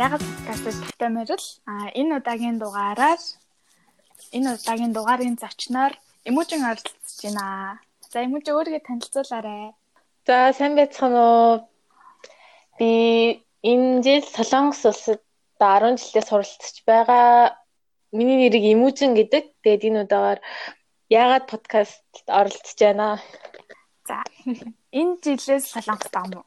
ягаад 0.00 0.24
подкастыг 0.24 0.76
тавтамаар 0.80 1.30
л 1.36 1.48
а 1.68 1.92
энэ 2.00 2.12
удаагийн 2.18 2.56
дугаараар 2.56 3.20
энэ 4.36 4.48
удаагийн 4.56 4.92
дугаарын 4.96 5.36
зочноор 5.42 5.92
Эмүүжин 6.28 6.64
оролцож 6.64 7.16
байна. 7.24 7.44
За 8.12 8.24
Эмүүж 8.24 8.46
өөрийгөө 8.48 8.82
танилцуулаарай. 8.88 9.76
За 10.26 10.36
сайн 10.56 10.72
байцгаана 10.76 11.20
уу? 11.20 11.52
Би 12.78 12.90
энэ 13.70 14.00
жил 14.04 14.24
Солонгос 14.36 14.82
улсад 14.88 15.20
10 15.60 16.00
жилдээ 16.00 16.24
суралцж 16.28 16.76
байгаа. 16.88 17.60
Миний 18.16 18.38
нэрийг 18.40 18.64
Эмүүжин 18.72 19.12
гэдэг. 19.20 19.44
Тэгээд 19.60 19.86
энэ 19.88 20.02
удаагаар 20.04 20.40
ягаад 21.12 21.44
подкастт 21.52 22.24
оролцож 22.38 22.78
байна. 22.80 23.20
За 24.08 24.24
энэ 25.00 25.20
жилээс 25.24 25.64
Солонгост 25.72 26.16
ам 26.16 26.32
уу? 26.40 26.46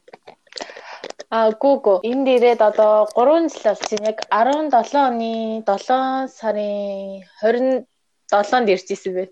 А 1.30 1.50
гүүгөө 1.62 1.96
энд 2.10 2.26
ирээд 2.34 2.60
одоо 2.62 3.06
3 3.16 3.48
жил 3.50 4.00
байна. 4.00 4.10
Яг 4.12 4.18
17 4.30 4.94
оны 5.08 5.32
7 5.66 6.28
сарын 6.38 7.24
27-нд 7.42 8.68
ирчихсэн 8.74 9.12
бэ. 9.16 9.24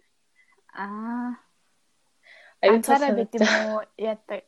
Аа. 0.74 1.38
Аюу 2.62 2.82
цаараа 2.86 3.12
бид 3.18 3.34
юм 3.36 3.46
уу 3.46 3.80
яадаг 3.98 4.42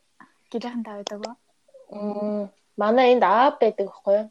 гэрхэн 0.51 0.83
тавьдаг 0.87 1.19
уу? 1.19 1.35
Мм 1.91 2.43
манай 2.81 3.13
энд 3.13 3.23
аав 3.23 3.59
байдаг 3.61 3.87
байхгүй 3.87 4.15
юу? 4.19 4.27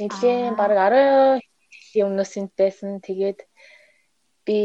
Нилийн 0.00 0.54
баг 0.60 0.70
10 0.72 1.40
жилийн 1.72 2.06
өмнөөс 2.08 2.32
энд 2.40 2.52
байсан. 2.60 3.00
Тэгээд 3.06 3.40
би 4.46 4.58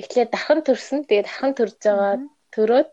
эхлээд 0.00 0.30
дархан 0.32 0.60
төрсөн. 0.66 1.06
Тэгээд 1.08 1.26
дархан 1.28 1.52
төрж 1.58 1.76
байгаа 1.82 2.14
төрөөд 2.54 2.90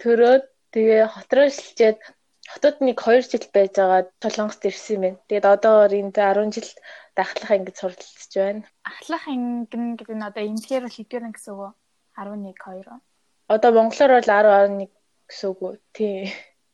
төрөөд 0.00 0.44
тэгээ 0.74 1.02
хотроо 1.14 1.46
шилжээд 1.50 1.98
хотод 2.48 2.80
нэг 2.80 3.00
2 3.00 3.24
жил 3.24 3.46
байж 3.52 3.72
байгаа 3.76 4.02
Солонгост 4.20 4.64
ирсэн 4.64 4.94
юм 4.94 5.02
байна. 5.02 5.18
Тэгээд 5.28 5.46
одоо 5.46 5.76
энд 5.88 6.16
10 6.16 6.52
жил 6.52 6.70
дахлах 7.16 7.50
ангид 7.50 7.76
суралцж 7.76 8.32
байна. 8.36 8.62
Ахлах 8.84 9.24
ангин 9.28 9.96
гэдэг 9.96 10.16
нь 10.16 10.26
одоо 10.28 10.42
эмтгээр 10.44 10.84
хэдгээр 10.90 11.24
гэсэн 11.32 11.52
үг 11.54 11.60
үү? 11.62 11.72
11 12.16 12.52
2. 12.52 13.00
Одоо 13.48 13.70
монголоор 13.72 14.12
бол 14.18 14.28
10 14.28 14.90
11 14.90 14.90
гэсэн 15.28 15.48
үг 15.50 15.60
үү? 15.62 15.74
Тий. 15.96 16.18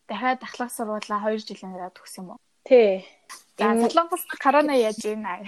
Дахиад 0.07 0.39
дахлах 0.43 0.71
сургуулаа 0.73 1.19
2 1.31 1.39
жилийн 1.47 1.73
дараа 1.73 1.91
төгсөн 1.95 2.23
юм 2.25 2.29
уу? 2.35 2.39
Тий. 2.67 3.05
Энэ 3.57 3.87
Солонгост 3.87 4.27
корона 4.43 4.75
яаж 4.75 4.99
байна? 5.01 5.45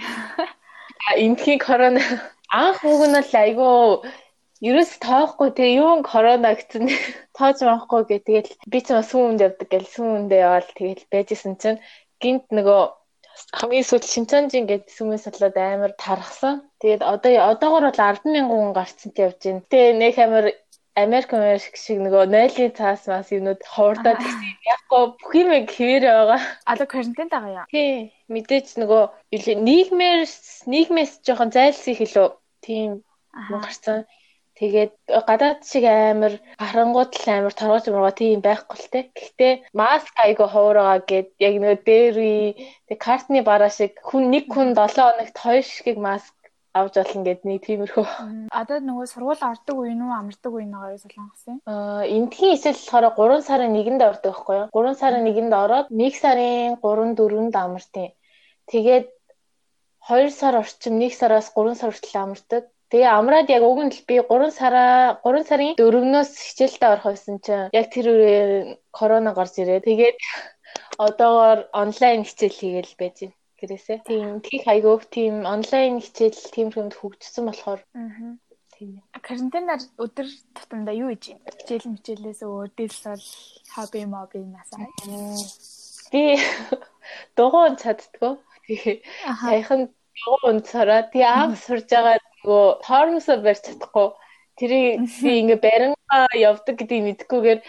А 1.04 1.18
энтхийн 1.18 1.60
корона 1.60 2.00
анх 2.48 2.80
үг 2.84 3.02
нь 3.10 3.18
л 3.18 3.34
айгүй 3.34 4.06
ерөөс 4.68 4.92
тоохгүй 5.06 5.50
те 5.58 5.64
юу 5.76 6.02
корона 6.10 6.54
гэсэн 6.56 6.84
тоож 7.36 7.58
маахгүй 7.68 8.02
гэ 8.08 8.18
тэгэл 8.26 8.50
би 8.72 8.78
ч 8.84 8.86
бас 8.96 9.08
сүүнд 9.12 9.44
явдаг 9.46 9.68
гэл 9.70 9.88
сүүндээ 9.94 10.44
яваал 10.46 10.70
тэгэл 10.78 11.04
байжсэн 11.12 11.54
чинь 11.62 11.82
гинт 12.22 12.46
нөгөө 12.56 12.82
хамгийн 13.58 13.86
сүүл 13.86 14.06
Шинчанжин 14.06 14.66
гэдэг 14.70 14.90
сүмийн 14.94 15.22
судлаад 15.22 15.56
амар 15.58 15.92
тархсан. 15.98 16.62
Тэгээд 16.80 17.02
одоо 17.02 17.32
одоогор 17.50 17.84
бол 17.90 17.98
100000 17.98 18.46
хүн 18.46 18.70
гарцсан 18.78 19.10
явж 19.18 19.40
байна. 19.42 19.66
Тэгээ 19.70 19.92
нэг 20.02 20.14
амар 20.22 20.46
Америк 20.94 21.34
Америк 21.34 21.74
шиг 21.74 21.98
нөгөө 21.98 22.30
нойлын 22.30 22.72
цаас 22.78 23.10
мас 23.10 23.34
юмнууд 23.34 23.58
ховордоод 23.66 24.18
гэсэн 24.22 24.50
яахгүй 24.62 25.02
бүх 25.18 25.32
юм 25.34 25.50
хэвээр 25.66 26.04
байгаа. 26.06 26.40
Одоо 26.70 26.86
карантин 26.86 27.28
байгаа 27.34 27.52
яа. 27.58 27.66
Тий. 27.74 28.14
Мэдээж 28.30 28.78
нөгөө 28.78 29.02
нийгмээс 29.66 30.34
нийгмээс 30.70 31.12
жоохон 31.26 31.50
зайлсхий 31.50 31.98
хэлөө. 31.98 32.28
Тийм 32.62 33.02
гарцсан. 33.50 34.06
Тэгээд 34.54 34.94
гадаад 35.10 35.66
шиг 35.66 35.82
амар 35.82 36.38
харангууд 36.62 37.10
л 37.10 37.26
амар 37.26 37.54
торгож 37.58 37.84
мургаа 37.90 38.14
тийм 38.14 38.38
байхгүй 38.38 38.78
л 38.78 38.90
те. 38.94 39.00
Гэхдээ 39.10 39.52
маск 39.74 40.14
айгу 40.14 40.46
хуураа 40.46 41.02
гэд 41.02 41.34
яг 41.42 41.54
нөгөө 41.58 41.78
дээри 41.82 42.34
тэг 42.86 42.98
картны 43.02 43.42
бараа 43.42 43.70
шиг 43.74 43.98
хүн 43.98 44.30
нэг 44.30 44.46
хүн 44.54 44.78
7 44.78 44.94
хоногт 44.94 45.34
2 45.34 45.58
шигийг 45.66 45.98
маск 45.98 46.34
авч 46.74 46.94
болно 46.98 47.22
гэд 47.26 47.42
нэг 47.46 47.66
тиймэрхүү. 47.66 48.06
Одоо 48.50 48.78
нөгөө 48.82 49.06
сургууль 49.10 49.42
ордог 49.42 49.76
үе 49.78 49.94
нь 49.94 50.02
амардаг 50.02 50.52
үе 50.54 50.66
нэгээр 50.66 51.02
солонгосон. 51.02 51.56
Аа 51.70 52.02
эндхийн 52.06 52.54
эсвэл 52.54 52.78
болохоор 52.90 53.42
3 53.42 53.46
сарын 53.46 53.74
1-нд 53.78 54.02
ордог 54.06 54.34
байхгүй 54.34 54.54
юу? 54.58 54.66
3 54.74 54.98
сарын 55.02 55.26
1-нд 55.30 55.54
ороод 55.54 55.86
1 55.90 56.14
сарын 56.22 56.78
3 56.82 57.14
4-нд 57.18 57.54
амартیں۔ 57.54 58.10
Тэгээд 58.70 59.06
2 60.10 60.30
сар 60.34 60.54
орчим 60.62 60.98
1 60.98 61.14
сараас 61.14 61.50
3 61.54 61.78
сар 61.78 61.90
хүртэл 61.94 62.22
амардаг. 62.22 62.64
Тэгээ 62.94 63.10
амраад 63.10 63.50
яг 63.50 63.66
уг 63.66 63.82
нь 63.82 63.90
л 63.90 64.02
би 64.06 64.22
3 64.22 64.54
сараа 64.54 65.18
3 65.26 65.42
сарын 65.50 65.74
4-өөс 65.74 66.30
хичээлдээ 66.30 66.90
орох 66.94 67.10
байсан 67.10 67.42
чинь 67.42 67.66
яг 67.74 67.86
тэр 67.90 68.06
үеэр 68.14 68.50
корона 68.94 69.34
гарч 69.34 69.58
ирээ. 69.58 69.82
Тэгээд 69.82 70.16
одоогоор 71.02 71.66
онлайн 71.74 72.22
хичээл 72.22 72.54
хийгээл 72.54 72.94
байж 72.94 73.16
байна. 73.26 73.34
Гэрээсээ. 73.58 73.98
Тийм 74.06 74.38
тхих 74.46 74.66
айгуух 74.70 75.10
тийм 75.10 75.42
онлайн 75.42 75.98
хичээл 75.98 76.38
тийм 76.54 76.70
юмд 76.70 76.94
хөгжсөн 76.94 77.44
болохоор. 77.50 77.82
Аа. 77.98 78.38
Тийм. 78.78 79.02
Карантинаар 79.10 79.82
өдөр 79.98 80.28
тутамдаа 80.54 80.94
юу 80.94 81.10
хийж 81.10 81.34
байна? 81.34 81.50
Хичээл 81.50 81.90
мичээлээс 81.98 82.40
өөр 82.46 82.70
дээлсэл 82.78 83.26
хобби 83.74 84.06
моби 84.06 84.38
насаа. 84.46 84.86
Би 86.14 86.38
дугуун 87.34 87.74
чаддгүй. 87.74 88.38
Саяхан 89.42 89.90
дугуун 89.90 90.62
унцараа 90.62 91.10
тэгээ 91.10 91.26
анх 91.42 91.58
сурж 91.58 91.90
байгаа 91.90 92.22
нөгөө 92.44 92.84
тоормосоо 92.84 93.36
барьж 93.40 93.62
чадахгүй 93.64 94.08
тэрийг 94.58 95.00
би 95.22 95.32
ингээ 95.42 95.60
барингаа 95.66 96.28
явдаг 96.36 96.76
гэдгийг 96.78 97.04
мэдхгүйгээр 97.04 97.60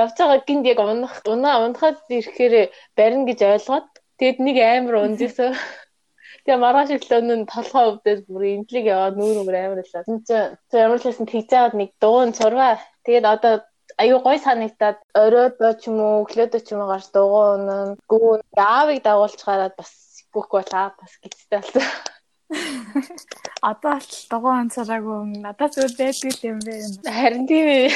явж 0.00 0.14
байгаа 0.18 0.40
гинт 0.48 0.66
яг 0.66 0.78
унах 0.82 1.16
унаа 1.24 1.64
унахад 1.64 1.98
ирэхээр 2.10 2.54
барина 2.98 3.24
гэж 3.28 3.40
ойлгоод 3.54 3.88
тэгэд 4.18 4.38
нэг 4.44 4.56
амар 4.60 4.94
унжсэн. 5.06 5.54
Тэгээ 6.44 6.60
маргааш 6.60 6.90
өглөө 6.96 7.20
нь 7.24 7.48
толгой 7.48 7.84
өвдөд 7.88 8.20
бүр 8.28 8.44
имплиг 8.44 8.84
яваад 8.84 9.16
нүүр 9.16 9.40
өнгөр 9.40 9.56
амар. 9.56 9.80
Энд 9.80 10.28
чи 10.28 10.76
ямар 10.76 11.00
ч 11.00 11.04
байсан 11.08 11.26
тэгж 11.30 11.50
аваад 11.56 11.74
нэг 11.80 11.90
дуун 12.02 12.36
сурваа. 12.36 12.76
Тэгээд 13.08 13.24
одоо 13.24 13.54
аюу 13.96 14.20
гой 14.20 14.38
санагдаад 14.44 14.98
оройдоо 15.16 15.72
ч 15.80 15.88
юм 15.88 15.98
уу 16.04 16.22
өглөөдөө 16.24 16.60
ч 16.60 16.68
юм 16.76 16.84
уу 16.84 16.92
гарч 16.92 17.08
дугуун 17.16 17.96
гүүн 18.10 18.40
аавыг 18.60 19.00
дагуулж 19.00 19.40
гараад 19.40 19.74
бас 19.80 19.90
гүхгүй 20.34 20.60
болаа 20.60 20.92
бас 21.00 21.12
гिचтэй 21.22 21.58
болсон. 21.64 22.13
Одоо 23.70 23.96
л 23.98 24.12
дугуй 24.30 24.54
онцороогүй 24.60 25.40
надад 25.42 25.74
зүгээр 25.74 25.94
байдаг 25.98 26.44
юм 26.44 26.58
бэ. 26.60 26.74
Харин 27.08 27.44
тийм 27.48 27.66
ээ. 27.66 27.88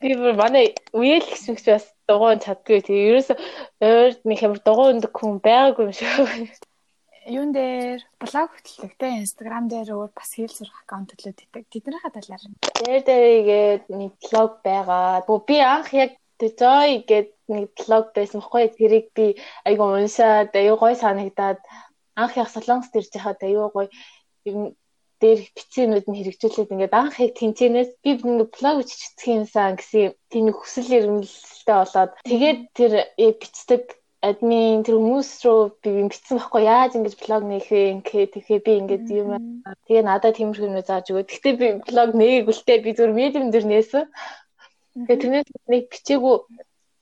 Би 0.00 0.10
бүр 0.20 0.34
манай 0.36 0.66
үеэл 0.92 1.26
гэсэн 1.26 1.56
ч 1.56 1.72
бас 1.72 1.86
дугуй 2.08 2.38
чаддгүй. 2.44 2.84
Тэгээ 2.84 3.08
ерөөсө 3.10 3.34
ойрд 3.82 4.20
нэг 4.28 4.38
ямар 4.44 4.60
дугуй 4.62 4.88
өндөг 4.94 5.12
хүн 5.16 5.40
байгаагүй 5.42 5.84
юм 5.88 5.94
шиг. 5.96 6.54
Юун 7.26 7.50
дээр 7.50 8.06
блог 8.22 8.54
хөтлөгтэй 8.54 9.18
Instagram 9.18 9.66
дээр 9.66 9.90
өөр 9.96 10.12
бас 10.14 10.30
хэл 10.38 10.52
сурах 10.52 10.86
аккаунт 10.86 11.10
төлөөд 11.10 11.42
идэг. 11.42 11.66
Тэднийхээ 11.74 12.12
талаар. 12.14 12.42
Дээр 12.78 13.02
дээргээд 13.02 13.84
нэг 13.90 14.12
блог 14.22 14.62
байгаа. 14.62 15.26
Би 15.26 15.58
анх 15.58 15.90
яг 15.90 16.14
Joy 16.36 17.00
гэдэг 17.08 17.32
нэг 17.48 17.72
блог 17.80 18.12
байсан 18.12 18.40
байхгүй. 18.44 18.68
Тэрийг 18.76 19.06
би 19.16 19.26
айгу 19.64 19.88
уншаад 19.88 20.52
аюу 20.52 20.76
гой 20.76 20.94
санагдаад 20.94 21.58
анх 22.22 22.32
яг 22.42 22.48
солонгост 22.52 22.96
ирж 22.98 23.10
байхад 23.14 23.40
аюу 23.46 23.68
гоё 23.74 23.88
юм 24.50 24.60
дээр 25.20 25.40
бицээнүүд 25.56 26.06
нь 26.08 26.16
хэрэгжүүлээд 26.18 26.72
ингээд 26.72 26.98
анх 27.00 27.16
яг 27.24 27.32
тэнцэнээс 27.40 27.90
би 28.04 28.10
нэг 28.20 28.48
блог 28.56 28.76
биччих 28.80 29.24
юмсан 29.36 29.76
гэсэн 29.80 30.12
тийм 30.32 30.46
хүсэл 30.52 30.96
эрмэлзэлтэй 30.98 31.76
болоод 31.80 32.12
тэгээд 32.28 32.60
тэр 32.76 32.92
бичдэг 33.40 33.82
админ 34.28 34.82
тэр 34.84 34.96
хүмүүс 34.98 35.30
рүү 35.44 35.60
би 35.82 35.90
бичсэн 36.10 36.38
байхгүй 36.40 36.62
яаж 36.66 36.92
ингэж 36.96 37.14
блог 37.20 37.42
нээхээ 37.46 37.84
ингээ 37.94 38.24
тэгэхээр 38.32 38.62
би 38.66 38.72
ингээд 38.80 39.06
юм 39.20 39.30
тэгээ 39.86 40.04
надад 40.08 40.36
тиймэрхүү 40.36 40.68
юм 40.68 40.78
зааж 40.82 41.06
өгөө. 41.12 41.24
Гэхдээ 41.30 41.54
би 41.60 41.68
блог 41.86 42.10
нээгээгүй 42.16 42.54
л 42.56 42.66
дээ 42.66 42.84
би 42.84 42.90
зөв 42.96 43.10
медиум 43.12 43.48
дээр 43.52 43.66
нээсэн. 43.68 44.04
Тэгээ 45.06 45.20
тэрнээс 45.20 45.48
нэг 45.68 45.84
бичээгүй 45.92 46.36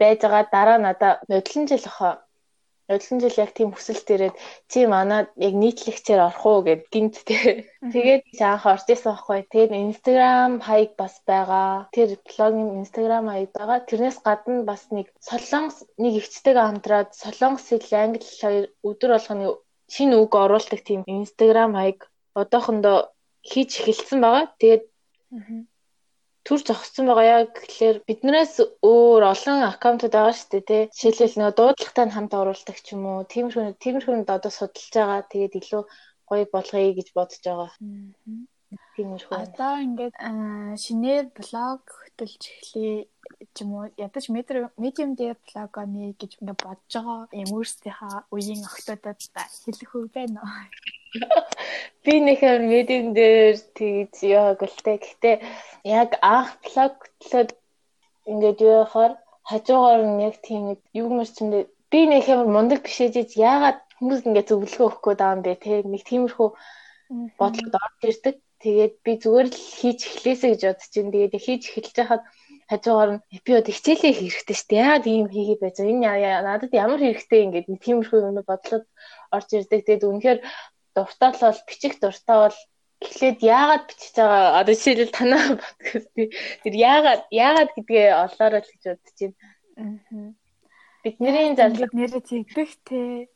байж 0.01 0.19
байгаа 0.23 0.45
дараа 0.55 0.79
надаа 0.83 1.13
нодлон 1.31 1.65
жил 1.71 1.87
охоо 1.91 2.13
Одлон 2.85 3.21
жил 3.25 3.37
яг 3.41 3.51
тийм 3.57 3.73
хүсэлт 3.73 4.09
ирээд 4.13 4.37
чи 4.69 4.85
манад 4.85 5.33
яг 5.41 5.55
нийтлэгчээр 5.57 6.21
орох 6.29 6.45
уу 6.45 6.61
гэд 6.69 6.83
гинт 6.93 7.17
тэ. 7.25 7.65
Тэгээд 7.81 8.37
анх 8.45 8.65
орж 8.69 8.85
исэн 8.93 9.17
байхгүй. 9.17 9.41
Тэгээд 9.49 9.73
Instagram 9.73 10.53
хаяг 10.61 10.93
бас 11.01 11.15
байгаа. 11.25 11.89
Тэр 11.97 12.21
блогийн 12.29 12.85
Instagram 12.85 13.25
хаяг 13.33 13.51
байгаа. 13.57 13.87
Тэрнээс 13.89 14.19
гадна 14.21 14.69
бас 14.69 14.83
нэг 14.93 15.09
солонгос 15.29 15.89
нэг 15.97 16.13
ихчтэйгээ 16.21 16.67
хамтраад 16.69 17.09
солонгос 17.17 17.67
хэл 17.73 17.97
англи 18.05 18.29
хоёр 18.41 18.65
өдөр 18.85 19.11
болгоны 19.17 19.47
шинэ 19.95 20.15
үг 20.21 20.33
оруулдаг 20.45 20.81
тийм 20.85 21.01
Instagram 21.09 21.73
хаяг 21.81 21.99
одоохондоо 22.37 22.99
хийж 23.51 23.71
эхэлсэн 23.81 24.19
байгаа. 24.21 24.45
Тэгээд 24.61 24.85
төр 26.47 26.61
зогссон 26.69 27.09
байгаа 27.09 27.27
яг 27.41 27.51
гэхэлэр 27.57 27.99
биднээс 28.09 28.55
өөр 28.93 29.23
олон 29.33 29.61
аккаунтууд 29.71 30.15
байгаа 30.15 30.35
шүү 30.37 30.49
дээ 30.53 30.65
тий. 30.69 30.83
Жишээлбэл 31.01 31.39
нөгөө 31.41 31.57
дуудлагатай 31.59 32.07
хамт 32.13 32.33
оруулдаг 32.41 32.77
ч 32.85 32.87
юм 32.95 33.03
уу. 33.09 33.21
Тиймэрхүү 33.33 33.81
тиймэрхүүнд 33.83 34.29
одоо 34.37 34.53
судалж 34.53 34.93
байгаа. 34.93 35.21
Тэгээд 35.33 35.59
илүү 35.61 35.83
гоё 36.29 36.45
болгоё 36.55 36.91
гэж 36.99 37.09
бодож 37.17 37.41
байгаа. 37.49 37.71
Тиймэрхүү. 38.97 39.37
Одоо 39.39 39.75
ингээд 39.87 40.15
шинээр 40.85 41.27
блог 41.37 41.83
хөтөлж 41.85 42.43
эхлэе 42.43 42.97
ч 43.55 43.57
юм 43.63 43.71
уу 43.75 43.87
ядаж 44.07 44.25
медиум 44.31 45.13
дээр 45.19 45.37
блогоны 45.47 46.15
гэж 46.21 46.31
ингээд 46.39 46.63
бодож 46.65 46.93
байгаа 46.95 47.21
эмүүрсийнхаа 47.41 48.17
үеийн 48.35 48.63
охтодод 48.69 49.19
хэлэх 49.65 49.93
үү 49.95 50.07
байна 50.15 50.41
уу? 50.45 50.63
Би 52.05 52.15
нэхэр 52.27 52.61
медиум 52.73 53.15
дээр 53.19 53.57
тэгж 53.79 54.17
яг 54.29 54.61
л 54.63 54.79
тэ. 54.85 54.99
Гэхдээ 55.03 55.37
яг 56.01 56.11
анх 56.23 56.51
блог 56.65 56.95
төлөд 57.21 57.51
ингээд 58.31 58.59
юу 58.67 58.75
яхаар 58.85 59.13
хажуугаар 59.49 60.03
нь 60.09 60.23
яг 60.29 60.37
тийм 60.47 60.63
юу 61.01 61.09
мөрчөндөө 61.17 61.63
би 61.93 62.01
нэхэр 62.11 62.41
мундаг 62.55 62.81
биш 62.85 62.99
ээж 63.05 63.37
яагаад 63.51 63.79
хүмүүс 63.97 64.27
ингээд 64.27 64.51
зөвлөгөө 64.51 64.87
өгөх 64.89 65.03
гээд 65.05 65.21
байгаа 65.21 65.35
юм 65.37 65.43
бэ 65.47 65.53
те 65.63 65.73
нэг 65.93 66.03
тиймэрхүү 66.09 66.49
бодлоод 67.39 67.75
орж 67.85 68.01
ирдэг. 68.11 68.37
Тэгээд 68.65 68.95
би 69.05 69.13
зүгээр 69.21 69.49
л 69.53 69.59
хийж 69.77 70.01
эхлээсэй 70.09 70.51
гэж 70.57 70.63
бодож 70.65 70.89
чинь. 70.89 71.13
Тэгээд 71.13 71.35
хийж 71.37 71.63
эхэлж 71.69 71.95
байхад 72.01 72.23
хажуугаар 72.71 73.11
нь 73.13 73.21
би 73.45 73.53
одоо 73.53 73.73
хичээлээ 73.77 74.13
хэрэгтэй 74.17 74.57
шүү 74.57 74.69
дээ. 74.73 74.81
Яагаад 74.81 75.05
ийм 75.05 75.27
хийгээд 75.29 75.61
байж 75.61 75.77
байгаа? 75.77 75.93
Энэ 75.93 76.49
надад 76.49 76.73
ямар 76.73 77.01
хэрэгтэй 77.05 77.41
ингээд 77.45 77.67
нэг 77.69 77.81
тиймэрхүү 77.85 78.21
юм 78.25 78.41
бодлоод 78.41 78.85
орж 79.37 79.49
ирдэг. 79.53 79.81
Тэгээд 79.85 80.09
үнэхээр 80.09 80.39
дуртай 80.97 81.31
л 81.37 81.43
бол 81.45 81.61
бичих 81.69 81.95
дуртай 82.01 82.39
бол 82.41 82.59
эхлээд 83.05 83.39
яагаад 83.45 83.85
бичиж 83.85 84.15
байгаа 84.17 84.45
одоо 84.61 84.75
жишээлбэл 84.75 85.13
танаа 85.13 85.45
подкаст 85.61 86.11
тэр 86.65 86.75
яагаад 86.89 87.23
яагаад 87.29 87.71
гэдгээ 87.77 88.07
олоорой 88.25 88.61
л 88.65 88.71
гэж 88.73 88.83
бодож 88.89 89.19
байна. 89.21 90.33
Бидний 91.05 91.53
зарлаг 91.53 91.93
нэрээ 91.93 92.23
тэгдэх 92.25 92.71
те 92.89 93.29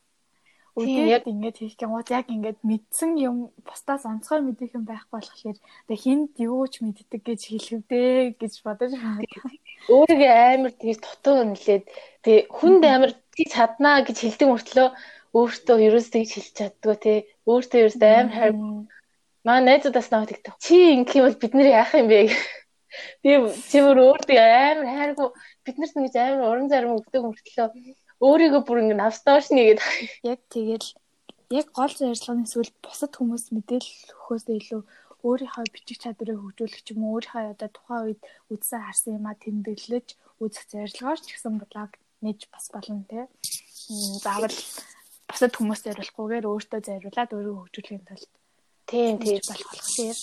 Үдээд 0.79 1.25
ингээд 1.27 1.57
хийх 1.59 1.75
гингууд 1.75 2.09
яг 2.15 2.27
ингээд 2.31 2.59
мэдсэн 2.63 3.11
юм 3.19 3.51
бусдаас 3.67 4.07
онцгой 4.07 4.41
мэдэх 4.47 4.79
юм 4.79 4.85
байхгүй 4.87 5.19
болохоор 5.19 5.59
тэг 5.91 5.99
хинт 5.99 6.35
юу 6.39 6.63
ч 6.71 6.87
мэддэг 6.87 7.23
гэж 7.27 7.41
хэлэвдээ 7.51 8.39
гэж 8.39 8.53
бодож 8.63 8.93
байна. 8.95 9.27
Өөрийгөө 9.91 10.33
амар 10.55 10.73
тийм 10.79 10.97
дутуу 11.03 11.39
нэлээд 11.51 11.85
тэг 12.23 12.39
хүнд 12.55 12.83
амар 12.87 13.13
тий 13.35 13.47
чаднаа 13.51 14.07
гэж 14.07 14.17
хэлдэг 14.23 14.49
мөртлөө 14.49 14.89
өөртөө 15.35 15.77
ерөөс 15.87 16.09
тэгж 16.15 16.31
хэлж 16.35 16.53
чаддгүй 16.59 16.97
тий 17.03 17.19
өөртөө 17.51 17.79
ерөөс 17.83 17.99
амар 17.99 18.35
хайр 18.39 18.55
маа 19.47 19.59
найзуудаас 19.67 20.09
наваад 20.11 20.31
тэгдэг. 20.31 20.55
Чи 20.63 20.77
ингэх 20.95 21.19
юм 21.19 21.25
бол 21.27 21.43
бид 21.43 21.53
нэр 21.59 21.69
яах 21.75 21.93
юм 21.99 22.09
бэ? 22.13 22.31
Би 23.23 23.31
чимэр 23.71 23.99
өөртөө 24.07 24.39
амар 24.39 24.87
хайргүй 24.95 25.29
биднэрт 25.67 25.95
нэг 25.97 26.15
амар 26.17 26.49
уран 26.49 26.69
зарим 26.73 26.97
өгдөг 26.97 27.23
мөртлөө 27.25 27.69
өөрийгөө 28.19 28.63
бүр 28.67 28.79
ингэ 28.83 28.97
навстаашны 28.99 29.63
гэдэг. 29.63 29.89
Яг 30.27 30.41
тэгэл 30.51 30.89
яг 31.55 31.67
гол 31.73 31.93
зорилгын 31.95 32.45
эсвэл 32.45 32.73
бусад 32.83 33.13
хүмүүс 33.15 33.45
мэдээлэл 33.55 34.13
өгөхөөс 34.13 34.45
илүү 34.59 34.83
өөрийнхөө 35.27 35.67
бичих 35.75 35.99
чадварыг 36.03 36.39
хөгжүүлэх 36.39 36.83
ч 36.83 36.89
юм 36.95 37.03
уу 37.07 37.19
өөрийнхөө 37.19 37.55
одоо 37.55 37.71
тухайн 37.75 38.05
үед 38.07 38.21
үзсэн 38.53 38.81
харсан 38.83 39.17
юмаа 39.19 39.35
тэмдэглэж 39.43 40.09
үзэх 40.43 40.65
зорилгоор 40.71 41.19
ч 41.19 41.27
гэсэн 41.35 41.55
блог 41.59 41.91
нээж 42.23 42.41
бас 42.53 42.67
болно 42.75 43.03
те. 43.11 43.27
Заавал 44.23 44.57
бусад 45.27 45.53
хүмүүст 45.59 45.85
зориулахгүйгээр 45.87 46.47
өөртөө 46.47 46.81
зориулаад 46.87 47.31
өөрийгөө 47.35 47.63
хөгжүүлэхийн 47.67 48.05
тулд 48.07 48.31
тийм 48.91 49.15
тийм 49.19 49.41
болох 49.49 49.69
болох 49.71 49.91
тийм. 49.95 50.15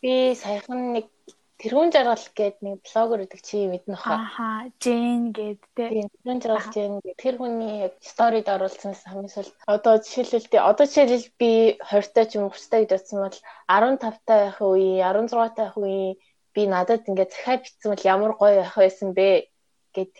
Би 0.00 0.12
саяхан 0.34 0.80
нэг 0.96 1.06
тэрүүн 1.56 1.88
жаргал 1.88 2.26
гээд 2.36 2.56
нэг 2.60 2.84
блогер 2.84 3.24
гэдэг 3.24 3.40
чи 3.40 3.64
мэднэ 3.64 3.96
хаа. 3.96 4.28
Аха, 4.28 4.48
Жен 4.76 5.32
гээд 5.32 5.60
тийм 5.72 6.08
тэрүүн 6.12 6.40
жаргал 6.44 6.68
Жен 6.68 6.92
гээд. 7.00 7.16
Тэр 7.16 7.34
хүний 7.40 7.74
яг 7.88 7.94
сторид 8.04 8.48
оруулсан 8.52 8.92
хамгийн 8.92 9.32
сул 9.32 9.48
одоо 9.64 9.96
жишээлбэл 9.96 10.52
тий 10.52 10.60
одоо 10.60 10.84
жишээлбэл 10.84 11.32
би 11.40 11.52
20 11.80 12.12
та 12.12 12.22
ч 12.28 12.36
юм 12.36 12.44
уу 12.48 12.52
30 12.52 12.68
та 12.68 12.76
гэж 12.84 12.90
бодсон 12.92 13.18
бол 13.24 13.38
15 13.72 14.28
та 14.28 14.34
байх 14.36 14.58
үе 14.60 15.00
16 15.00 15.56
та 15.56 15.62
байх 15.64 15.76
үе 15.80 16.20
би 16.52 16.62
надад 16.68 17.08
ингээд 17.08 17.32
захиа 17.32 17.56
битсэн 17.64 17.88
бол 17.92 18.04
ямар 18.04 18.32
гоё 18.36 18.60
байх 18.60 18.76
байсан 18.76 19.08
бэ 19.16 19.48
гэд 19.96 20.10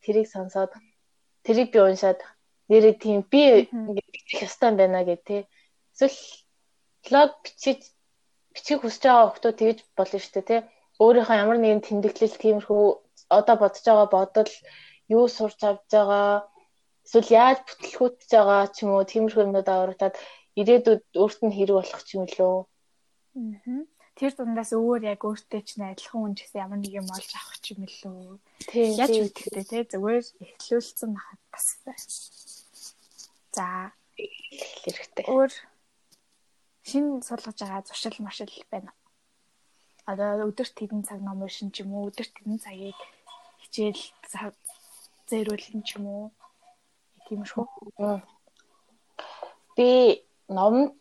тэрийг 0.00 0.26
сонсоод 0.32 0.72
тэрийг 1.44 1.76
би 1.76 1.78
уншаад 1.84 2.24
нэрээ 2.72 2.96
тийм 2.96 3.20
би 3.20 3.68
ингээд 3.68 4.12
бичих 4.16 4.48
ёстой 4.48 4.72
юм 4.72 4.80
байна 4.80 5.04
гэх 5.04 5.20
тий. 5.28 5.40
Эсвэл 5.92 6.16
блог 7.04 7.30
бичиж 7.44 7.84
бичих 8.56 8.80
хүсэж 8.80 9.04
байгаа 9.04 9.28
хүмүүс 9.36 9.60
тэгж 9.60 9.78
болно 9.92 10.20
шүү 10.24 10.34
дээ 10.40 10.48
тий 10.48 10.60
өөрийнхөө 11.04 11.36
ямар 11.36 11.58
нэгэн 11.60 11.82
тэмдэглэл 11.84 12.40
тиймэрхүү 12.40 12.84
одоо 13.38 13.56
бодож 13.60 13.84
байгаа 13.84 14.08
бодол 14.16 14.52
юу 15.12 15.24
сурч 15.28 15.60
авч 15.60 15.84
байгаа 15.92 16.48
эсвэл 17.04 17.30
яаж 17.42 17.58
бүтлгүүтж 17.66 18.30
байгаа 18.32 18.62
ч 18.74 18.76
юм 18.82 18.90
уу 18.96 19.04
тиймэрхүү 19.04 19.44
юмнуудаа 19.46 19.82
урагтаад 19.84 20.16
ирээдүйд 20.60 21.02
өөрт 21.20 21.40
нь 21.44 21.56
хэрэг 21.56 21.76
болох 21.76 22.02
ч 22.06 22.08
юм 22.16 22.24
лөө. 22.26 22.56
Аа. 23.36 23.84
Тэр 24.16 24.32
дундаас 24.32 24.72
өөр 24.72 25.02
яг 25.12 25.20
өөртөө 25.28 25.60
ч 25.60 25.76
адилхан 25.76 26.20
хүн 26.24 26.34
гэсэн 26.40 26.62
ямар 26.64 26.80
нэг 26.80 26.92
юм 26.96 27.08
олж 27.12 27.30
авах 27.36 27.60
ч 27.60 27.76
юм 27.76 27.84
лөө. 27.84 28.40
Тийм. 28.64 28.96
Яаж 28.96 29.12
үтгэдэг 29.12 29.64
те 29.68 29.78
зүгээр 29.92 30.24
эхлүүлсэн 30.56 31.10
байхад 31.12 31.42
бас. 31.52 31.66
За 33.52 33.92
хэрэгтэй. 34.16 35.24
Өөр 35.28 35.52
шин 36.88 37.20
суулгаж 37.20 37.56
байгаа 37.60 37.84
зуршил 37.84 38.16
маршил 38.24 38.48
байна 38.72 38.95
одоо 40.10 40.46
өдөрт 40.50 40.76
хэдэн 40.78 41.02
цаг 41.08 41.20
ном 41.22 41.42
уншин 41.44 41.68
ч 41.74 41.82
юм 41.82 41.90
уу 41.94 42.08
өдөрт 42.10 42.34
хэдэн 42.36 42.58
цагийг 42.64 42.98
хичээл 43.62 44.02
зэйрүүлэн 45.28 45.82
ч 45.86 45.88
юм 45.98 46.04
уу 46.14 46.24
тийм 47.26 47.42
шүү. 47.50 47.66
Би 49.76 49.90
номонд 50.56 50.94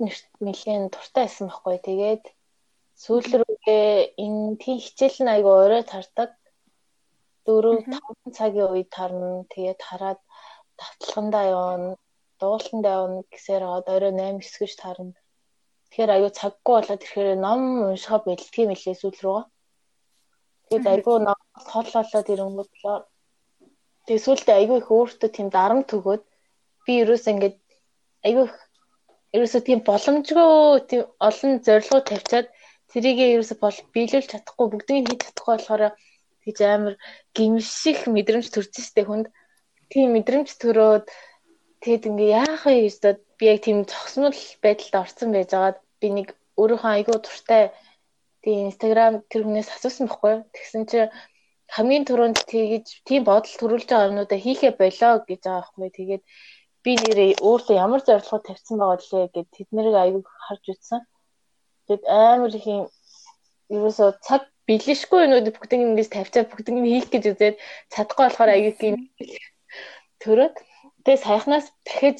нэлээд 0.46 0.92
дуртай 0.94 1.24
байсан 1.26 1.48
байхгүй. 1.48 1.78
Тэгээд 1.88 2.24
сүүл 3.04 3.30
рүүгээ 3.40 3.88
энэ 4.26 4.58
тийм 4.62 4.78
хичээл 4.86 5.18
нь 5.22 5.34
айгу 5.36 5.52
орой 5.64 5.84
тардаг. 5.92 6.32
4 7.46 7.86
5 7.86 8.38
цагийн 8.38 8.74
үед 8.74 8.90
тарна. 8.98 9.46
Тэгээд 9.54 9.82
хараад 9.88 10.20
тавталгандаа 10.80 11.46
явна, 11.58 11.92
дууландаа 12.42 12.94
явна 13.00 13.22
гэсээр 13.32 13.64
орой 13.70 13.86
8 13.86 14.42
9 14.42 14.60
гэж 14.62 14.74
тарна. 14.82 15.14
Тэгэхээр 15.96 16.12
аюу 16.12 16.28
цаггүй 16.28 16.74
болоод 16.76 17.04
ирэхээр 17.08 17.40
ном 17.40 17.62
уншихаа 17.96 18.20
бэлтгэх 18.28 18.68
юм 18.68 18.72
лээ 18.76 18.96
сүүл 19.00 19.20
рүү. 19.24 19.42
Тэгээд 20.68 20.86
аюу 20.92 21.16
ном 21.24 21.40
хол 21.72 21.88
болоод 21.96 22.28
ирэнгүүт 22.36 22.72
болоо. 22.76 22.98
Тэгээд 24.04 24.26
сүүлдээ 24.28 24.56
аюу 24.60 24.76
их 24.84 24.90
өөртөө 24.92 25.30
тийм 25.32 25.48
дарам 25.56 25.88
төгөөд 25.88 26.24
би 26.84 26.94
ерөөс 27.00 27.26
ингэж 27.32 27.56
аюу 28.28 28.44
их 28.44 28.56
ерөөсөө 29.40 29.62
тийм 29.64 29.80
боломжгүй 29.88 30.52
тийм 30.90 31.02
олон 31.28 31.52
зорилгоо 31.64 32.02
тавьчаад 32.04 32.48
тэрийгээ 32.92 33.34
ерөөсөө 33.40 33.58
бол 33.64 33.78
биелүүлж 33.96 34.28
чадахгүй 34.36 34.68
бүгдийг 34.68 35.08
хийж 35.08 35.22
чадахгүй 35.24 35.54
болохоор 35.56 35.84
тийж 36.44 36.58
амар 36.60 36.96
гимших 37.36 38.00
мэдрэмж 38.12 38.48
төрж 38.52 38.72
штэ 38.84 39.08
хүнд 39.08 39.32
тийм 39.92 40.12
мэдрэмж 40.12 40.50
төрөөд 40.60 41.08
тэгэд 41.84 42.04
ингээ 42.10 42.36
яах 42.44 42.64
вэ 42.68 42.84
гэж 42.84 42.96
би 43.40 43.44
яг 43.48 43.60
тийм 43.64 43.78
зогсмол 43.88 44.36
байдалд 44.60 44.96
орсон 45.04 45.32
байжгаад 45.32 45.78
би 46.00 46.08
нэг 46.18 46.28
өөрийнхөө 46.62 46.92
айгүй 46.96 47.18
дуртай 47.22 47.64
тийм 48.44 48.70
инстаграм 48.70 49.14
тэр 49.32 49.42
хүнээс 49.46 49.70
асуусан 49.76 50.08
байхгүй. 50.08 50.36
Тэгсэн 50.56 50.84
чи 50.92 51.00
хамгийн 51.76 52.06
түрүүнд 52.10 52.40
тэгэж 52.52 52.86
тийм 53.08 53.22
бодол 53.30 53.56
төрүүлж 53.60 53.88
байгаа 53.90 54.10
юмнуудаа 54.10 54.40
хийхэ 54.46 54.70
болоо 54.82 55.14
гэж 55.28 55.42
байгаа 55.44 55.62
байхгүй. 55.66 55.90
Тэгээд 55.98 56.24
би 56.86 56.92
нэрээ 57.02 57.32
өөртөө 57.48 57.76
ямар 57.86 58.02
зорилгоо 58.06 58.40
тавьсан 58.46 58.78
байгаа 58.78 59.02
лээ 59.02 59.28
гэд 59.34 59.48
тэднийг 59.56 59.96
айгүй 59.98 60.24
харж 60.46 60.64
үзсэн. 60.74 61.02
Тэгэд 61.88 62.04
амар 62.06 62.52
их 62.54 62.66
юм 62.70 62.86
ерөөсөө 63.74 64.10
цаг 64.28 64.42
бэлэшгүй 64.70 65.20
юмнууд 65.26 65.48
бүгдийг 65.54 65.82
ингэж 65.86 66.08
тавьчаад 66.14 66.50
бүгдийг 66.50 66.78
нь 66.78 66.90
хийх 66.94 67.08
гэж 67.14 67.24
үзээд 67.34 67.56
чадахгүй 67.94 68.24
болохоор 68.26 68.52
аяг 68.54 68.78
юм 68.90 68.98
төрөөд 70.22 70.56
тэгээ 71.06 71.24
саяхнаас 71.26 71.66
дахиж 71.86 72.18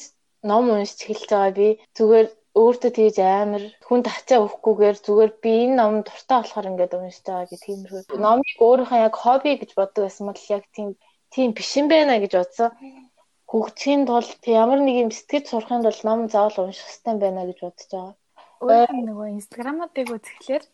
ном 0.50 0.64
уншиж 0.74 1.00
эхэлж 1.10 1.30
байгаа 1.30 1.52
би 1.58 1.68
зүгээр 1.96 2.26
өөртөө 2.56 2.92
тэгж 2.96 3.16
амар 3.20 3.64
хүн 3.86 4.00
тачаа 4.08 4.38
өгөхгүйгээр 4.44 4.96
зүгээр 5.04 5.32
би 5.44 5.52
энэ 5.64 5.76
ном 5.76 5.94
дуртай 6.06 6.38
болохоор 6.40 6.70
ингээд 6.72 6.96
уншиж 6.96 7.24
байгаа 7.28 7.48
гэх 7.52 7.64
тиймэрхүү. 7.68 8.16
Номыг 8.24 8.48
өөрийнхөө 8.66 9.00
яг 9.06 9.14
хобби 9.20 9.50
гэж 9.60 9.70
боддог 9.76 10.02
байсан 10.08 10.24
бол 10.28 10.42
яг 10.56 10.64
тийм 10.72 10.88
тийм 11.34 11.48
биш 11.52 11.70
юм 11.76 11.86
байна 11.92 12.16
гэж 12.16 12.32
бодсон. 12.36 12.70
Хөгжихийн 13.50 14.02
тулд 14.08 14.42
ямар 14.48 14.80
нэг 14.80 14.96
юм 15.04 15.10
сэтгэж 15.12 15.44
сурахын 15.52 15.84
тулд 15.84 16.02
ном 16.08 16.20
заавал 16.32 16.64
унших 16.64 16.88
хэрэгтэй 16.88 17.16
байна 17.20 17.44
гэж 17.44 17.58
бодож 17.60 17.88
байгаа. 17.92 18.14
Өөр 18.64 18.90
нөгөө 19.04 19.26
инстаграмуудыг 19.36 20.08
үзэхлээр 20.16 20.64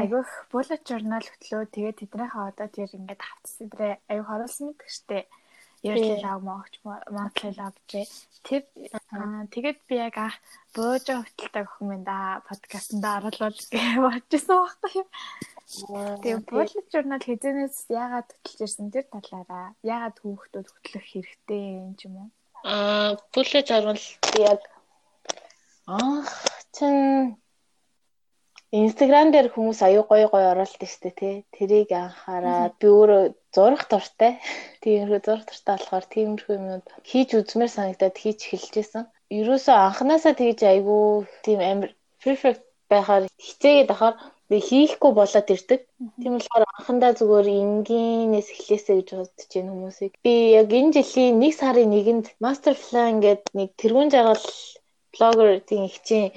айгүйх 0.00 0.30
bullet 0.50 0.82
journal 0.88 1.22
хөтлөө 1.22 1.62
тэгээд 1.70 2.00
тэднийхээ 2.02 2.44
одоо 2.50 2.68
тэр 2.72 2.90
ингээд 2.98 3.22
хавцсан 3.22 3.66
дээр 3.70 4.02
аюу 4.10 4.24
харуулсан 4.26 4.68
гэдэг 4.74 5.22
штеп 5.82 5.98
ярьлаа 5.98 6.38
мөгч 6.38 6.74
монтлаа 6.86 7.70
гэж 7.90 8.10
тэр 8.46 8.62
тэгээд 9.50 9.78
би 9.90 9.94
яг 9.98 10.16
бууж 10.74 11.06
хөтэлтэй 11.10 11.62
охин 11.66 11.86
минь 11.90 12.06
да 12.06 12.40
подкастнда 12.46 13.18
оруулвал 13.18 13.58
гэж 13.74 13.98
бодчихсон 13.98 14.62
байхгүй 14.62 14.92
юу. 15.02 15.06
Тэгээд 16.22 16.46
bullet 16.46 16.86
journal 16.92 17.22
хэзэнээс 17.22 17.90
яагаад 17.90 18.28
хөтлж 18.30 18.60
ирсэн? 18.62 18.94
Тэр 18.94 19.06
талаараа 19.10 19.74
яагаад 19.82 20.16
хүүхдүүд 20.22 20.68
хөтлөх 20.70 21.06
хэрэгтэй 21.10 21.62
юм 21.82 21.92
ч 21.98 22.06
юм 22.06 22.14
уу? 22.20 22.28
Аа 22.62 23.18
bullet 23.34 23.66
journal 23.66 23.98
би 23.98 24.38
яг 24.46 24.62
анх 25.90 26.30
чин 26.76 27.41
Инстаграм 28.72 29.28
дээр 29.28 29.52
хүмүүс 29.52 29.84
аюу 29.84 30.08
гоё 30.08 30.32
гоё 30.32 30.46
оруулдаг 30.56 30.88
штэ 30.88 31.12
тий. 31.12 31.34
Тэрийг 31.52 31.92
анхаараад 31.92 32.72
би 32.80 32.88
өөрөө 32.88 33.22
зурах 33.52 33.84
дуртай. 33.84 34.40
Тиймэрхүү 34.82 35.20
зурах 35.20 35.44
дуртай 35.44 35.76
болохоор 35.76 36.04
тиймэрхүү 36.08 36.54
юмуд 36.56 36.84
хийж 37.04 37.28
үзмээр 37.36 37.68
санагдаад 37.68 38.16
хийж 38.16 38.40
эхэлжсэн. 38.56 39.04
Ерөөсөө 39.28 39.76
анханасаа 39.76 40.32
тэгж 40.40 40.60
айгүй 40.72 41.28
тийм 41.44 41.60
амар 41.60 41.90
perfect 42.24 42.64
байхаар 42.88 43.28
хичээгээд 43.44 43.92
ахаар 43.92 44.16
би 44.48 44.56
хийхгүй 44.68 45.12
болоод 45.20 45.48
ирдэг. 45.54 45.80
Тийм 46.20 46.32
болохоор 46.40 46.64
анхандаа 46.64 47.12
зүгээр 47.20 47.48
энгийнээс 47.60 48.48
эхлээсэй 48.56 48.96
гэж 49.04 49.08
бодож 49.20 49.50
байна 49.52 49.72
хүмүүсийг. 49.72 50.12
Би 50.24 50.34
яг 50.60 50.72
энэ 50.72 50.94
жилийн 50.96 51.44
1 51.44 51.60
сарын 51.60 51.92
1-нд 51.92 52.26
Master 52.44 52.72
Plan 52.72 53.20
гэдэг 53.20 53.52
нэг 53.52 53.68
тэргуун 53.80 54.08
жаргал 54.08 54.48
блогер 55.12 55.60
тийм 55.68 55.84
хичээн 55.92 56.32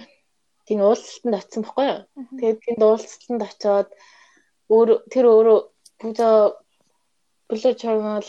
тийм 0.67 0.79
уулзалтанд 0.81 1.35
очсон 1.39 1.63
баггүй 1.65 1.85
юу. 1.93 2.01
Тэгээд 2.37 2.59
тэнд 2.65 2.81
уулзалтанд 2.85 3.41
очиод 3.47 3.89
өөр 4.75 4.89
тэр 5.13 5.25
өөрөө 5.33 5.59
бүзо 5.99 6.29
bullet 7.49 7.77
journal 7.83 8.27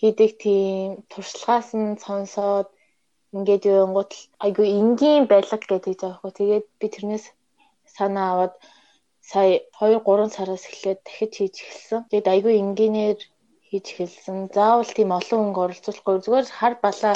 хийдэг 0.00 0.30
тийм 0.44 0.88
туршлагаас 1.10 1.68
нь 1.80 2.00
сонсоод 2.04 2.68
ингээд 3.36 3.68
явангууд 3.72 4.12
айгу 4.44 4.62
энгийн 4.78 5.24
байлаг 5.32 5.62
гэдэг 5.66 5.94
заахгүй. 6.00 6.32
Тэгээд 6.38 6.66
би 6.80 6.86
тэрнээс 6.94 7.24
санаа 7.96 8.28
аваад 8.32 8.54
сая 9.30 9.60
2 9.80 10.00
3 10.04 10.36
сараас 10.36 10.64
эхлээд 10.70 11.00
дахиж 11.04 11.32
хийж 11.36 11.56
эхэлсэн. 11.64 12.00
Тэгээд 12.08 12.32
айгу 12.32 12.50
энгийнээр 12.62 13.18
хийж 13.68 13.86
эхэлсэн. 13.92 14.36
Заавал 14.56 14.90
тийм 14.96 15.10
олон 15.18 15.40
хүн 15.52 15.62
оролцуулахгүй 15.64 16.16
зүгээр 16.24 16.46
хар 16.58 16.74
балаа 16.84 17.14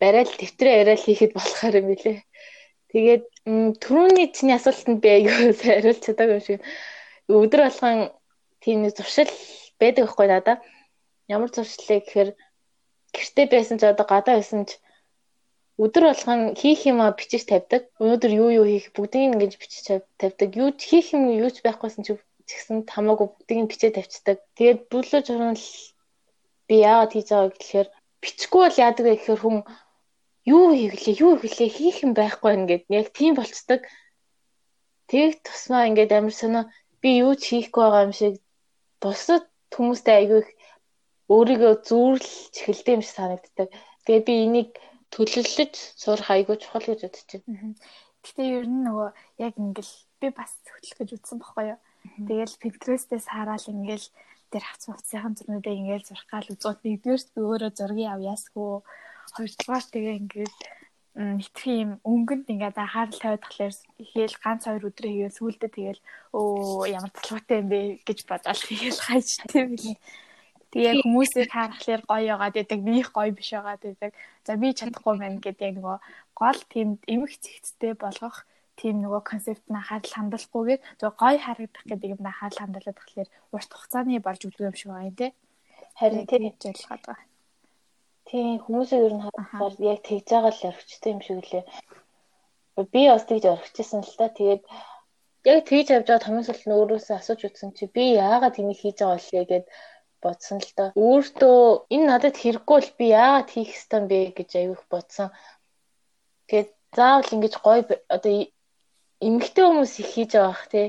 барайл 0.00 0.32
тэмтрээ 0.40 0.74
яриад 0.80 1.02
хийхэд 1.04 1.32
болохоор 1.36 1.74
юм 1.80 1.86
билэ. 1.92 2.12
Тэгээд 2.94 3.24
түрүүний 3.82 4.30
чиний 4.30 4.54
асуултанд 4.54 5.02
би 5.02 5.10
аягүй 5.10 5.50
хариулж 5.58 5.98
чадаагүй 6.06 6.40
шиг. 6.46 6.60
Өдөр 7.26 7.66
болгон 7.66 7.98
тийм 8.62 8.86
нэг 8.86 8.94
зуршил 8.94 9.32
байдаг 9.82 10.06
байхгүй 10.06 10.28
надаа. 10.30 10.56
Ямар 11.26 11.50
зуршлыг 11.50 12.06
гэхээр 12.06 12.30
гэртээ 13.10 13.46
байсан 13.50 13.82
ч 13.82 13.90
одоо 13.90 14.06
гадаа 14.06 14.38
байсан 14.38 14.62
ч 14.70 14.78
өдөр 15.74 16.04
болгон 16.14 16.54
хийх 16.54 16.86
юм 16.86 17.02
а 17.02 17.10
бичиж 17.18 17.42
тавьдаг. 17.50 17.90
Өнөөдөр 17.98 18.30
юу 18.30 18.50
юу 18.62 18.66
хийх 18.70 18.94
бүгдийг 18.94 19.34
ингэж 19.34 19.52
бичиж 19.58 19.90
тавьдаг. 19.90 20.50
Юу 20.54 20.70
ч 20.78 20.86
хийх 20.86 21.10
юм 21.18 21.34
юу 21.34 21.50
ч 21.50 21.66
байхгүйсэн 21.66 22.06
чи 22.06 22.14
чигсэн 22.46 22.86
хамаагүй 22.86 23.26
бүгдийг 23.26 23.74
бичээ 23.74 23.90
тавьчихдаг. 23.98 24.38
Тэгээд 24.54 24.86
бүлөө 24.86 25.20
журнал 25.26 25.64
би 26.68 26.74
яагаад 26.78 27.10
хийж 27.10 27.28
байгааг 27.34 27.54
гэхээр 27.58 27.88
бичихгүй 28.22 28.60
бол 28.62 28.82
яадаг 28.86 29.04
вэ 29.04 29.14
гэхээр 29.18 29.40
хүн 29.42 29.56
юу 30.44 30.76
хийглээ 30.76 31.16
юу 31.24 31.32
хийглээ 31.40 31.70
хийх 31.72 31.96
юм 32.04 32.12
байхгүй 32.12 32.52
ингээд 32.54 32.84
яг 32.92 33.08
тийм 33.16 33.32
болцдог. 33.36 33.80
Тэг 35.08 35.40
тусмаа 35.46 35.88
ингээд 35.88 36.12
амар 36.12 36.34
сонио 36.36 36.62
би 37.00 37.24
юу 37.24 37.32
ч 37.40 37.42
хийхгүй 37.56 37.82
байгаа 37.84 38.06
юм 38.08 38.14
шиг 38.16 38.34
бусад 39.00 39.44
хүмүүстэй 39.72 40.14
айгүй 40.20 40.38
их 40.44 40.50
өөрийгөө 41.32 41.72
зүүрлж 41.88 42.28
эхэлдэг 42.60 42.94
юм 42.96 43.02
шиг 43.04 43.16
санагддаг. 43.16 43.68
Тэгээ 44.04 44.22
би 44.28 44.34
энийг 44.44 44.70
төлөвлөж 45.12 45.74
сурах 45.96 46.28
айгүй 46.28 46.56
чухал 46.60 46.84
гэж 46.88 47.00
бодож 47.04 47.30
байна. 47.44 47.74
Гэтэ 48.24 48.42
ер 48.44 48.66
нь 48.68 48.84
нөгөө 48.84 49.10
яг 49.44 49.54
ингээл 49.56 49.94
би 50.20 50.28
бас 50.32 50.52
хөтлөх 50.68 50.96
гэж 51.00 51.10
үзсэн 51.16 51.38
байхгүй 51.40 51.64
юу. 51.72 51.80
Тэгэл 52.28 52.60
Pinterest-ээс 52.60 53.26
хараад 53.32 53.64
ингээл 53.68 54.08
тэр 54.52 54.62
хавц 54.64 54.82
хувцсынхан 54.88 55.34
зурнуудыг 55.36 55.72
ингээл 55.72 56.08
зурх 56.08 56.24
гал 56.28 56.48
үзүүт 56.52 56.80
нэгдүгээрт 56.84 57.28
би 57.32 57.40
өөрөө 57.40 57.70
зургийг 57.76 58.10
авьяасгүй 58.12 58.84
хоёрдугаар 59.32 59.84
тэгээ 59.88 60.20
ингээд 60.20 60.54
хитрхи 61.14 61.72
юм 61.86 61.90
өнгөнд 62.02 62.50
ингээд 62.50 62.74
анхаарал 62.74 63.18
тавиад 63.22 63.42
тахлаар 63.46 63.74
ихээл 64.02 64.36
ганц 64.42 64.62
хоёр 64.66 64.88
өдрөө 64.90 65.10
хийгээл 65.14 65.38
сүүлдээ 65.38 65.70
тэгэл 65.70 66.00
өө 66.34 66.90
ямар 66.90 67.12
талхаатай 67.14 67.56
юм 67.62 67.68
бэ 67.70 67.80
гэж 68.02 68.18
бодоод 68.26 68.58
тэгэл 68.66 69.04
хайж 69.06 69.28
тийм 69.46 69.66
билээ. 69.78 69.98
Тэгээ 70.74 71.06
хүмүүсийг 71.06 71.50
харахаар 71.54 72.02
гоё 72.02 72.22
яагаад 72.34 72.54
байдаг, 72.58 72.80
минийх 72.82 73.14
гоё 73.14 73.30
биш 73.30 73.54
яагаад 73.54 73.82
байдаг. 73.86 74.10
За 74.42 74.58
би 74.58 74.74
чадахгүй 74.74 75.14
байна 75.22 75.38
гэдэг 75.38 75.78
нөгөө 75.78 75.98
гол 76.34 76.60
тийм 76.66 76.88
эмх 77.06 77.30
зэгцтэй 77.38 77.94
болгох 77.94 78.42
тийм 78.74 78.98
нөгөө 79.06 79.22
концепт 79.22 79.62
нь 79.70 79.78
анхаарал 79.78 80.14
хандуулахгүйгээр 80.18 80.80
зөв 80.98 81.14
гоё 81.14 81.38
харагдах 81.38 81.84
гэдэг 81.86 82.08
юм 82.18 82.26
анхаарал 82.26 82.58
хандуулаад 82.58 82.98
тахлаар 82.98 83.30
урт 83.54 83.70
хугацааны 83.70 84.18
болж 84.18 84.40
үлдэх 84.42 84.66
юм 84.66 84.74
шиг 84.74 84.90
байна 84.90 85.14
тий. 85.14 85.30
Харин 85.94 86.26
тийм 86.26 86.42
гэж 86.50 86.62
ойлгоод 86.74 87.02
байгаа. 87.06 87.33
Тийм 88.28 88.56
хүмүүсийг 88.64 89.02
ер 89.06 89.14
нь 89.16 89.24
харахаар 89.24 89.74
яг 89.92 90.00
тэгж 90.08 90.26
байгаа 90.32 90.52
л 90.56 90.68
орхичтой 90.70 91.10
юм 91.14 91.20
шиг 91.24 91.44
лээ. 91.50 91.64
Би 92.92 93.02
бас 93.12 93.24
тэгж 93.28 93.44
орхичсан 93.54 94.00
л 94.02 94.16
та. 94.18 94.26
Тэгээд 94.36 94.62
яг 95.52 95.60
тэгж 95.68 95.86
явж 95.96 96.06
байгаа 96.08 96.24
томьёос 96.24 96.48
бол 96.50 96.64
нөөрэөөсөө 96.70 97.16
асууж 97.20 97.40
утсан 97.44 97.70
чи 97.76 97.84
би 97.94 98.04
яагаад 98.16 98.56
тэнийг 98.56 98.80
хийж 98.80 98.98
байгаа 99.00 99.20
вэ 99.32 99.42
гэд 99.50 99.66
бодсон 100.24 100.58
л 100.64 100.72
доо. 100.76 100.88
Өөртөө 101.04 101.60
энэ 101.94 102.08
надад 102.08 102.36
хэрэггүй 102.40 102.78
л 102.80 102.90
би 102.98 103.06
яагаад 103.12 103.48
хийх 103.52 103.70
ёстой 103.76 104.00
бэ 104.10 104.18
гэж 104.38 104.50
аяух 104.56 104.82
бодсон. 104.92 105.28
Тэгээд 106.48 106.70
заавал 106.96 107.34
ингэж 107.34 107.54
гоё 107.60 107.82
одоо 108.16 108.34
эмэгтэй 109.28 109.64
хүмүүс 109.68 109.92
их 110.00 110.08
хийж 110.14 110.30
байгаа 110.32 110.52
бах 110.52 110.64
тий 110.72 110.86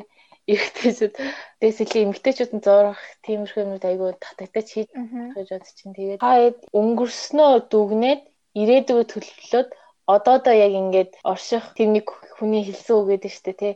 эрэгтэйчүүд 0.52 1.14
дэсэлийн 1.62 2.06
эмэгтэйчүүд 2.06 2.52
нь 2.56 2.64
зурах 2.66 3.02
тиймэрхүү 3.25 3.64
юмуд 3.66 3.84
айгүй 3.90 4.12
татагдаж 4.22 4.68
хийж 4.72 4.90
гэж 5.36 5.48
бодож 5.50 5.74
чинь 5.78 5.96
тэгээд 5.98 6.22
хаад 6.22 6.58
өнгөрснөө 6.80 7.52
дүгнээд 7.72 8.22
ирээдүгөө 8.62 9.06
төлөвлөлөөд 9.10 9.70
одоодоо 10.16 10.56
яг 10.66 10.74
ингээд 10.82 11.12
орших 11.32 11.66
тэр 11.78 11.90
нэг 11.96 12.08
хүний 12.38 12.64
хэлсэн 12.66 12.96
үг 12.98 13.08
гэдэг 13.10 13.32
штэ 13.34 13.54
тий 13.60 13.74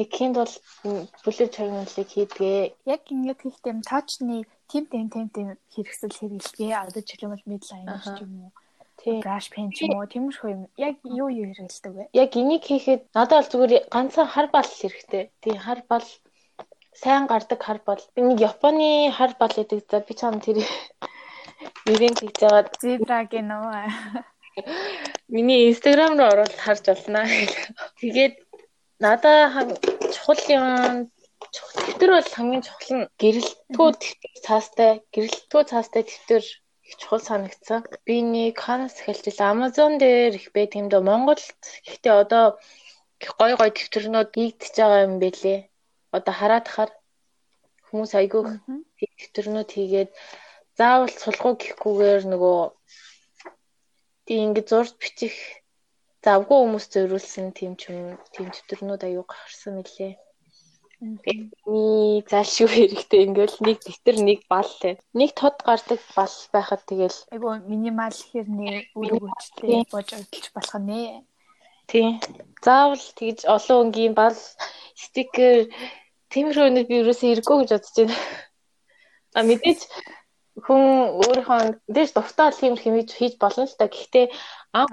Тэгэхийн 0.00 0.32
тул 0.32 0.54
бүлэг 1.24 1.50
чарналыг 1.52 2.08
хийдгээ. 2.08 2.72
Яг 2.88 3.02
ингээд 3.12 3.40
хийх 3.42 3.58
юм 3.68 3.82
таачны 3.82 4.48
тим 4.70 4.84
тим 4.86 5.06
тим 5.12 5.26
тим 5.34 5.48
хэрэгсэл 5.74 6.14
хэрэглэгээ. 6.16 6.72
Одоо 6.72 7.02
жишээлбэл 7.04 7.44
midline 7.50 7.98
ч 8.00 8.22
юм 8.24 8.48
уу. 8.48 8.50
Brush 9.04 9.48
pen 9.54 9.70
ч 9.72 9.88
юм 9.88 9.96
уу 9.96 10.06
тиймэрхүү 10.12 10.50
юм. 10.52 10.62
Яг 10.76 10.94
юу 11.04 11.28
юу 11.32 11.46
хэрэгэлдэг 11.48 11.92
вэ? 11.96 12.04
Яг 12.12 12.30
энийг 12.36 12.62
хийхэд 12.68 13.02
надад 13.16 13.36
бол 13.38 13.50
зүгээр 13.52 13.72
ганцхан 13.94 14.28
хар 14.28 14.46
бал 14.52 14.68
хэрэгтэй. 14.68 15.24
Тийм 15.40 15.56
хар 15.56 15.80
бал 15.90 16.06
сайн 17.02 17.24
гардаг 17.30 17.60
хар 17.62 17.80
бал. 17.86 18.02
Би 18.14 18.20
нэг 18.22 18.38
Японы 18.40 19.12
хар 19.16 19.32
бал 19.40 19.52
гэдэг 19.56 19.80
за 19.90 20.00
би 20.04 20.12
чам 20.20 20.40
тэр 20.44 20.60
нэрийг 21.86 22.14
тэгж 22.20 22.38
байгаа 22.44 22.64
зебра 22.80 23.20
гэнэ. 23.24 23.56
Миний 25.28 25.70
инстаграм 25.70 26.18
руу 26.18 26.28
оруулаад 26.32 26.60
харж 26.64 26.84
болно. 26.90 27.24
Тэгээд 28.00 28.34
надад 29.00 29.80
чухал 30.12 30.40
юм 30.56 30.66
тэмдэр 31.86 32.10
бол 32.14 32.28
хамгийн 32.36 32.62
чухал 32.66 32.92
нь 32.96 33.08
гэрэлтгүү 33.20 33.88
тэмдэр 34.02 34.34
цаастай 34.46 34.90
гэрэлтгүү 35.14 35.62
цаастай 35.70 36.02
тэмдэр 36.06 36.44
их 36.90 36.98
чухал 36.98 37.22
санагдсан. 37.22 37.86
Би 38.06 38.18
нэг 38.34 38.58
ханаас 38.58 38.98
эхэлж 38.98 39.38
Amazon 39.38 39.92
дээр 40.02 40.34
их 40.34 40.50
байт 40.50 40.74
юм 40.74 40.90
дөө 40.90 41.02
Монголд 41.06 41.46
гэхдээ 41.86 42.14
одоо 42.24 42.44
гой 43.38 43.52
гой 43.54 43.70
тэмдэгтэрнүүд 43.70 44.30
ийгдэж 44.42 44.74
байгаа 44.74 45.06
юм 45.06 45.14
бэлээ. 45.22 45.58
Одоо 46.16 46.34
хараад 46.34 46.66
хахаар 46.66 46.90
хүмүүс 47.86 48.12
айгүй 48.18 48.42
тэмдэгтэрнүүд 48.98 49.70
хийгээд 49.74 50.10
заавал 50.78 51.12
сулгуу 51.22 51.54
гэхгүйгээр 51.62 52.22
нөгөө 52.32 52.58
тийм 54.26 54.40
ингэ 54.46 54.62
зурж 54.70 54.92
бичих 55.02 55.36
завгүй 56.26 56.58
хүмүүс 56.58 56.86
зориулсан 56.94 57.46
тийм 57.58 57.72
ч 57.80 57.82
юм 57.90 58.18
тийм 58.34 58.48
тэмдэгтэрнүүд 58.50 59.02
аюу 59.06 59.24
гарсан 59.30 59.72
мөлий. 59.78 60.14
Миний 61.00 62.20
заашгүй 62.28 62.68
хэрэгтэй 62.68 63.24
ингээл 63.24 63.56
нэг 63.64 63.78
тэтэр 63.80 64.16
нэг 64.20 64.44
бал 64.52 64.68
лээ. 64.84 65.00
Нэг 65.16 65.32
тод 65.32 65.56
гардаг 65.64 66.00
бал 66.12 66.34
байхад 66.52 66.84
тэгэл 66.84 67.18
айгу 67.32 67.56
минимал 67.64 68.12
хэрний 68.12 68.84
үр 68.92 69.16
өгөөжтэй 69.16 69.88
бож 69.88 70.08
өдөлж 70.12 70.46
болох 70.52 70.76
нэ. 70.76 71.24
Тийм. 71.88 72.20
Заавал 72.60 73.00
тэгж 73.16 73.48
олон 73.48 73.78
өнгийн 73.88 74.12
бал 74.12 74.36
стикер 74.92 75.72
тиймэрхүү 76.28 76.68
нэг 76.68 76.86
би 76.92 77.00
юусэн 77.00 77.32
хэрэггүй 77.32 77.56
гэж 77.64 77.70
бодож 77.72 77.96
байна. 77.96 78.16
А 79.34 79.42
мэдээч 79.48 79.80
хүн 80.68 80.84
өөрийнхөө 81.16 81.60
дээш 81.88 82.12
дуртай 82.12 82.52
тиймэрх 82.52 82.84
юм 82.84 82.96
хийж 83.08 83.34
болно 83.40 83.64
л 83.64 83.78
та. 83.78 83.88
Гэхдээ 83.88 84.26
анх 84.76 84.92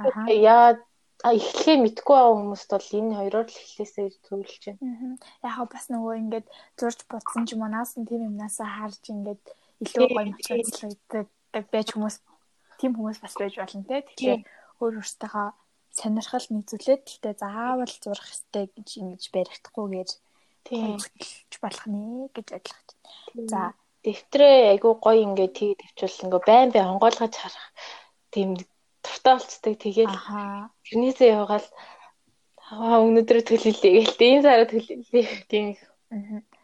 яа 1.26 1.34
эхлэхээ 1.34 1.78
мэдгүй 1.82 2.16
байгаа 2.16 2.36
хүмүүст 2.38 2.70
бол 2.74 2.90
энэ 3.00 3.18
хоёроор 3.18 3.48
л 3.50 3.58
эхлэхээсээ 3.58 4.08
зөвлөж 4.26 4.64
байна. 4.70 5.18
Яг 5.42 5.70
бас 5.74 5.86
нөгөө 5.90 6.14
ингээд 6.22 6.48
зурж 6.78 7.00
бодсон 7.10 7.44
ч 7.50 7.58
юм 7.58 7.66
уу 7.66 7.72
наас 7.74 7.98
нь 7.98 8.06
тийм 8.06 8.22
юмнасаа 8.30 8.70
харж 8.70 9.02
ингээд 9.10 9.44
илүү 9.82 10.06
гоё 10.14 10.26
мотивацлагддаг 10.30 11.66
байж 11.74 11.88
хүмүүс 11.94 12.16
тийм 12.78 12.92
хүмүүс 12.94 13.18
бас 13.22 13.34
байж 13.34 13.54
болно 13.58 13.84
те. 13.90 14.06
Тэгэхээр 14.06 14.42
өөр 14.82 14.94
өөртөөхөө 15.02 15.48
сонирхол 15.98 16.48
нэгзүүлээд 16.54 17.02
тэгтээ 17.10 17.34
заавал 17.42 17.94
зурх 18.04 18.26
хэрэгтэй 18.30 18.66
гэж 18.78 18.90
ингэж 19.02 19.24
баригдахгүйгээр 19.34 20.10
тийм 20.68 21.02
хөтлөж 21.02 21.54
болох 21.64 21.86
нэ 21.90 22.30
гэж 22.36 22.48
ойлгож 22.58 22.90
байна. 23.02 23.50
За 23.52 23.62
дэвтрээ 24.06 24.78
айгуу 24.78 24.96
гоё 25.02 25.26
ингээд 25.26 25.54
тгий 25.58 25.74
тавьчвал 25.82 26.22
ингээ 26.26 26.44
байн 26.46 26.70
байн 26.72 26.92
онгойлгож 26.94 27.34
харах 27.34 27.68
тийм 28.30 28.50
дуртай 29.08 29.34
болцдог. 29.40 29.74
Тэгээд 29.80 30.14
тэрнээсээ 30.84 31.32
явгаал 31.40 31.68
Аа 32.68 33.00
өнөөдөр 33.00 33.40
төлөлөө 33.48 33.92
гэлтэй 33.96 34.30
энэ 34.36 34.44
сараа 34.44 34.68
төлөлөө 34.68 35.24
тийм. 35.48 35.68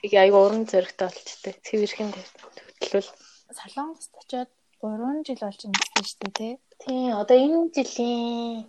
Тэгээ 0.03 0.19
айгу 0.19 0.37
уран 0.43 0.67
зөрөгтэй 0.67 1.07
болчтой. 1.07 1.53
Цэвэрхэн 1.63 2.11
төлөвлөл. 2.11 3.09
Солонгост 3.55 4.11
очиод 4.19 4.51
3 4.83 5.23
жил 5.23 5.39
болж 5.39 5.61
гэсэн 5.63 6.03
шүү 6.03 6.19
дээ 6.19 6.35
тий. 6.35 6.53
Тийм 6.83 7.15
одоо 7.15 7.37
энэ 7.39 7.71
жилийн 7.71 8.67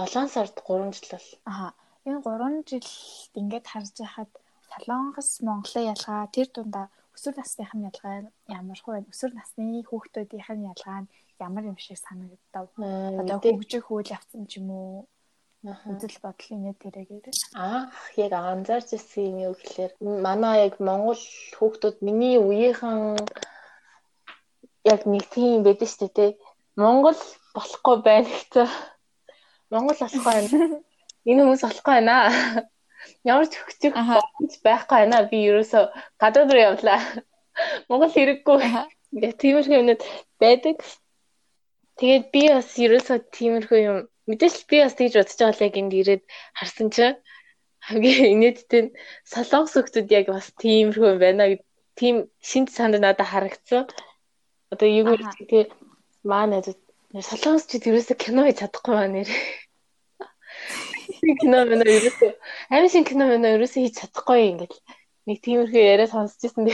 7 0.00 0.32
сард 0.32 0.56
3 0.64 0.96
жил 0.96 1.12
бол. 1.12 1.28
Аа 1.52 1.70
энэ 2.08 2.24
3 2.24 2.64
жилд 2.64 3.36
ингээд 3.36 3.66
харж 3.68 3.92
байхад 4.00 4.30
Солонгос 4.72 5.30
Монголын 5.44 5.92
ялгаа 5.92 6.24
тэр 6.32 6.48
дундаа 6.56 6.86
өсвөр 7.12 7.36
насных 7.36 7.70
нь 7.76 7.84
ялгаа 7.84 8.32
ямар 8.48 8.80
хөө 8.80 8.94
вэ? 8.96 9.12
Өсвөр 9.12 9.32
насны 9.36 9.84
хүүхдүүдийнх 9.84 10.48
нь 10.56 10.68
ялгаа 10.72 11.04
нь 11.04 11.12
ямар 11.42 11.64
юм 11.66 11.78
шиг 11.78 11.98
санагдав. 11.98 12.70
Одоо 12.78 13.38
хөгжих 13.42 13.90
үйл 13.90 14.14
явцсан 14.16 14.46
ч 14.46 14.62
юм 14.62 14.70
уу 14.70 14.94
үзэл 15.62 16.18
бодлын 16.22 16.60
нэг 16.66 16.76
тэрэгэр. 16.82 17.34
Аа 17.54 17.86
яг 18.18 18.32
анзаарч 18.34 18.88
ирсэн 18.98 19.22
юм 19.30 19.36
юу 19.46 19.54
гэхээр 19.54 19.92
манай 20.26 20.66
яг 20.66 20.74
Монгол 20.82 21.22
хүүхдүүд 21.58 21.96
миний 22.06 22.36
үеийнхэн 22.42 22.98
яг 24.92 25.00
нэг 25.06 25.24
тийм 25.30 25.62
байдаг 25.62 25.86
шүү 25.86 26.10
дээ. 26.10 26.30
Монгол 26.74 27.18
болохгүй 27.54 27.96
байна 28.02 28.26
гэсэн. 28.26 28.68
Монгол 29.70 29.98
болохгүй 30.02 30.24
байна. 30.26 30.82
Энэ 31.30 31.40
хүмүүс 31.46 31.62
болохгүй 31.62 31.94
байна. 31.94 32.16
Ямар 33.22 33.46
ч 33.46 33.54
хөгжих 33.54 33.94
байхгүй 34.66 34.96
байна. 34.98 35.22
Би 35.30 35.46
ерөөсө 35.46 35.80
гадаад 36.18 36.50
руу 36.50 36.66
явлаа. 36.74 37.00
Монгол 37.86 38.10
хэрэггүй. 38.10 38.58
Ингээ 39.14 39.32
тиймэрхүү 39.38 39.78
юмнууд 39.78 40.02
байдаг. 40.42 40.82
Тэгээд 42.02 42.24
би 42.34 42.42
бас 42.50 42.70
ерөөсө 42.82 43.14
тиймэрхүү 43.30 43.80
юм 43.86 43.98
мэдээж 44.26 44.56
би 44.66 44.82
бас 44.82 44.94
тэгж 44.98 45.14
бодож 45.22 45.38
байгаа 45.38 45.54
л 45.54 45.66
яг 45.66 45.74
энд 45.78 45.92
ирээд 45.94 46.22
харсан 46.58 46.88
чинь 46.90 47.18
хамгийн 47.86 48.32
инээдтэй 48.34 48.82
нь 48.82 48.94
солонгос 49.22 49.74
хүмүүс 49.78 50.10
яг 50.10 50.26
бас 50.34 50.50
тиймэрхүү 50.62 51.06
юм 51.14 51.18
байна 51.22 51.46
гэд 51.50 51.62
тийм 51.94 52.16
шинж 52.42 52.68
санд 52.74 52.98
надад 52.98 53.30
харагдсан. 53.30 53.86
Одоо 54.72 54.88
юу 54.90 55.14
гэх 55.14 55.30
тийм 55.50 55.66
маа 56.26 56.50
найзууд 56.50 56.80
солонгос 57.30 57.70
ч 57.70 57.78
ерөөсө 57.86 58.14
кино 58.18 58.50
хийж 58.50 58.58
чадахгүй 58.62 58.94
маа 58.98 59.08
нэр. 59.14 59.28
кино 61.42 61.58
мэнэ 61.70 61.84
ерөөсө 61.98 62.26
амин 62.74 62.90
шин 62.90 63.06
кино 63.06 63.24
мэнэ 63.30 63.54
ерөөсө 63.56 63.78
хийж 63.78 63.94
чадахгүй 64.02 64.40
ингээд 64.50 64.74
нэг 65.26 65.38
тиймэрхүү 65.44 65.82
яриа 65.92 66.08
сонсч 66.10 66.50
ирсэн. 66.50 66.66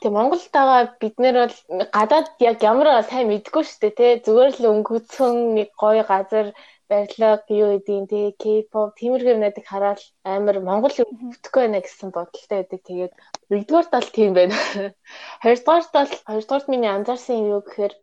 Тэгээ 0.00 0.16
Монголд 0.16 0.46
байгаа 0.56 0.82
бид 1.02 1.16
нэр 1.22 1.36
бол 1.44 1.56
гадаад 1.96 2.28
яг 2.48 2.56
ямар 2.70 2.88
сайн 3.04 3.28
мэдгүй 3.28 3.62
шүү 3.68 3.80
дээ 3.80 3.94
тий. 3.98 4.12
Зүгээр 4.24 4.52
л 4.56 4.70
өнгөцсөн 4.72 5.34
нэг 5.56 5.68
гоё 5.82 6.02
газар 6.12 6.46
барилга 6.90 7.30
юу 7.62 7.68
гэдгийг 7.84 8.08
тий 8.10 8.26
K-pop 8.42 8.96
тиймэрхүү 8.98 9.34
юмнуудыг 9.34 9.66
хараад 9.68 10.00
амар 10.34 10.56
Монгол 10.68 10.96
өвдөхгүй 11.04 11.60
байна 11.62 11.80
гэсэн 11.84 12.08
бодолтой 12.16 12.56
байдаг. 12.64 12.80
Тэгээд 12.88 13.12
нэгдүгээр 13.52 13.86
тал 13.92 14.08
тийм 14.16 14.30
байна. 14.38 14.56
Хоёрдугаар 15.44 15.84
тал 15.94 16.10
хоёрдугаар 16.28 16.64
миний 16.72 16.92
анзаарсан 16.96 17.36
юм 17.40 17.46
юу 17.54 17.62
гэхээр 17.62 17.94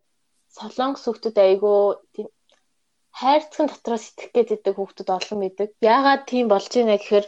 солонгос 0.56 1.04
хүмүүс 1.06 1.36
айгүй 1.46 1.80
тийм 2.14 2.28
хайрцаг 3.20 3.66
дотроос 3.74 4.06
итгэх 4.14 4.32
гэдэг 4.54 4.76
хүмүүс 4.78 4.98
олон 5.18 5.40
байдаг. 5.44 5.70
Яагаад 5.94 6.24
тийм 6.32 6.46
болж 6.54 6.70
байна 6.78 6.96
гэхээр 7.02 7.26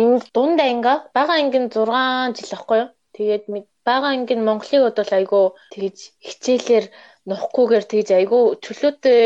энэ 0.00 0.18
дунд 0.34 0.58
анги 0.60 0.94
бага 1.16 1.32
анги 1.40 1.58
6 1.72 2.36
жил 2.38 2.56
ахгүй 2.58 2.78
юу? 2.84 2.88
Тэгээд 3.16 3.44
бага 3.86 4.08
анги 4.14 4.34
нь 4.36 4.46
Монголыг 4.48 4.82
бодвол 4.84 5.12
айгүй 5.18 5.44
тэгж 5.74 5.98
хичээлээр 6.26 6.86
нухгүйгээр 7.28 7.84
тэгж 7.92 8.08
айгүй 8.18 8.42
чөлөөтэй 8.64 9.22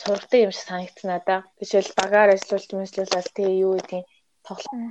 сургатай 0.00 0.40
юм 0.46 0.52
шиг 0.54 0.66
санагдсан 0.68 1.08
надаа. 1.10 1.40
Жишээл 1.58 1.98
багаар 1.98 2.34
ажиллуулж 2.34 2.70
мэслүүлэл 2.72 3.34
тэгээ 3.36 3.62
юу 3.66 3.72
гэдгийг 3.76 4.06
тоглоом 4.46 4.82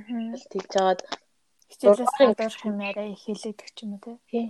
тэгж 0.52 0.68
жагаад 0.74 1.00
хичээлээс 1.70 2.14
гадуурх 2.18 2.62
юм 2.68 2.78
арай 2.88 3.08
их 3.14 3.22
хэлэгдэх 3.24 3.70
ч 3.74 3.78
юм 3.84 3.92
уу 3.96 4.18
тий. 4.30 4.46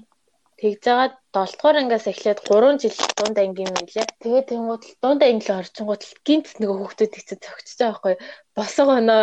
Тэгж 0.59 0.79
жагаад 0.83 1.15
7 1.31 1.55
дугаар 1.55 1.77
ангиас 1.79 2.07
эхлээд 2.11 2.41
3 2.51 2.83
жил 2.83 2.97
дунд 3.19 3.39
анги 3.39 3.63
юм 3.63 3.75
билээ. 3.79 4.07
Тэгээд 4.23 4.51
тэнгууд 4.51 4.85
дунд 5.03 5.21
анги 5.23 5.51
орчингууд 5.55 6.03
гинт 6.27 6.47
нөгөө 6.59 6.77
хүүхдүүд 6.79 7.17
ихтэй 7.19 7.39
цогцож 7.39 7.79
байгаа 7.79 7.91
байхгүй. 7.95 8.15
Босго 8.57 8.93
оноо 8.99 9.23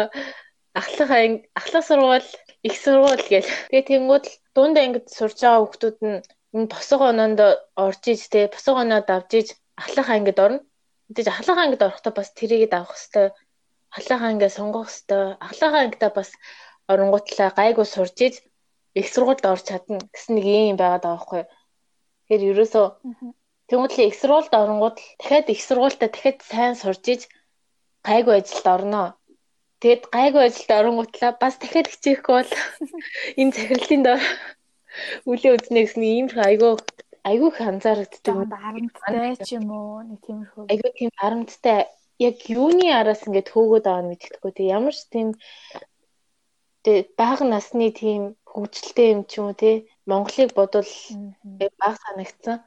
ахлах 0.79 1.11
анги 1.11 1.43
ахлах 1.59 1.83
сургууль 1.87 2.29
их 2.67 2.75
сургууль 2.83 3.23
гээл. 3.27 3.51
Тэгээ 3.67 3.89
тэнгууд 3.91 4.25
дунд 4.55 4.75
ангид 4.83 5.05
сурж 5.17 5.37
байгаа 5.41 5.61
хүүхдүүд 5.61 5.97
нь 6.09 6.19
энэ 6.55 6.71
босго 6.73 7.03
оноонд 7.11 7.39
орж 7.85 8.03
иж 8.13 8.21
те 8.33 8.39
босго 8.53 8.79
оноод 8.83 9.07
авж 9.15 9.31
иж 9.39 9.47
ахлах 9.81 10.09
ангид 10.15 10.39
орно. 10.45 10.59
Тэгэж 11.13 11.27
ахлах 11.29 11.59
ангид 11.63 11.81
орохдоо 11.87 12.13
бас 12.15 12.29
тэрийг 12.37 12.71
давах 12.71 12.95
хэвээр 12.95 13.31
ахлах 13.97 14.21
ангиа 14.29 14.49
сонгох 14.57 14.89
хэвээр 14.89 15.37
ахлах 15.47 15.73
ангидаа 15.81 16.11
бас 16.19 16.29
оронгуутлаа 16.91 17.49
гайгүй 17.59 17.87
сурж 17.95 18.17
иж 18.27 18.35
их 18.99 19.07
сургуульд 19.13 19.45
орж 19.51 19.63
чадна 19.69 19.99
гэсэн 20.13 20.33
нэг 20.35 20.45
юм 20.71 20.77
байгаад 20.79 21.03
байгаа 21.03 21.17
байхгүй. 21.19 21.43
Тэгэхээр 22.25 22.49
ерөөсөө 22.51 22.85
Тэнгүүтлээ 23.69 24.07
их 24.09 24.17
сургуульд 24.21 24.53
оронгууд 24.61 24.97
дахиад 25.19 25.47
их 25.53 25.61
сургуультай 25.67 26.09
дахиад 26.13 26.39
сайн 26.51 26.75
сурж 26.77 27.03
иж 27.13 27.21
гайгүй 28.05 28.35
ажилд 28.37 28.67
орно. 28.75 29.03
Тэгэд 29.81 30.03
гайгүй 30.15 30.43
ажилд 30.47 30.71
оронгуутлаа 30.79 31.31
бас 31.41 31.55
дахиад 31.59 31.87
хичээхгүй 31.91 32.33
бол 32.35 32.51
энэ 33.39 33.55
захирлын 33.55 34.03
дор 34.07 34.21
үлээ 35.29 35.55
үзнэ 35.55 35.79
гэсэн 35.83 36.03
ийм 36.03 36.27
айгүй 36.39 36.71
айгүй 37.25 37.49
их 37.49 37.59
анзаарэгддэг. 37.61 38.35
Харамттай 38.53 39.35
ч 39.41 39.57
юм 39.57 39.67
уу 39.73 40.05
нэг 40.05 40.19
тиймэрхүү. 40.25 40.63
Айгүй 40.71 40.91
тийм 40.93 41.11
харамттай 41.19 41.79
яг 42.21 42.37
юуны 42.47 42.87
араас 42.93 43.25
ингээд 43.25 43.51
хөөгөөд 43.51 43.85
байгаа 43.85 44.03
нь 44.05 44.09
мэддэхгүй. 44.13 44.51
Тэг 44.55 44.67
ямар 44.77 44.95
ч 44.95 45.01
тийм 45.09 45.27
бага 47.17 47.43
насны 47.49 47.89
тийм 47.91 48.37
хөгжилтэй 48.45 49.07
юм 49.13 49.21
ч 49.25 49.41
юм 49.41 49.49
уу 49.49 49.57
те 49.57 49.89
Монголыг 50.05 50.53
бодвол 50.53 50.91
бага 51.81 51.97
санагдсан. 52.05 52.61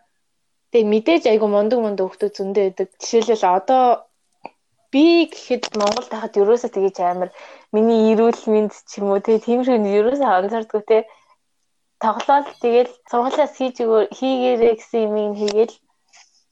Тэг 0.75 0.85
мэдээж 0.85 1.25
айгүй 1.31 1.49
мундаг 1.49 1.79
мундаг 1.81 2.05
хүмүүс 2.11 2.35
зөндөө 2.37 2.64
байдаг. 2.66 2.88
Жишээлбэл 3.01 3.47
одоо 3.47 4.08
би 4.92 5.29
гэхэд 5.33 5.64
Монгол 5.81 6.09
тахад 6.09 6.35
ерөөсөө 6.40 6.70
тэгэж 6.72 6.96
амар 7.05 7.31
миний 7.74 8.12
эрүүл 8.12 8.42
мэнд 8.53 8.72
ч 8.88 8.92
юм 8.98 9.12
уу 9.12 9.20
те 9.20 9.37
тиймэрхүү 9.44 9.77
ерөөсөө 10.01 10.31
анзаардгүй 10.38 10.83
те. 10.90 10.98
Тоглоод 12.05 12.48
тэгэл 12.62 12.92
сургуулиас 13.11 13.53
хийж 13.59 13.77
хийгээрэй 14.18 14.74
гэсэн 14.81 15.01
юм 15.20 15.35
хийгээл 15.40 15.74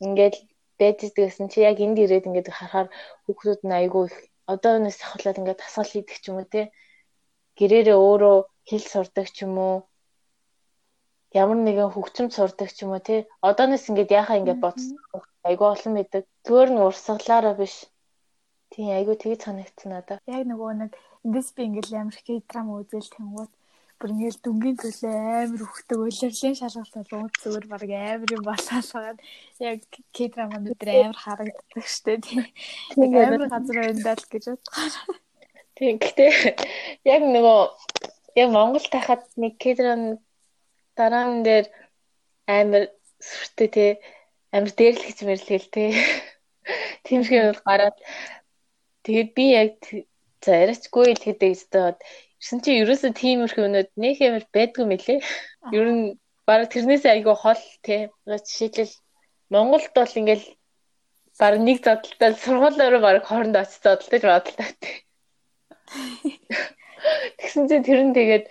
ингээл 0.05 0.38
байж 0.79 0.99
дээсэн 1.16 1.46
чи 1.53 1.59
яг 1.68 1.81
энд 1.81 1.96
ирээд 2.05 2.29
ингээд 2.29 2.53
харахаар 2.53 2.88
хүүхдүүд 3.25 3.61
нь 3.64 3.77
айгүй 3.81 4.03
их 4.09 4.16
одооноос 4.53 4.99
ахуулаад 5.01 5.40
ингээд 5.40 5.62
тасгал 5.62 5.92
хийдэг 5.92 6.18
ч 6.20 6.25
юм 6.29 6.37
уу 6.38 6.49
те. 6.53 6.62
Гэрээрээ 7.59 7.96
өөрөө 7.96 8.37
хэл 8.68 8.87
сурдаг 8.92 9.27
ч 9.35 9.37
юм 9.49 9.55
уу. 9.57 9.77
Ямар 11.40 11.59
нэгэн 11.64 11.94
хөгжим 11.94 12.29
сурдаг 12.37 12.68
ч 12.77 12.85
юм 12.85 12.92
уу 12.92 13.01
те. 13.09 13.25
Одооноос 13.49 13.88
ингээд 13.88 14.11
яхаа 14.20 14.37
ингээд 14.40 14.61
бодсон 14.61 15.01
айгүй 15.49 15.68
олон 15.72 15.92
мэддэг 15.96 16.22
зүгээр 16.44 16.70
нь 16.72 16.85
урсгалаараа 16.87 17.55
биш 17.61 17.75
тийм 18.73 18.89
айгүй 18.97 19.17
тэгж 19.19 19.41
санагдсан 19.47 19.91
надаа 19.93 20.19
яг 20.27 20.43
нөгөө 20.51 20.71
нэг 20.81 20.91
эндээс 21.25 21.49
би 21.57 21.63
ингээд 21.67 21.95
амар 22.01 22.17
драм 22.49 22.67
үзэл 22.75 23.15
тэнгууд 23.15 23.53
бүр 23.97 24.13
ингээл 24.13 24.41
дүнгийн 24.45 24.77
төлөө 24.77 25.15
амар 25.17 25.63
хөхтөг 25.65 25.99
улирлын 26.05 26.57
шалгалт 26.61 26.95
бол 27.13 27.33
зүгээр 27.41 27.67
баг 27.73 27.83
амар 27.97 28.31
юм 28.37 28.43
болоосаад 28.45 29.19
яг 29.65 29.79
к-драма 30.13 30.61
өдр 30.61 30.89
амар 30.93 31.17
харагддаг 31.25 31.87
штэ 31.97 32.21
тийм 32.21 32.45
амар 33.17 33.49
газар 33.49 33.77
байндаа 33.81 34.17
л 34.21 34.29
гэж 34.33 34.45
бодгоо. 34.53 35.17
Тийм 35.81 35.97
гэхдээ 35.97 36.33
яг 37.09 37.23
нөгөө 37.25 37.61
яг 38.37 38.49
Монгол 38.53 38.87
тахад 38.93 39.25
нэг 39.41 39.57
к-драм 39.57 40.21
дараан 40.97 41.41
дээр 41.47 41.67
амар 42.45 42.93
сүртэй 43.17 43.69
тий. 43.73 43.91
Амар 44.53 44.73
дээрлэгч 44.77 45.19
мэрлэгэл 45.25 45.69
тий. 45.73 45.91
Тиймэрхүү 47.05 47.39
юм 47.41 47.57
гараад 47.65 47.97
тэгээд 49.07 49.31
би 49.38 49.45
яг 49.62 49.73
за 50.45 50.53
яриачгүй 50.62 51.14
л 51.14 51.25
гэдэг 51.25 51.51
өстөд 51.57 51.97
Ирсэн 52.37 52.61
чи 52.64 52.73
ерөөсөө 52.85 53.12
тиймэрхүү 53.16 53.64
өнөд 53.66 53.88
нэг 53.97 54.21
юмэр 54.21 54.45
байдгүй 54.53 54.85
мөлий. 54.87 55.19
Ер 55.73 55.87
нь 55.97 56.05
бараг 56.49 56.69
тэрнээсээ 56.71 57.12
айгүй 57.16 57.37
хол 57.42 57.62
тий. 57.87 58.12
Жишээлбэл 58.29 58.92
Монголд 59.55 59.92
бол 59.97 60.19
ингээл 60.21 60.47
бараг 61.40 61.61
нэг 61.64 61.79
задлалтаа 61.81 62.31
сургуулиараа 62.45 63.01
бараг 63.07 63.25
хоорондоо 63.27 63.62
очиж 63.64 63.81
задлаж 63.81 64.23
бодлоо 64.29 64.71
тий. 64.83 64.97
Тэгсэн 67.40 67.64
чинь 67.73 67.87
тэр 67.88 68.01
нь 68.05 68.16
тэгээд 68.19 68.47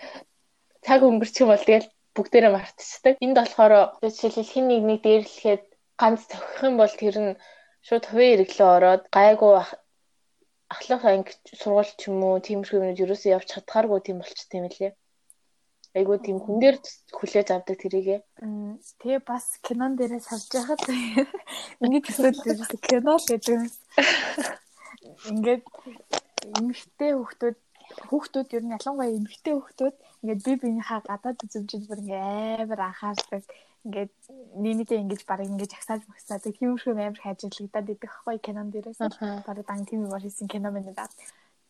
цаг 0.82 1.00
өнгөрчих 1.06 1.46
юм 1.46 1.50
бол 1.54 1.62
тэгэл 1.62 1.88
бүгдээрээ 2.18 2.52
мартчихдаг. 2.52 3.14
Энд 3.22 3.36
болохоор 3.38 3.72
жишээлбэл 4.02 4.52
хин 4.52 4.66
нэг 4.66 4.82
нэг 4.82 5.00
дээрлэхэд 5.06 5.62
ганц 6.00 6.20
цохих 6.26 6.60
юм 6.68 6.74
бол 6.82 6.90
тэр 6.90 7.16
нь 7.22 7.38
шууд 7.86 8.04
хувийн 8.10 8.30
хэрэглээ 8.34 8.70
ороод 8.76 9.02
гайгүй 9.14 9.52
ахлах 10.74 11.02
анги 11.04 11.32
сургууль 11.60 11.92
ч 11.98 12.10
юм 12.10 12.22
уу 12.26 12.38
тиймэрхүү 12.42 12.78
юмуд 12.80 13.02
ерөөсөө 13.04 13.34
явж 13.36 13.46
чадхааргүй 13.52 14.00
тийм 14.02 14.18
болчтой 14.20 14.58
юм 14.60 14.66
лээ. 14.70 14.92
Айгуу 15.96 16.18
тийм 16.20 16.38
хүн 16.44 16.60
дээр 16.60 16.76
хүлээж 17.16 17.48
авдаг 17.54 17.76
тэрийгээ. 17.80 18.20
Тэгээ 19.00 19.20
бас 19.24 19.46
кинон 19.64 19.96
дээрээ 19.96 20.20
сарж 20.20 20.50
байхад 20.52 20.82
ингээд 21.82 22.04
төсөөл 22.04 22.40
дээрээс 22.44 22.72
кино 22.84 23.16
л 23.16 23.28
гэдэг 23.30 23.52
юм. 23.56 23.64
Ингээд 25.32 25.64
эмэгтэй 26.58 27.10
хүүхдүүд 27.16 27.56
хүүхдүүд 28.10 28.48
ер 28.56 28.64
нь 28.64 28.74
ялангуяа 28.76 29.16
эмэгтэй 29.18 29.54
хүүхдүүд 29.56 29.96
ингээд 30.22 30.40
би 30.46 30.52
биенийхээ 30.60 31.00
гадаад 31.08 31.38
үзмжид 31.44 31.84
бүр 31.88 32.00
ингээ 32.02 32.62
амар 32.62 32.80
анхаардаг. 32.88 33.44
Ингээд 33.86 34.12
нийнийдээ 34.62 35.02
ингэж 35.02 35.22
барыг 35.30 35.48
ингэж 35.52 35.72
агсааж 35.74 36.02
магсаад 36.10 36.44
тиймэрхүү 36.44 36.92
амар 36.92 37.20
хайжлагдаад 37.22 37.92
идэх 37.94 38.12
байхгүй 38.12 38.38
кинон 38.44 38.68
дээрээс. 38.70 39.00
Барыг 39.46 39.66
дан 39.66 39.86
тийм 39.88 40.06
юм 40.06 40.14
хийсэн 40.18 40.48
кино 40.50 40.68
мэнэ 40.74 40.92
даа 40.98 41.08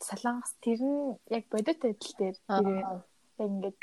солонгос 0.00 0.52
тэр 0.64 0.80
нь 0.80 1.16
яг 1.36 1.44
бодит 1.52 1.78
байдал 1.80 2.14
дээр 2.18 2.36
яг 2.80 2.88
ингээд 3.38 3.80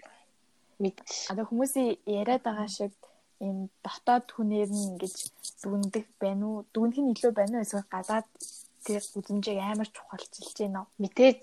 мэд 0.82 0.97
одоо 1.32 1.45
хүмүүсийн 1.49 1.97
яриад 2.19 2.43
байгаа 2.45 2.69
шиг 2.69 2.93
ийм 3.45 3.58
дотоод 3.86 4.27
хүнээр 4.32 4.69
нь 4.73 4.86
ингэж 4.89 5.15
дүгндэг 5.62 6.06
байна 6.21 6.45
уу? 6.47 6.65
Дүгнэх 6.73 6.99
нь 7.01 7.13
илүү 7.13 7.32
байна 7.34 7.56
уу? 7.58 7.65
Эсвэл 7.65 7.93
гадаад 7.95 8.27
тэр 8.86 9.03
үзэмжийг 9.17 9.60
амар 9.60 9.89
чухалчилж 9.95 10.58
байна 10.60 10.79
уу 10.82 10.88
мэдээж 11.01 11.41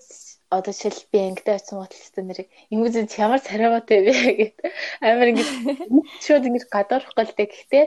одоо 0.51 0.73
жишээл 0.75 1.07
би 1.11 1.19
ангидаа 1.23 1.55
очсон 1.57 1.79
бодлоо 1.79 2.23
нэрийг 2.27 2.49
ингэсэн 2.73 3.07
ямар 3.25 3.39
царайваатай 3.47 3.99
вэ 4.03 4.13
гэд. 4.39 4.55
Амар 4.99 5.27
ингэж 5.31 5.49
шууд 6.25 6.43
ингэж 6.47 6.63
гадуурх 6.67 7.15
гэлтэй 7.15 7.47
гэхдээ 7.47 7.85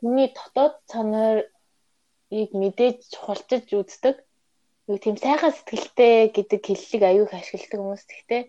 хүний 0.00 0.28
дотоод 0.32 0.74
санааг 0.88 1.52
мэдээж 2.32 2.98
чухалчилж 3.12 3.68
үздэг. 3.76 4.16
Нэг 4.88 4.98
тийм 5.04 5.16
сайхан 5.20 5.52
сэтгэлтэй 5.52 6.32
гэдэг 6.32 6.60
хэллэг 6.64 7.02
аюух 7.04 7.32
ашигладаг 7.36 7.80
хүмүүс. 7.80 8.04
Гэхдээ 8.08 8.42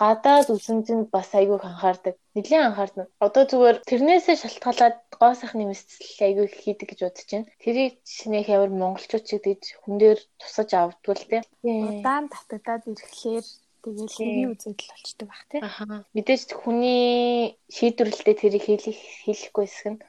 гадаад 0.00 0.48
үзмжинд 0.54 1.12
бас 1.12 1.28
аягүй 1.36 1.60
анхаардаг. 1.60 2.16
Нэлийн 2.32 2.72
анхаардаг. 2.72 3.06
Одоо 3.20 3.44
зүгээр 3.50 3.76
тэрнээсээ 3.84 4.36
шалтгаалаад 4.40 4.96
гоо 5.20 5.32
сайхны 5.36 5.68
мэдсэл 5.68 6.24
аягүй 6.24 6.48
хийдэг 6.48 6.88
гэж 6.88 7.00
бодож 7.04 7.28
байна. 7.28 7.52
Тэрийг 7.60 7.94
шинээх 8.16 8.48
ямар 8.48 8.72
монголчууд 8.72 9.24
ч 9.28 9.30
гэж 9.36 9.62
хүн 9.84 9.96
дээр 10.00 10.18
тусаж 10.40 10.70
авдгүй 10.72 11.14
л 11.20 11.28
тий. 11.28 11.42
Удаан 11.60 12.32
татагдаад 12.32 12.88
ирэхлээр 12.88 13.46
тэгэл 13.84 14.14
хэвийн 14.16 14.52
үзэгдэл 14.56 14.88
болчдөг 14.88 15.26
бах 15.28 15.44
тий. 15.52 15.60
Аха. 15.60 15.84
Мэдээж 16.16 16.48
хүний 16.56 17.60
шийдвэрлэлдээ 17.68 18.36
тэрийг 18.40 18.64
хийх 18.64 18.84
хийхгүй 19.24 19.64
хэсэг 19.68 19.88
нь. 19.92 20.00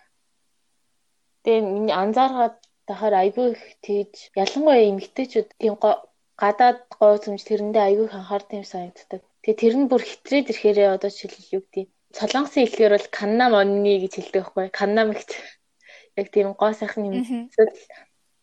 Тэгээ 1.43 1.67
миний 1.67 1.95
анзааргаад 1.95 2.55
тахаар 2.87 3.15
айгүй 3.23 3.47
их 3.55 3.63
тэгж 3.83 4.13
ялангуяа 4.39 4.87
эмгтээчүүд 4.87 5.49
тийм 5.59 5.75
гадаад 6.41 6.79
гоо 6.95 7.19
зүмж 7.19 7.43
тэрэндээ 7.43 7.83
айгүй 7.87 8.05
их 8.07 8.15
анхаардаг 8.15 8.55
юм 8.61 8.67
санагддаг. 8.71 9.21
Тэгээ 9.41 9.59
тэр 9.61 9.73
нь 9.79 9.89
бүр 9.89 10.03
хитрээд 10.05 10.51
ирэхээрээ 10.51 10.89
одоо 10.95 11.09
жишээл 11.09 11.55
юу 11.57 11.63
гэдэг 11.65 11.87
Солонгосын 12.17 12.63
хэлээр 12.67 12.93
бол 12.95 13.09
канна 13.17 13.45
монни 13.49 13.93
гэж 14.03 14.13
хэлдэг 14.15 14.41
байхгүй 14.43 14.67
канна 14.69 15.01
мэгт 15.09 15.31
яг 16.19 16.27
тийм 16.33 16.53
гоо 16.53 16.71
сайхан 16.75 17.07
юм 17.09 17.15
эсвэл 17.49 17.73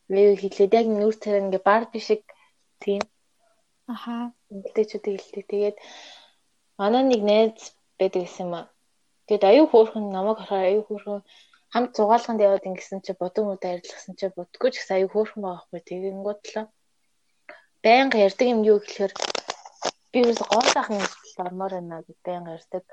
юу 0.08 0.34
хэлээд 0.40 0.72
яг 0.80 0.86
нүүр 0.88 1.16
царай 1.22 1.42
ингээ 1.44 1.62
бар 1.68 1.82
бишиг 1.92 2.22
тийм 2.82 3.02
аха 3.88 4.32
эмгтээчүүдийг 4.52 5.20
хэлдэг. 5.20 5.44
Тэгээд 5.48 5.76
манай 6.80 7.02
нэг 7.04 7.22
найз 7.24 7.72
байдаг 7.98 8.22
гэсэн 8.24 8.46
юм 8.46 8.54
аа. 8.54 8.66
Тэгээд 9.26 9.44
аюу 9.50 9.66
хөөрхөн 9.68 10.04
намайг 10.12 10.38
харахаар 10.38 10.68
аюу 10.68 10.84
хөөрхөн 10.88 11.20
хамт 11.72 11.90
зугаалганд 11.96 12.44
яваад 12.46 12.68
ингэсэн 12.68 13.00
чи 13.04 13.12
бодон 13.20 13.44
мод 13.48 13.62
арилгасан 13.64 14.14
чи 14.20 14.26
бодгоо 14.36 14.68
ч 14.72 14.74
гэсэн 14.76 14.96
аюу 14.96 15.10
хөөрхөн 15.12 15.42
байгаа 15.44 15.62
хгүй 15.64 15.80
тэгэнгүүт 15.84 16.42
л 16.52 16.56
байнга 17.84 18.18
ярьдаг 18.26 18.46
юм 18.54 18.60
юу 18.70 18.78
гэхээр 18.80 19.12
би 20.12 20.18
юус 20.24 20.40
гол 20.52 20.70
ахын 20.80 21.00
хэлбэл 21.00 21.46
ормоор 21.46 21.72
байна 21.76 21.96
гэж 22.06 22.18
байнга 22.26 22.56
ярьдаг. 22.58 22.84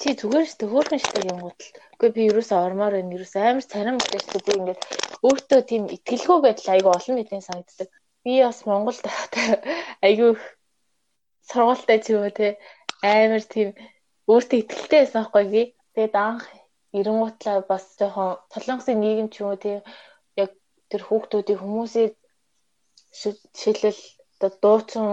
Чи 0.00 0.08
зүгээр 0.20 0.46
шүү 0.48 0.58
дээ 0.60 0.70
хөөрхөн 0.72 1.00
шүү 1.02 1.14
дээ 1.14 1.30
юмгууд 1.32 1.58
л. 1.60 1.74
Үгүй 1.94 2.10
би 2.16 2.22
юус 2.32 2.50
ормоор 2.54 2.94
байна 2.96 3.16
юус 3.18 3.34
амар 3.36 3.64
царим 3.72 3.96
гэдэг 3.98 4.42
би 4.46 4.52
ингээд 4.58 4.80
өөртөө 5.26 5.60
тийм 5.70 5.82
итгэлгүй 5.96 6.38
байдал 6.42 6.68
аюу 6.72 6.90
олон 6.96 7.16
мэдэн 7.18 7.42
санагддаг. 7.44 7.88
Би 8.24 8.32
бас 8.44 8.58
Монголд 8.68 9.04
аюу 10.08 10.30
сургуультай 11.48 11.98
ч 12.04 12.06
юм 12.14 12.22
уу 12.24 12.32
те 12.38 12.56
амар 13.02 13.42
тийм 13.54 13.68
өөртөө 14.30 14.58
итгэлтэй 14.62 15.00
байсан 15.02 15.20
байхгүй 15.20 15.44
би. 15.52 15.62
Тэгээд 15.94 16.14
анх 16.16 16.44
эренгуутлаа 16.98 17.56
бас 17.70 17.84
жоохон 17.98 18.38
солонгосын 18.52 18.96
нийгэм 19.02 19.28
ч 19.32 19.42
юм 19.42 19.48
уу 19.50 19.58
тийм 19.64 19.78
яг 20.42 20.50
тэр 20.90 21.02
хүүхдүүдийн 21.04 21.60
хүмүүсийг 21.60 22.12
жишээлбэл 23.20 24.00
одоо 24.40 24.50
дуучин 24.62 25.06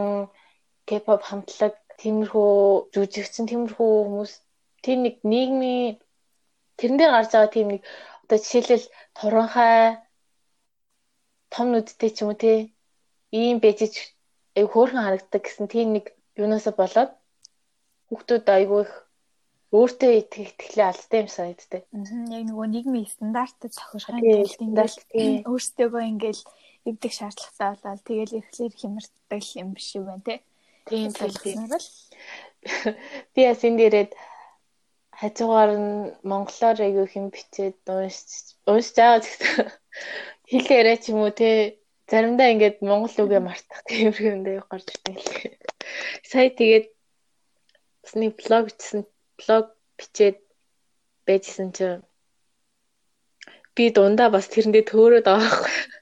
K-pop 0.88 1.22
хамтлаг 1.28 1.76
тиймэрхүү 2.00 2.52
жүжигчин 2.96 3.46
тиймэрхүү 3.52 3.92
хүмүүс 4.08 4.34
тийм 4.84 5.00
нэг 5.04 5.16
нийгмийн 5.32 6.00
тэрэн 6.80 6.98
дээр 6.98 7.14
гарч 7.14 7.32
байгаа 7.34 7.52
тийм 7.56 7.68
нэг 7.74 7.82
одоо 8.24 8.38
жишээлбэл 8.40 8.86
туранхай 9.18 9.76
том 11.54 11.68
нүдтэй 11.72 12.12
ч 12.16 12.18
юм 12.24 12.32
уу 12.32 12.40
тий 12.44 12.58
ийм 13.36 13.58
бэжиж 13.64 13.94
аяг 14.56 14.70
хөөрхөн 14.72 15.04
харагддаг 15.04 15.42
гэсэн 15.44 15.68
тийм 15.74 15.88
нэг 15.96 16.06
юунаас 16.40 16.68
болоод 16.80 17.12
хүүхдүүд 18.08 18.46
айгүй 18.56 18.82
их 18.86 18.94
өөртөө 19.76 20.12
итгэх 20.22 20.56
итгэлээ 20.56 20.88
алдсан 20.88 21.20
юм 21.24 21.30
санагддаг. 21.36 21.84
Яг 21.92 22.44
нөгөө 22.48 22.68
нийгмийн 22.72 23.08
стандартад 23.12 23.76
тохирохын 23.76 24.24
тулд 24.24 24.64
ингээл 24.64 25.44
өөртөөгөө 25.52 26.04
ингээл 26.12 26.42
эвдэх 26.90 27.14
шаардлагатай 27.16 27.70
болоод 27.76 28.02
тэгэл 28.08 28.38
ирэхлээр 28.40 28.74
хямрдаг 28.80 29.44
юм 29.62 29.70
биш 29.76 29.90
үү 29.98 30.06
вэ 30.08 30.16
те. 30.26 30.36
Тийм 30.88 31.12
тийм. 31.12 31.60
Би 33.34 33.42
бас 33.48 33.62
энэ 33.68 33.78
дээрээ 33.80 34.08
хажуугаар 35.20 35.72
нь 35.82 35.92
монголоор 36.30 36.78
аягүй 36.80 37.08
хэм 37.10 37.26
бичээд 37.34 37.78
уншиж 37.90 38.56
уншиж 38.70 38.96
байгаа 38.96 39.20
гэсэн 39.26 39.68
хэлээрээ 40.52 40.98
ч 41.02 41.04
юм 41.12 41.20
уу 41.26 41.34
те 41.34 41.50
заримдаа 42.12 42.48
ингээд 42.54 42.78
монгол 42.90 43.16
үгээ 43.24 43.42
мартах 43.44 43.82
тийм 43.90 44.14
юм 44.32 44.40
дээр 44.46 44.64
гарч 44.70 44.88
ирдэг. 44.94 45.18
Сая 46.30 46.50
тэгээд 46.60 46.88
бас 48.04 48.14
нэг 48.16 48.32
блог 48.40 48.64
бичсэн 48.70 49.02
блог 49.40 49.66
бичээд 50.00 50.38
байжсэн 51.28 51.70
чинь 51.76 52.06
би 53.76 53.84
дундаа 53.96 54.30
бас 54.32 54.46
тэрэндээ 54.54 54.84
төөрөөд 54.88 55.26
байгаа 55.28 55.52
байхгүй. 55.52 55.97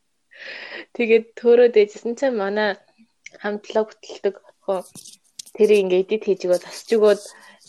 Тэгээд 0.96 1.26
төөрөөд 1.40 1.76
ээжсэн 1.82 2.14
чинь 2.20 2.40
манай 2.40 2.70
хамт 3.42 3.62
блог 3.68 3.88
хөтэлдэг 3.92 4.36
хөө 4.66 4.80
тэрийг 5.56 5.82
ингээ 5.84 6.04
эдит 6.04 6.24
хийж 6.26 6.42
өгөө 6.48 6.60
засч 6.64 6.88
өгөөд 6.96 7.22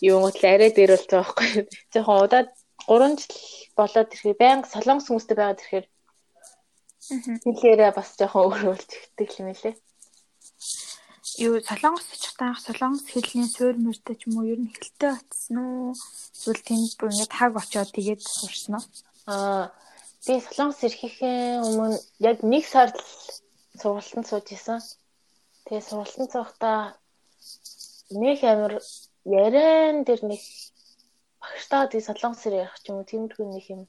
юунгууд 0.08 0.36
л 0.40 0.46
арай 0.46 0.70
дээр 0.72 0.92
болж 0.94 1.06
байгаа 1.10 1.26
байхгүй. 1.26 1.50
Жохон 1.92 2.18
удаад 2.24 2.48
3 2.86 3.18
жил 3.18 3.36
болоод 3.78 4.08
ирэхээр 4.14 4.40
байнга 4.40 4.68
солонгос 4.70 5.06
хүмүүстэй 5.08 5.36
байгаад 5.38 5.62
ирэхээр 5.62 5.86
хэлээрээ 7.44 7.92
бас 7.98 8.08
жоохон 8.18 8.44
өөр 8.46 8.62
болж 8.70 8.90
ихтэй 8.94 9.28
юм 9.42 9.50
лээ 9.50 9.74
юу 11.38 11.60
солонгос 11.60 12.06
чутаах 12.24 12.58
солонгос 12.60 13.06
хэлний 13.12 13.48
суур 13.50 13.76
мөртэй 13.76 14.16
ч 14.16 14.22
юм 14.26 14.40
уу 14.40 14.48
ер 14.52 14.60
нь 14.62 14.72
хэлтэй 14.72 15.10
очсон 15.18 15.56
уу? 15.60 15.92
Эсвэл 16.32 16.62
тэнд 16.64 16.92
бүр 16.96 17.12
ингээд 17.12 17.34
хаг 17.36 17.52
очоод 17.60 17.90
тэгээд 17.92 18.22
сурсан 18.24 18.74
уу? 18.78 18.84
Аа 19.28 19.64
би 20.24 20.34
солонгос 20.44 20.80
ирэхийн 20.86 21.66
өмнө 21.68 21.98
яг 22.28 22.36
нэг 22.52 22.64
сар 22.72 22.88
л 22.94 23.00
сургалтанд 23.80 24.26
сууж 24.28 24.46
исэн 24.56 24.80
тэгээд 25.66 25.88
сургалтанд 25.88 26.30
суухдаа 26.32 26.80
нэг 28.22 28.38
амир 28.52 28.72
яран 29.44 29.96
дээр 30.06 30.22
нэг 30.30 30.42
багштаа 31.42 31.82
тий 31.90 32.02
солонгос 32.08 32.42
ярих 32.48 32.74
ч 32.82 32.84
юм 32.90 32.96
уу 32.98 33.10
тэмдгүү 33.10 33.46
нэг 33.52 33.64
юм 33.74 33.82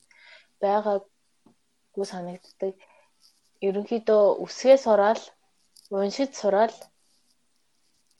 байгаагүй 0.63 2.05
санагддаг 2.11 2.75
ерөнхийдөө 3.67 4.23
үсгээ 4.45 4.77
сураал 4.85 5.21
уншиж 5.89 6.31
сураал 6.35 6.75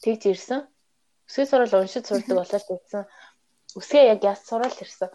тэгж 0.02 0.24
ирсэн. 0.32 0.62
Өсгөө 1.28 1.46
сурал 1.50 1.74
уншиж 1.82 2.06
сурдаг 2.08 2.38
болоод 2.38 2.66
тэгсэн. 2.68 3.04
Өсгөө 3.76 4.04
яг 4.14 4.24
яс 4.24 4.46
сурал 4.48 4.72
ирсэн. 4.72 5.10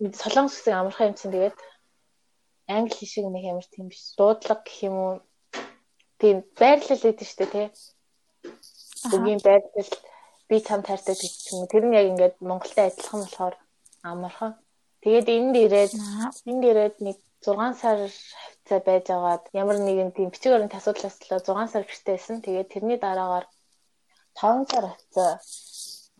Солонгос 0.00 0.58
үсэг 0.58 0.74
амархан 0.74 1.08
юм 1.10 1.16
чинь 1.18 1.34
тэгээд 1.34 1.58
англи 2.66 3.06
шиг 3.06 3.26
нэг 3.30 3.44
амар 3.46 3.66
тийм 3.70 3.86
биш. 3.88 4.02
Дуудлага 4.18 4.62
гэх 4.66 4.78
юм 4.88 4.96
уу? 4.98 5.14
Тийм 6.18 6.36
байрлал 6.58 7.00
гэдэг 7.04 7.26
шүү 7.26 7.38
дээ, 7.38 7.52
тий. 7.54 7.66
Бүгийн 9.10 9.40
байрлал 9.44 9.92
би 10.48 10.56
цам 10.60 10.80
таартай 10.82 11.14
гэх 11.14 11.34
юм. 11.52 11.68
Тэр 11.70 11.84
нь 11.86 11.96
яг 11.98 12.06
ингээд 12.10 12.36
Монголтай 12.40 12.90
адилхан 12.90 13.20
болохоор 13.22 13.54
амархан. 14.02 14.52
Тэгээд 15.02 15.28
энд 15.36 15.54
ирээд 15.64 15.92
энд 16.50 16.62
ирээд 16.70 16.96
нэг 17.06 17.16
6 17.44 17.76
сар 17.76 17.98
хавцаа 18.08 18.80
байж 18.88 19.06
агаад 19.12 19.44
ямар 19.52 19.78
нэгэн 19.78 20.16
тийм 20.16 20.28
бичиг 20.32 20.50
баримт 20.52 20.74
асуудлаас 20.74 21.16
л 21.20 21.28
6 21.28 21.72
сар 21.72 21.84
гэртээсэн. 21.84 22.40
Тэгээд 22.40 22.72
тэрний 22.72 22.98
дараагаар 22.98 23.46
5 24.40 24.70
сар 24.70 24.84
хавцаа 24.90 25.32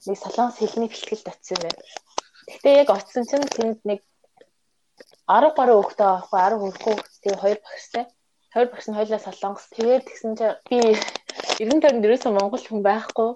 нэг 0.07 0.17
солонгос 0.21 0.59
хэлний 0.61 0.89
бэлтгэлд 0.93 1.33
очсон 1.33 1.59
байна. 1.65 1.83
Гэхдээ 2.49 2.75
яг 2.83 2.89
очсон 2.95 3.25
чинь 3.31 3.47
тэнд 3.57 3.81
нэг 3.89 4.01
10 5.29 5.57
гаруй 5.57 5.77
хүүхдээ 5.81 6.09
байхгүй 6.09 6.39
10 6.41 6.61
хүрэхгүй 6.61 6.95
тэгээ 7.23 7.43
хоёр 7.43 7.59
багштай. 7.65 8.05
Хоёр 8.53 8.69
багш 8.71 8.87
нь 8.89 8.99
хоёлаа 8.99 9.21
солонгос. 9.25 9.67
Тэгээд 9.73 10.05
тэгсэн 10.09 10.33
чинь 10.39 10.59
би 10.69 10.79
90 11.59 11.81
тойронд 11.83 12.07
ерөөсөө 12.07 12.33
монгол 12.37 12.65
хүн 12.67 12.83
байхгүй. 12.85 13.31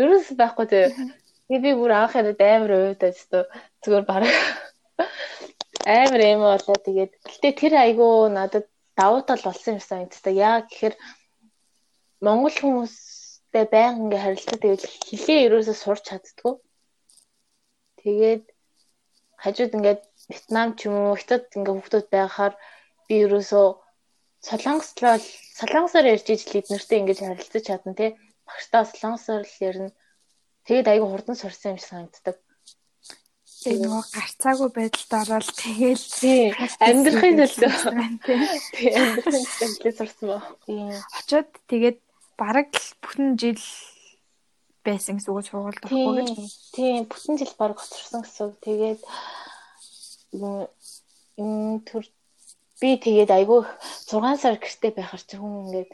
Ерөөсөө 0.00 0.36
байхгүй 0.40 0.66
тэгээ. 0.68 0.90
Тэгээ 1.48 1.64
би 1.64 1.70
бүр 1.80 1.92
анх 1.96 2.14
яриад 2.18 2.40
амар 2.42 2.72
уйдаад 2.76 3.16
зүгээр 3.82 4.04
бараг 4.10 4.34
амар 5.86 6.22
эм 6.30 6.40
болоо 6.42 6.76
тэгээд 6.86 7.12
гэтээ 7.30 7.52
тэр 7.60 7.74
айгуу 7.78 8.28
надад 8.28 8.66
давуу 8.98 9.22
тал 9.22 9.40
болсон 9.44 9.78
юм 9.78 9.82
санагддаг. 9.82 10.34
Яа 10.34 10.58
гэхээр 10.66 10.94
Монгол 12.24 12.56
хүмүүстэй 12.58 13.64
байнга 13.70 14.02
ингээ 14.02 14.24
харилцаа 14.24 14.58
тэгвэл 14.58 14.86
хилээ 15.06 15.38
ерөөсөө 15.46 15.76
сурч 15.78 16.02
чаддгүй. 16.08 16.54
Тэгээд 18.06 18.44
хажууд 19.42 19.74
ингээд 19.74 20.02
Вьетнам 20.30 20.78
ч 20.78 20.86
юм 20.86 20.94
уу 21.10 21.18
хятад 21.18 21.50
ингээ 21.58 21.74
хүмүүс 21.74 22.06
байхаар 22.06 22.54
би 23.10 23.14
ерөөсөө 23.26 23.66
солонгослол 24.46 25.24
солонгосоор 25.58 26.06
ярьж 26.14 26.26
ижил 26.30 26.62
эднэртэй 26.62 26.98
ингэж 27.02 27.18
харилцаж 27.26 27.62
чадна 27.66 27.98
тий. 27.98 28.10
Багштаа 28.46 28.86
солонгосоор 28.86 29.42
л 29.42 29.58
ярина. 29.58 29.90
Тэгээд 30.70 30.90
айгүй 30.90 31.08
хурдан 31.10 31.34
сурсан 31.38 31.74
юм 31.74 31.78
шиг 31.82 31.90
санагддаг. 31.90 32.36
Тэгээ 33.66 33.82
нөгөө 33.82 34.04
гарцаагүй 34.14 34.70
байдалд 34.70 35.12
ороод 35.18 35.48
тэгээл 35.58 36.06
амьдрахын 36.86 37.36
төлөө 37.42 37.72
амьдрахын 39.02 39.44
төлөө 39.82 39.94
сурсан 39.98 40.26
ба. 40.30 40.38
Тий. 40.62 40.94
Очоод 41.18 41.50
тэгээд 41.66 41.98
бараг 42.38 42.70
л 42.70 42.88
бүтэн 43.02 43.34
жил 43.34 43.62
байсан 44.86 45.18
гэсэн 45.18 45.32
үг 45.34 45.42
сургуульд 45.46 45.82
орохгүй 45.82 46.14
гэж. 46.22 46.30
Тийм 46.74 47.02
бүтэн 47.10 47.34
жил 47.40 47.54
бараг 47.58 47.78
хоцорсон 47.82 48.22
гэсэн. 48.22 48.54
Тэгээд 48.62 49.00
энэ 51.42 51.82
төр 51.88 52.04
би 52.80 52.90
тэгээд 53.00 53.30
айгүй 53.34 53.60
6 54.08 54.42
сар 54.42 54.56
гэртээ 54.62 54.92
байхаар 54.94 55.22
чи 55.26 55.36
хүн 55.36 55.54
ингээд 55.66 55.90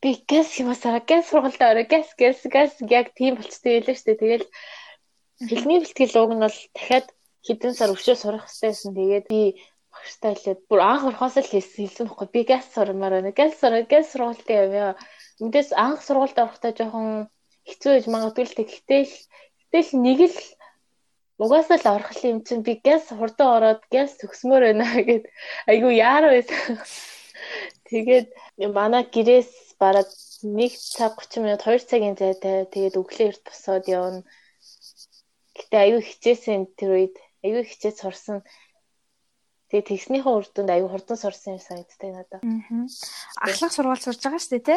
би 0.00 0.10
гэс 0.30 0.50
юмасаа 0.62 1.00
гэс 1.04 1.28
сургуультай 1.28 1.68
орой 1.70 1.86
гэс 1.92 2.08
гэс 2.16 2.40
гэс 2.54 2.72
яг 2.88 3.12
тийм 3.12 3.36
болцтой 3.36 3.72
байлаа 3.78 3.96
шүү 3.96 4.06
дээ. 4.08 4.20
Тэгэл 4.20 4.46
хэлний 5.48 5.78
бэлтгэл 5.80 6.20
уг 6.24 6.32
нь 6.32 6.44
бол 6.44 6.58
дахиад 6.76 7.06
хэдэн 7.46 7.74
сар 7.76 7.92
өшөө 7.92 8.16
сурах 8.16 8.48
хэрэгтэйсэн. 8.48 8.96
Тэгээд 8.96 9.26
би 9.28 9.42
багштай 9.92 10.32
хэлээд 10.32 10.60
бүр 10.68 10.80
анх 10.80 11.04
орохоос 11.08 11.36
л 11.40 11.52
хэлсэн 11.52 11.80
хэлсэн 11.84 12.06
байхгүй. 12.08 12.28
Би 12.32 12.40
гэс 12.48 12.66
сурмаар 12.72 13.14
байна. 13.20 13.36
Гэс 13.36 13.52
сураа 13.60 13.84
гэс 13.84 14.06
сургуультай 14.12 14.56
явъя. 14.64 14.96
Мэдээс 15.40 15.70
анх 15.76 16.00
сургуультай 16.00 16.44
орохдоо 16.48 16.72
жоохон 16.72 17.08
хэцүү 17.70 17.90
байж 17.94 18.06
магадгүй 18.10 18.44
л 18.46 18.58
тэгтэл 18.58 19.14
тэгэл 19.70 19.92
нэг 20.04 20.20
л 20.28 20.38
Угаасаа 21.40 21.80
л 21.80 21.88
орох 21.96 22.12
юм 22.20 22.44
чинь 22.44 22.60
би 22.60 22.76
гэс 22.84 23.16
хурдан 23.16 23.48
ороод 23.56 23.82
гэс 23.88 24.20
төгсмөр 24.20 24.76
байна 24.76 24.84
гэд 25.08 25.24
айгу 25.72 25.88
яар 25.88 26.28
байсан. 26.28 26.76
Тэгээд 27.88 28.28
манай 28.76 29.08
гэрээс 29.08 29.72
бараг 29.80 30.04
1 30.44 30.68
цаг 30.76 31.16
30 31.16 31.40
минут 31.40 31.64
2 31.64 31.80
цагийн 31.88 32.16
зайтай 32.20 32.68
тэгээд 32.68 33.00
өглөө 33.00 33.26
эрт 33.32 33.42
босоод 33.48 33.88
явна. 33.88 34.20
Гэтэ 35.56 35.76
аюу 35.80 36.04
хичээсэн 36.04 36.76
тэр 36.76 36.90
үед 36.92 37.16
аюу 37.40 37.64
хичээж 37.64 37.96
сурсан. 38.04 38.44
Тэгээд 39.72 39.88
тэгснийхээ 39.96 40.36
үр 40.36 40.44
дүнд 40.44 40.70
аюу 40.76 40.92
хурдан 40.92 41.16
сурсан 41.16 41.56
юм 41.56 41.64
санагддаг 41.64 42.10
надад. 42.12 42.44
Аа. 42.44 43.48
Ахлах 43.48 43.72
сургууль 43.72 44.04
сурж 44.04 44.20
байгаа 44.20 44.44
шүү 44.44 44.60
дээ, 44.60 44.76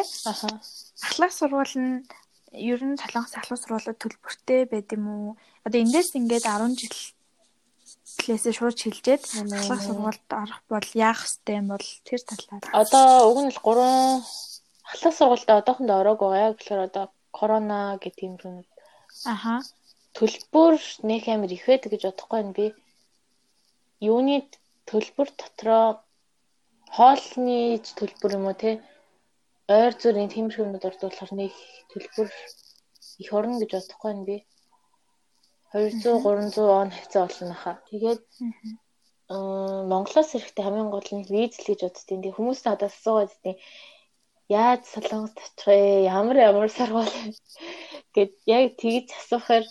Ахлах 1.04 1.32
сургууль 1.36 1.76
нь 1.76 2.08
ер 2.54 2.80
нь 2.86 3.00
солонгос 3.02 3.34
ахлах 3.34 3.60
сургуулиуд 3.60 3.98
төлбөртэй 3.98 4.62
байд 4.70 4.88
юм 4.94 5.04
уу? 5.10 5.30
Одоо 5.66 5.78
эндээс 5.82 6.14
ингээд 6.14 6.46
10 6.46 6.78
жил 6.78 6.96
клээсээ 8.22 8.54
шууд 8.54 8.76
шилжээд 8.78 9.22
ахлах 9.58 9.82
сургуульд 9.82 10.28
орох 10.30 10.60
бол 10.70 10.88
яах 10.94 11.26
ёстой 11.26 11.58
юм 11.60 11.68
бол 11.74 11.86
тэр 12.06 12.20
талаар. 12.22 12.62
Одоо 12.72 13.06
уг 13.30 13.38
нь 13.42 13.52
л 13.52 13.58
3 13.58 14.22
ахлах 14.92 15.14
сургуультай 15.18 15.56
одоохондоо 15.58 15.96
ороогүй 16.00 16.30
яг 16.38 16.52
гэхээр 16.58 16.86
одоо 16.88 17.04
корона 17.34 17.98
гэдэг 17.98 18.24
юм 18.28 18.34
рүү. 18.38 18.62
Аха. 19.26 19.62
Төлбөр 20.14 20.78
нэг 21.02 21.22
амир 21.26 21.50
их 21.50 21.66
байдаг 21.66 21.90
гэж 21.90 22.02
бодохгүй 22.06 22.38
байна 22.38 22.54
би. 22.54 22.66
Юуны 23.98 24.36
төлбөр 24.86 25.28
дотроо 25.34 25.86
хоолны 26.94 27.82
төлбөр 27.98 28.38
юм 28.38 28.46
уу 28.46 28.54
те 28.54 28.78
ойр 29.72 29.94
зүрийн 29.96 30.28
тиймэрхүү 30.28 30.64
юмуд 30.66 30.84
ордуулахар 30.84 31.32
нэг 31.40 31.52
төлбөр 31.92 32.28
их 33.22 33.30
орно 33.32 33.56
гэж 33.60 33.70
бодохгүй 33.72 34.08
байна 34.12 34.24
би. 34.28 34.36
200 35.72 36.20
300 36.20 36.68
он 36.80 36.90
хавцаа 36.92 37.24
болно 37.24 37.54
хаа. 37.62 37.76
Тэгээд 37.88 38.22
аа 39.32 39.88
Монголоос 39.88 40.30
ирэхдээ 40.36 40.64
хамгийн 40.64 40.90
гол 40.92 41.08
нь 41.16 41.24
виз 41.32 41.56
л 41.60 41.68
гэж 41.68 41.80
боддtiin. 41.80 42.20
Тэг 42.24 42.36
хүмүүс 42.36 42.60
надаас 42.68 42.92
асуугаад 42.92 43.32
тийм 43.42 43.56
яаж 44.52 44.82
солонгост 44.92 45.40
очих 45.40 45.66
вэ? 45.66 46.04
Ямар 46.12 46.36
ямар 46.48 46.68
сургууль 46.68 47.08
гэд 48.14 48.32
яг 48.56 48.76
тэгж 48.76 49.08
асуухаар 49.16 49.64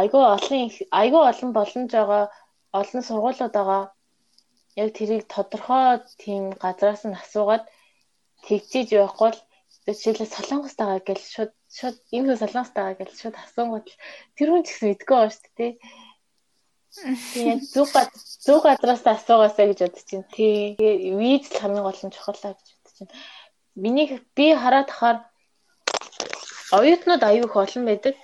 айгүй 0.00 0.24
олон 0.36 0.62
айгүй 1.00 1.22
олон 1.30 1.50
боломж 1.58 1.90
байгаа 1.90 2.24
олон 2.80 3.02
сургуулиуд 3.02 3.54
байгаа. 3.58 3.82
Яг 4.82 4.88
тэрийг 4.94 5.26
тодорхой 5.34 6.06
тийм 6.22 6.42
газраас 6.62 7.02
нь 7.06 7.18
асуугаад 7.22 7.64
тэгжиж 8.46 8.88
байхгүй 8.94 9.30
л 9.32 9.40
жишээлбэл 9.86 10.34
солонгост 10.36 10.78
байгаа 10.80 11.00
гэж 11.08 11.20
шууд 11.34 11.52
шууд 11.76 11.96
энэ 12.16 12.26
хүн 12.28 12.40
солонгост 12.40 12.74
байгаа 12.76 12.96
гэж 13.00 13.10
шууд 13.20 13.36
асуунгууд 13.44 13.86
тэр 14.36 14.48
хүн 14.50 14.62
ч 14.64 14.68
гэсэн 14.68 14.88
мэдгүй 14.88 15.16
байгаа 15.16 15.34
шүү 15.34 15.52
дээ. 15.58 15.72
Тэгээд 16.94 17.62
зүг 17.74 17.88
зүг 18.46 18.62
газраас 18.64 19.04
асуугаасаа 19.04 19.66
гэж 19.68 19.78
бодож 19.82 20.08
байна. 20.08 20.32
Тэгээ 20.36 20.92
виз 21.20 21.44
л 21.52 21.60
хамгийн 21.60 21.84
гол 21.84 22.00
нь 22.06 22.14
чухал 22.14 22.38
гэж 22.38 22.60
бодож 22.64 22.96
байна. 23.00 23.14
Миний 23.82 24.06
би 24.36 24.46
хараад 24.54 24.88
тахаар 24.88 25.18
оюутнууд 26.78 27.22
аюу 27.28 27.46
их 27.48 27.56
олон 27.56 27.84
байдаг 27.90 28.14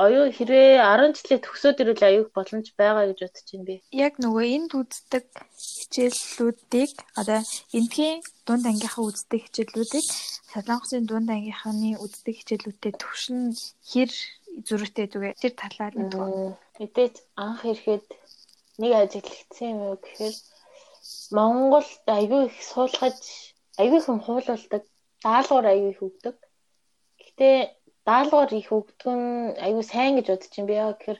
оюу 0.00 0.32
хэрвээ 0.32 0.80
10 0.80 1.12
жилээ 1.20 1.40
төгсөөд 1.44 1.80
ирвэл 1.84 2.08
аюух 2.08 2.28
боломж 2.32 2.66
байгаа 2.80 3.12
гэж 3.12 3.18
бодож 3.28 3.48
байна 3.52 3.66
би. 3.68 3.76
Яг 3.92 4.14
нөгөө 4.16 4.44
энд 4.56 4.72
үздэг 4.72 5.26
хичээллүүдийг 5.60 6.92
одоо 7.20 7.40
эндхийн 7.76 8.24
дунд 8.48 8.64
ангийнхаа 8.64 9.04
үздэг 9.04 9.40
хичээллүүдийг 9.44 10.06
Солонгосын 10.52 11.04
дунд 11.04 11.28
ангийнхны 11.28 12.00
үздэг 12.00 12.34
хичээлүүдтэй 12.40 12.92
төвшин 12.96 13.52
хэр 13.92 14.10
зөрүүтэй 14.64 15.06
дүүгээ 15.12 15.34
тэр 15.40 15.54
талаар 15.60 15.94
нь 16.00 16.12
тоо. 16.12 16.56
Мэдээж 16.80 17.14
анх 17.36 17.60
ирэхэд 17.68 18.06
нэг 18.80 18.92
ажиглагдсан 18.96 19.68
юм 19.76 19.80
уу 19.92 19.96
гэхээр 20.00 20.36
Монголд 21.36 22.04
аюу 22.08 22.48
их 22.48 22.56
суулгаж 22.64 23.20
аюу 23.80 23.96
их 24.00 24.08
юм 24.08 24.20
хуулуулдаг 24.24 24.82
даалгавар 25.24 25.66
аюу 25.72 25.88
их 25.92 26.00
өгдөг. 26.00 26.36
Гэтэ 27.20 27.48
даалгавар 28.08 28.50
их 28.60 28.68
өгдөг 28.76 29.08
нь 29.14 29.54
аюу 29.66 29.82
сайн 29.92 30.12
гэж 30.18 30.26
бодож 30.30 30.52
юм 30.60 30.66
би 30.68 30.74
яа 30.82 30.90
гэхээр 30.92 31.18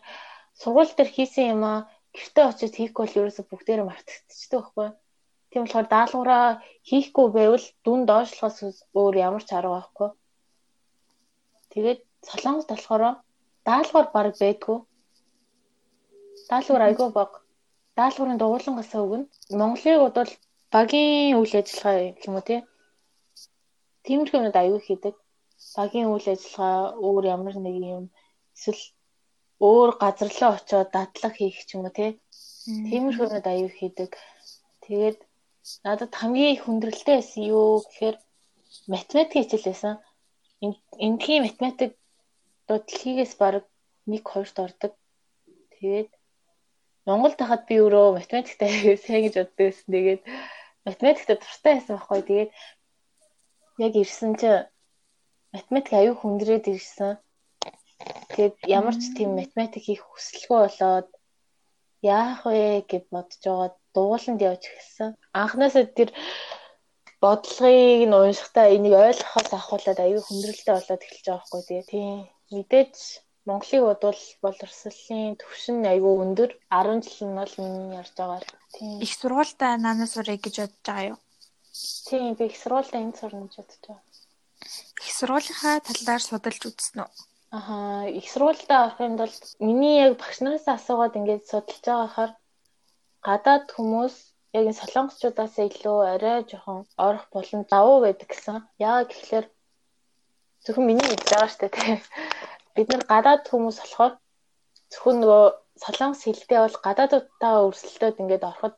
сургууль 0.61 0.93
дээр 0.97 1.11
хийсэн 1.17 1.47
юм 1.55 1.63
аа 1.73 1.79
гэртээ 2.17 2.45
очиж 2.51 2.73
хийхгүй 2.77 3.03
бол 3.07 3.19
ерөөсө 3.21 3.43
бүгдээрээ 3.47 3.87
мартагдчихдаг 3.89 4.61
байхгүй. 4.61 4.89
Тийм 5.51 5.63
болохоор 5.63 5.89
даалгавраа 5.95 6.47
хийхгүй 6.89 7.27
байвал 7.37 7.67
дүн 7.85 8.01
доошлохоос 8.11 8.77
өөр 9.01 9.15
ямар 9.27 9.45
ч 9.49 9.51
арга 9.55 9.77
байхгүй. 9.77 10.09
Тэгээд 11.73 12.01
солонгос 12.29 12.67
болохоор 12.71 13.03
даалгавар 13.69 14.07
баг 14.17 14.35
байдгүй. 14.43 14.79
Даалгавар 16.51 16.83
айгүй 16.89 17.09
баг. 17.19 17.33
Даалгаврын 17.99 18.41
дугуулангаас 18.41 18.93
өгнө. 19.03 19.31
Монголыг 19.61 20.03
бодвол 20.03 20.33
багийн 20.75 21.39
үйл 21.41 21.55
ажиллагаа 21.61 22.17
юм 22.27 22.35
уу 22.37 22.45
тий. 22.49 22.61
Тиймэрхүү 24.05 24.39
юмуд 24.41 24.57
аюу 24.61 24.81
хийдэг 24.83 25.15
багийн 25.77 26.09
үйл 26.13 26.27
ажиллагаа 26.35 26.79
өөр 27.07 27.25
ямар 27.37 27.57
нэг 27.61 27.77
юм 27.97 28.05
эсвэл 28.55 28.83
өөр 29.69 29.91
газар 30.03 30.31
руу 30.31 30.53
очиод 30.59 30.89
дадлаг 30.97 31.35
хийх 31.39 31.59
ч 31.67 31.71
юм 31.75 31.87
уу 31.87 31.95
тий. 31.99 32.11
Тиймэрхүүнүүд 32.91 33.47
аюу 33.53 33.71
хийдэг. 33.79 34.11
Тэгээд 34.85 35.19
надад 35.87 36.13
хамгийн 36.19 36.55
их 36.55 36.63
хүндрэлтэй 36.67 37.17
байсан 37.19 37.43
юу 37.55 37.83
гэхээр 37.87 38.17
математик 38.93 39.39
хичээл 39.39 39.69
байсан. 39.69 39.95
Эндхийн 41.07 41.45
математик 41.47 41.93
дэлхийгээс 42.67 43.35
баг 43.39 43.63
1 44.07 44.19
2-т 44.27 44.59
ордог. 44.67 44.93
Тэгээд 45.75 46.11
Монголд 47.07 47.39
хахад 47.39 47.63
би 47.67 47.75
өөрөө 47.83 48.19
математиктай 48.19 48.71
сайн 49.05 49.23
гэж 49.27 49.35
боддог 49.39 49.59
байсан. 49.59 49.89
Тэгээд 49.95 50.23
математикта 50.87 51.35
дуртай 51.39 51.73
байсан 51.75 51.95
байхгүй. 51.99 52.21
Тэгээд 52.27 52.51
яг 53.87 53.93
ирсэн 54.03 54.33
чинь 54.39 54.67
математик 55.55 55.93
аюу 56.01 56.15
хүндрээд 56.19 56.65
ирсэн. 56.75 57.13
Тэгээд 58.33 58.57
ямар 58.79 58.97
ч 59.01 59.03
тийм 59.17 59.31
математик 59.41 59.83
хийх 59.85 60.03
хүсэлгүй 60.09 60.59
болоод 60.65 61.09
яах 62.03 62.41
вэ 62.47 62.83
гэж 62.91 63.05
бодож 63.15 63.41
байгаа 63.45 63.71
дууланд 63.95 64.41
явж 64.51 64.63
эхэлсэн. 64.67 65.11
Анхнаасаа 65.43 65.85
тэр 65.99 66.11
бодлогыг 67.23 68.03
нь 68.09 68.17
уншихтаа 68.19 68.67
энийг 68.75 68.95
ойлгохоос 69.07 69.51
ахуулаад 69.55 69.99
аюу 70.03 70.23
хүндрэлтэй 70.25 70.75
болоод 70.75 71.05
эхэлж 71.07 71.27
байгаа 71.27 71.39
байхгүй 71.39 71.63
тий. 71.69 71.83
Тийм. 71.91 72.17
Мэдээж 72.53 72.97
Монголыг 73.47 73.83
бодвол 73.87 74.23
боловсролын 74.45 75.39
төвшин 75.41 75.79
аюу 75.93 76.23
өндөр 76.25 76.51
10 76.71 77.03
жил 77.07 77.29
нь 77.31 77.39
бол 77.39 77.55
миний 77.63 77.99
ярьж 78.01 78.15
байгаа. 78.19 78.41
Тийм. 78.75 78.97
Их 79.05 79.13
сургуультай 79.19 79.73
наанаас 79.79 80.15
урыг 80.19 80.41
гэж 80.43 80.57
бодож 80.63 80.83
байгаа 80.87 81.11
юу? 81.11 81.19
Тийм 82.07 82.35
би 82.39 82.45
их 82.51 82.57
сургуультай 82.63 83.01
энд 83.03 83.19
сурна 83.19 83.47
гэж 83.47 83.55
бодож 83.59 83.81
байгаа. 83.87 84.12
Их 85.07 85.13
сургуулийнхаа 85.19 85.77
талаар 85.89 86.23
судалж 86.23 86.63
үзсэн 86.69 86.99
үү? 87.03 87.11
Аха, 87.59 88.09
их 88.09 88.27
сургуультай 88.33 88.79
авах 88.81 89.01
юм 89.01 89.15
бол 89.21 89.35
миний 89.61 89.97
яг 90.07 90.17
багш 90.23 90.39
нараас 90.41 90.67
асуугаад 90.69 91.19
ингээд 91.19 91.45
судалж 91.51 91.83
байгаа 91.85 92.09
хахаар 92.09 92.33
гадаад 93.27 93.67
хүмүүс 93.77 94.15
яг 94.57 94.65
энэ 94.69 94.81
солонгосчуудаас 94.81 95.55
илүү 95.69 95.99
арай 96.15 96.39
жоохон 96.51 96.79
орох 97.07 97.27
боломж 97.35 97.67
давуу 97.75 97.99
байдаг 98.05 98.29
гэсэн. 98.31 98.57
Яагаад 98.89 99.11
гэвэл 99.13 99.49
зөвхөн 100.65 100.87
миний 100.89 101.07
мэдж 101.09 101.27
байгаа 101.29 101.51
штэ 101.53 101.69
тий. 101.77 102.01
Бид 102.75 102.89
нар 102.91 103.05
гадаад 103.13 103.43
хүмүүс 103.51 103.77
болохоор 103.81 104.15
зөвхөн 104.93 105.17
нөгөө 105.21 105.45
солонгос 105.85 106.23
хэлтэй 106.25 106.59
бол 106.63 106.77
гадаадуудтаа 106.87 107.55
өрсөлдөөд 107.67 108.21
ингээд 108.23 108.49
ороход 108.51 108.75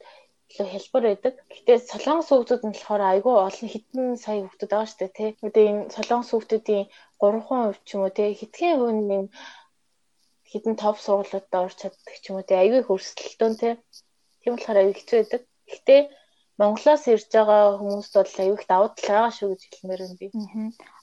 илүү 0.50 0.68
хэлбэр 0.70 1.04
байдаг. 1.08 1.34
Гэтэ 1.54 1.72
солонгос 1.90 2.28
хүүхдүүд 2.30 2.62
нь 2.64 2.74
болохоор 2.74 3.02
айгүй 3.12 3.34
олон 3.46 3.68
хитэн 3.74 4.06
сая 4.24 4.38
хүүхдүүд 4.42 4.70
байгаа 4.72 4.88
шүү 4.88 5.00
дээ 5.00 5.12
тий. 5.18 5.30
Тэгээ 5.40 5.70
энэ 5.72 5.92
солонгос 5.96 6.30
хүүхдүүдийн 6.32 6.84
3% 7.20 7.86
ч 7.86 7.88
юм 7.94 8.00
уу 8.04 8.12
тий 8.16 8.30
хитгэн 8.40 8.78
хүн 8.78 8.98
юм 9.18 9.26
хитэн 10.50 10.74
топ 10.82 10.96
сургуулиудад 11.00 11.54
орч 11.64 11.76
чаддаг 11.80 12.14
ч 12.22 12.24
юм 12.30 12.36
уу 12.38 12.48
тий 12.48 12.58
айгүй 12.60 12.82
хөрсөлтөөн 12.84 13.54
тий. 13.60 13.74
Тийм 14.40 14.52
болохоор 14.54 14.80
айгүй 14.80 14.94
хэцүү 14.96 15.18
байдаг. 15.20 15.42
Гэтэ 15.72 15.96
Монголоос 16.54 17.04
ирж 17.10 17.26
байгаа 17.34 17.62
хүмүүст 17.82 18.14
бол 18.14 18.34
аюух 18.42 18.62
давуу 18.70 18.90
тал 18.94 19.10
байгаа 19.10 19.32
шүү 19.34 19.48
гэж 19.50 19.62
хэлмээр 19.66 20.02
байна 20.06 20.16
би. 20.20 20.26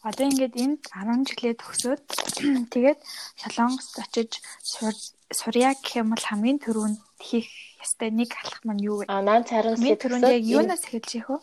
Одоо 0.08 0.26
ингээд 0.32 0.56
энд 0.64 0.82
10 0.88 1.28
жилээ 1.28 1.54
төгсөөд 1.60 2.06
тэгээд 2.74 3.00
Солонгост 3.42 3.96
очиж 4.00 4.32
сурья 5.40 5.76
гэх 5.76 6.00
юм 6.00 6.16
бол 6.16 6.24
хамгийн 6.24 6.60
түрүүнд 6.64 7.00
хийх 7.22 7.48
ёстой 7.84 8.10
нэг 8.12 8.30
алхам 8.42 8.76
нь 8.76 8.86
юу 8.90 9.02
вэ? 9.02 9.06
Аа, 9.08 9.22
нaan 9.22 9.44
царин 9.48 9.78
хамгийн 9.78 10.02
түрүүнд 10.02 10.28
яг 10.38 10.46
юунаас 10.46 10.84
эхэлж 10.86 11.10
яах 11.18 11.30
вэ? 11.32 11.40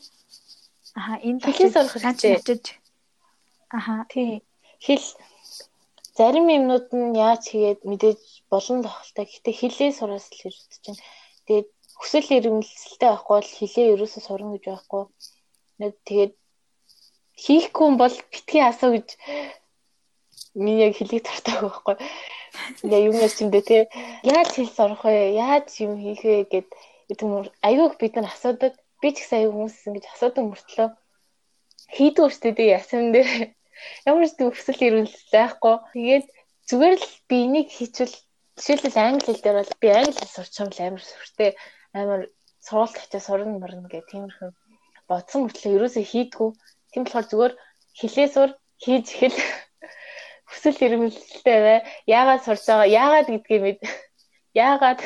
Аха, 0.98 1.14
энд 1.22 1.40
хэлээс 1.46 1.76
орох 1.78 1.94
хэрэгтэй. 1.94 2.58
Аха. 3.70 4.06
Тий. 4.10 4.42
Хэл 4.82 5.06
зарим 6.18 6.46
юмнууд 6.48 6.88
нь 6.90 7.14
яаж 7.14 7.42
хийгээд 7.50 7.80
мэдээж 7.86 8.20
болон 8.50 8.82
тохолтой. 8.82 9.24
Гэхдээ 9.26 9.54
хэлээ 9.60 9.90
сураас 9.94 10.26
л 10.30 10.38
хэрэгтэй 10.40 10.78
чинь. 10.82 11.00
Тэгээд 11.46 11.68
хүсэл 11.98 12.28
эрмэлзэлтэй 12.38 13.08
байхгүй 13.10 13.34
бол 13.38 13.50
хилээ 13.58 13.86
ерөөсөө 13.94 14.22
сурна 14.24 14.54
гэж 14.54 14.64
байхгүй. 14.66 15.02
Нэг 15.82 15.92
тэгээд 16.08 16.34
хийхгүй 17.44 17.84
юм 17.86 17.96
бол 18.02 18.16
битгий 18.32 18.62
асуу 18.62 18.90
гэж 18.98 19.08
миний 20.58 20.82
яг 20.86 20.94
хэлийг 20.98 21.22
тартаагүй 21.22 21.70
байхгүй. 21.70 21.96
Ингээ 22.84 23.06
юм 23.08 23.16
яа 23.18 23.30
чимдээ 23.36 23.64
те 23.70 23.78
яаж 24.24 24.48
хэл 24.54 24.72
сурах 24.76 25.02
вэ? 25.04 25.36
Яаж 25.36 25.68
юм 25.84 25.92
хийх 26.02 26.22
вэ 26.24 26.36
гэд 26.52 26.68
тийм 27.18 27.30
айгүйг 27.68 27.94
бид 28.00 28.14
нар 28.16 28.28
асуудаг. 28.30 28.72
Би 29.00 29.08
ч 29.14 29.22
гэсэн 29.22 29.38
аюу 29.38 29.52
хүмүүс 29.54 29.76
ингэж 29.88 30.04
асуудаг 30.12 30.44
мөртлөө 30.46 30.88
хийдэг 31.96 32.26
шүү 32.28 32.52
дээ 32.56 32.74
ясан 32.78 33.12
дээр 33.14 33.30
ямар 34.08 34.26
ч 34.28 34.32
төвсөл 34.36 34.86
ирүүлэл 34.86 35.32
байхгүй. 35.32 35.74
Тэгээд 35.94 36.26
зүгээр 36.68 36.94
л 36.98 37.08
би 37.28 37.36
энийг 37.46 37.68
хийчихвэл 37.72 38.16
жишээлбэл 38.58 38.98
англи 39.06 39.24
хэл 39.30 39.44
дээр 39.44 39.58
бол 39.60 39.74
би 39.82 39.88
англи 39.94 40.18
хэл 40.18 40.36
сурч 40.36 40.54
байгаа 40.58 40.86
амар 40.90 41.04
сүртэй 41.06 41.50
амар 41.94 42.20
сургуульд 42.66 43.02
очиж 43.06 43.22
сурна 43.24 43.54
мөрнө 43.56 43.88
гэх 43.88 44.10
тиймэрхүү 44.10 44.50
бодсон 45.08 45.40
мөртлөө 45.46 45.76
ерөөсөө 45.76 46.04
хийдгүү. 46.12 46.50
Тийм 46.92 47.02
болохоор 47.04 47.26
зүгээр 47.30 47.54
хэлээ 47.98 48.28
сур 48.34 48.50
хийж 48.82 49.06
ихэл 49.14 49.38
хүсэл 50.48 50.78
эрмэлзэлтэй 50.86 51.58
бай. 51.66 51.78
Яагаад 52.08 52.42
сурж 52.44 52.64
байгаа? 52.66 52.88
Яагаад 52.88 53.28
гэдгийг 53.28 53.62
мэд. 53.62 53.78
Яагаад 54.56 55.00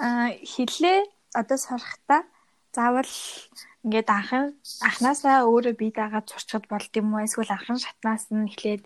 аа 0.00 0.32
хэлээ 0.52 0.98
одоо 1.40 1.58
сурахтаа 1.60 2.22
заавал 2.72 3.12
ингээд 3.84 4.08
анхан 4.08 4.44
анханасаа 4.86 5.46
өөрөө 5.48 5.74
бие 5.80 5.92
дагаад 5.92 6.26
сурчхад 6.28 6.64
болд 6.72 6.92
юм 7.00 7.14
уу? 7.14 7.24
Эсвэл 7.24 7.52
анхан 7.54 7.78
шатнаас 7.84 8.24
нь 8.32 8.48
эхлээд 8.48 8.82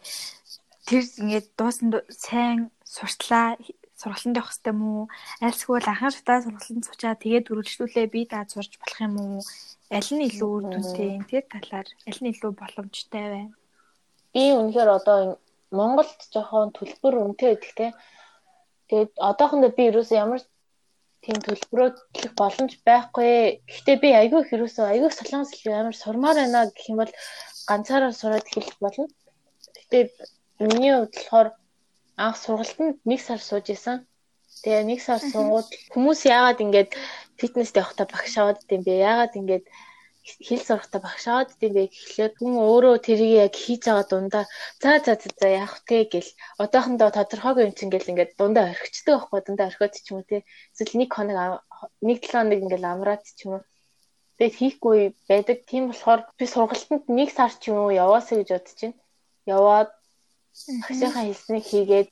тэр 0.87 1.03
ингээд 1.23 1.47
дуусан 1.59 1.89
сайн 2.11 2.59
сурчлаа 2.83 3.57
сургалтанд 4.01 4.39
явах 4.39 4.51
хэрэгтэй 4.51 4.75
мүү? 4.75 5.01
Альсгүй 5.47 5.79
анхан 5.83 6.13
шатаа 6.15 6.39
сургалтанд 6.43 6.85
сучаад 6.87 7.23
тэгээд 7.23 7.51
үргэлжлүүлээ 7.51 8.07
би 8.15 8.21
даа 8.27 8.45
сурч 8.51 8.73
болох 8.79 9.01
юм 9.07 9.15
уу? 9.23 9.39
Аль 9.97 10.11
нь 10.15 10.27
илүү 10.29 10.51
үр 10.57 10.65
дүнтэй? 10.73 11.23
Тэр 11.31 11.45
талаар 11.53 11.89
аль 12.09 12.21
нь 12.23 12.31
илүү 12.33 12.53
боломжтой 12.59 13.27
вэ? 13.33 13.43
Би 14.35 14.43
үнэхээр 14.59 14.91
одоо 14.99 15.19
Монголд 15.79 16.21
жоохон 16.35 16.71
төлбөр 16.77 17.15
үнэтэй 17.23 17.49
байдаг 17.53 17.73
те. 17.79 17.87
Тэгээд 18.89 19.13
одоохондоо 19.29 19.71
би 19.77 19.83
ерөөсөө 19.91 20.19
ямар 20.25 20.41
тийм 21.25 21.39
төлбөрөө 21.47 21.89
төлөх 22.15 22.33
боломж 22.41 22.73
байхгүй. 22.87 23.63
Гэхдээ 23.67 23.97
би 24.05 24.11
айгүй 24.21 24.43
хэрөөсөө 24.47 24.85
айгүй 24.93 25.11
солонгос 25.15 25.53
хэл 25.55 25.81
амар 25.81 25.97
сурмаар 25.97 26.37
байна 26.41 26.61
гэх 26.69 26.91
юм 26.91 26.99
бол 27.01 27.13
ганцаараа 27.69 28.13
сураад 28.13 28.47
хэлэх 28.51 28.77
болно. 28.83 29.07
Гэхдээ 29.75 30.03
миний 30.61 30.93
хувьд 30.95 31.15
болохоор 31.15 31.49
анх 32.25 32.37
сургалтанд 32.43 32.99
нэг 33.11 33.21
сар 33.23 33.41
сууж 33.41 33.67
исэн. 33.71 34.05
Тэгээ 34.63 34.85
нэг 34.91 35.01
сар 35.01 35.21
суугаад 35.33 35.69
хүмүүс 35.95 36.21
яагаад 36.27 36.59
ингэж 36.65 36.89
фитнест 37.39 37.79
явахдаа 37.81 38.07
багш 38.11 38.35
аваад 38.39 38.63
идэм 38.63 38.83
бэ? 38.87 38.93
Яагаад 39.11 39.39
ингэж 39.41 39.65
хэл 40.23 40.63
сурахтаа 40.67 41.01
багш 41.03 41.25
аваад 41.27 41.51
идэм 41.55 41.73
бэ 41.75 41.83
гэхлээр 41.91 42.33
хүн 42.39 42.55
өөрөө 42.67 42.97
тэрийг 43.07 43.33
яг 43.47 43.55
хийж 43.59 43.83
байгаа 43.87 44.07
дундаа 44.11 44.45
за 44.83 44.91
за 45.05 45.15
за 45.19 45.49
яах 45.63 45.75
вэ 45.89 45.99
гэл 46.13 46.31
одоохондоо 46.63 47.11
тодорхойгүй 47.19 47.65
юм 47.67 47.75
чинь 47.75 47.93
гэл 47.93 48.11
ингээд 48.11 48.33
дундаа 48.39 48.71
орхичдаг 48.73 49.15
байхгүй 49.19 49.41
дундаа 49.43 49.67
орхиод 49.71 49.95
ч 49.99 50.07
юм 50.11 50.19
уу 50.23 50.29
те. 50.31 50.47
Эсвэл 50.73 50.99
нэг 51.01 51.11
хоног 51.11 51.67
нэг 52.07 52.19
7 52.23 52.39
хоног 52.39 52.61
ингээд 52.63 52.85
амраад 52.93 53.23
ч 53.27 53.39
юм 53.45 53.53
уу. 53.59 53.63
Тэгээд 54.39 54.59
хийхгүй 54.61 54.99
байдаг. 55.31 55.59
Тийм 55.71 55.83
болохоор 55.91 56.21
би 56.39 56.45
сургалтанд 56.47 57.05
нэг 57.19 57.29
сар 57.35 57.53
ч 57.61 57.63
юм 57.71 57.77
уу 57.83 57.91
яваасаа 58.05 58.37
гэж 58.39 58.49
бодож 58.55 58.79
байна. 58.79 58.99
Яваад 59.57 59.91
Багшийнхаа 60.53 61.25
хэлснийг 61.27 61.65
хийгээд 61.69 62.11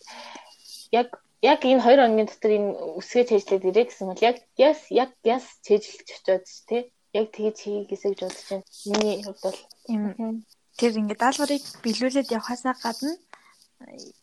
яг 1.01 1.09
яг 1.53 1.61
энэ 1.71 1.85
хоёр 1.85 2.01
хоногийн 2.03 2.29
дотор 2.29 2.53
энэ 2.59 2.71
үсгээ 2.99 3.25
чэйжлээд 3.29 3.69
ирээ 3.69 3.87
гэсэн 3.87 4.07
бол 4.09 4.27
яг 4.29 4.37
яс 4.69 4.81
яг 5.03 5.11
яс 5.35 5.45
чэйжлж 5.67 6.09
очиод 6.11 6.45
тий 6.69 6.83
яг 7.13 7.27
тэгж 7.35 7.59
хийгээсэй 7.67 8.13
гэж 8.15 8.21
бодож 8.23 8.45
байна. 8.51 8.65
Миний 8.87 9.17
хувьд 9.25 9.43
бол 9.43 9.59
юм 9.89 10.45
тэр 10.79 10.93
ингээд 11.01 11.23
даалгаврыг 11.23 11.65
биелүүлээд 11.85 12.35
явхаасаа 12.39 12.75
гадна 12.79 13.13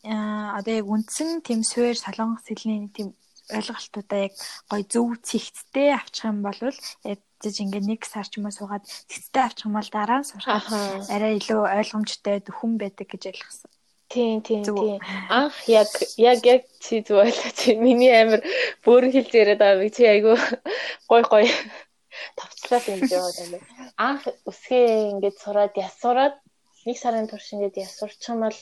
аа 0.06 0.58
одоо 0.58 0.74
яг 0.80 0.86
үндсэн 0.88 1.44
тэм 1.46 1.60
суур 1.62 1.96
солонгос 1.98 2.46
хэлний 2.48 2.88
тэм 2.96 3.08
ойлголтуудаа 3.56 4.20
яг 4.28 4.34
гой 4.70 4.82
зөв 4.92 5.20
цэгцтэй 5.28 5.88
авчих 5.94 6.30
юм 6.30 6.42
бол 6.46 6.58
ядаж 6.62 7.54
ингээд 7.62 7.86
нэг 7.90 8.00
сар 8.04 8.26
ч 8.28 8.38
юм 8.38 8.48
уу 8.48 8.54
суугаад 8.56 8.84
цэгцтэй 9.10 9.42
авчих 9.44 9.66
юм 9.68 9.76
бол 9.76 9.90
дараа 9.92 10.20
нь 10.20 10.28
сурах 10.28 10.66
арай 11.12 11.32
илүү 11.40 11.60
ойлгомжтой 11.78 12.36
дөхөн 12.44 12.72
байдаг 12.80 13.06
гэж 13.08 13.22
ойлгосон. 13.32 13.70
Тийм 14.08 14.40
тийм 14.40 14.64
тийм. 14.64 15.00
Анх 15.28 15.56
яг 15.68 15.90
яг 16.16 16.40
яг 16.44 16.62
чи 16.80 17.04
зөвөлөө 17.04 17.52
чи 17.52 17.76
миний 17.76 18.12
амир 18.12 18.40
бөөрн 18.84 19.12
хэлж 19.12 19.32
яриад 19.36 19.60
байгаа 19.60 19.82
би 19.84 19.90
чи 19.92 20.04
айгу 20.08 20.32
гой 21.10 21.22
гой 21.28 21.44
тавцлаа 22.38 22.80
юм 22.92 23.00
жаа 23.10 23.30
юм. 23.44 23.52
Анх 24.08 24.24
үсгээ 24.50 25.10
ингээд 25.12 25.36
сураад 25.42 25.74
яс 25.86 25.94
сураад 26.02 26.34
нэг 26.86 26.96
сарын 26.98 27.26
турш 27.30 27.48
ингээд 27.54 27.76
яс 27.84 27.92
сурчих 27.98 28.32
юм 28.32 28.40
бол 28.46 28.58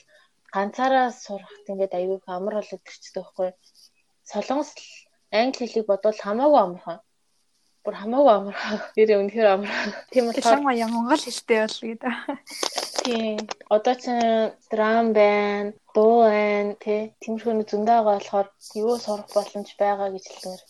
ганцаараа 0.55 1.09
сурахт 1.25 1.67
ингээд 1.73 1.97
айгүй 1.99 2.19
амар 2.27 2.55
болоод 2.59 2.85
ирчдэг 2.89 3.23
байхгүй. 3.23 3.51
Солонгос 4.31 4.71
англи 5.41 5.65
хэлийг 5.67 5.87
бодвол 5.89 6.19
хамаагүй 6.25 6.61
амархан 6.63 6.99
бүр 7.87 7.95
хамаагүй 8.03 8.33
амархан. 8.35 8.79
Тэр 8.99 9.11
үнэхээр 9.23 9.49
амархан. 9.55 9.93
Тийм 10.11 10.27
болохоор 10.27 10.61
монгол 10.91 11.23
хэлтэй 11.23 11.59
бол 11.63 11.79
гэдэг. 11.87 12.15
Тийм. 13.07 13.39
Одоо 13.71 13.95
ч 13.95 14.05
драм 14.71 15.15
байна, 15.15 15.71
дуу 15.97 16.17
байна, 16.29 16.77
тий. 16.85 17.03
Тэмэрхүүний 17.25 17.67
зөндөө 17.71 17.97
байгаа 17.97 18.17
болохоор 18.21 18.49
юу 18.83 18.95
сурах 19.01 19.29
боломж 19.33 19.69
байгаа 19.81 20.09
гэж 20.13 20.25
хэлмээр. 20.29 20.63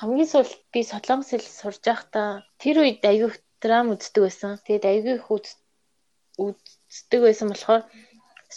Хамгийн 0.00 0.30
сүүл 0.30 0.52
би 0.72 0.80
солонгос 0.86 1.30
хэл 1.34 1.48
сурж 1.60 1.82
байхдаа 1.82 2.28
тэр 2.62 2.76
үед 2.82 3.02
аягүй 3.10 3.34
драм 3.62 3.90
үздэг 3.94 4.22
байсан. 4.22 4.52
Тэгээд 4.66 4.84
аягүй 4.90 5.14
их 5.18 5.26
үздэг 5.34 7.20
байсан 7.26 7.50
болохоор 7.50 7.82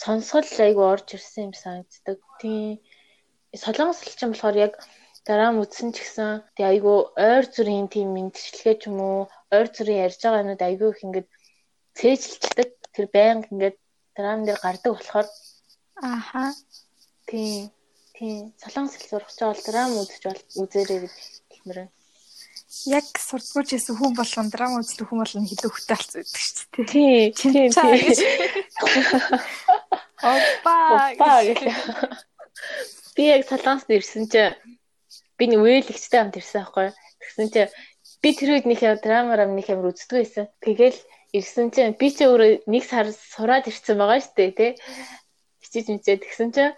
сонсгол 0.02 0.50
аягүй 0.66 0.86
орж 0.94 1.08
ирсэн 1.18 1.50
юм 1.50 1.54
санагддаг. 1.58 2.18
Тийм. 2.42 2.78
Солонгос 3.64 4.00
хэл 4.06 4.18
чинь 4.18 4.34
болохоор 4.34 4.58
яг 4.66 4.74
дараа 5.28 5.52
нь 5.52 5.62
үтсэн 5.64 5.90
ч 5.94 6.06
гэсэн 6.06 6.30
тэг 6.56 6.66
айгүй 6.72 6.98
ойр 7.28 7.46
зүрийн 7.54 7.88
тийм 7.94 8.14
мэдчилгээ 8.14 8.76
ч 8.82 8.84
юм 8.90 8.98
уу 9.02 9.20
ойр 9.56 9.68
зүрийн 9.76 10.04
ярьж 10.06 10.20
байгаа 10.22 10.44
юмуд 10.46 10.62
айгүй 10.70 10.90
их 10.94 11.04
ингээд 11.06 11.28
цээжилчдэг 11.98 12.70
тэр 12.94 13.06
байнга 13.16 13.50
ингээд 13.52 13.78
дараа 14.16 14.36
нь 14.38 14.46
дээр 14.48 14.60
гардаг 14.64 14.92
болохоор 14.94 15.28
ааха 16.02 16.54
тийм 17.30 17.72
тийм 18.16 18.54
солонгос 18.62 18.96
хэл 18.98 19.10
сурах 19.10 19.32
ч 19.32 19.40
бол 19.44 19.62
драм 19.68 19.92
үзэж 20.00 20.24
бол 20.28 20.42
үзээрэй 20.64 21.00
гэж 21.04 21.16
хэлмээр 21.52 21.80
байна. 21.80 21.94
Яг 22.86 23.08
сурдгууч 23.18 23.70
гэсэн 23.74 23.96
хүн 23.98 24.14
болгон 24.16 24.48
драм 24.54 24.80
үздэг 24.80 25.08
хүн 25.08 25.20
болгон 25.24 25.48
илүү 25.48 25.72
хөтэй 25.74 25.96
алцсан 25.98 26.22
гэдэг 26.24 26.44
шүү 26.44 26.68
дээ. 26.86 27.32
Тийм 27.40 27.72
тийм. 27.72 27.72
Опа. 30.22 30.76
Опа 31.12 31.32
гэх. 31.48 31.64
Би 33.16 33.24
яг 33.36 33.44
солонгост 33.48 33.90
ирсэн 33.90 34.28
чинь 34.32 34.56
би 35.40 35.44
нэг 35.48 35.60
үеэлэгчтэй 35.64 36.20
хамт 36.20 36.40
ирсэн 36.40 36.62
байхгүй. 36.64 36.92
Тэгсэн 37.24 37.48
чинь 37.52 37.74
би 38.22 38.30
тэр 38.36 38.50
үед 38.56 38.66
нэг 38.68 38.80
драмаар 39.04 39.48
нэг 39.48 39.68
амар 39.72 39.92
үздэг 39.92 40.18
байсан. 40.20 40.46
Тэгэл 40.64 41.00
ирсэн 41.32 41.72
чинь 41.72 41.96
би 42.00 42.08
ч 42.12 42.28
өөрөө 42.28 42.68
нэг 42.68 42.84
сар 42.84 43.08
сураад 43.12 43.68
ирсэн 43.72 43.96
байгаа 44.00 44.20
шүү 44.20 44.36
дээ 44.36 44.52
тий. 44.60 44.72
Хичээж 45.70 45.88
мэдээ 45.94 46.18
тэгсэн 46.26 46.50
чинь 46.50 46.74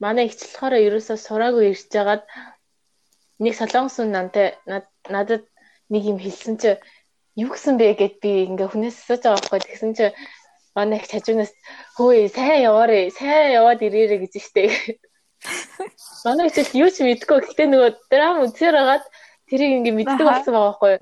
манай 0.00 0.32
ихч 0.32 0.40
болохоор 0.48 0.80
ерөөсөө 0.80 1.18
сураагүй 1.20 1.64
ирж 1.76 1.92
жагаад 1.92 2.24
нэг 3.36 3.52
солонгос 3.52 4.00
хүн 4.00 4.16
намтай 4.16 4.56
надад 5.12 5.44
нэг 5.92 6.02
юм 6.08 6.16
хэлсэн 6.16 6.56
чи 6.56 6.70
юу 7.36 7.52
гэсэн 7.52 7.76
бэ 7.76 8.00
гэд 8.00 8.14
би 8.24 8.48
ингээ 8.48 8.72
хүнээс 8.72 8.96
асууж 9.04 9.20
байгаа 9.28 9.36
байхгүй. 9.44 9.60
Тэгсэн 9.60 9.92
чи 9.92 10.06
манай 10.72 10.96
их 11.04 11.06
хажуунаас 11.12 11.52
хөөе 12.00 12.32
сайн 12.32 12.64
яваарэ 12.72 13.12
сайн 13.12 13.52
яваад 13.60 13.84
ирээрэ 13.84 14.16
гэж 14.24 14.32
штэ. 14.40 14.64
Манай 16.24 16.48
их 16.48 16.72
юу 16.72 16.88
ч 16.88 17.04
мэдгүй. 17.04 17.38
Гэхдээ 17.44 17.68
нөгөө 17.68 17.90
драм 18.08 18.40
үзээр 18.40 18.72
хагаад 18.72 19.04
тэрийг 19.52 19.84
ингээ 19.84 19.94
мэддэг 20.00 20.24
болсон 20.24 20.52
байгаа 20.56 20.72
байхгүй 20.72 20.94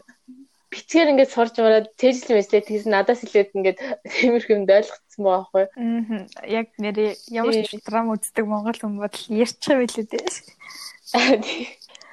битгээр 0.76 1.10
ингээд 1.16 1.32
сурж 1.32 1.54
мараад 1.56 1.86
цээжл 1.96 2.36
мэслээ 2.36 2.68
тэгс 2.68 2.84
надаас 2.84 3.24
илээд 3.24 3.56
ингээд 3.56 3.78
тиймэрхүү 4.04 4.56
юмд 4.56 4.70
ойлгоцсон 4.76 5.22
байгаа 5.24 5.48
байхгүй. 5.48 5.64
Аа. 5.72 6.28
Яг 6.44 6.66
нэрээ 6.76 7.10
ямар 7.32 7.64
ч 7.64 7.80
драм 7.80 8.12
үздэг 8.12 8.44
монгол 8.44 8.76
хүн 8.76 9.00
бодол 9.00 9.24
ярьчих 9.32 9.72
байлээ 9.80 10.04
дээ. 10.12 10.28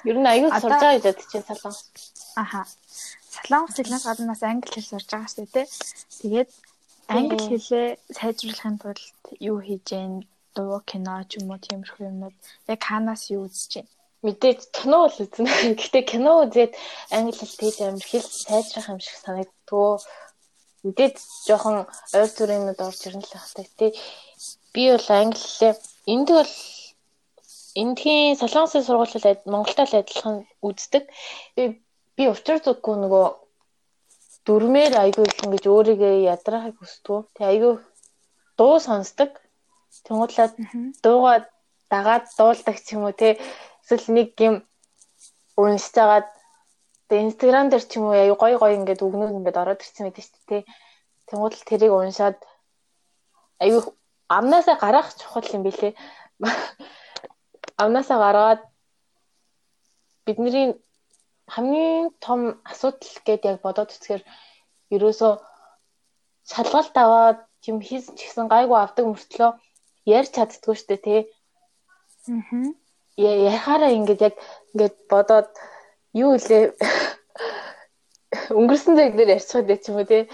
Ер 0.07 0.17
нь 0.19 0.29
аюул 0.31 0.55
сурж 0.55 0.79
байгаа 0.79 1.03
гэдэг 1.03 1.27
чинь 1.27 1.47
салон. 1.47 1.75
Аха. 2.39 2.63
Солонгос 3.35 3.75
хэлнээс 3.75 4.05
гадна 4.07 4.31
бас 4.31 4.43
англи 4.47 4.71
хэл 4.71 4.91
сурж 4.95 5.07
байгаа 5.11 5.31
шүү 5.31 5.47
дээ. 5.51 5.67
Тэгээд 6.23 6.49
англи 7.11 7.39
хэлээ 7.43 7.87
сайжруулахын 8.15 8.75
тулд 8.79 9.15
юу 9.39 9.57
хийж 9.59 9.83
гэн 9.91 10.23
дуу 10.55 10.79
кино 10.89 11.23
ч 11.29 11.39
юм 11.39 11.51
уу 11.51 11.59
тиймэрхүү 11.59 12.07
юмнууд 12.11 12.35
яг 12.71 12.79
хаанаас 12.87 13.23
юу 13.35 13.47
үзэж 13.47 13.71
байна? 13.83 13.91
Мэдээж 14.23 14.59
кино 14.71 14.97
бол 15.05 15.17
үзнэ. 15.23 15.51
Гэхдээ 15.79 16.03
кино 16.07 16.31
үзээд 16.47 16.73
англи 17.11 17.35
хэл 17.35 17.59
тэгж 17.59 17.77
амир 17.83 18.05
хэл 18.07 18.23
сайжрах 18.23 18.87
юм 18.89 18.99
шиг 19.03 19.17
санагддгөө. 19.19 19.91
Мэдээж 20.87 21.15
жоохон 21.47 21.77
ойр 22.15 22.29
зүрийнүүд 22.31 22.79
орж 22.79 22.99
ирнэ 23.07 23.23
л 23.23 23.35
байна. 23.35 23.67
Гэтэ 23.67 23.87
би 24.73 24.83
бол 24.95 25.07
англи 25.11 25.39
хэлээ 25.43 25.73
энд 26.13 26.29
бол 26.31 26.53
эндхийн 27.81 28.39
солонгосын 28.39 28.83
сургуулиуд 28.87 29.43
Монголтай 29.45 29.85
л 29.87 29.99
адилхан 29.99 30.35
үздэг. 30.67 31.03
Би 31.55 31.63
би 32.15 32.23
учир 32.31 32.57
зүггүй 32.63 32.95
нөгөө 33.03 33.25
дөрмээр 34.47 34.93
айгүй 35.03 35.25
их 35.27 35.39
ингэж 35.43 35.65
өөрийгөө 35.67 36.13
ядрахыг 36.33 36.75
хүсдэг. 36.77 37.27
Тэг 37.35 37.45
айгүй 37.51 37.73
дуу 38.59 38.75
сонсдог. 38.79 39.31
Тэнгуудлаад 40.05 40.53
дуугаа 41.03 41.37
дагаад 41.93 42.25
дуулдаг 42.37 42.77
ч 42.81 42.87
юм 42.95 43.03
уу 43.07 43.15
те 43.21 43.37
эсвэл 43.83 44.15
нэг 44.15 44.39
юм 44.39 44.55
агаад 45.59 46.27
тэгээ 47.07 47.25
инстаграм 47.27 47.67
дээр 47.69 47.83
ч 47.83 47.99
юм 47.99 48.07
уу 48.07 48.15
аюу 48.15 48.39
гой 48.39 48.55
гой 48.55 48.73
ингээд 48.79 49.03
үгнүүд 49.03 49.35
ингээд 49.37 49.59
ороод 49.59 49.83
ирсэн 49.83 50.07
байдаг 50.07 50.23
шүү 50.23 50.43
дээ. 50.49 50.63
Тэнгууд 51.27 51.53
л 51.59 51.67
тэрийг 51.67 51.91
уншаад 51.91 52.39
аюу 53.59 53.81
амнаасаа 54.31 54.79
гарах 54.79 55.11
чухал 55.19 55.45
юм 55.51 55.63
билэ. 55.67 55.93
Амнаасаа 57.83 58.17
гаргаад 58.23 58.61
бидний 60.25 60.79
хамгийн 61.51 62.15
том 62.23 62.39
асуудал 62.63 63.15
гэдээ 63.27 63.51
яг 63.51 63.59
бодоод 63.61 63.91
үзэхээр 63.91 64.23
ерөөсөө 64.95 65.33
шалгалт 66.51 66.95
аваад 66.95 67.39
юм 67.67 67.77
хийсэн 67.83 68.15
ч 68.15 68.31
гэсэн 68.31 68.47
гайгүй 68.47 68.79
авдаг 68.79 69.05
мөртлөө 69.11 69.51
ярьж 70.17 70.31
чаддгүй 70.33 70.75
шүү 70.75 70.87
дээ 70.87 71.01
тий. 71.03 71.21
Аа 72.31 72.82
яхаараа 73.17 73.91
ингээд 73.93 74.21
яг 74.21 74.35
ингээд 74.73 74.95
бодоод 75.09 75.49
юу 76.13 76.33
илээ 76.37 76.73
өнгөрсөн 78.59 78.93
цаг 78.97 79.13
дээр 79.13 79.35
ярьчихад 79.37 79.67
байх 79.69 79.85
юм 79.85 79.97
уу 80.01 80.09
те 80.09 80.25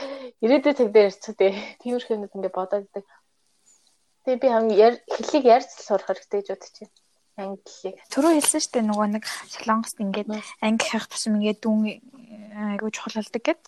ирээдүйн 0.44 0.78
цаг 0.80 0.90
дээр 0.92 1.10
ярьчихад 1.12 1.40
тиймэрхүү 1.84 2.16
юмуд 2.16 2.36
ингээд 2.36 2.56
бодоод 2.56 2.88
идэг. 2.88 3.06
Тэгээ 4.24 4.40
би 4.44 4.48
хамгийн 4.48 4.96
хэллийг 5.12 5.46
ярьж 5.46 5.70
сурах 5.80 6.08
хэрэгтэй 6.08 6.40
гэж 6.40 6.48
бодож 6.56 6.76
байна. 6.80 6.96
Англиг. 7.40 7.96
Түрүү 8.12 8.32
хэлсэн 8.36 8.60
шүү 8.60 8.74
дээ 8.76 8.86
нөгөө 8.88 9.08
нэг 9.16 9.24
Солонгост 9.28 9.98
ингээд 10.04 10.30
англи 10.60 10.90
хах 10.92 11.08
тусам 11.08 11.40
ингээд 11.40 11.60
дүн 11.64 11.80
айгуу 12.76 12.92
чухал 12.92 13.20
болдог 13.20 13.44
гэд. 13.44 13.62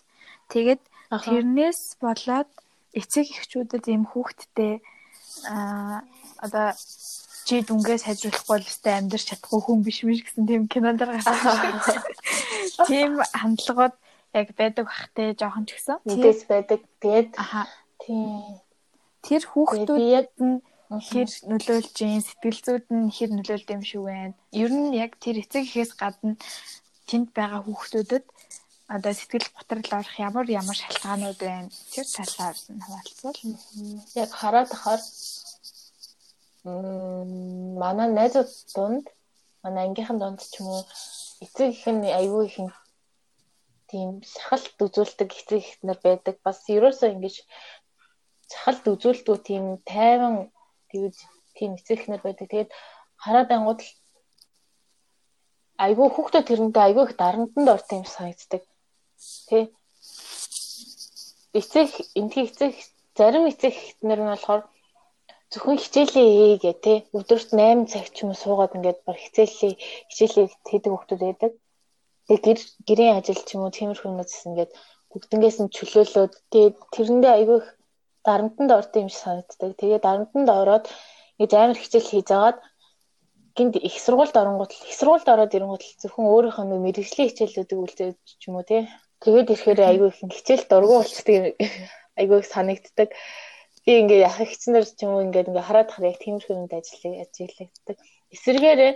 Тэгээд 0.52 0.82
тэрнээс 1.08 1.96
болоод 2.04 2.50
эцэг 2.92 3.26
эхчүүдэд 3.32 3.84
ийм 3.88 4.04
хүүхдтэй 4.04 4.84
аа 5.48 6.04
одоо 6.44 6.76
чи 7.46 7.62
дүнгээ 7.66 7.98
сайжруулахгүй 8.02 8.58
л 8.62 8.68
өстэй 8.70 8.94
амьдрч 8.98 9.24
чадахгүй 9.28 9.60
хүн 9.62 9.80
биш 9.82 9.98
миш 10.06 10.20
гэсэн 10.22 10.46
тийм 10.46 10.62
кинонд 10.70 11.02
гарсан. 11.02 11.34
Тийм 12.88 13.18
хандлагууд 13.18 13.94
яг 14.34 14.48
байдаг 14.56 14.86
бахтай 14.86 15.34
жоохон 15.34 15.66
ч 15.66 15.76
гэсэн. 15.76 15.98
Мэдээс 16.06 16.42
байдаг. 16.48 16.80
Тэгээд 17.02 17.30
тийм 18.02 18.62
тэр 19.26 19.42
хүүхдүүд 19.46 20.30
нь 20.40 20.56
хэр 20.92 21.28
нөлөөлж 21.48 21.96
юм 22.04 22.20
сэтгэл 22.20 22.60
зүйд 22.64 22.86
нь 22.92 23.12
хэр 23.16 23.30
нөлөөлд 23.32 23.68
юм 23.74 23.82
шиг 23.82 24.02
байна. 24.04 24.34
Ер 24.52 24.70
нь 24.72 24.92
яг 24.96 25.16
тэр 25.22 25.40
эцэг 25.40 25.64
ихээс 25.64 25.92
гадна 25.96 26.36
тэнд 27.08 27.32
байгаа 27.32 27.64
хүүхдүүдэд 27.64 28.24
одоо 28.92 29.12
сэтгэл 29.16 29.48
готрол 29.56 29.90
орох 30.00 30.16
ямар 30.20 30.46
ямар 30.60 30.76
шалтгаанууд 30.76 31.40
байна. 31.40 31.68
Тэр 31.92 32.06
талаар 32.12 32.58
нь 32.68 32.84
хаваалцвал. 32.84 33.40
Яг 34.20 34.30
хараад 34.36 34.70
ахаар 34.76 35.00
манай 36.64 38.08
найзууд 38.18 38.50
дунд 38.74 39.06
манай 39.62 39.86
ангийнхан 39.86 40.18
дунд 40.18 40.40
ч 40.52 40.60
юм 40.60 40.68
уу 40.74 40.82
эцэг 41.44 41.68
их 41.74 41.84
нь 41.86 42.06
аягүй 42.18 42.46
их 42.46 42.56
тийм 43.90 44.22
шахалт 44.24 44.78
үзүүлдэг 44.84 45.28
эцэг 45.38 45.60
их 45.60 45.70
нар 45.86 45.98
байдаг. 46.06 46.36
Бас 46.46 46.58
ерөөсөө 46.76 47.08
ингэж 47.14 47.36
шахалт 48.52 48.84
үзүүлдэг 48.92 49.36
тийм 49.48 49.64
тайван 49.84 50.48
тэгж 50.90 51.16
тийм 51.56 51.70
эцэг 51.76 51.98
их 51.98 52.08
нар 52.08 52.22
байдаг. 52.24 52.48
Тэгээд 52.48 52.70
хараад 53.22 53.50
ангууд 53.52 53.80
л 53.84 53.90
айгүй 55.84 56.08
хүүхдүүд 56.08 56.48
тэрнтэй 56.48 56.82
айгүй 56.88 57.04
их 57.04 57.14
дарамтанд 57.20 57.68
орт 57.74 57.88
юм 57.92 58.06
санагддаг. 58.08 58.62
Тэ 59.48 59.58
эцэг 61.58 61.88
энтхий 62.16 62.48
эцэг 62.48 62.72
зарим 63.18 63.44
эцэг 63.52 63.74
нар 64.00 64.20
нь 64.24 64.32
болохоор 64.32 64.71
зөвхөн 65.52 65.76
хичээлээ 65.84 66.28
ээ 66.44 66.54
гэ 66.64 66.72
тэ 66.84 66.94
өдөрт 67.12 67.52
8 67.52 67.84
цаг 67.92 68.08
ч 68.14 68.24
юм 68.24 68.32
уу 68.32 68.40
суугаад 68.40 68.72
ингээд 68.76 69.04
баг 69.04 69.18
хичээлээ 69.20 69.72
хичээлээ 70.08 70.46
хийдэг 70.68 70.90
хүмүүс 70.92 71.20
байдаг. 71.20 71.52
Тэгээ 72.24 72.40
гэр 72.46 72.60
гэрийн 72.88 73.16
ажил 73.20 73.40
ч 73.44 73.48
юм 73.52 73.68
уу 73.68 73.76
тиймэрхүү 73.76 74.08
юмнаас 74.08 74.48
ингээд 74.48 74.72
бүгднгээс 75.12 75.58
нь 75.60 75.74
чөлөөлөөд 75.76 76.32
тэгээ 76.52 76.72
тэрэндээ 76.94 77.32
айгүй 77.36 77.58
их 77.60 77.68
дарамтанд 78.24 78.70
ордог 78.78 79.00
юм 79.04 79.10
шиг 79.12 79.20
санагддаг. 79.20 79.70
Тэгээ 79.76 80.00
дарамтанд 80.00 80.48
ороод 80.48 80.84
ингээд 81.36 81.52
амар 81.52 81.76
хичээл 81.76 82.08
хийж 82.10 82.28
агаад 82.32 82.58
гинт 83.56 83.74
их 83.76 83.96
сургуульд 84.00 84.40
оронгууд 84.40 84.72
их 84.72 84.96
сургуульд 84.96 85.28
ороод 85.28 85.52
ирэнгууд 85.52 85.84
зөвхөн 86.00 86.32
өөрийнхөө 86.32 86.64
мэрэгжлийн 86.80 87.28
хичээлүүдийг 87.28 87.80
үлдээж 87.84 88.16
ч 88.40 88.42
юм 88.48 88.56
уу 88.56 88.64
тий. 88.64 88.88
Тэгээд 89.20 89.52
ирэхээр 89.52 89.80
айгүй 89.84 90.08
их 90.08 90.18
хичээл 90.32 90.64
дургу 90.72 90.96
болчдөг 90.96 91.60
айгүй 92.20 92.38
их 92.40 92.48
санагддаг 92.48 93.08
би 93.84 93.92
ингээ 94.02 94.22
ах 94.30 94.38
ихчнэр 94.44 94.84
ч 94.86 94.98
юм 95.04 95.12
уу 95.14 95.24
ингээд 95.26 95.50
ингээ 95.50 95.68
хараад 95.68 95.90
хар 95.92 96.04
яг 96.10 96.18
тиймэрхүү 96.22 96.54
юмд 96.58 96.72
ажиллая 96.78 97.24
ажиглагддаг. 97.24 97.96
Эсвэргээрээ 98.34 98.92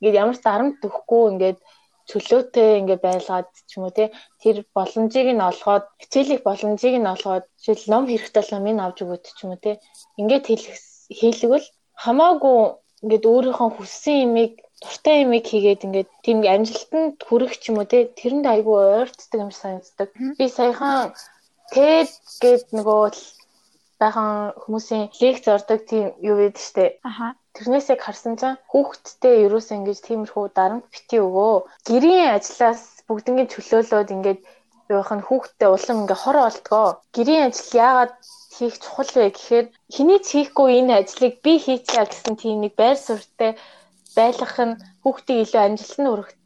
ингээд 0.00 0.20
ямар 0.22 0.36
ч 0.36 0.42
дарамт 0.44 0.80
өгөхгүй 0.86 1.22
ингээд 1.32 1.58
чөлөөтэй 2.10 2.70
ингээ 2.80 2.98
байлгаад 3.06 3.48
ч 3.68 3.70
юм 3.76 3.84
уу 3.86 3.94
те 3.98 4.04
тэр 4.42 4.56
боломжийг 4.76 5.28
нь 5.36 5.46
олгоод 5.50 5.84
хичээлих 6.02 6.40
боломжийг 6.48 6.96
нь 6.98 7.12
олгоод 7.14 7.44
жишээл 7.62 7.92
ном 7.92 8.04
хэрэгтэй 8.08 8.42
бол 8.42 8.54
номыг 8.54 8.78
авч 8.82 8.98
өгөөд 9.04 9.24
ч 9.36 9.38
юм 9.44 9.50
уу 9.52 9.60
те 9.64 9.72
ингээд 10.20 10.44
хийлгэл 11.18 11.66
хамаагүй 12.02 12.58
ингээд 13.02 13.24
өөрийнхөө 13.32 13.70
хүссэн 13.76 14.16
имийг 14.26 14.52
дуртай 14.82 15.16
имийг 15.24 15.44
хийгээд 15.48 15.84
ингээд 15.86 16.10
тийм 16.24 16.38
амжилтанд 16.54 17.16
хүрэх 17.28 17.52
ч 17.60 17.64
юм 17.70 17.76
уу 17.80 17.88
те 17.92 17.98
тэрэнд 18.18 18.46
айгүй 18.54 18.78
ойртдаг 19.04 19.38
юм 19.44 19.52
санагддаг. 19.60 20.08
Би 20.38 20.46
саяхан 20.48 21.12
TED 21.72 22.10
гээд 22.42 22.66
нөгөө 22.76 23.02
байхан 24.00 24.56
хүмүүсийн 24.62 25.04
лекц 25.20 25.44
ордог 25.54 25.80
тийм 25.90 26.06
юу 26.28 26.36
гэдэг 26.40 26.64
штэ. 26.68 26.84
Аха. 27.04 27.36
Тэрнээс 27.56 27.86
яг 27.92 28.00
харсан 28.02 28.34
чинь 28.40 28.60
хүүхдтэй 28.72 29.44
ерөөсөө 29.44 29.76
ингэж 29.78 29.98
тиймэрхүү 30.06 30.44
дарамт 30.56 30.86
бити 30.92 31.16
өгөө. 31.26 31.54
Гэрийн 31.88 32.32
ажлаас 32.36 32.82
бүгднийг 33.08 33.48
чөлөөлөөд 33.52 34.14
ингээд 34.14 34.40
явах 34.94 35.12
нь 35.16 35.26
хүүхдтэй 35.26 35.68
улам 35.68 35.98
ингээ 36.02 36.18
хор 36.22 36.36
олдгоо. 36.48 36.88
Гэрийн 37.14 37.46
ажил 37.48 37.70
яагаад 37.86 38.14
хийх 38.56 38.76
чухал 38.82 39.12
вэ 39.14 39.28
гэхээр 39.34 39.66
хэний 39.94 40.20
ч 40.24 40.26
хийхгүй 40.34 40.68
энэ 40.80 40.92
ажлыг 41.00 41.34
би 41.44 41.52
хийчихье 41.64 42.04
гэсэн 42.08 42.34
тийм 42.40 42.56
нэг 42.60 42.74
байр 42.80 42.98
суурьтай 42.98 43.50
байлгах 44.16 44.56
нь 44.66 44.80
хүүхдийг 45.02 45.38
илүү 45.44 45.60
амжилтанд 45.62 46.08
хүрэхэд 46.10 46.40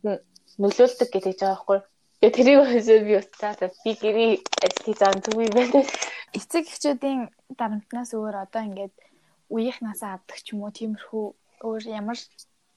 нөлөөлдөг 0.63 1.09
гэдэг 1.13 1.35
байгаа 1.41 1.53
байхгүй. 1.55 1.79
Тэгээ 2.25 2.37
тэрийг 2.41 2.61
өсөө 2.65 2.99
би 3.05 3.15
уцаа 3.21 3.53
би 3.85 3.93
гэрийн 4.01 4.41
ажлыг 4.65 4.97
зүг 4.97 5.37
юм 5.45 5.53
байна 5.53 5.85
эцэг 6.33 6.65
эхчүүдийн 6.73 7.29
дарамтнаас 7.53 8.17
өөр 8.17 8.49
одоо 8.49 8.65
ингээд 8.65 8.97
үеийнхнаасаа 9.53 10.17
авдаг 10.17 10.41
ч 10.41 10.57
юм 10.57 10.65
уу 10.65 10.73
тиймэрхүү 10.73 11.27
өөр 11.69 11.83
ямар 11.93 12.17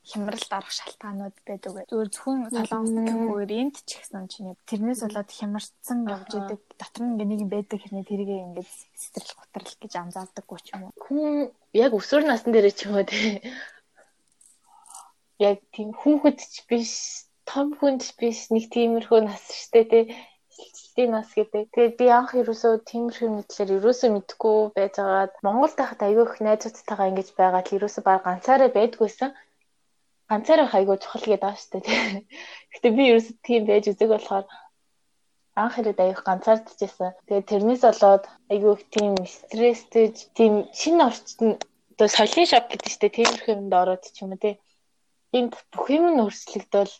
хямралд 0.04 0.52
орох 0.52 0.74
шалтгаанууд 0.76 1.36
байдаг 1.48 1.72
вэ? 1.72 1.88
Зүгээр 1.88 2.10
зөвхөн 2.12 2.40
солонгос 2.52 2.92
гэхээр 3.08 3.52
энд 3.56 3.76
ч 3.88 3.90
гэсэн 3.96 4.28
чинь 4.28 4.52
тэрнээс 4.68 5.02
болоод 5.08 5.32
хямарсан 5.32 6.00
явж 6.12 6.32
идэг 6.36 6.62
дотор 6.76 7.04
нь 7.08 7.16
нэг 7.16 7.40
юм 7.48 7.48
байдаг 7.48 7.80
хэрнээ 7.80 8.04
тэрийг 8.04 8.32
ингээд 8.52 8.68
сэтгэл 9.00 9.32
готрол 9.32 9.76
гэж 9.80 9.94
анзаардаггүй 9.96 10.60
ч 10.60 10.68
юм 10.76 10.92
уу. 10.92 10.96
Хүн 11.08 11.56
яг 11.72 11.96
өсвөр 11.96 12.28
насны 12.28 12.52
дээр 12.52 12.68
ч 12.76 12.84
юм 12.84 13.00
уу 13.00 13.08
тий. 13.08 13.40
Яг 15.40 15.64
тийм 15.72 15.96
хүүхэд 15.96 16.36
ч 16.36 16.68
биш 16.68 17.27
том 17.50 17.68
хүнд 17.78 18.04
биш 18.20 18.40
нэг 18.54 18.66
тиймэрхүү 18.76 19.20
нас 19.24 19.44
штэ 19.62 19.82
тий 19.92 20.04
эцсийн 20.58 21.12
нас 21.16 21.30
гэдэг. 21.38 21.70
Тэгээд 21.74 21.96
би 22.00 22.06
анх 22.10 22.32
ерөөсөө 22.42 22.74
тиймэрхүү 22.90 23.30
мэдлэр 23.34 23.70
ерөөсөө 23.78 24.10
мэдгүй 24.14 24.58
байжгаад 24.78 25.34
Монголд 25.46 25.76
байхад 25.78 26.02
аягүй 26.02 26.26
их 26.28 26.36
найзуудтайгаа 26.46 27.10
ингэж 27.12 27.30
байгаад 27.40 27.68
ерөөсөө 27.78 28.04
баг 28.06 28.22
ганцаараа 28.26 28.70
байдгүйсэн. 28.74 29.32
Ганцаараа 30.32 30.70
айгүй 30.74 30.98
чухал 31.00 31.26
гэдэг 31.30 31.48
аа 31.48 31.58
штэ 31.62 31.80
тий. 31.86 31.98
Гэтэ 32.74 32.88
би 32.98 33.04
ерөөсөө 33.12 33.36
тийм 33.48 33.62
байж 33.70 33.86
үзэг 33.92 34.10
болохоор 34.12 34.46
анх 35.62 35.74
хэрэг 35.78 35.98
аяг 36.02 36.20
ганцаардчихсан. 36.26 37.12
Тэгээд 37.26 37.50
тэрнээс 37.50 37.84
болоод 37.86 38.26
айгүй 38.54 38.72
их 38.78 38.84
тийм 38.94 39.14
стресстэй 39.26 40.08
тийм 40.38 40.54
шинэ 40.74 41.02
орчинд 41.10 41.62
одоо 41.94 42.08
соёлын 42.14 42.50
шок 42.50 42.66
гэдэг 42.70 42.90
чинь 42.94 43.16
тиймэрхүү 43.18 43.54
юмд 43.58 43.74
ороод 43.74 44.04
ч 44.06 44.22
юм 44.22 44.34
уу 44.34 44.42
тий. 44.42 44.56
Энд 45.38 45.54
бүх 45.74 45.86
юм 45.90 46.06
нь 46.14 46.22
өөрчлөгдөөл 46.22 46.94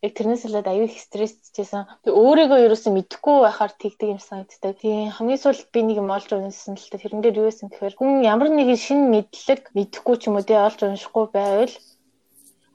яг 0.00 0.12
тэрнээс 0.16 0.42
болоод 0.48 0.68
аюу 0.72 0.88
их 0.88 0.96
стрессчээсэн. 0.96 1.84
Тэг 2.04 2.14
өөрийгөө 2.16 2.58
ерөөсөө 2.66 2.92
мэдэхгүй 2.96 3.36
байхаар 3.44 3.72
тэгдэг 3.76 4.08
юм 4.16 4.20
санагддаг. 4.24 4.80
Тийм 4.80 5.12
хамгийн 5.12 5.42
сүүлд 5.44 5.68
би 5.74 5.80
нэг 5.84 5.96
юм 6.00 6.08
олж 6.16 6.28
унсан 6.32 6.80
л 6.80 6.88
та 6.88 6.96
тэрэн 6.96 7.20
дээр 7.20 7.40
юу 7.40 7.46
байсан 7.48 7.68
гэхээр 7.68 7.94
хүн 8.00 8.24
ямар 8.24 8.48
нэгэн 8.48 8.80
шинэ 8.80 9.12
мэдлэг 9.12 9.60
мэдэхгүй 9.76 10.16
ч 10.16 10.22
юм 10.32 10.40
уу 10.40 10.48
тий 10.48 10.56
олж 10.56 10.80
уншихгүй 10.80 11.26
байвал 11.36 11.74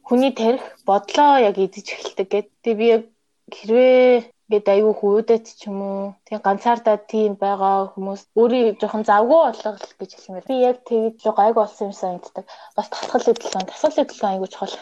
хүний 0.06 0.32
тарих 0.38 0.66
бодлоо 0.86 1.42
яг 1.50 1.58
идэж 1.58 1.86
эхэлдэг 1.98 2.28
гэдэг. 2.30 2.54
Тэг 2.62 2.74
би 2.78 2.86
яг 2.94 3.04
хэрвээ 3.50 4.30
ингээд 4.46 4.68
аюу 4.70 4.94
хүйдэт 4.94 5.46
ч 5.58 5.66
юм 5.66 5.78
уу 5.82 6.02
тийм 6.30 6.40
ганцаардаа 6.46 6.98
тийм 7.10 7.34
байгаа 7.42 7.90
хүмүүс 7.98 8.22
өөрийг 8.38 8.78
жоохон 8.78 9.02
завгүй 9.10 9.40
болгох 9.50 9.82
гэж 9.98 10.12
хэлмээр. 10.14 10.46
Би 10.50 10.56
яг 10.70 10.78
тэгж 10.86 11.26
л 11.26 11.34
гайг 11.34 11.58
болсон 11.58 11.90
юм 11.90 11.96
санагддаг. 11.98 12.46
Бас 12.78 12.88
татгал 12.94 13.26
хөдөлгөөн, 13.26 13.66
тасгал 13.66 13.98
хөдөлгөөн 13.98 14.34
аюу 14.38 14.50
чухал 14.54 14.78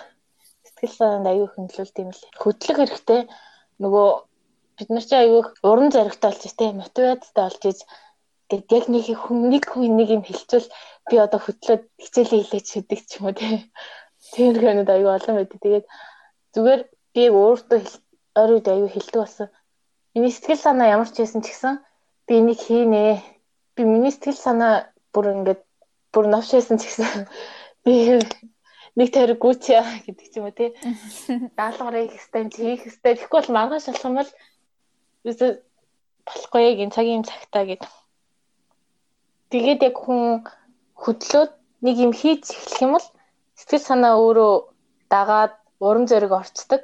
сэтгэл 0.83 0.99
санаанд 0.99 1.27
аюу 1.31 1.47
хөндлөлт 1.47 1.95
юм 2.03 2.11
л. 2.11 2.23
Хөдлөх 2.43 2.77
хэрэгтэй. 2.77 3.21
Нөгөө 3.79 4.09
бид 4.75 4.89
нар 4.91 5.05
чи 5.07 5.15
аюу 5.15 5.41
уран 5.63 5.89
зоригтой 5.95 6.31
болж 6.35 6.43
тийм 6.59 6.83
мотивацтай 6.83 7.43
болж 7.47 7.63
гэт 8.51 8.67
яг 8.67 8.85
нэг 8.91 9.07
хүн 9.15 9.47
нэг 9.47 9.63
хүн 9.71 9.95
нэг 9.95 10.09
юм 10.11 10.23
хэлчихвэл 10.27 10.67
би 11.07 11.15
одоо 11.23 11.39
хөтлөөд 11.39 11.83
хичээлээ 12.03 12.43
хийлээч 12.43 12.67
хэдэг 12.75 12.99
ч 13.07 13.11
юм 13.15 13.31
уу 13.31 13.35
тийм. 13.39 13.71
Тэр 14.35 14.55
хэнэд 14.59 14.89
аюу 14.91 15.15
олон 15.15 15.35
байдаг. 15.39 15.59
Тэгээд 15.63 15.85
зүгээр 16.51 16.81
би 17.15 17.23
өөртөө 17.31 17.79
ойр 18.43 18.51
үед 18.59 18.67
аюу 18.67 18.89
хэлдэг 18.91 19.19
болсон. 19.23 19.47
Миний 20.11 20.35
сэтгэл 20.35 20.59
санаа 20.59 20.91
ямар 20.91 21.07
ч 21.07 21.23
байсан 21.23 21.41
ч 21.41 21.47
гэсэн 21.47 21.79
би 22.27 22.33
энийг 22.43 22.59
хийнэ. 22.59 23.23
Би 23.75 23.81
миний 23.87 24.11
сэтгэл 24.11 24.35
санаа 24.35 24.91
бүр 25.15 25.31
ингээд 25.31 25.61
бүр 26.11 26.25
навш 26.27 26.51
байсан 26.51 26.75
ч 26.75 26.91
гэсэн 26.91 27.23
би 27.87 28.19
нэг 28.97 29.09
гүйтья 29.41 29.81
гэдэг 30.05 30.27
ч 30.29 30.33
юм 30.37 30.45
уу 30.45 30.53
тий. 30.53 30.69
Даалгаврыг 31.57 32.13
хэвээр 32.13 32.49
хийх 32.53 32.81
хэвээр 32.85 33.17
тэгэхгүй 33.17 33.39
бол 33.41 33.55
маргааш 33.57 33.85
болох 33.89 34.05
юм 34.05 34.17
бол 34.21 34.31
ерөөсө 35.25 35.47
болохгүй 36.27 36.63
гин 36.77 36.93
цагийн 36.93 37.25
цагтаа 37.25 37.63
гэд. 37.65 37.83
Тэгээд 39.49 39.81
яг 39.89 39.95
хүн 39.97 40.45
хөдлөөд 40.93 41.51
нэг 41.85 41.95
юм 42.05 42.13
хийж 42.13 42.43
эхлэх 42.53 42.81
юм 42.85 42.91
бол 42.95 43.07
сэтгэл 43.57 43.87
санаа 43.89 44.13
өөрөө 44.21 44.53
дагаад 45.09 45.53
уран 45.81 46.05
зориг 46.05 46.31
орцдог. 46.31 46.81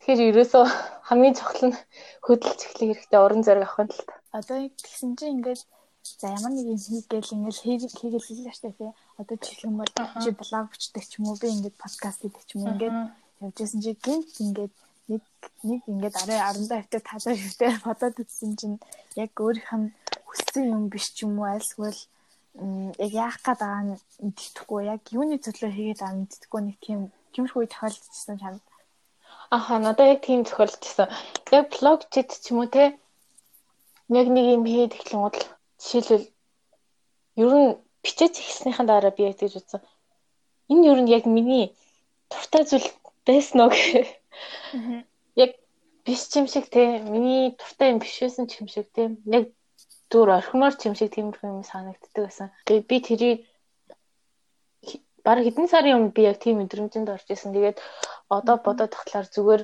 Тэгэхээр 0.00 0.32
ерөөсөө 0.32 0.64
хамгийн 1.08 1.36
чухал 1.36 1.62
нь 1.70 1.76
хөдөлж 2.24 2.60
эхлэх 2.66 2.88
хэрэгтэй 2.96 3.20
уран 3.20 3.42
зориг 3.44 3.68
авах 3.68 3.84
нь 3.84 3.92
л 3.92 4.04
та. 4.08 4.14
Одоо 4.32 4.58
тэгсэн 4.80 5.12
чинь 5.18 5.40
ингээд 5.40 5.60
За 6.20 6.28
ямар 6.30 6.52
нэг 6.54 6.66
юм 6.70 6.78
хийгээл 6.78 7.34
ингээл 7.34 7.60
хийгээл 7.62 8.54
штэ 8.54 8.70
тий. 8.78 8.90
Одоо 9.18 9.36
бол 9.36 9.92
чи 10.22 10.30
блог 10.30 10.66
бичдэг 10.70 11.04
ч 11.04 11.18
юм 11.18 11.26
уу 11.28 11.36
би 11.40 11.50
ингээд 11.50 11.76
подкаст 11.82 12.22
хийдэг 12.22 12.44
ч 12.46 12.50
юм 12.54 12.62
уу 12.62 12.72
ингээд 12.74 12.96
явжсэн 13.42 13.80
чи 13.82 13.92
гинт 13.98 14.30
ингээд 14.38 14.74
нэг 15.10 15.22
нэг 15.66 15.82
ингээд 15.90 16.16
арай 16.22 16.38
10 16.38 16.70
хавтаа 16.70 17.02
тазаа 17.02 17.34
шивтэй 17.34 17.70
бодоод 17.82 18.16
үзсэн 18.22 18.52
чинь 18.54 18.78
яг 19.18 19.34
өөрийнх 19.34 19.72
нь 19.76 19.94
хүссэн 20.28 20.64
юм 20.70 20.84
биш 20.92 21.10
ч 21.14 21.26
юм 21.26 21.38
уу 21.42 21.50
альсгүй 21.50 21.92
яг 23.04 23.12
яах 23.12 23.36
гээд 23.42 23.60
байгаа 23.60 23.82
нь 23.84 23.98
мэддэхгүй 24.24 24.80
яг 24.94 25.02
юуны 25.10 25.36
төлөө 25.42 25.70
хийгээд 25.74 26.00
байгаа 26.00 26.20
мэддэхгүй 26.22 26.60
нэг 26.64 26.76
тийм 26.86 27.00
тиймэрхүү 27.34 27.66
тохиолдчихсан 27.68 28.36
чамд. 28.40 28.62
Аха 29.56 29.72
надад 29.82 30.10
яг 30.12 30.20
тийм 30.24 30.40
тохиолдчихсан. 30.46 31.08
Яг 31.52 31.64
блог 31.74 32.00
чит 32.12 32.30
ч 32.30 32.44
юм 32.50 32.62
уу 32.62 32.68
те 32.72 32.96
яг 34.20 34.28
нэг 34.32 34.46
юм 34.54 34.62
хийгээд 34.64 34.96
эхлэн 34.96 35.26
удаа 35.26 35.55
Жишээлбэл 35.80 36.26
ер 37.42 37.52
нь 37.60 37.70
бичиж 38.02 38.34
эхэлснийхэн 38.40 38.86
дараа 38.88 39.12
би 39.14 39.22
яг 39.28 39.36
тэгж 39.38 39.54
утсан. 39.60 39.80
Энэ 40.72 40.86
ер 40.92 40.98
нь 41.02 41.12
яг 41.16 41.24
миний 41.26 41.66
дуртай 42.30 42.62
зүйл 42.64 42.88
байсан 43.26 43.60
уу 43.60 43.70
гэх. 43.74 44.08
Яг 45.42 45.50
биш 46.04 46.22
юм 46.38 46.46
шиг 46.46 46.66
те 46.74 46.82
миний 47.12 47.54
дуртай 47.58 47.88
юм 47.92 47.98
биш 48.00 48.16
байсан 48.22 48.46
ч 48.50 48.52
юм 48.60 48.68
шиг 48.68 48.86
те 48.94 49.02
яг 49.36 49.44
зүгээр 50.10 50.36
орхимоор 50.38 50.74
ч 50.78 50.86
юм 50.88 50.94
шиг 50.94 51.10
тиймэрхүү 51.12 51.48
юм 51.50 51.64
санагддаг 51.66 52.22
байсан. 52.24 52.48
Тэгээ 52.66 52.88
би 52.90 52.96
тэрийг 53.06 53.38
баг 55.26 55.42
хэдэн 55.42 55.66
сарын 55.66 55.96
өмнө 55.98 56.14
би 56.14 56.22
яг 56.30 56.38
тийм 56.38 56.62
мэдрэмжинд 56.62 57.10
орж 57.10 57.26
исэн. 57.26 57.50
Тэгээд 57.50 57.78
одоо 58.30 58.56
бодоод 58.62 58.94
тахлаар 58.94 59.26
зүгээр 59.26 59.62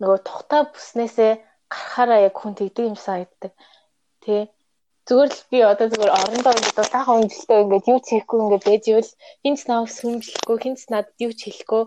нөгөө 0.00 0.18
тухтай 0.22 0.62
бүснээсээ 0.70 1.32
гарахаараа 1.66 2.20
яг 2.28 2.34
хүн 2.38 2.54
тэгдэг 2.54 2.84
юм 2.90 2.98
санагддаг. 3.06 3.52
Тэ 4.22 4.54
зүгээр 5.06 5.30
л 5.32 5.42
би 5.50 5.58
одоо 5.62 5.86
зүгээр 5.90 6.16
орондоо 6.18 6.52
ингээд 6.58 6.90
сайхан 6.90 7.20
өнжилтөө 7.22 7.58
ингээд 7.62 7.90
юу 7.92 7.98
ч 8.02 8.06
хийхгүй 8.10 8.38
ингээд 8.42 8.64
байж 8.66 8.84
ивэл 8.90 9.12
хинц 9.42 9.60
наав 9.70 9.86
сүмжлэхгүй 9.90 10.56
хинц 10.62 10.80
надад 10.90 11.16
юу 11.22 11.32
ч 11.32 11.40
хэлэхгүй. 11.46 11.82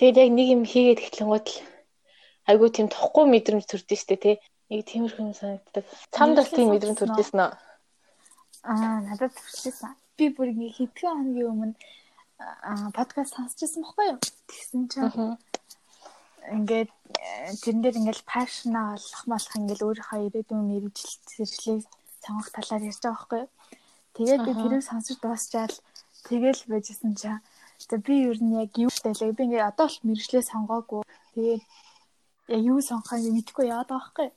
Тэгээд 0.00 0.20
яг 0.22 0.30
нэг 0.32 0.48
юм 0.56 0.62
хийгээд 0.64 1.04
эхлэнгууд 1.04 1.46
л 1.52 1.56
айгуу 2.48 2.70
тийм 2.72 2.88
тохгүй 2.88 3.24
мэдрэмж 3.28 3.64
төрдөө 3.68 3.98
штэ 4.00 4.16
тий. 4.16 4.36
Нэг 4.72 4.88
тиймэрхүү 4.88 5.22
юм 5.28 5.36
санагддаг. 5.36 5.84
Цамд 6.16 6.40
бас 6.40 6.48
тийм 6.48 6.72
мэдрэмж 6.72 6.98
төрдөөсөн 6.98 7.40
үү 7.44 7.52
аа 8.62 9.02
надад 9.02 9.34
төрчихсэн 9.34 9.92
би 10.16 10.30
бүр 10.30 10.54
ингээ 10.54 10.76
хэдхэн 10.78 11.10
хоногийн 11.10 11.50
өмнө 11.52 11.74
подкаст 12.94 13.34
сонсчихсан 13.34 13.82
байхгүй 13.82 14.06
юу? 14.10 14.18
Тэгсэн 14.22 14.82
чинь 14.90 15.10
ингээд 16.50 16.90
э, 16.90 17.54
тэрэн 17.62 17.80
дээр 17.82 17.98
ингээл 18.00 18.24
пашна 18.26 18.98
олох 18.98 19.22
малах 19.30 19.54
ингээл 19.54 19.86
өөрийнхөө 19.86 20.20
ирээдүйн 20.26 20.64
мэрэгжил 20.66 21.14
зэрэглийг 21.30 21.82
сонгох 22.24 22.48
талаар 22.50 22.82
ярьж 22.90 23.00
байгаа 23.02 23.14
байхгүй 23.14 23.40
юу. 23.42 23.50
Тэгээд 24.16 24.42
би 24.46 24.52
тэрийг 24.58 24.82
сонсож 24.82 25.16
дуусчаал 25.22 25.76
тэгэл 26.26 26.62
байжсэн 26.66 27.14
чаа. 27.14 27.38
За 27.78 27.96
би 27.98 28.14
ер 28.30 28.38
нь 28.42 28.58
яг 28.62 28.70
юу 28.78 28.90
хэлээ 28.90 29.32
би 29.38 29.42
ингээ 29.46 29.70
одоо 29.70 29.86
л 29.86 30.02
мэрэгчлээ 30.06 30.42
сонгоогүй. 30.42 31.02
Тэгээд 31.34 31.62
яг 32.54 32.62
юу 32.62 32.78
сонгохыг 32.82 33.32
мэдэхгүй 33.32 33.66
яагаад 33.70 33.90
байгаа 33.90 34.02
байхгүй 34.02 34.26
юу. 34.28 34.36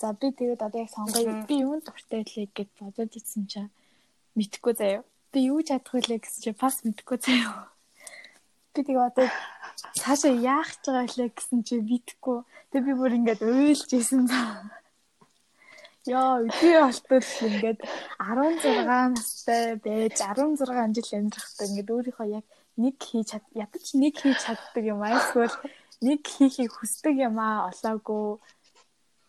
За 0.00 0.12
би 0.12 0.26
тэгээд 0.32 0.60
одоо 0.66 0.80
яг 0.84 0.90
сонгоё. 0.92 1.46
Би 1.48 1.54
юунд 1.64 1.84
дуртай 1.84 2.22
лээ 2.24 2.48
гэж 2.56 2.68
бодож 2.80 3.12
идсэн 3.16 3.44
чаа. 3.48 3.68
Мэдэхгүй 4.36 4.74
заяа. 4.76 5.02
Би 5.32 5.38
юу 5.52 5.60
чадах 5.64 5.92
вэ 5.92 6.20
гэсэн 6.20 6.40
чи 6.44 6.52
пас 6.52 6.84
мэдэхгүй 6.84 7.18
заяа. 7.20 7.68
Би 8.76 8.84
тэгээ 8.84 9.08
одоо 9.08 9.28
цаашаа 9.96 10.34
яах 10.36 10.70
ч 10.76 10.92
байгаа 10.92 11.08
лээ 11.16 11.30
гэсэн 11.32 11.60
чи 11.64 11.80
битгэхгүй. 11.80 12.38
Тэг 12.72 12.80
би 12.84 12.92
бүр 12.92 13.16
ингээд 13.16 13.40
уйлж 13.40 13.88
исэн. 13.96 14.28
Яа, 16.04 16.44
би 16.44 16.68
болтол 16.76 17.24
ингээд 17.48 17.80
16 18.20 19.16
настай 19.16 19.80
байж 19.80 20.20
16 20.20 20.60
жил 20.92 21.10
амьдрахтай 21.16 21.66
ингээд 21.72 21.94
өөрийнхөө 21.96 22.28
яг 22.36 22.44
нэг 22.76 22.94
хийж 23.00 23.32
чад 23.32 23.44
ядаж 23.56 23.86
нэг 23.96 24.14
хийж 24.20 24.38
чаддаг 24.44 24.84
юм 24.84 25.00
айсгүй 25.00 25.48
нэг 26.04 26.20
хийхийг 26.28 26.72
хүсдэг 26.76 27.16
юм 27.24 27.40
аа 27.40 27.72
олоогүй 27.72 28.36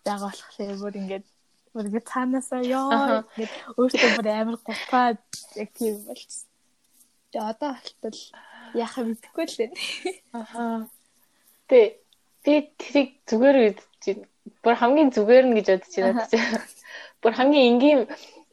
байгаа 0.04 0.32
болохоор 0.36 0.76
бүр 0.84 0.96
ингээд 1.02 1.26
бүр 1.72 1.88
ингээд 1.88 2.12
цаанаасаа 2.12 2.62
ёо 2.68 2.92
ингээд 2.92 3.54
өөртөө 3.80 4.12
бүр 4.20 4.28
амар 4.28 4.58
гутгаад 4.68 5.20
яг 5.62 5.70
тийм 5.80 5.96
болчихсон. 6.04 6.50
Тэгээ 7.32 7.50
одоо 7.52 7.72
болтол 7.72 8.20
яах 8.74 8.98
мэдэхгүй 8.98 9.46
л 9.48 9.58
дээ. 9.58 9.72
Аха. 10.34 10.88
Тэ 11.68 12.00
би 12.44 12.54
тэрийг 12.80 13.10
зүгээр 13.28 13.58
үдэж 13.76 14.04
бүр 14.64 14.76
хамгийн 14.80 15.12
зүгээр 15.12 15.46
нь 15.48 15.56
гэж 15.60 15.68
бодож 15.72 15.94
байна 15.96 16.24
гэж. 16.24 16.32
Бүр 17.22 17.34
хамгийн 17.36 17.68
энгийн 17.76 18.02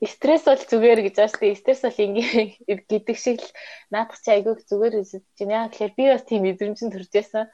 стресс 0.02 0.44
бол 0.44 0.58
зүгээр 0.58 1.00
гэж 1.06 1.14
байна 1.18 1.30
шүү 1.30 1.42
дээ. 1.42 1.60
Стресс 1.62 1.82
бол 1.86 1.98
энгийн 2.04 2.48
гэдэг 2.90 3.16
шиг 3.18 3.38
л 3.42 3.50
наадах 3.94 4.18
чи 4.18 4.30
айгүйх 4.34 4.60
зүгээр 4.66 4.94
үзэж 5.00 5.24
байна. 5.38 5.70
Яг 5.70 5.72
тэгэхээр 5.72 5.94
би 5.98 6.04
бас 6.10 6.24
тийм 6.26 6.42
мэдрэмжэн 6.44 6.90
төрж 6.90 7.10
байсан. 7.14 7.44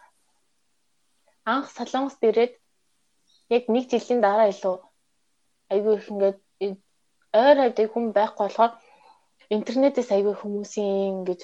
Анх 1.44 1.68
солонгост 1.72 2.22
ирээд 2.24 2.54
яг 3.52 3.64
нэг 3.68 3.84
жилийн 3.90 4.20
дараа 4.24 4.48
илүү 4.48 4.76
айгүй 5.72 5.94
их 5.98 6.06
ингээд 6.10 6.38
ойр 7.32 7.56
хавьд 7.60 7.78
хүн 7.92 8.06
байхгүй 8.16 8.44
болохоор 8.46 8.72
интернетээс 9.50 10.10
айгүй 10.14 10.34
хүмүүсийн 10.38 11.26
ингэж 11.26 11.40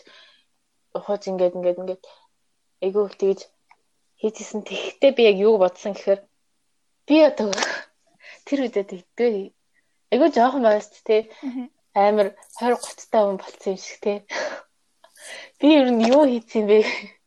ухаж 0.99 1.23
ингээд 1.31 1.57
ингээд 1.57 1.81
ингээд 1.81 2.03
айгүй 2.85 3.05
их 3.07 3.17
тэгж 3.21 3.41
хийжсэн. 4.21 4.61
Тэгэхдээ 4.69 5.13
би 5.17 5.23
яг 5.31 5.37
юу 5.37 5.55
бодсон 5.61 5.93
гэхээр 5.95 6.21
би 7.07 7.17
одоо 7.29 7.53
тэр 8.47 8.59
үедээ 8.65 8.85
тэгдээ. 8.91 9.53
Айгүй 10.13 10.29
жоохон 10.33 10.65
байс 10.65 10.89
тээ. 11.05 11.29
Амар 11.97 12.37
20 12.61 12.81
30 12.81 13.13
та 13.13 13.19
хүн 13.25 13.39
болцсон 13.41 13.77
юм 13.77 13.81
шиг 13.81 13.99
тээ. 14.05 14.19
Би 15.59 15.67
ер 15.81 15.89
нь 15.93 16.07
юу 16.09 16.25
хийсэн 16.29 16.65
бэ 16.71 16.85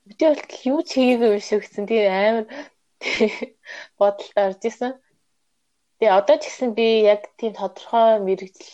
Өдөө 0.09 0.30
болтол 0.34 0.61
юу 0.74 0.82
ч 0.82 0.89
хийгээгүй 0.97 1.30
юм 1.38 1.43
шиг 1.45 1.61
гэсэн. 1.61 1.86
Тэгээ 1.86 2.09
амар 2.09 2.45
бодолд 3.99 4.38
орж 4.45 4.61
исэн. 4.70 4.91
Тэгээ 6.01 6.17
одоо 6.17 6.38
ч 6.41 6.43
гэсэн 6.49 6.70
би 6.74 6.88
яг 7.13 7.22
тийм 7.38 7.53
тодорхой 7.53 8.17
мэрэгжил 8.26 8.74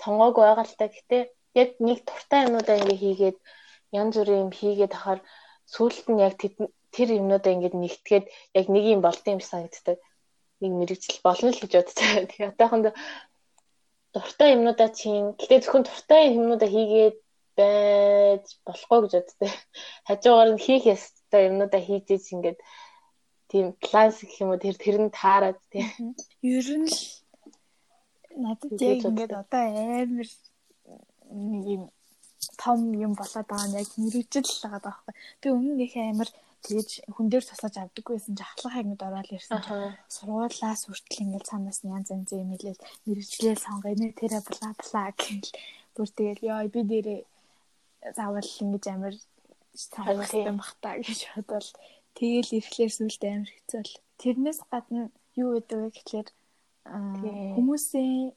сонгоог 0.00 0.36
байгаа 0.40 0.64
л 0.64 0.76
та. 0.80 0.88
Гэтэ 0.88 1.18
яг 1.60 1.70
нэг 1.76 1.98
туртай 2.08 2.48
юмудаа 2.48 2.80
ингээ 2.80 3.02
хийгээд 3.04 3.36
янз 3.92 4.14
бүрийн 4.16 4.44
юм 4.48 4.52
хийгээд 4.58 4.96
ахаар 4.96 5.20
сүүлд 5.74 6.06
нь 6.12 6.22
яг 6.26 6.34
тэр 6.94 7.08
юмнуудаа 7.20 7.52
ингээ 7.52 7.72
нэгтгээд 7.72 8.26
яг 8.58 8.66
нэг 8.72 8.84
юм 8.94 9.00
болт 9.04 9.24
юм 9.28 9.40
санагддаг. 9.40 9.98
Нэг 10.60 10.72
мэрэгжил 10.76 11.20
болно 11.24 11.50
л 11.52 11.60
гэж 11.60 11.72
бодож 11.76 11.96
байгаа. 12.00 12.26
Тэгээ 12.30 12.50
одоохондоо 12.52 12.92
дуртай 14.12 14.48
юмнуудаа 14.56 14.88
чинь 14.92 15.32
гэтээ 15.40 15.60
зөвхөн 15.64 15.84
дуртай 15.84 16.22
юмнуудаа 16.36 16.68
хийгээд 16.68 17.16
байж 17.56 18.44
болохгүй 18.66 18.98
гэж 19.02 19.12
боддог. 19.16 19.50
Хажуугаар 20.08 20.50
нь 20.52 20.64
хийх 20.64 20.84
ёстой 20.94 21.42
юмнуудаа 21.48 21.80
хийж 21.80 22.06
ийж 22.12 22.26
ингээд 22.32 22.58
тийм 23.50 23.66
класс 23.84 24.20
гэх 24.20 24.40
юм 24.42 24.52
уу 24.52 24.60
тэр 24.60 24.76
тэр 24.76 24.96
нь 25.00 25.12
таарад 25.12 25.58
тийм. 25.72 26.16
Ер 26.40 26.68
нь 26.80 26.88
л 26.88 27.00
надад 28.36 28.80
яг 28.80 29.00
ингээд 29.04 29.32
одоо 29.32 29.64
амар 29.64 30.28
нэг 31.32 31.64
юм 31.76 31.82
том 32.60 32.78
юм 32.94 33.12
болоод 33.14 33.46
байгаа 33.48 33.68
нь 33.68 33.78
яг 33.82 33.90
мэрэгжил 33.96 34.48
л 34.48 34.62
байгаа 34.64 34.82
байхгүй. 34.86 35.14
Би 35.40 35.46
өмнө 35.54 35.74
нэг 35.80 35.92
амар 35.96 36.30
тэгэж 36.62 36.90
хүн 37.14 37.26
дээр 37.28 37.44
тусаж 37.46 37.74
авдаггүйсэн 37.78 38.34
чи 38.38 38.44
ахлах 38.46 38.76
ангид 38.78 39.02
ороод 39.02 39.30
ирсэн 39.34 39.60
сургуулаас 40.14 40.82
хүртэл 40.86 41.22
ингээд 41.24 41.48
цаанаас 41.50 41.80
нь 41.82 41.92
янз 41.96 42.08
янз 42.14 42.30
юм 42.32 42.50
хэлээл 42.54 42.84
мэрэгжлээ 43.06 43.56
сонгоё 43.58 43.96
нэ 43.98 44.08
тэрэ 44.14 44.38
бла 44.46 44.68
бла 44.78 45.04
гэл. 45.18 45.50
Бүр 45.94 46.08
тэгэл 46.16 46.46
ёо 46.52 46.62
би 46.74 46.80
дээрээ 46.90 47.20
заавал 48.16 48.50
ингэж 48.62 48.84
амар 48.94 49.14
сонгох 49.74 50.32
юм. 50.34 50.56
бах 50.60 50.72
та 50.82 50.90
гэж 51.02 51.20
бодвол 51.34 51.68
тэгэл 52.14 52.54
ирэхлээр 52.58 52.92
сүлд 52.94 53.22
амар 53.26 53.50
хэцүү 53.50 53.78
бол 53.82 53.94
тэрнээс 54.22 54.60
гадна 54.70 55.02
юу 55.42 55.50
гэдэг 55.56 55.78
вэ 55.82 55.88
гэхлээр 55.96 56.28
хүмүүсийн 57.56 58.34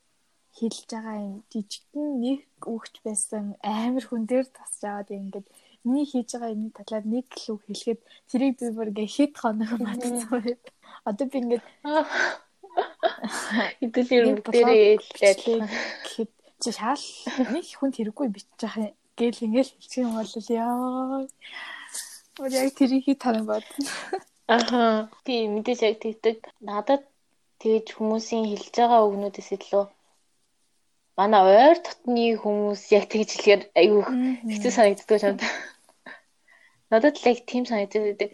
хэлж 0.57 0.87
байгаа 0.91 1.17
юм 1.27 1.35
жижигхэн 1.51 2.07
нэг 2.23 2.41
үгч 2.75 2.93
байсан 3.05 3.43
амар 3.61 4.05
хүн 4.07 4.23
дээр 4.29 4.47
тасч 4.57 4.81
аваад 4.87 5.09
ингээд 5.11 5.47
миний 5.83 6.07
хийж 6.07 6.29
байгаа 6.33 6.53
юмны 6.55 6.71
талаар 6.71 7.05
нэг 7.05 7.27
л 7.41 7.47
үг 7.53 7.61
хэлэхэд 7.67 8.01
тэрийг 8.29 8.53
би 8.59 8.67
бүр 8.75 8.91
ингээ 8.91 9.15
хэд 9.15 9.33
хоног 9.41 9.71
матцсан 9.83 10.31
байд. 10.31 10.63
Одоо 11.07 11.25
би 11.27 11.37
ингээд 11.43 11.65
хэдүүл 13.79 14.11
юм 14.15 14.39
дээрээ 14.41 14.97
хэлээд 14.99 15.39
гэхэд 16.07 16.31
чи 16.61 16.69
шаал 16.71 17.05
нэг 17.53 17.65
хүн 17.75 17.91
хэрэггүй 17.93 18.27
бичиж 18.31 18.59
байгаа 18.63 18.89
гэл 19.19 19.45
ингээл 19.45 19.71
хэлчих 19.75 20.03
юм 20.03 20.13
бол 20.15 20.33
яа. 20.51 21.27
Өөр 22.39 22.53
яг 22.63 22.71
тэрийг 22.79 23.07
танаа 23.19 23.45
бодно. 23.49 23.87
Аха. 24.47 25.09
Би 25.25 25.47
мэдээж 25.51 25.79
яг 25.87 25.95
тэгдэг. 26.03 26.37
Надад 26.67 27.03
тэгэж 27.61 27.87
хүмүүсийн 27.95 28.45
хэлж 28.51 28.73
байгаа 28.75 29.07
үгнүүдээс 29.07 29.49
илүү 29.55 29.85
манай 31.19 31.41
ойр 31.47 31.77
дотны 31.85 32.25
хүмүүс 32.41 32.81
яг 32.97 33.05
тэгж 33.11 33.29
хэлэхээр 33.31 33.61
айгүй 33.79 34.03
хэцүү 34.51 34.71
санагддаг 34.75 35.23
юм 35.23 35.37
да. 35.39 35.47
Надад 36.91 37.15
л 37.19 37.29
яг 37.31 37.39
тийм 37.47 37.63
санагддаг. 37.65 38.31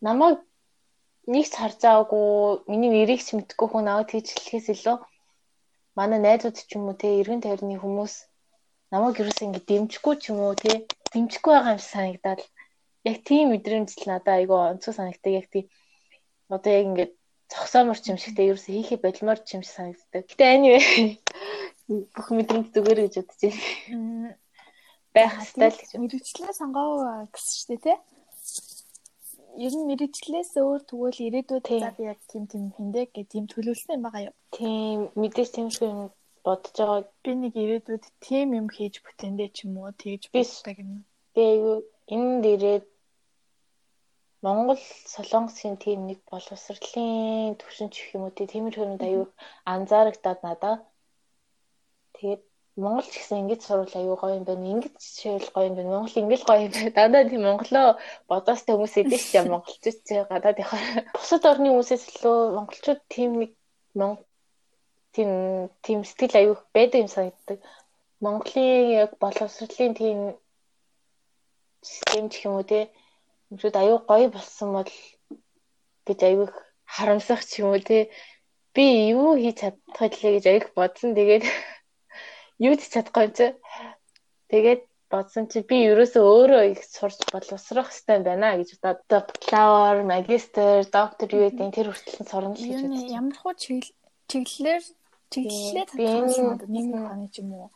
Намайг 0.00 0.40
нэг 1.28 1.44
ч 1.48 1.54
харж 1.60 1.78
байгаагүй, 1.84 2.64
миний 2.70 2.92
нэрийг 2.92 3.20
ч 3.24 3.36
мэдгүй 3.36 3.68
хүн 3.68 3.88
аваад 3.92 4.08
тэгж 4.12 4.28
хэлэхээс 4.32 4.68
илүү 4.74 4.96
манай 5.98 6.20
найзууд 6.20 6.56
ч 6.56 6.70
юм 6.76 6.88
уу 6.88 6.96
те 7.00 7.08
эргэн 7.20 7.44
тойрны 7.44 7.76
хүмүүс 7.80 8.14
намайг 8.92 9.20
юусэн 9.20 9.48
ингэ 9.48 9.68
дэмжихгүй 9.68 10.14
ч 10.20 10.32
юм 10.32 10.38
уу 10.44 10.56
те 10.56 10.88
дэмжихгүй 11.12 11.52
байгаа 11.54 11.76
юм 11.76 11.82
санагдаад 11.92 12.40
яг 13.10 13.16
тийм 13.28 13.52
мэдрэмжл 13.52 14.04
надад 14.08 14.36
айгүй 14.40 14.58
онцгой 14.70 14.94
санагдаг. 14.96 15.32
Яг 15.40 15.46
тийм 15.52 15.66
одоо 16.54 16.72
яг 16.72 16.84
ингэ 16.88 17.04
зогсоомор 17.52 17.98
ч 18.00 18.12
юм 18.12 18.18
шигтэй 18.20 18.50
ерөөсө 18.50 18.70
хийхээ 18.72 19.04
болмоор 19.04 19.38
ч 19.44 19.48
юм 19.56 19.62
шиг 19.64 19.74
санагддаг. 19.76 20.24
Гэтэ 20.30 20.44
anyway 20.44 21.18
бүх 22.14 22.28
мэдрэмж 22.32 22.68
зүгээр 22.72 23.00
гэж 23.04 23.14
бодож 23.20 23.40
байна. 23.44 24.36
Байх 25.14 25.34
хэвээр 25.38 25.72
л 25.72 25.80
гэж. 25.80 25.90
Мэргэжлээ 26.00 26.54
сонгоо 26.58 27.28
гэсэн 27.30 27.54
шүү 27.54 27.68
дээ 27.70 27.84
тий. 27.84 27.98
Ер 29.54 29.72
нь 29.78 29.86
мэрэгчлээс 29.86 30.52
өөр 30.58 30.82
тэгвэл 30.88 31.20
ирээдүйд 31.26 31.64
за 31.78 31.94
би 31.94 32.02
яг 32.10 32.18
тийм 32.26 32.44
тийм 32.50 32.64
хиндэ 32.74 33.06
гэх 33.14 33.30
тийм 33.30 33.44
төлөвлөсөн 33.46 33.94
юм 33.94 34.02
байгаа 34.02 34.26
юу? 34.26 34.36
Тийм 34.50 34.98
мэдээж 35.14 35.50
тиймэрхүү 35.54 35.88
юм 35.94 36.02
бодож 36.42 36.74
байгаа. 36.74 37.00
Би 37.22 37.30
нэг 37.38 37.54
ирээдүйд 37.54 38.04
тийм 38.18 38.48
юм 38.58 38.66
хийж 38.66 38.94
бүтэндээ 39.06 39.48
ч 39.54 39.70
юм 39.70 39.78
уу 39.78 39.94
тэгж 39.94 40.34
боддог 40.34 40.76
юм. 40.82 41.06
Би 41.34 41.44
юу 41.62 41.86
энэ 42.10 42.42
дээрээ 42.42 42.78
Монгол 44.44 44.80
Солонгосын 45.12 45.76
тийм 45.84 46.00
нэг 46.08 46.20
боловсролын 46.30 47.56
төвшинч 47.60 47.94
гэх 47.96 48.14
юм 48.16 48.22
уу 48.26 48.32
тиймэрхүү 48.36 48.84
юмд 48.86 49.02
аюу 49.08 49.26
анзаарагдаад 49.72 50.40
надаа. 50.44 50.76
Тэгээд 52.16 52.42
Монгол 52.82 53.08
ч 53.08 53.14
гэсэн 53.16 53.40
ингэж 53.42 53.60
сурвал 53.64 53.94
аюу 53.96 54.16
гоё 54.20 54.36
юм 54.38 54.44
байна. 54.44 54.66
Ингэж 54.74 54.96
шивэл 55.00 55.48
гоё 55.54 55.66
юм 55.70 55.76
байна. 55.78 55.92
Монгол 55.94 56.20
ингээл 56.20 56.48
гоё 56.48 56.60
юм 56.66 56.72
байна. 56.76 56.96
Дандаа 56.98 57.24
тийм 57.30 57.42
монголоо 57.48 57.88
бодоостой 58.28 58.74
хүмүүс 58.74 58.94
идэв 59.00 59.22
ч 59.24 59.32
юм 59.38 59.46
монголчууд 59.54 59.98
ч 60.06 60.08
гадаад 60.30 60.60
явахаар. 60.60 61.08
Бусад 61.16 61.44
орны 61.50 61.68
хүмүүсээс 61.72 62.04
илүү 62.12 62.36
монголчууд 62.56 63.00
тийм 63.14 63.30
нэг 63.40 63.52
тийм 65.14 65.30
тийм 65.84 65.98
сэтгэл 66.04 66.38
аюух 66.40 66.60
байдаг 66.74 67.00
юм 67.04 67.10
санагддаг. 67.14 67.58
Монголын 68.20 68.92
яг 69.02 69.10
боловсролын 69.22 69.94
тийм 69.94 70.18
систем 71.80 72.28
гэх 72.28 72.44
юм 72.44 72.54
уу 72.58 72.66
те 72.66 72.90
Өмшөд 73.52 73.76
аюу 73.80 73.98
гоё 74.08 74.28
болсон 74.32 74.68
бол 74.76 74.92
гэж 76.06 76.20
аюу 76.28 76.46
харамсах 76.94 77.42
ч 77.48 77.60
юм 77.60 77.72
уу 77.72 77.80
те 77.80 78.08
би 78.74 78.84
юу 79.12 79.36
хийж 79.36 79.60
чадах 79.60 80.14
вэ 80.22 80.40
гэж 80.40 80.44
аюу 80.48 80.70
бодсон. 80.78 81.14
Тэгээд 81.18 81.44
юу 82.66 82.74
ч 82.78 82.82
чадахгүй 82.92 83.28
чи. 83.36 83.46
Тэгээд 84.50 84.82
бодсон 85.12 85.44
чи 85.50 85.62
би 85.68 85.76
ерөөсөө 85.90 86.24
өөрөө 86.24 86.62
их 86.72 86.82
сурч 86.82 87.18
боловсрох 87.30 87.88
хэрэгтэй 87.92 88.18
байна 88.26 88.58
гэж 88.58 88.70
бодоод 88.82 89.28
бакалавр, 89.30 90.02
магистр, 90.02 90.82
доктор 90.90 91.28
юу 91.30 91.46
гэдэг 91.46 91.68
тэр 91.76 91.88
хүртэл 91.92 92.26
сурна 92.26 92.56
л 92.56 92.64
гэж 92.64 92.80
бодсон. 92.82 93.14
Ямар 93.20 93.36
хуу 93.38 93.54
чиглэлээр 94.30 94.84
чиглэлээ 95.30 95.86
татсан 95.86 96.46
нэг 96.50 96.62
нэг 96.66 96.86
ханы 97.08 97.28
ч 97.30 97.44
юм 97.44 97.50
уу? 97.54 97.68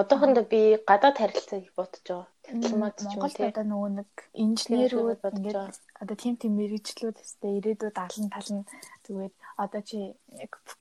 одоохондоо 0.00 0.44
би 0.52 0.60
гадаад 0.90 1.16
харилцааг 1.18 1.64
бодож 1.78 2.02
байгаа. 2.02 2.26
Дипломат 2.42 2.98
ч 2.98 3.06
юм 3.06 3.22
уу 3.22 3.30
тийм. 3.30 3.48
Одоо 3.54 3.64
нөгөө 3.70 3.90
нэг 4.02 4.10
инженерүүд 4.34 5.20
ингээд 5.22 5.78
одоо 6.02 6.16
тийм 6.18 6.34
тийм 6.40 6.52
мэрэгчлүүд 6.58 7.16
өстэй 7.22 7.52
ирээдүйд 7.62 7.96
алан 8.02 8.28
талан 8.34 8.62
зүгээр 9.06 9.32
одоо 9.62 9.82
чи 9.86 9.98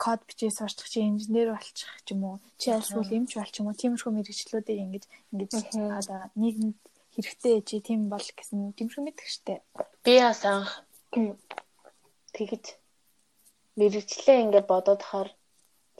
код 0.02 0.26
бичээ 0.26 0.50
сурчих 0.50 0.90
чи 0.90 1.00
инженер 1.06 1.54
болчих 1.54 1.92
ч 2.06 2.18
юм 2.18 2.22
уу? 2.26 2.38
Чи 2.58 2.74
альсвал 2.74 3.06
эмч 3.06 3.38
болчих 3.38 3.62
юм 3.62 3.70
уу? 3.70 3.78
Тиймэрхүү 3.78 4.12
мэрэгчлүүдийг 4.18 4.80
ингэж 4.86 5.04
ингэж 5.32 5.52
одоо 6.02 6.20
нийгэмд 6.34 6.78
хэрэгтэй 7.14 7.56
чи 7.62 7.76
тийм 7.86 8.10
бол 8.10 8.26
гэсэн 8.26 8.74
тиймэрхүү 8.74 9.04
мэддэг 9.06 9.28
штэ. 9.30 9.62
Би 10.02 10.18
бас 10.18 10.42
анх 10.50 10.82
тэгэж 12.34 12.66
мэрэгчлээ 13.78 14.38
ингээд 14.50 14.66
бодоод 14.66 15.02
хаар 15.06 15.30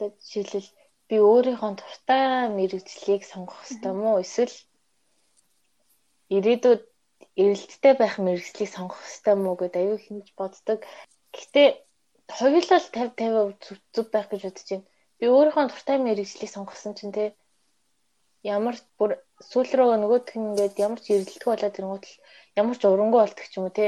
жишээлбэл 0.00 0.70
би 1.08 1.16
өөрийнхөө 1.20 1.72
дуртай 1.78 2.48
мэрэгжлийг 2.56 3.22
сонгох 3.28 3.60
хэрэгтэй 3.62 3.92
мó? 3.92 4.18
Эсвэл 4.24 4.56
ирээдүйд 6.36 6.82
эрэлттэй 7.42 7.94
байх 8.00 8.14
мэрэгжлийг 8.24 8.70
сонгох 8.72 9.00
хэрэгтэй 9.02 9.36
мó 9.38 9.52
гэдээ 9.60 9.82
аюу 9.84 9.98
хинж 10.04 10.26
боддог. 10.38 10.78
Гэхдээ 11.34 11.68
хоёулаа 12.38 12.80
50 12.80 13.16
50% 13.16 13.80
зүв 13.94 14.06
байх 14.14 14.26
гэж 14.30 14.42
бодож 14.44 14.68
байна. 14.70 14.86
Би 15.18 15.26
өөрийнхөө 15.34 15.64
дуртай 15.68 15.98
мэрэгжлийг 16.02 16.50
сонгосон 16.52 16.92
чинь 16.98 17.16
те 17.16 17.24
ямар 18.42 18.76
бүр 18.98 19.10
сүүл 19.50 19.70
рүү 19.76 19.96
нөгөөх 20.02 20.34
нь 20.36 20.46
ингээд 20.50 20.74
ямар 20.86 21.00
ч 21.04 21.06
эрэлтгүй 21.14 21.50
болоод 21.52 21.78
ирэнгүүт 21.78 22.04
л 22.10 22.14
ямар 22.60 22.76
ч 22.80 22.82
урангуй 22.90 23.20
болдог 23.22 23.46
ч 23.48 23.54
юм 23.58 23.66
уу 23.66 23.76
те. 23.78 23.86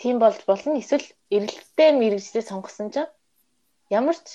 Тийм 0.00 0.16
болж 0.22 0.40
болно. 0.50 0.78
Эсвэл 0.82 1.06
эрэлттэй 1.36 1.90
мэрэгжлээ 2.00 2.44
сонгосон 2.48 2.88
чинь 2.94 3.12
ямар 3.98 4.16
ч 4.24 4.26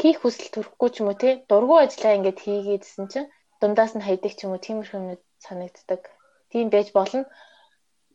хийх 0.00 0.18
хүсэл 0.20 0.52
төрөхгүй 0.54 0.88
ч 0.92 0.96
юм 1.00 1.08
уу 1.08 1.20
тий 1.22 1.32
дургу 1.50 1.74
ажиллаа 1.80 2.16
ингээд 2.16 2.38
хийгээдсэн 2.44 3.06
чинь 3.12 3.30
дундаас 3.60 3.92
нь 3.94 4.04
хайдаг 4.06 4.32
ч 4.34 4.40
юм 4.44 4.52
уу 4.52 4.64
тиймэрхүү 4.64 4.98
юм 5.00 5.08
санагддаг. 5.46 6.02
Тийм 6.50 6.70
байж 6.70 6.92
болно. 6.92 7.26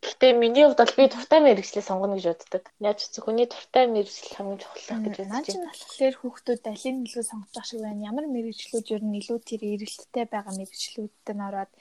Гэхдээ 0.02 0.34
миний 0.38 0.66
хувьд 0.66 0.78
бол 0.78 0.94
би 0.98 1.10
туртай 1.10 1.40
мэрэгчлээ 1.42 1.84
сонгоно 1.84 2.16
гэж 2.16 2.26
боддог. 2.30 2.64
Яаж 2.80 3.00
ч 3.10 3.18
хүний 3.18 3.50
туртай 3.50 3.90
мэрэгжил 3.90 4.36
хамгийн 4.38 4.62
чухал 4.62 5.02
гэж 5.02 5.18
байна. 5.18 5.34
Наач 5.34 5.50
нь 5.58 5.66
болохоор 5.66 6.16
хүүхдүүд 6.22 6.64
алийг 6.70 6.98
илүү 7.10 7.24
сонгох 7.26 7.66
шиг 7.66 7.82
байна. 7.82 8.06
Ямар 8.06 8.26
мэрэгчлүүд 8.30 8.88
ер 8.94 9.04
нь 9.04 9.18
илүү 9.20 9.38
тэр 9.42 9.62
эрэлттэй 9.74 10.26
байгаа 10.30 10.54
мэрэгчлүүдтэй 10.54 11.34
н 11.34 11.42
ороод 11.50 11.72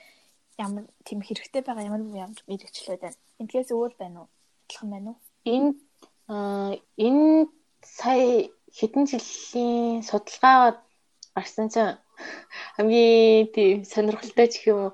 ямар 0.57 0.83
тийм 1.05 1.19
хэрэгтэй 1.21 1.61
байгаа 1.61 1.87
ямар 1.87 2.01
ямар 2.25 2.41
мэрэгчлүүд 2.49 3.01
байна. 3.05 3.21
Энтгээс 3.37 3.69
өөр 3.77 3.93
байна 4.01 4.17
уу? 4.25 4.29
Адилхан 4.65 4.89
байна 4.89 5.09
уу? 5.13 5.17
Энэ 5.45 5.71
аа 6.33 6.73
энэ 6.97 7.53
сая 7.85 8.49
хэдэн 8.77 9.05
жилийн 9.05 10.01
судалгаа 10.09 10.81
гарсан 11.37 11.69
чинь 11.69 12.01
хамгийн 12.75 13.53
тийм 13.53 13.85
сонирхолтой 13.85 14.47
ч 14.49 14.55
юм 14.73 14.79
уу 14.89 14.91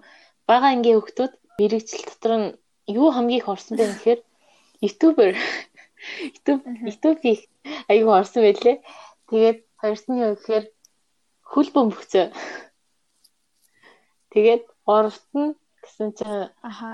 бага 0.49 0.67
ангийн 0.73 0.97
хүүхдүүд 0.99 1.33
мэрэгжил 1.57 2.03
дотор 2.07 2.33
нь 2.41 2.47
юу 2.99 3.09
хамгийн 3.15 3.41
их 3.41 3.47
орсон 3.53 3.75
бэ 3.77 3.85
гэхээр 3.91 4.19
ютубер 4.87 5.31
ютуб 6.35 6.59
ютуб 6.91 7.15
хийх 7.23 7.41
аюу 7.91 8.11
орсон 8.19 8.41
байлээ. 8.43 8.77
Тэгээд 9.29 9.59
хоёрт 9.81 10.05
нь 10.09 10.21
юу 10.23 10.31
гэхээр 10.35 10.65
хөл 11.51 11.69
бөмбөгцөө. 11.75 12.25
Тэгээд 14.33 14.63
гуравт 14.87 15.29
нь 15.39 15.55
гэсэн 15.83 16.09
чинь 16.17 16.51
аха 16.69 16.89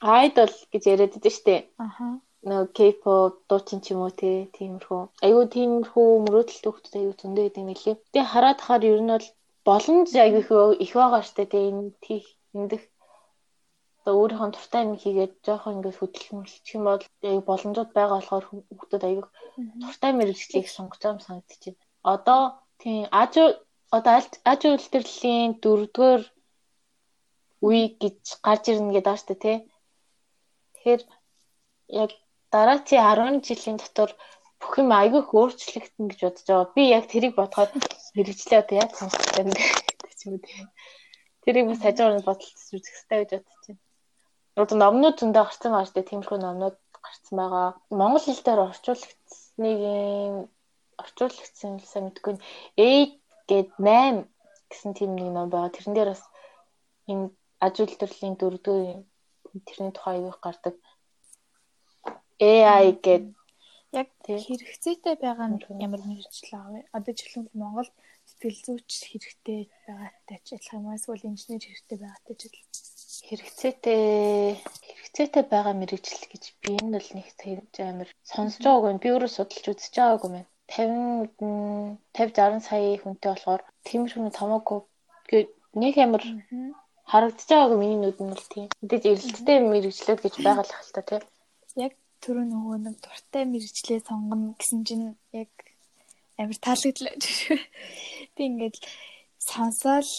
айдол 0.00 0.54
гэж 0.72 0.82
яриад 0.92 1.12
байдаг 1.14 1.32
шүү 1.34 1.46
дээ. 1.48 1.60
Аха 1.86 2.06
нөгөө 2.48 2.68
K-pop 2.76 3.34
дуучин 3.48 3.80
ч 3.80 3.86
юм 3.92 4.00
уу 4.04 4.12
тиймэрхүү. 4.20 5.02
Айгуу 5.24 5.46
тиймэрхүү 5.54 6.08
мөрөөдөлт 6.24 6.64
хөвгтөд 6.64 6.94
айгуу 6.98 7.16
зөндөө 7.20 7.44
гэдэг 7.44 7.62
юм 7.64 7.70
лээ. 7.72 7.96
Тэгээ 8.12 8.32
хараад 8.32 8.58
хахаар 8.60 8.84
ер 8.92 9.00
нь 9.02 9.12
бол 9.12 9.26
боломж 9.68 10.10
айгуу 10.24 10.76
их 10.84 10.92
байгаа 10.98 11.22
штэ 11.24 11.48
тэгээ 11.48 11.70
энэ 11.72 11.96
тийх 12.04 12.24
эндэх 12.58 12.82
одоо 14.04 14.14
өөрийнхөө 14.20 14.50
дуртай 14.52 14.82
юм 14.86 14.94
хийгээд 15.02 15.34
жоохон 15.46 15.74
ингээд 15.76 15.98
хөдөлмөрлөх 16.00 16.66
юм 16.76 16.82
бол 16.88 17.04
боломжууд 17.48 17.90
байгаа 17.96 18.18
болохоор 18.20 18.44
хүүхдүүд 18.48 19.04
аяг 19.08 19.26
дуртай 19.82 20.12
мэрэгчлийг 20.14 20.66
сонгож 20.68 21.00
байгаа 21.00 21.16
юм 21.16 21.24
санагдчихэв. 21.26 21.76
Одоо 22.12 22.42
тийм 22.80 23.08
аж 23.22 23.32
одоо 23.96 24.12
аж 24.52 24.60
үйлдвэрлэлийн 24.68 25.50
дөрөвдүгээр 25.62 26.22
үе 27.66 27.84
гэж 28.02 28.20
гарч 28.46 28.64
ирнэ 28.70 28.92
гэдэг 28.94 29.16
шүү 29.16 29.28
дээ 29.28 29.40
тий. 29.44 29.58
Тэгэхээр 30.74 31.02
яг 32.02 32.10
дараачийн 32.52 33.04
10 33.08 33.46
жилийн 33.46 33.78
дотор 33.80 34.10
бүх 34.60 34.74
юм 34.82 34.90
айгүй 35.00 35.22
өөрчлөгдөн 35.38 36.06
гэж 36.10 36.20
бодож 36.24 36.44
байгаа. 36.48 36.74
Би 36.76 36.82
яг 36.96 37.04
тэрийг 37.12 37.34
бодоход 37.36 37.72
мэрэгчлээ 38.16 38.60
одоо 38.62 38.76
яг 38.84 38.90
сонсох 38.98 39.32
юм 39.40 39.48
гэдэг 39.48 40.12
ч 40.18 40.20
юм 40.26 40.34
уу 40.36 40.44
тий. 40.44 40.60
Тэрийг 41.44 41.66
хажуугаар 41.84 42.16
нь 42.18 42.26
бодолцож 42.28 42.70
үзэх 42.76 42.94
хэрэгтэй 42.94 43.18
гэж 43.20 43.30
бодож 43.44 43.64
байна. 43.68 43.82
Одоо 44.62 44.76
номнууд 44.80 45.16
зөндөө 45.20 45.44
гарсан 45.44 45.70
байгаа 45.72 45.86
шүү 45.86 45.96
дээ. 45.96 46.10
Тиймэрхүү 46.10 46.38
номнууд 46.40 46.76
гарсан 47.04 47.34
байгаа. 47.40 47.68
Монгол 48.00 48.24
хэл 48.24 48.42
дээр 48.46 48.60
орчуулагдсныг 48.68 49.80
орчуулагдсан 51.02 51.70
юм 51.70 51.78
сайн 51.84 52.04
мэдгүй. 52.08 52.34
8 52.80 53.20
гээд 53.48 53.68
8 53.76 54.24
гэсэн 54.70 54.92
тийм 54.98 55.10
нэг 55.14 55.28
ном 55.36 55.48
байгаа. 55.52 55.74
Тэрэн 55.74 55.94
дээр 55.94 56.10
бас 56.14 56.24
энэ 57.10 57.28
аж 57.64 57.74
үйлдвэрлэлийн 57.82 58.36
дөрөвдүгээр 58.40 59.00
тэрний 59.68 59.92
тухай 59.94 60.16
юу 60.24 60.34
гардаг. 60.44 60.74
AI 62.40 62.88
гээд 63.04 63.24
яг 64.00 64.08
хэрэгцээтэй 64.26 65.14
байгаа 65.24 65.48
нь 65.50 65.58
ямар 65.86 66.02
мэрэгчлээ 66.08 66.60
авъя. 66.60 66.82
Одоо 66.96 67.12
жишээлбэл 67.14 67.60
Монгол 67.62 67.90
сэтгэл 68.44 68.76
зүйч 68.76 68.92
хэрэгтэй 69.08 69.60
байгаатай 69.88 70.38
ч 70.44 70.48
адилхан 70.52 70.84
юм 70.84 70.92
эсвэл 70.92 71.28
инженер 71.32 71.64
хэрэгтэй 71.64 71.98
байгаатай 72.04 72.34
ч 72.36 72.42
адилхан 72.44 72.72
хэрэгцээтэй 73.24 74.04
хэрэгцээтэй 74.60 75.44
байгаа 75.48 75.74
мэрэгжил 75.80 76.24
гэж 76.28 76.44
би 76.60 76.70
энэ 76.76 76.92
бол 77.00 77.10
нэг 77.16 77.26
амар 77.80 78.08
сонсож 78.20 78.60
байгаагүй. 78.60 79.00
Би 79.00 79.08
өөрөө 79.16 79.30
судалж 79.32 79.64
үзэж 79.72 79.94
байгаагүй 79.96 80.30
мэн. 80.32 80.46
50 80.76 81.96
50 82.12 82.60
60 82.60 82.68
сая 82.68 83.00
хүнтэй 83.00 83.30
болохоор 83.32 83.62
тиймэрхүү 83.88 84.32
томоогүй 84.36 84.80
нэг 85.80 85.94
амар 86.04 86.22
харагдаж 87.08 87.48
байгаагүй 87.48 87.78
миний 87.80 88.00
нүд 88.00 88.18
нь 88.20 88.32
бол 88.32 88.46
тийм. 88.52 88.68
Мэдээж 88.84 89.04
эрэлттэй 89.08 89.58
мэрэгчлүүд 89.64 90.20
гэж 90.20 90.34
байгаа 90.44 90.64
л 90.68 90.76
хальта 90.76 91.00
тийм. 91.08 91.24
Яг 91.80 91.92
түрүү 92.20 92.44
нөгөө 92.52 92.76
нэг 92.84 92.96
дуртай 93.00 93.44
мэрэгчлээ 93.48 94.04
сонгоно 94.04 94.52
гэсэн 94.60 94.80
чинь 94.84 95.16
яг 95.32 95.48
амар 96.36 96.58
таалагдлаа. 96.58 97.14
Би 98.34 98.42
ингээд 98.50 98.76
сонсоол 99.38 100.10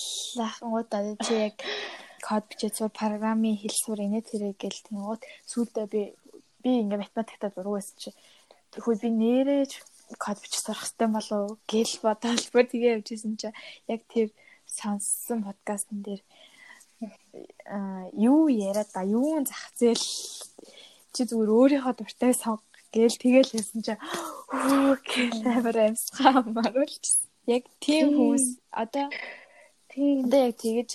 ахгуудаа 0.48 1.02
чи 1.26 1.34
яг 1.48 1.56
код 2.28 2.44
бичээд 2.50 2.74
сур 2.78 2.92
программын 3.00 3.60
хэл 3.60 3.76
сур 3.84 4.00
инээ 4.00 4.24
тэрэг 4.30 4.56
гэл 4.64 4.80
тэнгууд 4.88 5.22
сүүлдээ 5.52 5.86
би 5.94 6.02
би 6.64 6.70
ингээ 6.82 7.04
математиктаа 7.04 7.52
дургу 7.52 7.76
байсан 7.76 7.98
чи. 8.02 8.10
Тэгвэл 8.72 9.04
би 9.04 9.10
нэрэж 9.22 9.72
код 10.24 10.38
бичиж 10.40 10.62
сурах 10.64 10.82
хэрэгтэй 10.88 11.10
болов 11.12 11.44
гэл 11.72 11.94
бодоод 12.06 12.44
бүр 12.54 12.66
тэгээ 12.72 12.96
явжсэн 12.96 13.34
чи. 13.42 13.50
Яг 13.94 14.02
тэр 14.14 14.28
сонссон 14.78 15.40
подкастн 15.48 16.00
дээр 16.06 16.22
а 17.68 18.08
юу 18.16 18.48
яриад 18.48 18.90
ба 18.96 19.02
юун 19.04 19.44
зах 19.44 19.66
зээл 19.80 20.06
чи 21.14 21.22
зүгээр 21.28 21.52
өөрийнхөө 21.58 21.94
дуртай 22.00 22.34
сонг 22.34 22.64
гээл 22.96 23.22
тэгэл 23.24 23.52
хэлсэн 23.52 23.82
чи. 23.86 23.94
Оо 24.56 24.96
гэл 25.04 25.44
амар 25.52 25.78
амсгаа 25.92 26.40
маруулчихсан 26.56 27.25
яг 27.54 27.64
тийм 27.84 28.06
хүмүүс 28.16 28.46
одоо 28.84 29.08
Тийм. 29.96 30.28
Одоо 30.28 30.52
яг 30.52 30.60
тэгэж 30.60 30.90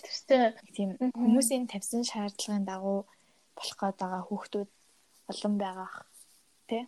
тийм 0.77 0.91
хүмүүсийн 1.17 1.65
тавьсан 1.73 2.05
шаардлагын 2.05 2.69
дагуу 2.69 3.09
болох 3.57 3.77
гээд 3.81 3.97
байгаа 3.97 4.23
хүүхдүүд 4.29 4.69
олон 5.33 5.55
байгаа 5.57 5.89
тий. 6.69 6.85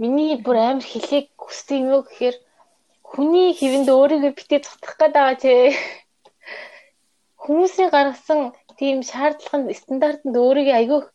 Миний 0.00 0.40
бүр 0.40 0.56
амар 0.56 0.86
хэлийг 0.88 1.28
хүсдэг 1.36 1.76
юм 1.84 1.92
уу 1.92 2.02
гэхээр 2.08 2.36
хүний 3.10 3.48
хэвэнд 3.60 3.88
өөрийгөө 3.92 4.32
битээ 4.38 4.64
цутгах 4.64 4.96
гээд 4.96 5.14
байгаа 5.16 5.36
чи. 5.42 5.52
Хүмүүсийн 7.44 7.90
гаргасан 7.92 8.40
тийм 8.80 9.04
шаардлага 9.10 9.56
нь 9.60 9.76
стандартанд 9.80 10.36
өөрийгөө 10.44 10.76
айгүйх 10.80 11.06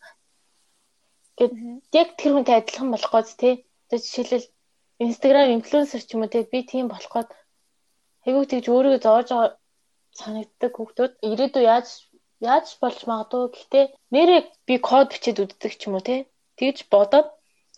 гэд 1.42 1.54
яг 2.02 2.10
тэр 2.22 2.32
хүнтэй 2.38 2.56
адилхан 2.62 2.94
болох 2.94 3.12
гээд 3.14 3.30
тий. 3.42 3.54
Одоо 3.90 3.98
жишээлбэл 3.98 4.48
Instagram 5.00 5.48
инфлюенсер 5.58 6.02
ч 6.04 6.10
юм 6.16 6.24
уу 6.24 6.32
тий 6.34 6.44
би 6.52 6.60
тийм 6.72 6.86
болох 6.90 7.12
гээд 7.16 7.30
айгүй 8.28 8.46
тэгж 8.52 8.66
өөрийгөө 8.74 9.02
зоож 9.06 9.28
байгаа 9.32 9.52
санагддаг 10.20 10.72
хүүхдүүд 10.76 11.14
ирээдүй 11.30 11.64
яаж 11.74 11.88
яаж 12.50 12.68
болж 12.82 13.00
магадгүй 13.10 13.44
гэхдээ 13.56 13.86
нэрээ 14.14 14.42
би 14.68 14.76
код 14.90 15.08
бичээд 15.12 15.44
үздэг 15.44 15.74
ч 15.80 15.82
юм 15.88 15.98
уу 15.98 16.08
тий 16.08 16.20
тэгж 16.60 16.88
бодоод 16.94 17.28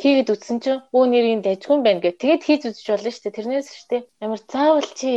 хийгээд 0.02 0.30
үтсэн 0.34 0.58
чинь 0.62 0.86
өө 0.94 1.04
нэрийн 1.10 1.42
дайггүй 1.42 1.78
байна 1.82 2.02
гэх. 2.04 2.22
Тэгээд 2.22 2.46
хийж 2.46 2.62
үзэж 2.70 2.86
болно 2.90 3.10
шүү 3.10 3.24
дээ. 3.26 3.38
Тэрнээс 3.38 3.68
шүү 3.74 3.90
дээ. 3.90 4.02
Ямар 4.26 4.42
заавал 4.46 4.90
чи 5.00 5.12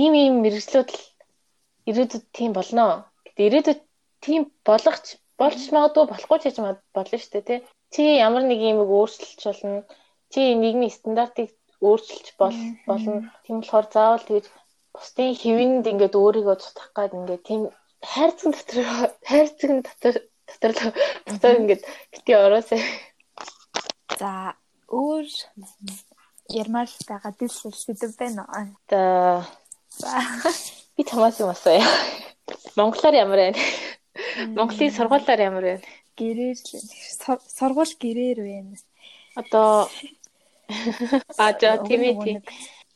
ийм 0.00 0.12
ийм 0.16 0.34
мэрэгслүүд 0.44 0.88
л 0.96 1.00
ирээдүйд 1.90 2.24
тийм 2.32 2.50
болно. 2.56 3.12
Гэтэ 3.26 3.40
ирээдүйд 3.48 3.80
тийм 4.24 4.42
болгоч 4.64 5.04
болж 5.36 5.60
магадгүй 5.76 6.04
болохгүй 6.08 6.38
ч 6.40 6.44
гэж 6.48 6.56
болно 6.96 7.18
шүү 7.20 7.32
дээ, 7.36 7.48
тий. 7.48 7.60
Чи 7.92 8.00
ямар 8.16 8.44
нэг 8.48 8.60
юм 8.64 8.80
өөрчилж 8.80 9.40
болно. 9.44 9.84
Чи 10.32 10.40
нийгмийн 10.62 10.90
стандартыг 10.90 11.50
өөрчилж 11.84 12.26
болно. 12.40 13.30
Тийм 13.44 13.60
болохоор 13.60 13.86
заавал 13.92 14.24
тэгж 14.24 14.46
бусдын 14.94 15.34
хэвэнд 15.42 15.84
ингээд 15.92 16.14
өөрийгөө 16.22 16.56
цутгах 16.62 16.90
гээд 16.96 17.16
ингээд 17.18 17.42
тийм 17.48 17.62
хайрцаг 18.12 18.52
дотор 18.56 18.78
хайрцаг 19.30 19.70
дотор 19.86 20.14
дотор 20.48 20.72
дотор 21.26 21.52
ингээд 21.60 21.82
бити 22.12 22.32
ороосаа. 22.32 22.80
За 24.20 24.30
өөр 24.88 25.26
ярмаар 26.48 26.88
байгаа 27.08 27.32
дил 27.38 27.52
сэдв 27.52 28.16
байна 28.20 28.42
уу? 28.48 28.66
За 28.88 29.00
би 30.96 31.02
чамаас 31.04 31.40
юм 31.40 31.50
асууя. 31.54 31.84
Монголоор 32.76 33.14
ямар 33.14 33.38
байна? 33.42 33.58
Монголын 34.56 34.92
сургуулиар 34.96 35.40
ямар 35.40 35.64
байна? 35.68 35.82
Гэрээр 36.18 36.56
л 36.56 37.40
сургууль 37.58 37.94
гэрээр 38.02 38.38
байна. 38.44 38.76
Одоо 39.40 39.88
А 41.38 41.52
за 41.58 41.78
тийм 41.86 42.00
ээ. 42.02 42.40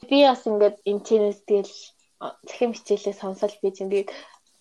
Би 0.09 0.19
бас 0.29 0.43
ингээд 0.47 0.77
интернет 0.85 1.41
тэгэл 1.49 1.75
захим 2.21 2.73
хичээлээ 2.73 3.15
сонсоод 3.17 3.55
би 3.63 3.71
чинь 3.73 3.91
тэгээд 3.93 4.11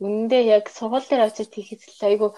үнэндээ 0.03 0.43
яг 0.57 0.65
сургууль 0.71 1.07
дээр 1.07 1.27
очиж 1.27 1.49
хийхэд 1.51 1.81
айгу 2.03 2.35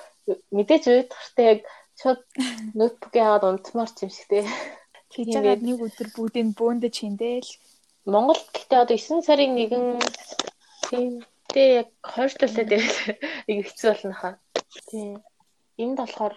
мэдээж 0.56 0.84
уйдгартай 0.88 1.46
яг 1.54 1.60
шууд 1.98 2.22
ноутбукээ 2.78 3.24
аваад 3.26 3.44
унтмаар 3.50 3.90
ч 3.94 4.06
юм 4.06 4.12
шиг 4.14 4.28
те. 4.30 4.46
Хийж 5.14 5.34
байгаа 5.34 5.58
нэг 5.58 5.80
өдөр 5.82 6.08
бүгдийг 6.14 6.54
бөөндө 6.60 6.90
чиндээл. 6.94 7.50
Монголд 8.06 8.46
гэхдээ 8.54 8.80
одоо 8.84 8.98
9 8.98 9.26
сарын 9.26 9.54
1 9.58 10.00
тийм 10.90 11.26
тэгээ 11.50 11.78
яг 11.82 11.90
хойшлуулаа 12.04 12.66
дээр 12.68 12.86
айгу 13.50 13.64
хэцүү 13.66 13.88
болно 13.90 14.14
хаа. 14.20 14.34
Тийм. 14.90 15.18
Энд 15.82 15.98
болохоор 15.98 16.36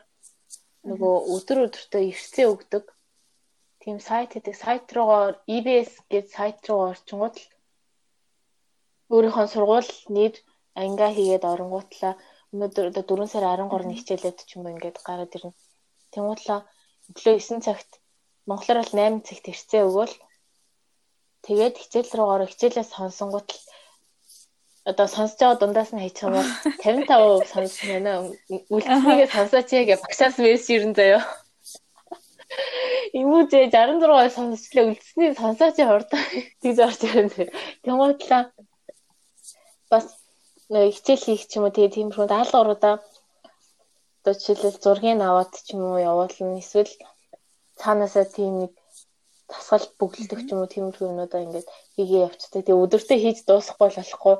нөгөө 0.88 1.14
өдөр 1.34 1.58
өдөртөө 1.66 2.02
ирцээ 2.08 2.46
өгдөг 2.48 2.84
тийм 3.82 3.96
сайт 4.08 4.30
гэдэг 4.34 4.54
сайт 4.64 4.84
руугаа 4.96 5.24
EBS 5.56 5.92
гэж 6.12 6.24
сайт 6.36 6.58
руу 6.68 6.80
орчингууд 6.92 7.36
л 7.40 7.46
өөрийнхөө 9.14 9.46
сургууль 9.52 9.92
нэр 10.16 10.34
ангиа 10.82 11.10
хийгээд 11.16 11.44
оронгуутлаа 11.52 12.14
өнөөдөр 12.52 12.86
одоо 12.90 13.04
4 13.10 13.32
сарын 13.32 13.70
13-ны 13.72 13.94
хичээлээд 13.98 14.38
ч 14.48 14.50
юм 14.54 14.66
уу 14.66 14.74
ингээд 14.74 14.98
гараад 15.06 15.36
ирнэ. 15.36 15.58
Тэнгуутлаа 16.12 16.60
өглөө 17.10 17.36
9 17.38 17.66
цагт 17.66 17.90
монголоор 18.48 18.78
бол 18.82 18.94
8 18.98 19.26
цагт 19.26 19.44
ирцээ 19.52 19.82
өгөөл 19.88 20.14
тэгээд 21.46 21.74
хичээл 21.82 22.16
руугаар 22.18 22.50
хичээлээ 22.50 22.86
сонсонгууд 22.94 23.48
л 23.54 23.60
одоо 24.90 25.06
сонсож 25.14 25.38
байгаа 25.40 25.60
дундаас 25.60 25.90
нь 25.92 26.02
хайчих 26.02 26.24
юм 26.26 26.34
бол 26.36 26.50
55% 26.84 27.52
сонссон 27.52 27.88
байна. 27.92 28.12
Үлдсэнийг 28.74 29.30
сонсооч 29.36 29.68
яа 29.78 29.84
гэж 29.88 30.00
багшаас 30.04 30.36
мессеж 30.42 30.70
ирэн 30.76 30.94
заяа. 30.98 31.22
Имүүжээ 33.18 33.70
66 33.70 34.34
сонсчлаа 34.36 34.84
үлдсэнийг 34.90 35.34
сонсооч 35.38 35.76
хурдан 35.82 36.22
тэгж 36.62 36.78
орж 36.86 37.00
ирэн. 37.06 37.28
Тэнгуутлаа 37.84 38.42
бас 39.92 40.06
хичээл 40.70 41.26
хийх 41.26 41.42
ч 41.50 41.52
юм 41.58 41.64
уу 41.66 41.74
тэгээ 41.74 41.94
тиймэрхүү 41.94 42.26
даалгавруудаа 42.30 42.94
одоо 44.20 44.34
жишээлбэл 44.34 44.82
зургийг 44.84 45.20
аваад 45.22 45.52
ч 45.66 45.68
юм 45.74 45.82
уу 45.90 45.98
явуулна 46.10 46.60
эсвэл 46.62 46.92
цаанаасаа 47.80 48.26
тийм 48.36 48.52
нэг 48.62 48.72
тасгал 49.50 49.86
бүгэлдэх 49.98 50.40
ч 50.46 50.48
юм 50.54 50.60
уу 50.62 50.72
тиймэрхүү 50.72 51.10
юмудаа 51.10 51.40
ингээд 51.42 51.68
хийгээ 51.96 52.24
явцдаг. 52.28 52.62
Тэгээ 52.62 52.82
өдөртөө 52.84 53.18
хийж 53.20 53.38
дуусахгүй 53.48 53.88
болохгүй. 53.96 54.34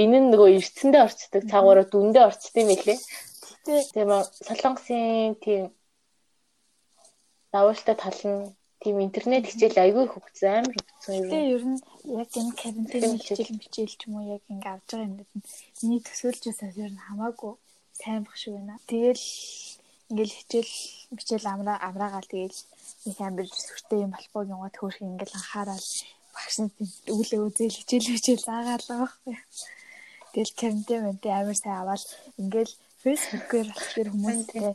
Энэ 0.00 0.18
нь 0.20 0.30
нөгөө 0.32 0.48
эрдсэндээ 0.56 1.02
орцдог, 1.06 1.42
цаагаараа 1.50 1.86
дүндээ 1.88 2.24
орцдог 2.28 2.54
юм 2.62 2.70
лээ. 2.72 2.98
Тийм 3.64 4.08
солонгосын 4.46 5.36
тийм 5.44 5.62
давуултай 7.54 7.96
тал 8.02 8.20
нь 8.32 8.50
тийм 8.82 8.96
интернет 9.06 9.44
хичээл 9.48 9.78
айгүй 9.84 10.04
хөгжсөн 10.10 10.52
амар 10.58 10.74
хөгжсөн 10.76 11.14
юм. 11.18 11.28
Тэгээ 11.30 11.52
ер 11.56 11.64
нь 11.70 11.78
яг 12.20 12.30
энэ 12.40 12.52
карантин 12.60 13.16
хичээл 13.16 13.62
хичээл 13.64 13.94
ч 13.98 14.00
юм 14.06 14.14
уу 14.18 14.26
яг 14.36 14.42
ингэ 14.52 14.68
авч 14.68 14.88
байгаа 14.90 15.08
юмнууд 15.08 15.30
нь 15.38 15.46
миний 15.80 16.02
төсөөлжөөсөө 16.04 16.70
ер 16.84 16.92
нь 16.92 17.04
хамаагүй 17.06 17.52
сайн 18.00 18.22
баг 18.26 18.36
шүү 18.36 18.52
байна. 18.58 18.76
Тэгэл 18.90 19.24
ингээл 20.10 20.36
хичээл 20.38 20.72
хичээл 21.18 21.46
амраа 21.52 21.78
амраагаал 21.88 22.28
тэгэл 22.28 22.58
их 23.08 23.18
амар 23.24 23.46
сүртэй 23.48 24.00
юм 24.04 24.10
болохгүй 24.12 24.42
юм 24.52 24.60
гот 24.60 24.76
хөөх 24.78 24.98
ингээл 25.00 25.38
анхаарал 25.38 25.88
багш 26.34 26.56
нь 26.60 26.70
өглөө 27.12 27.40
үзэл 27.48 27.78
хичээл 27.78 28.10
хичээл 28.12 28.46
заагаал 28.48 28.86
байхгүй. 28.90 29.34
Тэгэл 30.34 30.52
карантин 30.60 31.00
мэнтэй 31.06 31.32
амар 31.32 31.56
сайн 31.56 31.78
аваад 31.80 32.02
ингээл 32.42 32.72
фэйсбүүкээр 33.02 33.68
болохоор 33.70 34.08
хүмүүстэй 34.12 34.68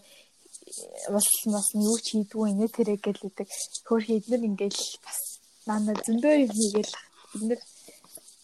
бас 1.15 1.27
бас 1.55 1.67
юу 1.75 1.97
ч 2.03 2.05
хийдгүй 2.13 2.45
инээ 2.53 2.69
тэрэг 2.75 2.99
гэлээдэг. 3.05 3.47
Хөр 3.87 4.01
хийднэр 4.05 4.47
ингээл 4.49 4.81
бас 5.05 5.19
нана 5.67 5.91
зөндөө 6.05 6.33
юм 6.45 6.51
хийгээл. 6.57 6.93
Бид 7.33 7.43
нар 7.49 7.61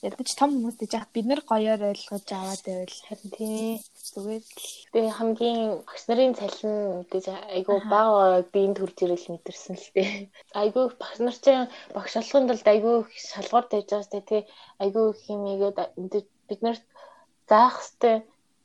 ядаж 0.06 0.30
том 0.38 0.50
хүмүүс 0.54 0.78
гэж 0.78 0.92
яхад 0.98 1.12
бид 1.16 1.26
нар 1.30 1.42
гоёор 1.50 1.82
ойлгож 1.92 2.28
аваад 2.30 2.62
байвал 2.66 2.98
харин 3.08 3.32
тий. 3.38 3.82
Зүгээр 4.14 4.44
л. 4.44 4.70
Тэгээ 4.94 5.18
хамгийн 5.18 5.62
багш 5.88 6.04
нарын 6.06 6.34
цалин 6.40 6.76
мэдээж 7.02 7.26
айгүй 7.58 7.80
бага 7.90 8.46
биеийн 8.54 8.74
төрж 8.78 8.98
ирэл 9.02 9.32
мэдэрсэн 9.34 9.76
л 9.82 9.88
тий. 9.96 10.10
Айгүй 10.62 10.86
багш 11.02 11.18
нар 11.26 11.38
чинь 11.44 11.66
багш 11.98 12.14
алханд 12.22 12.50
бол 12.52 12.64
айгүй 12.74 12.96
шалгуур 13.32 13.66
тавьж 13.68 13.90
байгаа 13.90 14.06
сте 14.06 14.22
тий. 14.30 14.42
Айгүй 14.84 15.06
химигээд 15.26 15.78
бид 16.50 16.62
нарт 16.62 16.86
заах 17.50 17.82
сте 17.82 18.12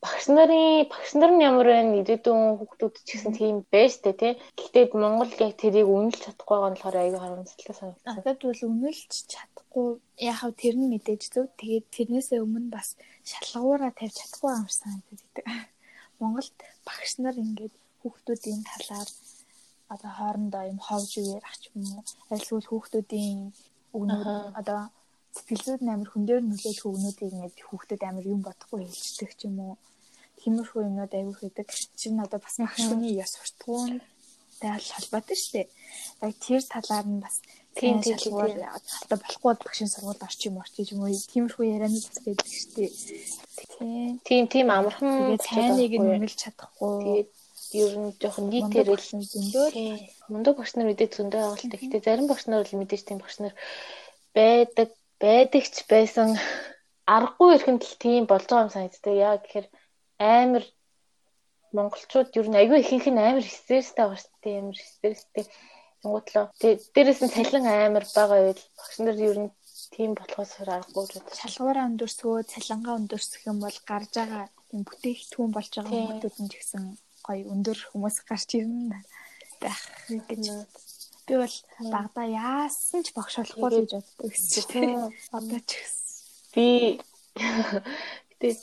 багш 0.05 0.25
нарын 0.33 0.89
багш 0.93 1.11
нар 1.21 1.33
нь 1.35 1.45
ямар 1.51 1.69
байна 1.73 2.01
ирээдүйн 2.01 2.57
хүүхдүүд 2.59 2.95
ч 3.05 3.09
гэсэн 3.09 3.33
тийм 3.37 3.57
байж 3.73 3.93
тээ 4.01 4.15
тий. 4.21 4.33
Гэхдээ 4.57 4.97
Монгол 5.03 5.33
яг 5.45 5.53
тэрийг 5.61 5.89
үнэлж 5.93 6.19
чадахгүй 6.25 6.57
байгаа 6.57 6.71
нь 6.73 6.77
болохоор 6.81 6.97
аягүй 7.01 7.21
харамсалтай 7.21 7.75
санагдсан. 7.77 8.09
Надад 8.09 8.41
бол 8.41 8.63
үнэлж 8.73 9.13
чадахгүй 9.33 9.89
яхав 10.31 10.53
тэр 10.63 10.75
нь 10.81 10.91
мэдээж 10.93 11.23
зөв. 11.33 11.47
Тэгээд 11.61 11.87
тэрнээсээ 11.95 12.41
өмнө 12.45 12.69
бас 12.77 12.89
шалгуураа 13.29 13.93
тавьж 13.93 14.15
чадахгүй 14.21 14.51
юм 14.57 14.69
санагдаад 14.73 15.21
байдаг. 15.21 15.45
Монголд 16.21 16.59
багш 16.89 17.13
нар 17.21 17.37
ингээд 17.45 17.75
хүүхдүүдийн 18.01 18.61
талаар 18.71 19.09
одоо 19.93 20.11
хоорондоо 20.19 20.65
юм 20.73 20.79
ховж 20.87 21.11
үеэр 21.21 21.45
ач 21.53 21.63
юм 21.75 21.83
уу 21.93 22.03
альсгүй 22.33 22.61
хүүхдүүдийн 22.65 23.39
өгнөд 23.97 24.25
одоо 24.61 24.81
сэтгэл 25.35 25.65
зүйд 25.65 25.83
амар 25.87 26.09
хүн 26.11 26.25
дээр 26.27 26.43
нөлөөлөх 26.47 26.87
өгнүүдийг 26.91 27.33
ингээд 27.35 27.57
хүүхдэд 27.69 28.03
амар 28.09 28.27
юм 28.27 28.41
бодохгүй 28.43 28.81
хэлцдэг 28.87 29.31
ч 29.39 29.41
юм 29.49 29.57
уу 29.63 29.75
тиймэрхүү 30.41 30.81
юмнууд 30.89 31.13
аягүй 31.15 31.37
хийдэг. 31.39 31.69
Чинь 32.01 32.23
одоо 32.25 32.41
бас 32.41 32.57
машины 32.59 33.07
яс 33.25 33.37
суртахуун 33.37 34.01
дайл 34.61 34.87
холбоотой 34.97 35.37
шүү 35.37 35.53
дээ. 35.55 35.69
Яг 36.25 36.35
тэр 36.41 36.63
талаар 36.65 37.07
нь 37.09 37.21
бас 37.25 37.37
тийм 37.77 37.97
шалгуур 38.03 38.53
одоо 38.57 39.17
болохгүй 39.21 39.55
багшийн 39.61 39.93
сургууль 39.93 40.25
орчих 40.27 40.49
юм 40.51 40.61
орчих 40.61 40.93
юм 40.93 41.01
уу 41.05 41.13
тиймэрхүү 41.33 41.65
ярианууд 41.77 42.07
бас 42.09 42.21
байдаг 42.25 42.49
шүү 42.49 42.71
дээ. 42.77 42.91
Тийм 44.29 44.45
тийм 44.53 44.67
амархан 44.73 45.39
цайныг 45.41 45.93
нь 45.97 46.11
үнэлж 46.11 46.37
чадахгүй. 46.41 46.97
Тэгээд 47.05 47.31
ер 47.81 47.93
нь 48.01 48.13
жоохон 48.21 48.47
нийтээрэл 48.51 49.07
зөндөө 49.33 49.67
мундаг 50.33 50.55
багш 50.57 50.73
нар 50.75 50.89
мэдээ 50.89 51.09
зөндөө 51.17 51.41
байгаа 51.41 51.57
л 51.61 51.71
та. 51.71 51.81
Гэтэ 51.81 51.99
зарим 52.05 52.27
багш 52.29 52.45
нар 52.49 52.61
бол 52.65 52.81
мэдээж 52.81 53.03
тийм 53.07 53.19
багш 53.23 53.37
нар 53.41 53.55
байдаг 54.35 54.89
байдаг 55.23 55.65
ч 55.75 55.77
байсан 55.93 56.29
аргагүй 57.17 57.51
ихэнд 57.57 57.83
л 57.87 58.01
тийм 58.05 58.23
болж 58.27 58.47
байгаа 58.49 58.65
юм 58.67 58.75
санагддаг. 58.75 59.15
Яа 59.27 59.37
гэхээр 59.39 59.67
амар 60.19 60.65
монголчууд 61.77 62.31
ер 62.41 62.49
нь 62.51 62.61
айгүй 62.61 62.79
ихэнх 62.81 63.07
нь 63.11 63.21
амар 63.29 63.47
стресстэй 63.47 64.05
байгаа 64.05 64.21
шүү 64.21 64.35
дээ. 64.43 64.61
Амар 64.63 64.79
стресстэй. 64.79 65.45
Тэнгуудлаа. 66.01 66.47
Дээрэс 66.95 67.21
нь 67.23 67.35
цалин 67.35 67.67
амар 67.69 68.05
байгаа 68.17 68.39
байл 68.47 68.63
багш 68.79 68.97
нар 69.05 69.19
ер 69.31 69.39
нь 69.45 69.51
тийм 69.95 70.11
болохоос 70.17 70.53
аргагүй 70.63 71.05
л 71.05 71.15
байна. 71.15 71.39
Шалгуураа 71.41 71.89
өндөрсгөө 71.91 72.39
цалингаа 72.53 72.95
өндөрсөх 73.01 73.43
юм 73.51 73.59
бол 73.65 73.79
гарч 73.91 74.13
байгаа 74.17 74.45
юм 74.75 74.83
бүтээгдэхүүн 74.89 75.53
болж 75.55 75.71
байгаа 75.75 75.93
хүмүүсүүд 75.93 76.37
нь 76.43 76.51
ч 76.51 76.55
гэсэн 76.59 76.83
гоё 77.27 77.45
өндөр 77.53 77.79
хүмүүс 77.91 78.17
гарч 78.29 78.51
ирнэ 78.59 78.99
байх 79.63 79.81
гэж 80.09 80.45
би 81.31 81.37
бол 81.39 81.57
багада 81.95 82.23
яасан 82.27 83.07
ч 83.07 83.15
багш 83.15 83.39
болохгүй 83.39 83.69
л 83.71 83.79
гэж 83.87 83.91
боддог 83.95 84.31
гэсэн. 84.35 85.15
Одоо 85.31 85.61
ч 85.63 85.71
гэсэн 85.79 86.11
би 86.55 86.67
гэтээ 88.35 88.55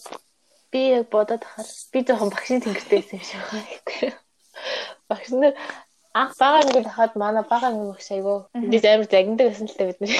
би 0.72 0.82
яг 0.99 1.07
бодоод 1.07 1.41
тахаар 1.47 1.68
би 1.93 1.99
жоохон 2.03 2.30
багшийн 2.36 2.61
тэнгэртэй 2.61 2.99
байсан 2.99 3.20
юм 3.20 3.24
шиг 3.24 3.43
байна. 3.47 4.11
Багш 5.07 5.30
нар 5.32 5.55
анх 6.11 6.34
бага 6.36 6.59
ингээд 6.68 6.91
хахад 6.91 7.13
манай 7.15 7.43
бага 7.47 7.72
нэг 7.72 7.95
багш 7.95 8.07
айгу 8.11 8.36
би 8.51 8.78
амар 8.84 9.07
загнадаг 9.07 9.47
гэсэн 9.47 9.68
л 9.72 9.78
та 9.80 9.88
бид 9.88 9.99
нар. 10.03 10.11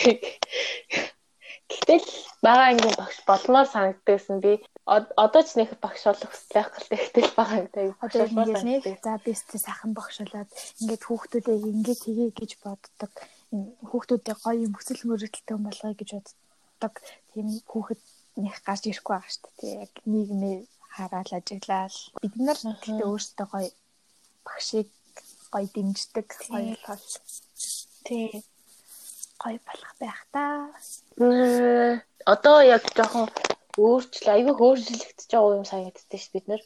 Гэтэл 1.68 2.08
бага 2.46 2.64
ангийн 2.72 2.96
багш 2.96 3.18
болмоор 3.28 3.68
санагддаг 3.68 4.16
гэсэн 4.16 4.40
би 4.40 4.64
одоо 4.88 5.42
ч 5.44 5.60
нэг 5.60 5.76
багш 5.84 6.08
болох 6.08 6.32
хүсэлтэй 6.32 6.64
байх 6.64 6.72
гэтэл 6.88 7.32
бага 7.36 7.54
ангитай 7.60 7.88
багш 8.00 8.16
болмоор 8.16 8.48
санагддаг. 8.56 9.04
За 9.04 9.20
би 9.20 9.32
сте 9.36 9.58
сайхан 9.60 9.92
багш 9.92 10.24
болоод 10.24 10.50
ингээд 10.80 11.04
хүүхдүүдээ 11.04 11.58
ингээд 11.76 12.02
хийе 12.08 12.28
гэж 12.32 12.52
боддог. 12.64 13.12
Хүүхдүүдээ 13.84 14.36
гоё 14.40 14.64
юм 14.64 14.74
хүсэл 14.80 15.04
мөрөлттэй 15.04 15.58
болгоё 15.60 15.96
гэж 16.00 16.10
боддог. 16.16 16.94
Тийм 17.36 17.48
хүүхэд 17.68 18.02
нэг 18.40 18.56
гарч 18.64 18.84
ирэхгүй 18.88 19.12
байгаа 19.12 19.32
шүү 19.36 19.52
дээ. 19.60 19.76
Яг 19.84 19.94
нийгмээ 20.08 20.58
хараад 20.96 21.30
ажиглал. 21.36 22.00
Бид 22.24 22.36
нар 22.40 22.60
гэхдээ 22.64 23.08
өөрсдөө 23.12 23.48
гоё 23.52 23.70
багшийг 24.48 24.90
гоё 25.52 25.68
дэмждэг 25.76 26.28
гоё 26.48 26.76
бол 26.88 27.04
тий 28.08 28.40
гоё 29.36 29.60
болох 29.68 29.94
байх 30.00 30.22
та. 30.32 30.44
Одоо 32.24 32.58
яг 32.64 32.84
жоохон 32.96 33.28
өөрчлөлт 33.78 34.34
аягүй 34.34 34.56
өөрчлөгдөж 34.66 35.30
байгаа 35.32 35.58
юм 35.60 35.68
санагддаг 35.70 36.20
шүү 36.22 36.34
бид 36.36 36.48
нар. 36.50 36.64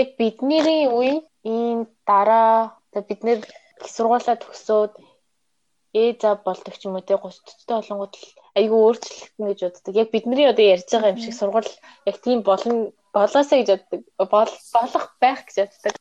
Яг 0.00 0.08
бидний 0.20 0.86
үе 0.98 1.12
ийм 1.44 1.78
дараа 2.08 2.78
бид 3.08 3.20
нэр 3.26 3.40
их 3.42 3.88
сургуулаа 3.94 4.36
төгсөөд 4.38 4.92
ээ 6.00 6.20
за 6.20 6.30
болдог 6.46 6.74
ч 6.76 6.84
юм 6.86 6.94
уу 6.96 7.06
те 7.06 7.16
30 7.16 7.48
цэцтэй 7.48 7.76
болонгууд 7.76 8.14
л 8.14 8.28
айгүй 8.58 8.78
өөрчлөлтөн 8.84 9.46
гэж 9.48 9.60
боддог. 9.64 9.94
Яг 10.02 10.08
бидний 10.12 10.46
одоо 10.46 10.64
ярьж 10.74 10.88
байгаа 10.90 11.12
юм 11.12 11.20
шиг 11.22 11.34
сургууль 11.36 11.72
яг 12.10 12.16
тийм 12.24 12.38
болно 12.44 12.92
болоосаа 13.14 13.58
гэж 13.58 13.68
боддог. 13.72 14.00
болох 14.34 15.06
байх 15.22 15.40
гэж 15.48 15.56
боддог. 15.64 15.94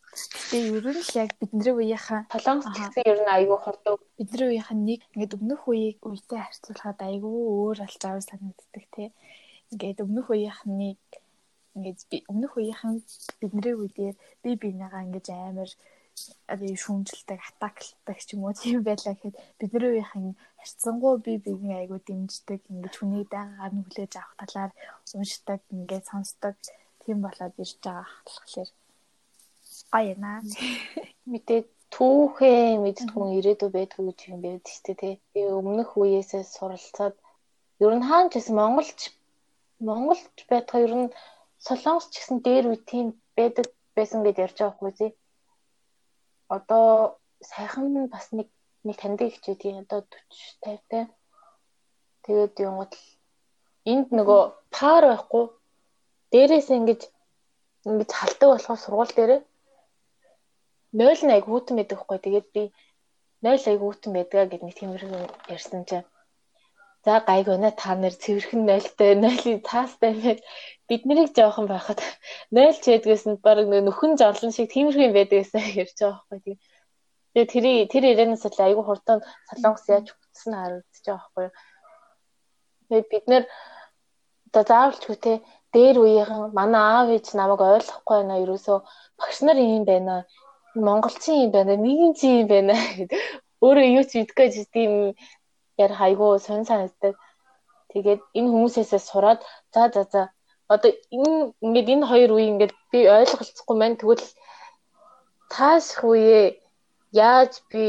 Тэгээ 0.52 0.76
ер 0.78 0.86
нь 0.92 1.04
л 1.08 1.14
яг 1.24 1.32
бидний 1.40 1.74
үеийнхэн 1.74 2.28
толонгос 2.34 2.68
гэсэн 2.76 3.04
ер 3.08 3.20
нь 3.24 3.34
айгүй 3.38 3.60
хордог. 3.64 3.98
Бидний 4.20 4.48
үеийнхэн 4.52 4.80
нэг 4.84 5.02
ингээд 5.16 5.36
өмнөх 5.38 5.64
үеийг 5.72 6.00
үетэй 6.04 6.40
харьцуулахад 6.44 7.00
айгүй 7.08 7.32
өөр 7.32 7.78
алж 7.86 8.02
аваа 8.04 8.24
санагддаг 8.28 8.86
тий. 8.92 9.10
Ингээд 9.72 10.04
өмнөх 10.06 10.28
үеийнхнийг 10.32 11.02
ингээд 11.76 12.00
өмнөх 12.32 12.54
үеийнхэн 12.58 12.96
бидний 13.40 13.76
үедээ 13.78 14.12
би 14.44 14.50
бинийгаа 14.62 15.06
ингээд 15.06 15.28
амар 15.32 15.72
одоо 16.54 16.70
шүүмжилдэг 16.84 17.40
атаклдаг 17.50 18.18
ч 18.26 18.30
юм 18.34 18.42
уу 18.46 18.54
тийм 18.62 18.80
байлаа 18.88 19.14
гэхэд 19.14 19.36
бидний 19.60 19.92
үеийнхэн 19.92 20.26
харьцангуй 20.60 21.16
би 21.26 21.34
бигийн 21.46 21.80
айгуу 21.80 22.00
дэмждэг 22.08 22.62
ингэж 22.72 22.94
хүний 22.98 23.26
дагаар 23.34 23.74
нь 23.76 23.86
хүлээж 23.86 24.14
авах 24.18 24.36
талаар 24.42 24.72
уншдаг 25.18 25.62
ингээд 25.76 26.06
сонсдог 26.12 26.56
тийм 27.04 27.18
болоод 27.26 27.54
ирж 27.64 27.78
байгаа 27.86 28.08
болохоор 28.26 28.70
гоё 29.94 30.16
наа 30.24 30.38
мэдээ 31.32 31.62
түүхээ 31.96 32.82
мэдтгүн 32.84 33.30
ирээдүй 33.40 33.70
байдгүй 33.74 34.04
гэж 34.08 34.20
юм 34.32 34.40
байд 34.46 34.66
штэ 34.76 34.94
тий. 35.02 35.14
Тэгээ 35.32 35.58
өмнөх 35.60 35.90
үеэсээ 36.02 36.44
суралцаад 36.56 37.16
ер 37.86 37.94
нь 37.98 38.08
хаан 38.10 38.28
ч 38.30 38.34
гэсэн 38.36 38.56
монголч 38.60 39.00
монголч 39.80 40.38
байтгаа 40.50 40.82
ер 40.86 40.94
нь 41.02 41.14
солонгос 41.66 42.08
ч 42.12 42.14
гэсэн 42.20 42.38
дээр 42.46 42.66
үе 42.72 42.80
тийм 42.92 43.08
байдаг 43.38 43.66
байсан 43.98 44.20
гэж 44.24 44.36
ярьж 44.46 44.58
байгаа 44.60 44.78
хгүй 44.78 44.94
зий 45.00 45.12
одоо 46.48 47.20
сайхан 47.42 48.08
бас 48.08 48.32
нэг 48.32 48.48
нэг 48.84 48.96
таньдаг 48.98 49.30
хичээ 49.34 49.56
тийм 49.56 49.76
одоо 49.84 50.00
40 50.04 50.24
50 50.64 50.82
те. 50.90 51.00
Тэгээд 52.24 52.54
юм 52.68 52.76
гол 52.80 52.96
энд 53.92 54.08
нөгөө 54.18 54.42
пар 54.76 55.04
байхгүй 55.12 55.44
дээрээс 56.32 56.70
ингэж 56.78 57.02
ингэж 57.88 58.10
халдаг 58.20 58.50
болохоор 58.52 58.80
сургууль 58.84 59.16
дээрээ 59.16 59.42
0 60.94 61.34
аяг 61.36 61.46
хүүтэн 61.48 61.76
байдаг 61.78 61.98
хгүй. 62.00 62.18
Тэгээд 62.24 62.48
би 62.56 62.64
0 63.44 63.68
аяг 63.68 63.82
хүүтэн 63.84 64.12
байдгаа 64.16 64.46
гэд 64.48 64.64
нэг 64.64 64.76
тиймэрхүү 64.76 65.24
ярьсан 65.56 65.84
чинь. 65.90 66.08
За 67.08 67.22
гайг 67.28 67.46
байна 67.48 67.72
та 67.72 67.96
нар 67.96 68.12
цэвэрхэн 68.24 68.62
нойлтой 68.68 69.16
нойлын 69.24 69.60
таастай 69.70 70.12
мэд 70.24 70.40
бид 70.92 71.02
нарыг 71.08 71.30
жоохон 71.38 71.66
байхад 71.72 72.00
нойлч 72.56 72.84
ядгээс 72.96 73.24
нь 73.32 73.40
баг 73.46 73.64
нөхөн 73.64 74.20
жонлон 74.20 74.52
шиг 74.52 74.68
байдаг 75.16 75.40
гэсэн 75.40 75.64
ярьж 75.82 75.98
байгаа 76.04 76.28
байхгүй. 76.28 76.56
Тэгээ 77.32 77.48
тэр 77.54 77.66
тэр 77.92 78.04
ирээнээс 78.12 78.44
л 78.52 78.66
айгүй 78.68 78.84
хурдан 78.86 79.20
солонгос 79.48 79.86
яаж 79.88 80.08
хүчсэн 80.12 80.54
харагдаж 80.60 81.04
байгаа 81.08 81.32
байхгүй 81.32 81.44
юу. 81.48 81.56
Тэгээ 82.88 83.12
бид 83.12 83.26
нэр 83.32 83.44
одоо 84.52 84.64
заавалчгүй 84.68 85.18
те 85.24 85.34
дээр 85.72 85.96
үеийнхэн 86.04 86.52
манай 86.60 86.84
аав 86.92 87.08
ээж 87.16 87.28
намайг 87.40 87.62
ойлгохгүй 87.64 88.16
байна 88.20 88.42
ерөөсөө 88.44 88.78
багш 89.20 89.38
нар 89.48 89.58
юм 89.64 89.84
байна 89.92 90.16
монголчин 90.88 91.36
юм 91.46 91.52
байна 91.56 91.74
нэгэн 91.80 92.12
чи 92.20 92.28
юм 92.42 92.48
байна 92.52 92.76
гэдэг 93.00 93.20
өөрөө 93.66 93.88
юу 93.98 94.06
ч 94.10 94.12
мэдгүй 94.20 94.48
тийм 94.76 94.92
яар 95.84 95.94
хайгуу 96.00 96.40
сонь 96.40 96.68
санагддаг. 96.70 97.16
Тэгээд 97.92 98.22
энэ 98.38 98.52
хүмүүсээсээ 98.54 99.02
сураад 99.10 99.40
за 99.74 99.84
за 99.94 100.04
за. 100.14 100.22
Одоо 100.74 100.92
энэ 101.16 101.32
ингээд 101.66 101.88
энэ 101.94 102.10
хоёр 102.12 102.30
үе 102.36 102.46
ингээд 102.52 102.74
би 102.92 103.00
ойлголцохгүй 103.18 103.76
маань 103.78 104.00
тэгвэл 104.00 104.26
таашх 105.54 106.04
үе 106.04 106.60
яаж 107.12 107.52
би 107.72 107.84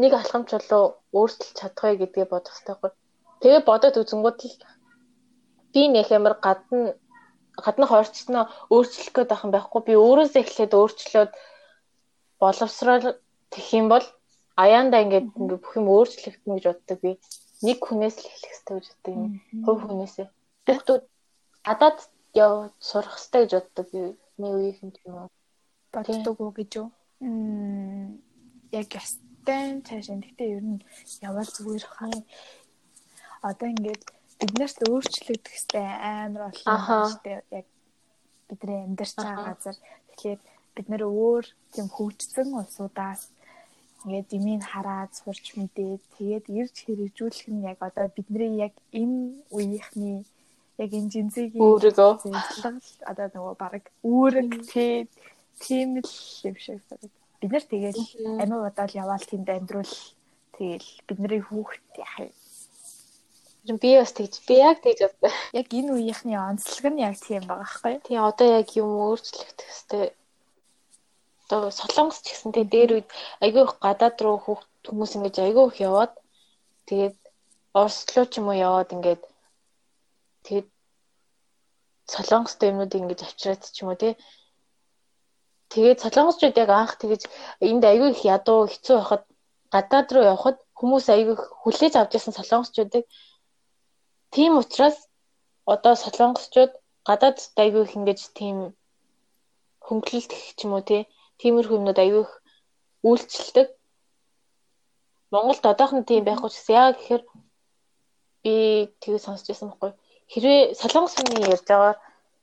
нэг 0.00 0.12
алхамч 0.12 0.48
болоо 0.52 0.84
өөрчилж 1.16 1.56
чадах 1.58 1.84
вэ 1.84 1.96
гэдгээ 2.00 2.26
бодох 2.28 2.52
хэрэгтэй 2.52 2.92
тэгээ 3.40 3.62
бодоод 3.68 3.96
үзэнгүүт 4.00 4.38
л 4.44 4.54
би 5.72 5.82
нэх 5.92 6.08
ямар 6.18 6.34
гадна 6.46 6.96
гаднах 7.64 7.92
орчноо 8.00 8.44
өөрчлөх 8.74 9.12
гээд 9.16 9.32
юм 9.44 9.50
байхгүй. 9.52 9.80
Би 9.88 9.94
өөрөөсөө 9.96 10.42
эхлээд 10.44 10.72
өөрчлөөд 10.76 11.32
боловсрол 12.40 13.16
тэх 13.52 13.66
юм 13.72 13.88
бол 13.88 14.04
аяанда 14.56 15.04
ингээд 15.04 15.28
ингээд 15.36 15.62
бүх 15.62 15.74
юм 15.76 15.86
өөрчлөгдөн 15.92 16.54
гэж 16.56 16.64
боддог. 16.66 16.98
Би 17.04 17.10
нэг 17.62 17.78
хүнээс 17.84 18.16
л 18.20 18.28
эхлэх 18.28 18.52
хэрэгтэй 18.52 18.74
гэж 18.76 18.86
боддог 18.88 19.12
юм. 19.12 19.32
Хувь 19.64 19.82
хүнээсээ. 19.84 20.28
Хүүхдүүд 20.66 21.02
гадаад 21.68 21.98
яв 22.32 22.52
сурах 22.80 23.16
хэрэгтэй 23.16 23.42
гэж 23.44 23.52
боддог. 23.56 23.86
Би 23.92 24.00
нэг 24.40 24.52
үеийнхэн 24.56 24.92
юм 25.04 25.14
уу. 25.20 25.30
Боддог 25.92 26.36
уу 26.40 26.52
гэж 26.56 26.70
юу? 26.80 26.88
Яг 28.72 28.88
ястай 28.96 29.80
цааш 29.84 30.06
энэ 30.12 30.24
гэхдээ 30.24 30.48
ер 30.56 30.64
нь 30.64 30.80
явал 31.20 31.48
зүгээр 31.48 31.84
хаа. 31.84 32.16
Одоо 33.44 33.68
ингээд 33.68 34.02
бид 34.40 34.52
нарт 34.56 34.78
өөрчлөгдөх 34.88 35.52
хэвээр 35.52 35.96
амар 36.00 36.42
олон 36.52 37.08
штэ 37.12 37.44
яг 37.52 37.66
бидний 38.48 38.80
амьдарч 38.84 39.12
байгаа 39.16 39.52
газар. 39.52 39.76
Тэгэхээр 40.12 40.40
бид 40.76 40.86
нэр 40.92 41.02
өөр 41.08 41.44
тийм 41.72 41.88
хөгжсөн 41.88 42.52
улсуудаас 42.52 43.32
ингээд 44.04 44.28
имийг 44.38 44.62
хараад 44.66 45.10
сурч 45.20 45.56
мэдээд 45.56 46.02
тэгээд 46.16 46.46
ирж 46.58 46.76
хэрэгжүүлэх 46.84 47.48
нь 47.52 47.66
яг 47.70 47.78
одоо 47.88 48.06
бидний 48.16 48.52
яг 48.66 48.74
энэ 49.00 49.18
үеийнхний 49.56 50.18
яг 50.82 50.90
энэ 50.98 51.12
жинзигийн 51.12 51.62
өөрийгөө 51.64 52.12
одоо 53.10 53.26
нөгөө 53.32 53.54
баг 53.62 53.84
үүрэг 54.04 54.50
тийм 55.62 55.88
л 56.04 56.12
юм 56.48 56.56
шиг 56.64 56.80
санагдав. 56.84 57.12
Бид 57.40 57.50
нар 57.52 57.64
тэгэл 57.72 58.02
амин 58.42 58.60
бодоол 58.64 58.92
яваал 59.02 59.24
тэнд 59.28 59.48
амьдруул 59.48 59.94
тэгэл 60.56 60.88
бидний 61.08 61.40
хүүхд 61.44 61.84
яхаа 62.04 62.28
би 63.74 63.98
бас 63.98 64.12
тэгж 64.14 64.46
би 64.46 64.54
яг 64.62 64.78
тэгж 64.82 65.00
бодсон. 65.02 65.32
Яг 65.52 65.66
энэ 65.74 65.90
үеийнхний 65.92 66.38
онцлог 66.38 66.86
нь 66.92 67.02
яг 67.02 67.16
тийм 67.18 67.42
байгаа 67.50 67.66
байхгүй 67.66 67.92
юу? 67.92 68.04
Тийм 68.06 68.22
одоо 68.22 68.48
яг 68.60 68.68
юм 68.78 68.90
өөрчлөгдөх 68.94 69.70
хэвээр 69.74 70.12
одоо 71.46 71.70
солонгос 71.70 72.18
ч 72.24 72.26
гэсэн 72.34 72.50
тэгээ 72.52 72.72
дээр 72.74 72.90
үед 72.96 73.08
айгүй 73.44 73.62
их 73.64 73.74
гадаад 73.84 74.16
руу 74.24 74.36
хүмүүс 74.86 75.12
ингэж 75.16 75.34
айгүй 75.46 75.64
их 75.70 75.76
яваад 75.88 76.12
тэгээд 76.88 77.16
Орслоо 77.82 78.24
ч 78.30 78.32
юм 78.40 78.46
уу 78.50 78.58
яваад 78.68 78.90
ингээд 78.96 79.22
тэгээд 80.46 80.68
солонгостой 82.12 82.68
юмнуудыг 82.70 83.00
ингэж 83.02 83.20
авчираад 83.22 83.62
ч 83.74 83.76
юм 83.82 83.90
уу 83.90 84.00
тий 84.02 84.14
Тэгээд 85.70 86.02
солонгосчууд 86.04 86.56
яг 86.62 86.70
анх 86.70 86.94
тэгэж 87.02 87.22
энд 87.68 87.82
айгүй 87.90 88.10
их 88.14 88.22
ядуу 88.36 88.60
хэцүү 88.70 88.96
байхад 88.98 89.22
гадаад 89.74 90.08
руу 90.14 90.24
явхад 90.34 90.58
хүмүүс 90.78 91.06
айгүй 91.14 91.36
хүлээж 91.62 91.94
авч 91.98 92.12
ирсэн 92.16 92.34
солонгосчуудыг 92.38 93.04
Тийм 94.34 94.52
учраас 94.62 94.96
одоо 95.74 95.94
солонгосчууд 96.04 96.72
гадаад 97.08 97.38
айгүй 97.62 97.82
их 97.84 97.96
ингэж 97.98 98.20
тийм 98.38 98.56
хөнгөлөлт 99.86 100.30
гэх 100.32 100.54
ч 100.56 100.60
юм 100.66 100.72
уу 100.76 100.84
тиймэрхүү 101.40 101.78
юмнууд 101.78 101.98
айгүй 102.02 102.22
их 102.24 102.32
үйлчлдэг. 103.08 103.68
Монголд 105.34 105.64
одоохон 105.72 106.02
тийм 106.08 106.24
байхгүй 106.24 106.50
ч 106.50 106.54
гэсэн 106.56 106.74
яг 106.76 106.96
гэхээр 106.96 107.22
би 108.42 108.54
тэгээ 109.02 109.20
сонсч 109.26 109.44
байсан 109.48 109.68
байхгүй. 109.70 109.92
Хэрвээ 110.32 110.60
солонгос 110.80 111.14
хүний 111.16 111.44
ярьж 111.54 111.66
байгаа 111.68 111.94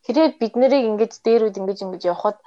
хэрвээ 0.05 0.27
бид 0.41 0.53
нарыг 0.59 0.83
ингэж 0.89 1.13
дээрүүд 1.25 1.59
ингэж 1.59 1.79
ингэж 1.83 2.03
явхад 2.13 2.37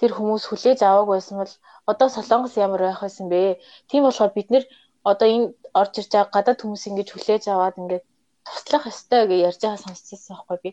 тэр 0.00 0.10
хүмүүс 0.16 0.44
хүлээж 0.48 0.80
аваагүй 0.82 1.14
байсан 1.16 1.36
бол 1.40 1.52
одоо 1.90 2.08
солонгос 2.08 2.54
ямар 2.66 2.82
байх 2.82 3.00
байсан 3.04 3.26
бэ? 3.32 3.60
Тийм 3.88 4.02
болохоор 4.04 4.32
бид 4.36 4.48
нэр 4.52 4.64
одоо 5.10 5.28
энэ 5.34 5.52
орж 5.80 5.92
ирж 6.00 6.10
байгаа 6.12 6.34
гадаад 6.36 6.60
хүмүүс 6.60 6.84
ингэж 6.88 7.08
хүлээж 7.12 7.44
аваад 7.52 7.76
ингэж 7.80 8.02
туслах 8.46 8.84
ёстой 8.90 9.22
гэж 9.28 9.40
ярьж 9.48 9.60
байгаа 9.62 9.84
сонсчихсан 9.84 10.34
байхгүй 10.36 10.58
би. 10.64 10.70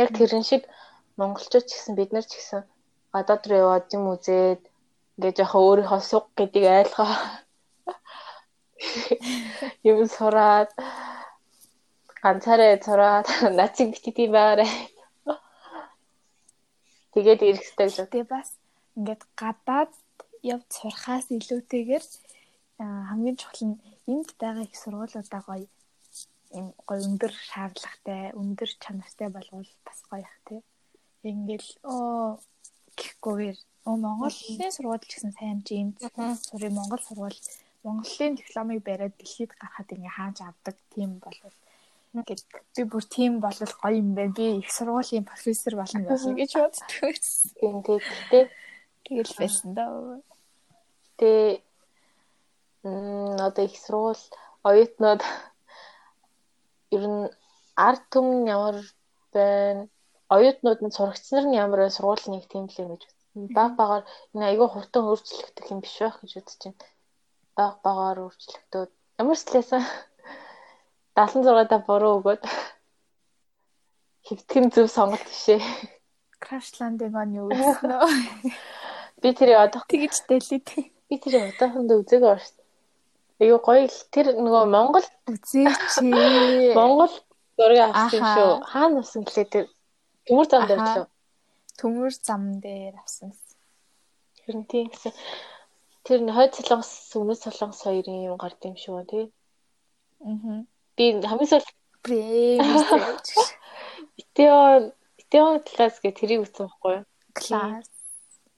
Яг 0.00 0.10
тэрэн 0.18 0.44
шиг 0.50 0.62
монголчууд 1.18 1.66
ч 1.66 1.70
гэсэн 1.74 1.94
бид 1.98 2.10
нар 2.14 2.26
ч 2.26 2.32
гэсэн 2.38 2.62
гадаад 3.12 3.42
руу 3.48 3.58
яваад 3.64 3.86
юм 3.96 4.04
үзээд 4.14 4.62
ингээд 5.16 5.38
жоохон 5.38 5.62
өөрийнхөө 5.66 6.00
суг 6.10 6.24
гэдгийг 6.38 6.66
айлгаа 6.78 7.12
юм 9.90 9.98
сураад 10.16 10.70
ганцаараа 12.22 12.78
сураад 12.86 13.26
нациг 13.58 13.88
битгий 13.94 14.28
байгаарэ. 14.30 14.66
Тэгээд 17.14 17.40
ирэх 17.48 17.64
хэрэгтэй 17.64 17.86
гэж. 17.86 17.96
Тэгээ 18.12 18.32
бас 18.34 18.48
ингээд 18.96 19.22
гадаад 19.40 19.92
яв 20.42 20.60
сурахаас 20.76 21.26
илүүтэйгээр 21.36 22.04
хамгийн 23.10 23.36
чухал 23.40 23.62
нь 23.68 23.80
энд 24.12 24.30
байгаа 24.40 24.64
их 24.66 24.76
сургуулиудаа 24.78 25.42
гоё 25.46 25.66
ийм 26.56 26.66
гоё 26.88 27.00
өндөр 27.08 27.32
шаардлагатай, 27.50 28.22
өндөр 28.40 28.70
чанартай 28.82 29.28
болвол 29.34 29.70
бас 29.86 29.98
гоё 30.10 30.22
их 30.26 30.36
тий. 30.46 30.60
Ингээл 31.30 31.70
оо 31.82 32.38
гэхгүйгээр. 32.98 33.58
Монголын 33.88 34.72
сургууль 34.74 35.00
ч 35.08 35.16
гэсэн 35.16 35.32
сайн 35.32 35.58
жин 35.64 35.88
сурын 36.48 36.74
Монгол 36.76 37.00
сургууль. 37.00 37.38
Монголын 37.84 38.36
дипломыг 38.36 38.84
бариад 38.84 39.14
дэлхийд 39.16 39.52
гарахад 39.56 39.88
ингээ 39.94 40.16
хааж 40.18 40.36
авдаг 40.44 40.76
тийм 40.92 41.10
болвол 41.24 41.56
ингээд 42.12 42.42
би 42.74 42.82
бүр 42.84 43.04
тийм 43.08 43.32
болвол 43.40 43.74
гоё 43.80 43.96
юм 44.02 44.12
байна. 44.18 44.34
Би 44.36 44.60
их 44.60 44.70
сургуулийн 44.72 45.24
профессор 45.24 45.72
болно 45.76 46.04
болно 46.04 46.34
гэж 46.40 46.52
боддог. 46.58 47.16
Тийм 47.60 47.76
тэгтээ 47.86 48.44
тэгэл 49.06 49.32
байсан 49.40 49.70
даа. 49.72 50.20
Тэ 51.16 51.62
м 52.84 53.40
одоо 53.40 53.64
их 53.64 53.76
сургууль 53.78 54.24
оюутнууд 54.68 55.22
ер 56.96 57.04
нь 57.08 57.30
ард 57.76 58.02
түмэн 58.12 58.40
ямар 58.56 58.76
байна 59.32 59.88
оюутнууд 60.34 60.80
нь 60.84 60.94
сурагч 60.96 61.24
нар 61.32 61.46
нь 61.48 61.58
ямар 61.64 61.80
байна 61.82 61.96
сургуулийн 61.96 62.34
нэг 62.36 62.44
тийм 62.48 62.68
л 62.68 62.80
юм 62.82 62.88
гэж. 62.92 63.02
Баг 63.56 63.72
багаар 63.80 64.04
энэ 64.34 64.48
айгүй 64.50 64.68
хурдан 64.70 65.04
өөрчлөгдөх 65.08 65.66
юм 65.72 65.80
биш 65.80 65.96
байх 66.00 66.16
гэж 66.20 66.32
үзэж 66.36 66.60
байна. 66.64 66.84
Баг 67.56 67.74
багаар 67.86 68.18
өөрчлөгдөөд 68.24 68.90
ямар 69.20 69.38
ч 69.40 69.44
лээсэн 69.54 69.82
76 71.16 71.70
та 71.70 71.78
буруу 71.82 72.20
өгөөд 72.20 72.42
хөвтгэн 74.28 74.66
зөв 74.74 74.86
сонголт 74.92 75.24
бишээ. 75.24 75.62
Crash 76.38 76.78
Landing 76.78 77.16
on 77.16 77.30
юу 77.34 77.48
гэсэн 77.50 77.88
нөө. 77.90 78.08
Би 79.22 79.28
тэрийг 79.34 79.58
одоо 79.58 79.82
тэгж 79.88 80.28
дэлээд. 80.28 80.68
Би 81.08 81.14
тэрийг 81.18 81.56
одоохондоо 81.56 82.04
үзээгүй 82.04 82.28
байна 82.28 82.44
шүү 82.44 82.54
дээ. 82.54 82.68
Айгуу 83.42 83.60
гоё 83.66 83.86
л 83.88 83.98
тэр 84.14 84.26
нөгөө 84.38 84.64
Монгол 84.70 85.06
үзээч. 85.26 86.04
Монгол 86.78 87.14
зургийг 87.58 87.90
авсан 87.90 88.22
шүү. 88.22 88.52
Хаана 88.70 89.02
авсан 89.02 89.22
гэлээ 89.26 89.46
тэр 89.50 89.64
төмөр 90.28 90.48
зам 90.52 90.66
дээр 90.68 90.80
лөө. 90.84 91.06
Төмөр 91.80 92.12
зам 92.14 92.42
дээр 92.62 92.94
авсан. 93.00 93.32
Нь 94.48 94.64
тийм 94.70 94.92
гэсэн. 94.92 95.12
Тэр 96.04 96.20
нь 96.24 96.34
хойд 96.36 96.52
солонгос 96.56 96.92
өмнөд 97.16 97.40
солонгос 97.42 97.80
хоёрын 97.84 98.28
юм 98.28 98.36
гард 98.36 98.60
юм 98.68 98.76
шүү 98.76 99.04
тий. 99.10 99.24
Аа. 100.24 100.62
Би 100.96 101.04
хамгийн 101.24 101.50
сүүл 101.50 101.68
премис. 102.04 103.52
Итеон 104.20 104.92
Итеон 105.20 105.60
класс 105.64 106.00
гэх 106.04 106.16
тэрийг 106.20 106.44
үзсэн 106.44 106.68
байхгүй 106.68 106.92
юу? 107.00 107.04
Класс. 107.34 107.90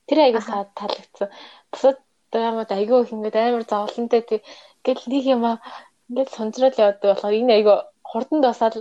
Тэр 0.07 0.19
аяга 0.27 0.67
таалагдсан. 0.75 1.29
Бусад 1.71 1.99
драмад 2.33 2.71
айгүй 2.75 3.03
их 3.03 3.15
ингээд 3.15 3.37
амар 3.37 3.65
зовлонтой 3.67 4.23
тий 4.23 4.41
Гэл 4.85 5.03
нэг 5.13 5.25
юм 5.35 5.43
аа 5.45 5.57
ингээд 6.09 6.31
сонцрол 6.37 6.75
яваад 6.83 6.99
болохоор 7.03 7.35
энэ 7.41 7.55
айгаа 7.57 7.79
хурдан 8.11 8.41
дасаад 8.41 8.75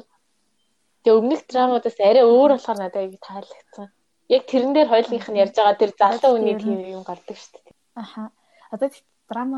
тэгээ 1.03 1.19
өмнөх 1.19 1.41
драмуудаас 1.49 1.97
арай 1.99 2.25
өөр 2.25 2.51
болохоор 2.53 2.79
надад 2.79 3.01
аяг 3.01 3.15
таалагдсан. 3.23 3.87
Яг 4.35 4.43
тэрэн 4.51 4.73
дээр 4.73 4.89
хоёулынх 4.91 5.27
нь 5.29 5.41
ярьж 5.43 5.55
байгаа 5.57 5.77
тэр 5.79 5.91
залуу 5.99 6.37
хүний 6.37 6.57
тийм 6.59 6.79
юм 6.95 7.03
гардаг 7.07 7.37
шүү 7.37 7.59
дээ. 7.63 7.75
Аха. 8.03 8.31
Одоо 8.73 8.89
драма 9.29 9.57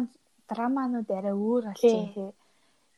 драманууд 0.49 1.09
арай 1.11 1.35
өөр 1.35 1.63
болчихсон 1.67 2.07
тий. 2.15 2.29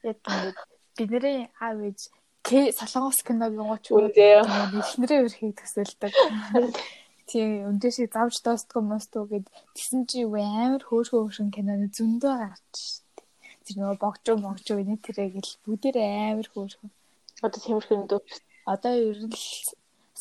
Яг 0.10 0.18
ингээд 0.22 0.60
бидний 0.98 1.40
аав 1.60 1.80
ээж 1.88 2.00
К 2.44 2.52
солонгос 2.76 3.24
киног 3.24 3.56
гоч 3.56 3.88
эхнэрээ 3.88 5.24
өрхийг 5.24 5.56
төсөөлдөг. 5.56 6.12
Тийм 7.32 7.72
өндөөшийг 7.72 8.12
завж 8.12 8.36
доостгүй 8.44 8.84
мостгүй 8.84 9.24
гэд 9.32 9.46
тэгсэн 9.76 10.02
чи 10.12 10.28
юу 10.28 10.36
амар 10.36 10.84
хөөхөө 10.84 11.24
хөшин 11.24 11.56
киноны 11.56 11.88
зөндөө 11.96 12.34
гарч 12.44 12.76
штэ. 12.76 13.24
Тэр 13.64 13.76
нөгөө 13.80 13.98
богжоо 14.04 14.36
богжоо 14.44 14.76
энэ 14.84 15.00
тэрэг 15.00 15.40
л 15.40 15.52
бүгдээр 15.64 15.98
амар 16.04 16.48
хөөхөө. 16.52 16.92
Одоо 17.44 17.60
тиймэрхүү 17.60 17.96
юм 17.98 18.06
дөө. 18.08 18.22
Одоо 18.74 18.94
ер 18.96 19.20
нь 19.28 19.36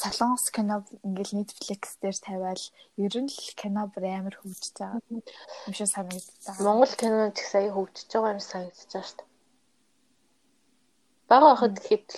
солонгос 0.03 0.51
кино 0.51 0.83
ингээл 1.07 1.39
Netflix 1.39 1.83
дээр 2.03 2.17
тавиал 2.19 2.65
ер 2.99 3.15
нь 3.23 3.31
л 3.31 3.55
кино 3.61 3.87
бүр 3.93 4.05
амар 4.11 4.35
хөгжиж 4.39 4.75
байгаа 4.75 5.01
юм 5.09 5.75
шиг 5.77 5.89
санагдаж 5.95 6.27
байгаа. 6.43 6.67
Монгол 6.67 6.95
кино 7.01 7.31
ч 7.31 7.39
их 7.39 7.47
сая 7.53 7.71
хөгжиж 7.71 8.09
байгаа 8.11 8.35
юм 8.35 8.43
санагдаж 8.43 8.91
байгаа 8.91 9.07
шүү 9.07 9.19
дээ. 9.19 9.31
Бага 11.31 11.49
хахад 11.55 11.75
гэхэд 11.79 12.09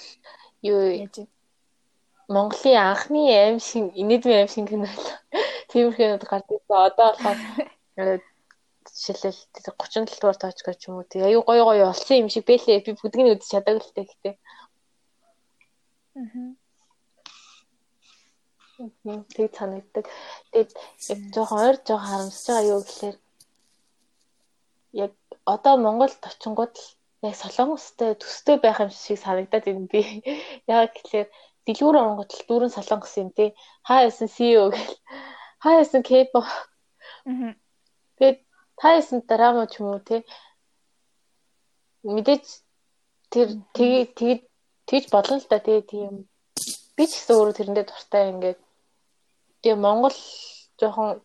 юу 0.71 0.81
Монголын 2.35 2.81
анхны 2.81 3.23
аим 3.29 3.59
шиг 3.61 3.85
инээдмийн 4.01 4.41
аим 4.41 4.51
шиг 4.55 4.67
кино 4.73 4.89
л 4.89 5.05
тиймэрхүү 5.71 6.25
гардаг. 6.25 6.61
Одоо 6.89 7.13
болохоор 7.13 8.21
жишээлбэл 8.95 9.41
37 9.77 10.21
дугаар 10.21 10.39
точкор 10.41 10.77
ч 10.81 10.89
юм 10.89 10.97
уу 10.97 11.05
тий 11.05 11.21
аюу 11.21 11.43
гой 11.45 11.61
гой 11.61 11.81
олсон 11.85 12.25
юм 12.25 12.29
шиг 12.33 12.45
бэлээ 12.49 12.85
би 12.87 12.93
бүгдийг 12.97 13.23
нь 13.25 13.33
үзэж 13.33 13.49
чадаагүй 13.53 13.83
л 13.85 13.95
дээ 13.95 14.07
гэхдээ. 14.09 14.35
Аа 16.15 16.55
Тэг 18.75 19.55
санагддаг. 19.55 20.07
Тэгээд 20.51 20.71
яг 21.11 21.19
жоохон 21.35 21.61
ойр 21.63 21.77
жоохон 21.87 22.09
харамсаж 22.11 22.47
байгаа 22.51 22.71
юу 22.75 22.81
гэхээр 22.83 23.17
яг 25.05 25.13
одоо 25.47 25.75
Монголд 25.79 26.19
очингууд 26.27 26.75
л 26.75 26.87
яг 27.23 27.35
солонгостой 27.39 28.19
төстэй 28.19 28.57
байх 28.59 28.83
юм 28.83 28.91
шиг 28.91 29.19
санагдаад 29.23 29.65
байна 29.67 29.87
би. 29.93 30.03
Яг 30.67 30.91
гэхээр 30.97 31.29
дэлгүүр 31.67 32.01
оронгот 32.03 32.31
л 32.35 32.47
дүүрэн 32.49 32.75
солонгос 32.75 33.15
юм 33.23 33.31
тий. 33.31 33.55
Хаа 33.87 34.11
ясан 34.11 34.29
CEO 34.29 34.75
гэл. 34.75 34.95
Хаа 35.63 35.79
ясан 35.83 36.03
K-pop. 36.03 36.47
Тэгээд 38.19 38.39
та 38.79 38.89
ясан 38.99 39.23
драма 39.23 39.71
ч 39.71 39.79
юм 39.79 39.95
уу 39.95 40.03
тий. 40.03 40.21
Мэдээж 42.03 42.45
тэр 43.31 43.49
тэгээ 43.75 44.05
тэгээ 44.19 44.39
тэгж 44.89 45.07
болно 45.15 45.37
л 45.41 45.47
да 45.51 45.59
тий 45.59 45.81
тийм 45.83 46.13
би 46.97 47.05
ч 47.09 47.13
гэсэн 47.17 47.35
өөрөө 47.37 47.57
тэрэндээ 47.59 47.87
дуртай 47.89 48.25
ингээд 48.33 48.59
Тэгээ 49.65 49.81
Монгол 49.81 50.13
жоохон 50.77 51.25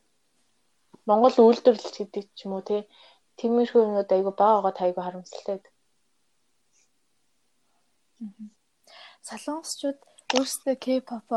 Монгол 1.03 1.35
үйлдвэрлэлч 1.43 1.95
гэдэг 1.99 2.23
ч 2.31 2.47
юм 2.47 2.55
уу 2.55 2.63
тий. 2.63 2.87
Тиймэрхүү 3.35 3.83
юмуд 3.83 4.07
айгу 4.15 4.31
баагаа 4.31 4.71
тайгу 4.71 5.03
харамсалтай. 5.03 5.59
Солонгосчууд 9.27 9.99
өөрсдөө 10.39 10.75
K-pop 10.79 11.27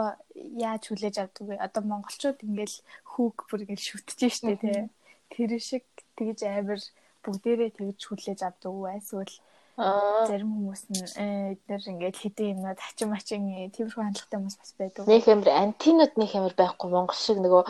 яаж 0.63 0.83
хүлээж 0.87 1.17
авдаг 1.19 1.43
вэ? 1.43 1.59
Одоо 1.59 1.83
монголчууд 1.91 2.39
ингээл 2.47 2.79
хүүг 3.19 3.51
бүр 3.51 3.67
ингээл 3.67 3.89
шүтж 3.99 4.23
штэ 4.23 4.63
тий. 4.63 4.87
Тэр 5.27 5.51
шиг 5.59 5.83
тэгж 6.15 6.47
амар 6.47 6.79
бүгдээрээ 7.27 7.83
тэгж 7.83 7.99
хүлээж 7.99 8.47
авдаг 8.47 8.71
уу? 8.71 8.87
Эсвэл 8.95 9.35
Зарим 9.83 10.51
хүмүүс 10.55 10.83
нь 10.95 11.03
э, 11.19 11.59
эдгээр 11.59 11.91
ингээд 11.91 12.17
хэдэн 12.23 12.51
юмнууд 12.55 12.79
хачин 12.79 13.09
мачин 13.11 13.43
тиймэрхүү 13.75 14.03
хандлагатай 14.05 14.39
хүмүүс 14.39 14.59
бас 14.63 14.73
байдаг. 14.79 15.03
Нэг 15.11 15.25
амар 15.27 15.51
антинууд 15.51 16.15
нэг 16.23 16.31
амар 16.39 16.55
байхгүй 16.55 16.89
монгол 16.93 17.19
шиг 17.19 17.39
нөгөө 17.43 17.63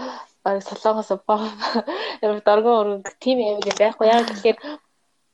солонгос 0.69 1.11
амар 1.17 2.41
доргон 2.45 3.01
өргөг 3.01 3.17
тийм 3.17 3.41
амар 3.41 3.77
байхгүй. 3.81 4.07
Яг 4.13 4.29
тэгэхээр 4.29 4.59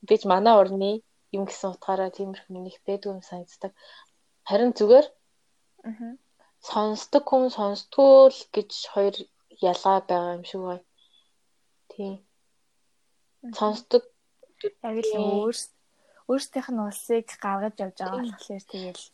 бич 0.06 0.22
манай 0.30 0.54
орны 0.54 1.02
юм 1.34 1.42
гэсэн 1.50 1.74
утгаараа 1.74 2.14
тиймэрхүү 2.14 2.62
нэг 2.62 2.76
байдгүй 2.86 3.10
юм 3.10 3.22
санагддаг. 3.26 3.72
Харин 4.46 4.70
зүгээр 4.78 5.06
сонсдог 6.62 7.24
хүн 7.26 7.50
сонсдгүй 7.50 8.30
л 8.30 8.42
гэж 8.54 8.70
хоёр 8.94 9.14
ялгаа 9.58 9.98
байгаа 10.06 10.38
юм 10.38 10.44
шиг 10.46 10.62
байна. 10.62 10.86
Тийм. 11.90 12.14
Сонсдог 13.58 14.02
яг 14.62 14.96
л 15.02 15.12
өөрсдөө 15.18 15.77
өөрсдийнх 16.28 16.70
нь 16.70 16.84
улсыг 16.84 17.26
гаргаж 17.40 17.74
явж 17.80 17.96
байгаа 17.98 18.22
болохоор 18.28 18.64
тэгэл 18.68 19.04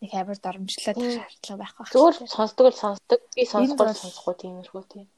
нэг 0.00 0.12
амар 0.14 0.38
дормжлоод 0.38 0.98
шаардлага 1.00 1.60
байхгүй. 1.64 1.84
Зүгээр 1.90 2.16
сонсдог 2.30 2.66
л 2.70 2.82
сонсдог. 2.84 3.20
Би 3.34 3.44
сонсгол 3.48 3.94
сонсохгүй 3.96 4.34
тиймэрхүү 4.38 4.84
тийм. 4.92 5.08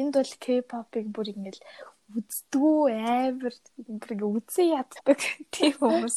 Энд 0.00 0.14
бол 0.18 0.32
K-pop-ыг 0.42 1.06
бүр 1.14 1.30
ингээл 1.30 1.62
үздэггүй 2.18 2.92
амар 2.98 3.54
бүр 3.78 4.10
ингээ 4.14 4.32
үзэн 4.34 4.74
яддаг 4.74 5.18
тийм 5.54 5.74
хүмүүс 5.78 6.16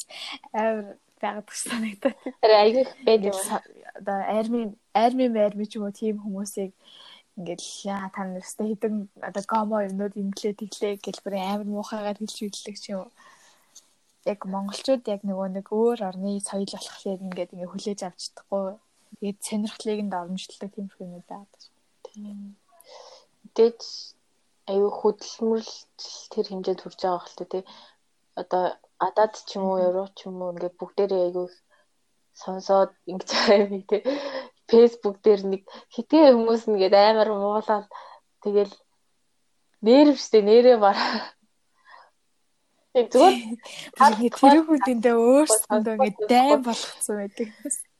амар 0.52 0.98
байгаад 1.22 1.46
гэж 1.46 1.60
санагдаад. 1.62 2.18
Арай 2.42 2.60
айгүй 2.66 2.84
байд 3.06 3.24
юм. 3.30 3.38
Одоо 3.98 4.18
арми 4.38 4.62
арми 4.94 5.26
арми 5.30 5.66
ч 5.70 5.78
юм 5.78 5.86
уу 5.86 5.94
тийм 5.94 6.18
хүмүүсийг 6.22 6.74
ингээл 7.38 8.12
та 8.14 8.22
нарстай 8.26 8.68
хэдэн 8.74 8.96
одоо 9.22 9.44
гомо 9.46 9.86
юмнууд 9.86 10.18
инглээ 10.18 10.54
тэглээ 10.58 10.94
гэл 11.06 11.22
бүр 11.24 11.36
амар 11.38 11.70
муухайгаар 11.70 12.18
хэлж 12.18 12.38
үйлдэг 12.42 12.76
ч 12.82 12.86
юм. 12.98 13.14
Яг 14.26 14.40
монголчууд 14.54 15.04
яг 15.06 15.22
нөгөө 15.22 15.48
нэг 15.62 15.68
өөр 15.70 16.00
орны 16.10 16.42
соёл 16.42 16.74
болохоор 16.74 17.22
ингээд 17.26 17.54
ингээ 17.54 17.72
хүлээж 17.72 18.00
авч 18.04 18.22
чадахгүй. 18.34 18.82
Тэгээд 19.22 19.40
сонирхлыг 19.48 20.00
нь 20.04 20.14
давмжлдаг 20.14 20.70
тийм 20.74 20.88
хүмүүс 20.90 21.26
байдаг. 21.30 21.62
Тийм. 22.06 22.58
Мэдээж 23.46 23.80
аюу 24.72 24.90
хөдөлмөрлөл 25.00 25.74
тэр 26.34 26.46
хэмжээнд 26.50 26.82
хүрч 26.82 27.00
байгаа 27.06 27.24
хэлтэй 27.24 27.48
тий. 27.54 27.64
Одоо 28.42 28.64
адаад 29.08 29.34
ч 29.48 29.50
юм 29.58 29.64
уу, 29.70 29.80
евро 29.88 30.04
ч 30.18 30.26
юм 30.28 30.42
уу 30.42 30.52
ингээд 30.54 30.76
бүгдээрээ 30.82 31.24
аюу 31.30 31.48
сонсоод 32.42 32.92
ингэж 33.12 33.30
байгаа 33.32 33.58
юм 33.64 33.84
тий. 33.90 34.02
Facebook 34.68 35.18
дээр 35.24 35.42
нэг 35.48 35.62
хитгэн 35.96 36.36
хүмүүс 36.36 36.64
нэгээд 36.68 36.96
амар 36.96 37.30
муулаад 37.32 37.88
тэгэл 38.44 38.74
нэрвчтэй 39.82 40.44
нэрээ 40.44 40.78
бараа. 40.78 41.32
Тэг 42.94 43.14
зүгээр 43.14 44.34
тэр 44.34 44.58
хүндэндээ 44.66 45.16
өөрсдөндөө 45.16 45.96
ингэ 45.96 46.28
дайм 46.28 46.62
болгоцсон 46.66 47.16
байдаг. 47.22 47.48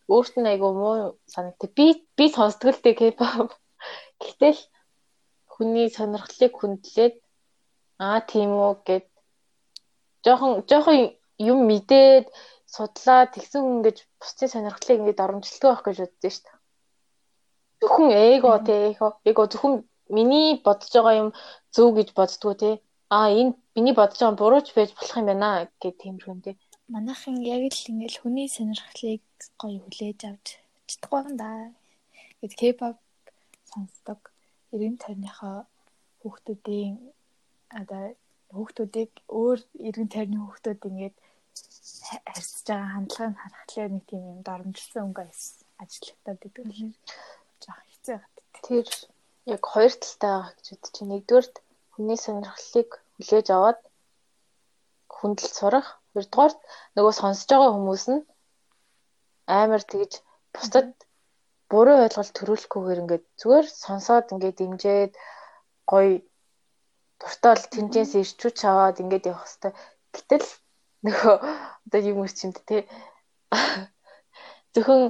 Өөрт 0.10 0.34
нь 0.40 0.50
айгу 0.52 0.70
муу 0.74 0.96
санагт. 1.30 1.62
Би 1.78 2.04
би 2.18 2.26
сонсдог 2.34 2.74
л 2.74 2.82
дээ 2.82 2.98
K-pop. 3.00 3.54
Гэтэл 4.24 4.60
хүний 5.54 5.88
сонирхлыг 5.94 6.54
хүндлээд 6.58 7.16
аа 8.02 8.20
тийм 8.26 8.52
үү 8.58 8.74
гэд 8.88 9.06
жоохон 10.26 10.66
жоохон 10.70 11.14
юм 11.38 11.60
мэдээд 11.70 12.26
судлаа 12.66 13.30
тэгсэн 13.30 13.62
хүн 13.64 13.80
гэж 13.86 13.98
бусдын 14.20 14.50
сонирхлыг 14.54 14.98
ингэж 15.00 15.18
оромжлдог 15.22 15.70
байх 15.70 15.84
гэж 15.86 15.98
боддөө 16.04 16.32
шүү 16.34 16.46
дээ. 16.46 16.57
Зөвхөн 17.82 18.10
эго 18.12 18.52
те 18.68 18.76
эго 19.30 19.44
зөвхөн 19.52 19.76
миний 20.16 20.50
бодож 20.66 20.92
байгаа 20.96 21.16
юм 21.24 21.30
зөв 21.76 21.88
гэж 21.98 22.10
боддгоо 22.18 22.54
те. 22.62 22.72
Аа 23.18 23.30
энэ 23.40 23.54
миний 23.76 23.96
бодож 24.00 24.20
байгаа 24.20 24.40
бурууч 24.42 24.68
байж 24.78 24.90
болох 24.98 25.18
юм 25.20 25.28
байна 25.30 25.50
гэх 25.82 25.96
тиймэрхүү 26.02 26.36
те. 26.46 26.52
Манайхан 26.94 27.36
яг 27.56 27.62
л 27.74 27.90
ингээл 27.92 28.22
хүний 28.22 28.48
сонирхлыг 28.56 29.24
гоё 29.62 29.80
хүлээж 29.84 30.20
авч 30.30 30.48
чадахгүй 30.90 31.22
юм 31.28 31.36
да. 31.42 31.50
Гэт 32.40 32.54
K-pop 32.60 32.98
сонсдог 33.70 34.20
90 34.72 34.98
тойрныхоо 35.04 35.58
хүүхдүүдийн 36.22 36.96
одоо 37.80 38.04
хүүхдүүдийг 38.56 39.12
өөр 39.40 39.60
90 39.86 40.14
тойрны 40.14 40.38
хүүхдүүд 40.42 40.82
ингээд 40.90 41.16
харьцаж 42.08 42.66
байгаа 42.68 42.94
хандлагыг 42.94 43.38
харахад 43.42 43.92
нэг 43.94 44.04
тийм 44.10 44.24
юм 44.32 44.40
доромжилсан 44.48 45.04
өнгө 45.08 45.24
ажиллагдаад 45.84 46.40
идэг 46.48 46.66
л 46.66 46.74
жоох 46.80 46.96
хэцүү 48.08 48.24
байдаг. 48.24 48.46
Тэр 48.64 48.88
яг 49.54 49.62
хоёр 49.68 49.94
талтай 50.00 50.32
байгаа 50.32 50.54
гэж 50.56 50.68
бодож 50.72 50.96
байна. 50.96 51.12
Нэгдүгээр 51.12 51.48
хүний 51.94 52.20
сонирхлыг 52.24 52.90
хүлээж 53.16 53.48
аваад 53.52 53.80
хүндэл 55.16 55.52
сурах. 55.58 55.88
Хоёрдугаар 56.14 56.54
нөгөө 56.96 57.14
сонсож 57.20 57.50
байгаа 57.52 57.76
хүмүүс 57.76 58.06
нь 58.12 58.22
амар 59.60 59.84
тэгж 59.92 60.14
бусдад 60.56 60.90
буруу 61.72 61.98
ойлголт 62.06 62.32
төрүүлэхгүйгээр 62.38 63.02
ингээд 63.04 63.26
зүгээр 63.40 63.68
сонсоод 63.84 64.32
ингээд 64.34 64.60
дэмжиэд 64.60 65.14
гоё 65.92 66.24
дуртаал 67.20 67.64
тэнцээс 67.74 68.12
ирчүүч 68.22 68.58
аваад 68.64 69.02
ингээд 69.04 69.30
явах 69.32 69.48
хэвээр. 69.48 69.76
Гэтэл 70.16 70.48
нөгөө 71.06 71.36
одоо 71.86 72.02
юм 72.12 72.18
үрчимд 72.24 72.58
те 72.68 72.78
зөвхөн 74.74 75.04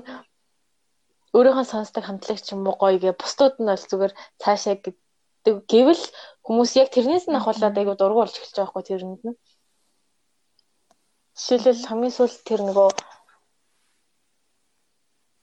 өөрийнхөө 1.38 1.66
сонсдог 1.70 2.04
хамтлагч 2.06 2.46
юм 2.54 2.66
уу 2.68 2.76
гоё 2.82 2.98
гэ 3.02 3.12
бусдууд 3.22 3.56
нь 3.62 3.70
бол 3.70 3.86
зүгээр 3.90 4.14
цаашаа 4.42 4.76
гэдэг 4.82 5.56
гэвэл 5.72 6.04
хүмүүс 6.46 6.72
яг 6.82 6.90
тэрнээс 6.92 7.26
нь 7.30 7.38
ахуулаад 7.40 7.78
айгу 7.78 7.94
дургу 7.98 8.20
болж 8.20 8.34
эхэлж 8.36 8.56
байгаа 8.58 8.72
хгүй 8.72 8.84
тэрэнд 8.88 9.22
нь. 9.28 9.38
Жишээлбэл 11.38 11.88
хамгийн 11.90 12.16
сүүлд 12.18 12.40
тэр 12.50 12.62
нөгөө 12.66 12.90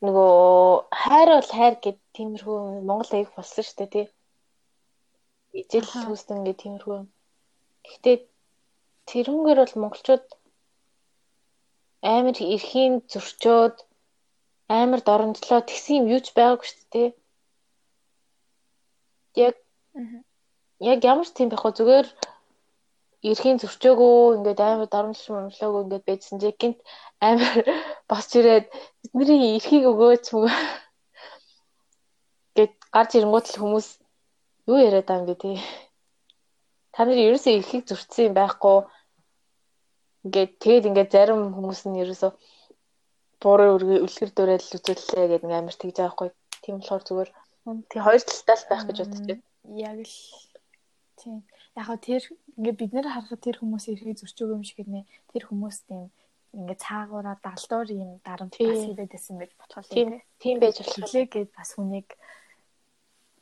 нөгөө 0.04 0.32
хайр 1.02 1.28
бол 1.38 1.50
хайр 1.56 1.74
гэд 1.84 1.98
тиймэрхүү 2.16 2.58
Монгол 2.88 3.12
аяг 3.14 3.30
болсон 3.36 3.64
шүү 3.64 3.76
дээ 3.78 3.90
тий. 3.94 4.06
Ижил 5.60 5.88
хүүстэн 5.88 6.44
гэ 6.44 6.52
тиймэрхүү. 6.60 6.98
Гэхдээ 7.86 8.16
тэрүүнгээр 9.08 9.58
бол 9.62 9.74
монголчууд 9.80 10.26
амар 12.04 12.36
эрхийн 12.54 12.94
зөрчөөд 13.12 13.76
амар 14.82 15.00
доромжлоо 15.08 15.60
тэгсэн 15.64 15.94
юм 16.00 16.06
юуч 16.14 16.26
байгаагүй 16.36 16.66
шүү 16.68 16.86
дээ. 16.92 17.08
Яг 19.46 19.54
яг 20.90 20.98
ямар 21.12 21.26
ч 21.26 21.30
тийм 21.34 21.48
байх 21.50 21.64
вэ 21.64 21.72
зүгээр 21.78 22.06
эрхийн 23.30 23.60
зөрчөөгөө 23.62 24.36
ингээд 24.36 24.60
амар 24.60 24.88
доромжлж 24.92 25.26
мөрмлөөгөө 25.32 25.82
ингээд 25.84 26.06
байжсан 26.08 26.38
чи 26.42 26.50
гинт 26.60 26.78
амар 27.28 27.56
босч 28.10 28.30
ирээд 28.38 28.66
бидний 29.16 29.56
эрхийг 29.56 29.84
өгөөч 29.90 30.24
мөгөө 30.34 30.52
гэд 32.56 32.72
гарч 32.94 33.10
ирэнгүүт 33.16 33.46
л 33.50 33.60
хүмүүс 33.60 33.88
юу 34.70 34.78
яриад 34.86 35.06
байгаа 35.08 35.22
юм 35.22 35.28
бэ 35.28 35.34
тий. 35.42 35.56
Та 36.92 37.00
нар 37.04 37.18
ерөөсөө 37.26 37.52
эрхийг 37.58 37.84
зөрчсөн 37.88 38.26
юм 38.28 38.34
байхгүй. 38.38 38.78
Ингээд 40.24 40.52
тэгэд 40.62 40.88
ингээд 40.88 41.10
зарим 41.14 41.40
хүмүүс 41.56 41.80
нь 41.88 42.00
ерөөсөө 42.02 42.30
буурын 43.44 43.76
үлгэр 43.76 44.30
дуурайл 44.32 44.74
үзүүллээ 44.76 45.26
гэдэг 45.28 45.44
нэг 45.44 45.58
амар 45.60 45.76
тэгж 45.76 45.96
байгаа 46.00 46.08
байхгүй. 46.08 46.30
Тийм 46.64 46.74
болохоор 46.80 47.04
зүгээр 47.04 47.30
тий 47.92 48.00
хоёр 48.00 48.22
талтай 48.24 48.56
л 48.56 48.68
байх 48.70 48.84
гэж 48.88 48.98
бодчих. 49.04 49.40
Яг 49.68 49.98
л 50.00 50.16
тийм. 51.20 51.36
Яг 51.76 51.84
хөө 51.86 51.98
тэр 52.00 52.22
ингээд 52.56 52.80
бид 52.80 52.92
нэр 52.96 53.08
харахад 53.12 53.40
тэр 53.44 53.56
хүмүүс 53.60 53.84
эрхийг 53.92 54.18
зөрчөөг 54.20 54.50
юм 54.56 54.64
шиг 54.64 54.88
нэ. 54.88 55.04
Тэр 55.32 55.44
хүмүүс 55.48 55.76
тийм 55.88 56.08
ингээд 56.54 56.80
цаагаараа 56.86 57.36
далдуур 57.42 57.88
юм 57.92 58.10
дарамт 58.24 58.54
бас 58.56 58.80
хийгээд 58.84 59.12
байсан 59.12 59.36
байж 59.40 59.52
болох 59.58 59.88
юм. 59.92 60.22
Тийм 60.38 60.56
байж 60.62 60.76
болох. 60.80 60.96
Хэлээгээд 61.04 61.50
бас 61.52 61.70
хүнийг 61.74 62.08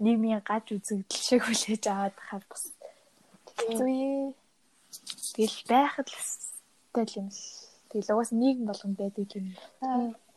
нийгмийн 0.03 0.43
гаж 0.43 0.65
үзэгдэл 0.73 1.27
шиг 1.29 1.43
хүлээж 1.45 1.85
аваад 1.87 2.17
хаад 2.19 2.45
бас 2.51 2.63
зүй 3.79 4.35
тэгэл 5.37 5.61
байхад 5.69 6.09
л 6.09 6.21
тэл 6.95 7.13
юм 7.21 7.29
л. 7.29 7.62
Тэгэл 7.93 8.13
угаас 8.17 8.33
нийгэм 8.33 8.65
болгонд 8.73 8.97
байдаг 8.97 9.29
юм. 9.37 9.53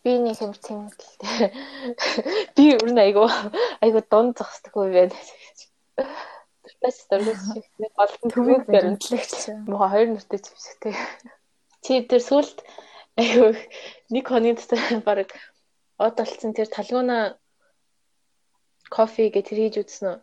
Би 0.03 0.11
нэг 0.19 0.37
юм 0.43 0.51
тийм 0.59 0.91
л 0.91 0.99
дээ. 1.23 1.55
Би 2.55 2.63
өөр 2.75 2.91
нь 2.91 2.99
айгу 2.99 3.23
айгу 3.79 3.99
дунд 4.11 4.35
зогсдоггүй 4.35 4.91
байна. 4.91 5.15
Бас 6.83 6.97
дөрөв 7.07 7.39
шиг 7.39 7.65
нэг 7.79 7.91
голдон 7.95 8.29
төвийг 8.35 8.67
баримтлагч. 8.67 9.55
Мохо 9.71 9.87
хоёр 9.87 10.11
нүртэй 10.11 10.39
зэвсэгтэй. 10.43 10.93
Чи 11.79 12.03
тэр 12.03 12.19
сүлд 12.19 12.59
айгу 13.15 13.55
нэг 14.11 14.25
хоны 14.27 14.51
дотор 14.59 14.83
баг 15.07 15.31
од 15.95 16.19
олцсон 16.19 16.51
тэр 16.51 16.67
талгууна 16.67 17.39
кофе 18.91 19.31
гэж 19.31 19.45
тэр 19.47 19.59
хийж 19.63 19.75
үзсэн 19.79 20.05
үү? 20.11 20.17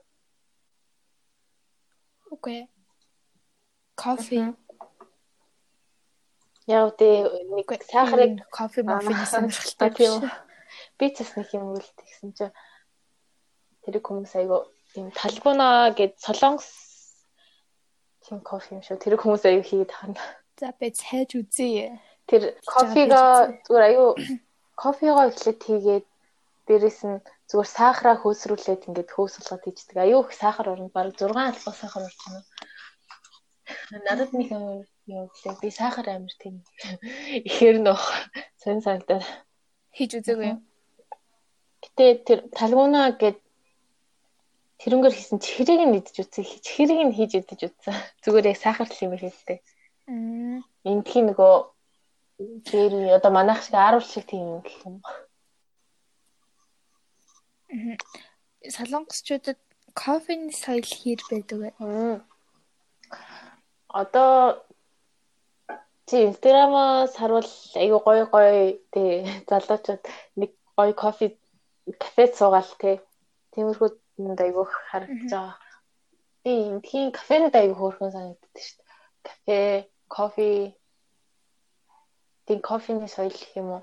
Үгүй. 2.37 2.61
Кофе. 3.97 4.53
Яа 6.71 6.87
үгүй 6.91 7.27
нэг 7.51 7.69
сахарыг 7.91 8.39
кофе 8.55 8.83
маффин 8.87 9.19
сонирхолтой 9.27 9.91
тийм. 9.99 10.31
Би 10.99 11.11
ч 11.11 11.27
бас 11.27 11.35
нэг 11.35 11.49
юм 11.59 11.75
үлд 11.75 11.99
гэсэн 11.99 12.31
чинь 12.39 12.55
тэр 13.83 13.99
хүмүүс 13.99 14.33
айгу 14.39 14.63
тийм 14.95 15.11
талгууна 15.11 15.91
гэд 15.99 16.15
солонгос 16.23 16.71
тийм 18.23 18.39
кофе 18.47 18.79
юм 18.79 18.83
шүү. 18.87 19.03
Тэр 19.03 19.19
хүмүүс 19.19 19.43
айгу 19.43 19.67
хийгээд 19.67 19.91
тахна. 19.91 20.23
За 20.61 20.71
би 20.79 20.95
цайж 20.95 21.35
үзье. 21.35 21.99
Тэр 22.31 22.55
кофега 22.63 23.51
зүгээр 23.67 23.85
айгу 23.91 24.07
кофега 24.79 25.35
эхлээд 25.35 25.61
хийгээд 25.67 26.07
дээрэс 26.71 27.01
нь 27.11 27.19
зүгээр 27.51 27.71
сахараа 27.75 28.17
хөөсрүүлээд 28.23 28.87
ингээд 28.87 29.11
хөөсөлгөд 29.11 29.67
хийждэг. 29.67 29.99
Аюу 29.99 30.23
их 30.23 30.33
сахар 30.33 30.71
орно. 30.71 30.95
Бараг 30.95 31.19
6 31.19 31.27
албаа 31.35 31.75
сахар 31.75 32.07
байна. 32.07 32.47
Надад 33.93 34.33
нэг 34.33 34.49
юм 34.51 34.65
лээ. 35.07 35.29
Би 35.61 35.71
сахар 35.71 36.09
амир 36.09 36.33
тийм 36.41 36.65
ихээр 37.49 37.79
нөх 37.85 38.01
сон 38.57 38.81
санагдаад 38.81 39.25
хийж 39.93 40.11
үзээгүй. 40.19 40.57
Гэтэ 41.83 42.07
тэр 42.27 42.39
талгууна 42.57 43.13
гэд 43.21 43.39
тэрнгээр 44.81 45.15
хийсэн 45.17 45.39
чихрийг 45.45 45.83
нь 45.85 45.99
идэж 46.01 46.17
үзсэн. 46.25 46.45
Чихрийг 46.65 47.03
нь 47.05 47.17
хийж 47.17 47.33
идэж 47.41 47.61
үзсэн. 47.69 47.95
Зүгээр 48.25 48.51
яг 48.53 48.59
сахар 48.59 48.89
л 48.89 49.05
юм 49.05 49.13
хэлтэй. 49.21 49.59
Аа. 50.09 50.59
Эндхийн 50.89 51.29
нөгөө 51.31 51.55
тэр 52.65 52.93
одоо 53.19 53.31
манайх 53.31 53.61
шиг 53.63 53.77
ааруул 53.77 54.07
шиг 54.09 54.25
тийм 54.25 54.43
юм 54.57 54.61
гэх 54.65 54.81
юм. 54.89 54.97
Аа 55.05 55.31
Солонгосчуудад 58.69 59.59
кофений 59.95 60.53
соёл 60.53 60.85
хэр 60.85 61.21
байдаг 61.31 61.59
вэ? 61.59 61.71
Одоо 64.01 64.65
чи 66.09 66.17
инстаграмаас 66.29 67.13
харуул 67.21 67.49
айгу 67.83 67.99
гоё 68.07 68.25
гоё 68.35 68.79
тий 68.93 69.11
залуучууд 69.49 70.03
нэг 70.41 70.51
гоё 70.77 70.93
кофе 71.03 71.27
кафед 72.03 72.31
суугаал 72.39 72.71
тий. 72.83 72.97
Тиймэрхүү 73.53 73.89
айгу 74.45 74.65
харагдаж 74.89 75.31
байгаа. 75.33 75.57
Би 76.43 76.53
эндхийн 76.71 77.11
кафенад 77.19 77.55
айгу 77.61 77.75
хөөрхөн 77.79 78.15
санагддаг 78.15 78.63
шүү 78.65 78.81
дээ. 78.81 78.89
Кафе, 79.29 79.59
кофе 80.15 80.49
тийм 82.47 82.61
кофений 82.71 83.11
соёл 83.13 83.35
гэх 83.41 83.53
юм 83.61 83.69
уу? 83.77 83.83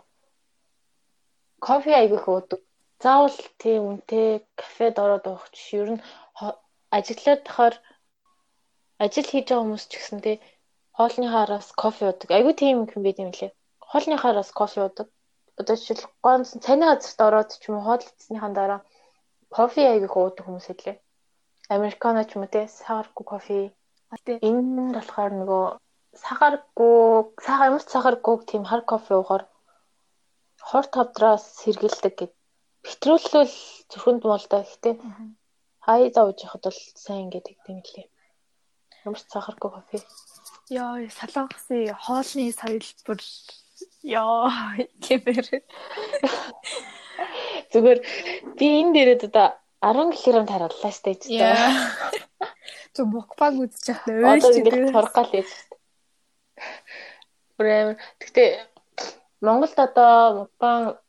Кофе 1.67 1.91
айгу 1.95 2.15
их 2.19 2.27
уудаг 2.27 2.61
заавал 3.03 3.37
тийм 3.61 3.81
үнэтэй 3.89 4.43
кафед 4.59 4.99
ороод 4.99 5.25
уух 5.27 5.45
чи 5.55 5.77
ер 5.79 5.89
нь 5.95 6.03
ажиглаад 6.97 7.41
тахаар 7.47 7.75
ажил 9.03 9.27
хийж 9.29 9.45
байгаа 9.47 9.63
хүмүүс 9.63 9.85
ч 9.89 9.93
гэсэн 9.97 10.19
тий 10.25 10.37
хоолны 10.97 11.27
хараас 11.33 11.67
кофе 11.81 12.03
уудаг. 12.05 12.29
Айгүй 12.37 12.53
тийм 12.61 12.75
юм 12.95 13.03
байт 13.05 13.19
юм 13.23 13.31
лээ. 13.37 13.51
Хоолны 13.89 14.15
хараас 14.19 14.49
кофе 14.59 14.79
уудаг. 14.83 15.07
Одоо 15.59 15.75
жишээл 15.79 16.05
гонц 16.25 16.47
цайны 16.65 16.85
газарт 16.89 17.19
ороод 17.27 17.49
ч 17.61 17.63
юм 17.67 17.75
уу 17.77 17.85
хоол 17.87 18.03
идснийхэн 18.03 18.53
дараа 18.59 18.79
кофе 19.55 19.81
айгүй 19.93 20.21
уудаг 20.23 20.43
хүмүүс 20.45 20.67
хэлээ. 20.69 20.97
Американо 21.75 22.23
ч 22.27 22.31
юм 22.35 22.43
уу 22.43 22.53
тий 22.53 22.65
сахаргүй 22.79 23.25
кофе. 23.31 23.59
Энэ 24.47 24.61
нь 24.87 24.95
болохоор 24.97 25.31
нөгөө 25.39 25.65
сахаргүй 26.23 26.97
сахар 27.45 27.71
ч 27.79 27.87
сахаргүй 27.93 28.35
тийм 28.49 28.63
хар 28.69 28.81
кофе 28.91 29.13
уухаар 29.17 29.43
хор 30.69 30.85
тавдраас 30.93 31.43
сэргэлдэг 31.59 32.13
гэдэг 32.19 32.39
Петролол 32.85 33.53
зөвхөнд 33.91 34.23
молдоо 34.31 34.61
гэхдээ 34.63 34.95
хайзаа 35.85 36.23
ууж 36.25 36.39
яхад 36.47 36.63
бол 36.65 36.79
сайн 37.05 37.27
гэдэг 37.33 37.55
юм 37.71 37.79
лээ. 37.91 38.07
Ямар 39.05 39.19
ч 39.19 39.27
сахаргүй 39.31 39.71
кофе. 39.71 39.99
Яа, 40.69 40.99
солонгосын 41.17 41.95
хоолны 41.95 42.51
соёл 42.51 42.87
бүр 43.05 43.19
яа 44.03 44.51
гэмээр. 45.05 45.47
Зүгээр 47.71 47.99
би 48.57 48.67
энэ 48.81 48.93
дээрээ 48.95 49.17
одоо 49.29 49.49
10 49.79 50.11
кг 50.19 50.35
тараллаа 50.51 50.91
штэ 50.91 51.13
ч 51.15 51.23
дээ. 51.31 51.55
Зөв 52.93 53.05
мукбаг 53.07 53.53
үзчих 53.63 54.03
нэ. 54.03 54.25
Одоо 54.25 54.51
ингэ 54.51 54.91
турах 54.91 55.13
гал 55.15 55.31
яаж. 55.31 55.49
Бүр 57.55 57.67
амар. 57.71 57.97
Гэтэ 58.19 58.43
Монголд 59.39 59.77
одоо 59.79 60.13
мукбаг 60.43 60.99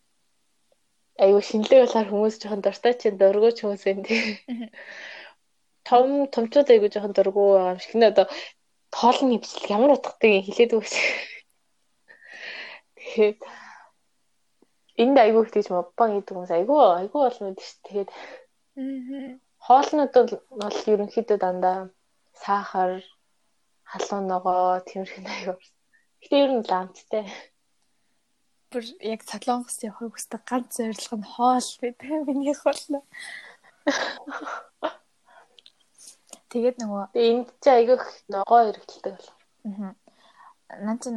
аюу 1.19 1.43
шинэлэг 1.43 1.85
болохоор 1.85 2.09
хүмүүс 2.09 2.35
жоохон 2.41 2.63
дуртай 2.63 2.95
чинь 2.95 3.19
дургуйч 3.19 3.61
хүмүүс 3.61 3.85
тий. 4.07 4.39
Том 5.91 6.31
томчууд 6.35 6.71
аюу 6.71 6.87
жоохон 6.87 7.15
дургуй 7.19 7.49
байгаа 7.51 7.75
юм 7.75 7.81
шиг 7.83 7.95
нэ 7.99 8.07
одоо 8.15 8.27
тоолны 8.95 9.43
хвчлэг 9.43 9.71
ямар 9.75 9.91
утгатай 9.99 10.39
хэлээд 10.47 10.79
өгч. 10.79 10.95
Тэгээд 12.95 13.39
энд 15.03 15.17
аюу 15.19 15.43
их 15.43 15.51
тийж 15.51 15.67
моббан 15.75 16.11
гэдэг 16.15 16.31
хүмүүс 16.31 16.53
аюу 16.55 16.79
аюу 16.95 17.19
болно 17.27 17.51
гэдэг 17.51 17.67
шүү. 17.67 17.83
Тэгээд 17.91 18.11
хоолнууд 19.67 20.15
бол 20.63 20.79
ерөнхийдөө 20.95 21.39
дандаа 21.43 21.79
сахар, 22.39 23.03
халуун 23.91 24.31
ногоо, 24.31 24.79
тиймэрхүү 24.87 25.27
аюу. 25.27 25.59
Гэтэ 26.23 26.37
ер 26.39 26.51
нь 26.55 26.69
ламцтай 26.71 27.27
бүр 28.71 28.87
яг 29.03 29.27
Солонгос 29.27 29.83
явахыг 29.83 30.15
хүсдэг 30.15 30.43
ганц 30.47 30.79
зорилго 30.79 31.17
нь 31.19 31.31
хоол 31.35 31.69
гэдэг 31.83 32.31
минийх 32.31 32.63
болно. 32.63 33.03
Тэгээд 36.51 36.77
нөгөө 36.83 37.03
энд 37.27 37.49
чи 37.63 37.69
айгүйх 37.71 38.05
ногоо 38.33 38.61
хэрэглэдэг 38.67 39.15
бол. 39.17 39.29
Аа. 39.71 39.95
Нан 40.87 40.99
чин 41.03 41.17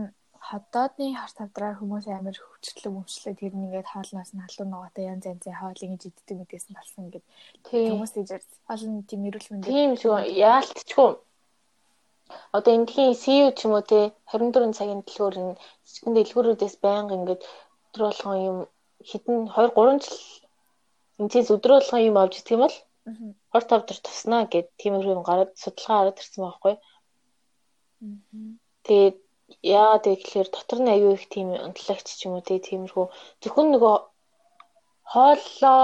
хотоодны 0.50 1.16
харт 1.16 1.36
тавдраар 1.40 1.76
хүмүүс 1.80 2.06
амар 2.12 2.38
хөвчлөг 2.38 2.94
өмчлөө 3.00 3.34
тэр 3.40 3.54
нэгээд 3.56 3.88
хоолноос 3.90 4.32
нь 4.34 4.44
халуун 4.44 4.70
ногоотой 4.74 5.10
янз 5.10 5.26
янзын 5.32 5.56
хоол 5.58 5.80
ингэж 5.86 6.02
иддэг 6.10 6.38
мэдээс 6.38 6.66
нь 6.68 6.78
болсон 6.78 7.10
гэд. 7.10 7.26
Хүмүүс 7.66 8.12
тийж 8.14 8.30
олон 8.74 8.94
тийм 9.10 9.22
эрүүл 9.28 9.50
мэндийн 9.50 9.74
тийм 9.74 9.92
шүү 10.02 10.16
яалтчгүй 10.38 11.12
одоо 12.58 12.72
эндхийн 12.78 13.14
CEO 13.22 13.48
ч 13.58 13.60
юм 13.66 13.74
уу 13.76 13.84
те 13.92 14.00
24 14.32 14.78
цагийн 14.78 15.02
дэлгүүр 15.04 15.36
энэ 15.42 15.60
цэцгэн 15.88 16.14
дэлгүүрүүдээс 16.16 16.76
байнга 16.86 17.18
ингээд 17.18 17.42
өдөр 17.86 18.02
болгон 18.08 18.38
юм 18.50 18.58
хитэн 19.10 19.38
2 19.56 19.70
3 19.78 20.04
жил 20.04 20.20
энэс 21.22 21.50
өдөр 21.56 21.72
болгон 21.76 22.02
юм 22.10 22.18
авч 22.22 22.34
идэх 22.38 22.56
юм 22.56 22.64
бол 22.66 22.76
20 23.06 23.70
тавдар 23.70 24.00
туснаа 24.06 24.44
гэд 24.54 24.68
тиймэрхүү 24.80 25.24
гараад 25.30 25.52
судалгаа 25.64 25.98
гараад 26.00 26.22
ирсэн 26.22 26.42
байхгүй. 26.44 26.76
Тэгээд 28.88 29.18
Яа 29.62 29.96
тэгэхээр 30.04 30.50
дотор 30.52 30.80
нь 30.82 30.94
аюу 30.96 31.14
их 31.18 31.26
тийм 31.34 31.48
унтлагч 31.68 32.08
ч 32.18 32.20
юм 32.26 32.34
уу 32.36 32.44
тиймэрхүү 32.48 33.06
зөвхөн 33.42 33.68
нөгөө 33.72 33.96
хооллоо 35.12 35.84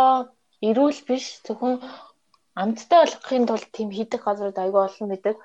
эрүүл 0.67 0.99
биш 1.07 1.25
зөвхөн 1.45 1.75
амттай 2.61 2.99
болгохын 3.01 3.47
тулд 3.47 3.67
тийм 3.75 3.89
хийдэг 3.97 4.21
газрууд 4.23 4.57
аюу 4.59 4.79
олон 4.87 5.07
байдаг. 5.11 5.35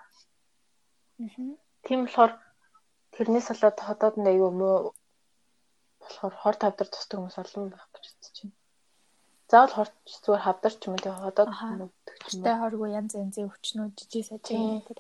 Тийм 1.87 2.01
болохоор 2.03 2.33
тэрнээс 3.15 3.47
болоод 3.51 3.79
хотод 3.87 4.15
нь 4.19 4.31
аюу 4.33 4.51
муу 4.59 4.77
болохоор 6.03 6.35
хор 6.41 6.57
тавдар 6.59 6.89
тусдаг 6.91 7.17
хүмүүс 7.19 7.37
олон 7.43 7.65
байх 7.71 7.87
гэж. 7.95 8.21
Заавал 9.51 9.75
хорт 9.77 9.95
зүгээр 10.25 10.45
хавдар 10.45 10.73
ч 10.73 10.83
юм 10.89 10.95
юм 10.97 11.81
уу. 11.85 11.91
Тэ 12.45 12.53
хоргүй 12.61 12.91
янз 12.99 13.13
янзын 13.23 13.49
өвчнүүд 13.49 13.95
жижиг 14.01 14.25
сажиг 14.29 14.87
тэр 14.89 14.99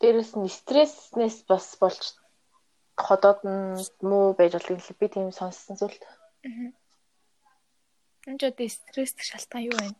Дээрэс 0.00 0.32
нь 0.40 0.48
стресснээс 0.48 1.44
бас 1.50 1.66
болж 1.80 2.02
ходоод 2.96 3.40
нь 3.44 3.76
муу 4.08 4.32
байж 4.38 4.52
болдог 4.56 4.80
л 4.80 4.98
би 5.00 5.06
тийм 5.12 5.28
сонссон 5.28 5.76
зүйлт. 5.76 6.02
Энд 8.24 8.42
одоо 8.48 8.68
стресс 8.76 9.12
шалтгаан 9.28 9.68
юу 9.68 9.76
вэ? 9.76 9.92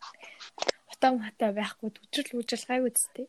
Утам 0.92 1.20
хатай 1.20 1.52
байхгүй 1.52 1.88
төвчл 1.92 2.32
үүжил 2.40 2.64
гайгүй 2.68 2.92
зү. 2.96 3.28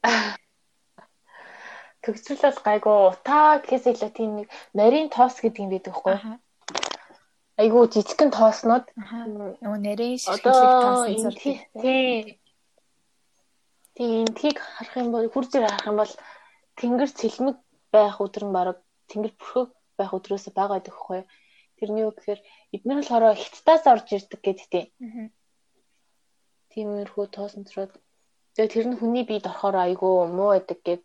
Төгсрөл 2.04 2.44
бол 2.48 2.60
гайгүй 2.68 2.98
утаа 3.12 3.60
гэхээс 3.60 3.86
илүү 3.92 4.12
тийм 4.16 4.32
нэг 4.40 4.48
нарийн 4.80 5.12
тоос 5.12 5.36
гэдэг 5.44 5.64
юм 5.64 5.72
байдаг 5.76 5.94
хгүй. 5.96 6.16
Айгуу 7.62 7.86
жижигхэн 7.94 8.32
тооснууд 8.34 8.86
нөгөө 8.96 10.18
ширхлэг 10.18 10.56
тоосон 10.86 11.18
зүр. 11.22 11.36
Тийм. 11.84 12.42
Тийм 13.96 14.26
тийг 14.40 14.58
харах 14.58 14.96
юм 14.98 15.10
бол 15.14 15.28
хурж 15.34 15.52
харах 15.54 15.86
юм 15.86 15.98
бол 16.02 16.14
тэнгэр 16.80 17.12
цэлмэг 17.20 17.58
байх 17.94 18.18
өдөр 18.24 18.44
нь 18.48 18.56
баг 18.56 18.82
тэнгэр 19.10 19.34
бүрхэг 19.38 19.70
байх 19.98 20.12
өдрөөс 20.18 20.46
бага 20.58 20.74
байдаг 20.80 20.96
хгүй. 20.98 21.22
Тэрний 21.78 22.06
үг 22.08 22.16
гэхээр 22.18 22.42
эдгээр 22.74 22.98
нь 22.98 23.02
болохоор 23.04 23.38
хятадаас 23.38 23.84
орж 23.94 24.08
ирдэг 24.16 24.40
гэдэгтэй. 24.42 24.86
Тиймэрхүү 26.72 27.26
тоосонцроод 27.36 27.94
тэгээ 28.56 28.74
тэр 28.74 28.86
нь 28.90 28.98
хүний 28.98 29.26
биед 29.28 29.46
орохоор 29.46 29.76
айгүй 29.86 30.14
муу 30.34 30.50
байдаг 30.56 30.80
гэд 30.88 31.02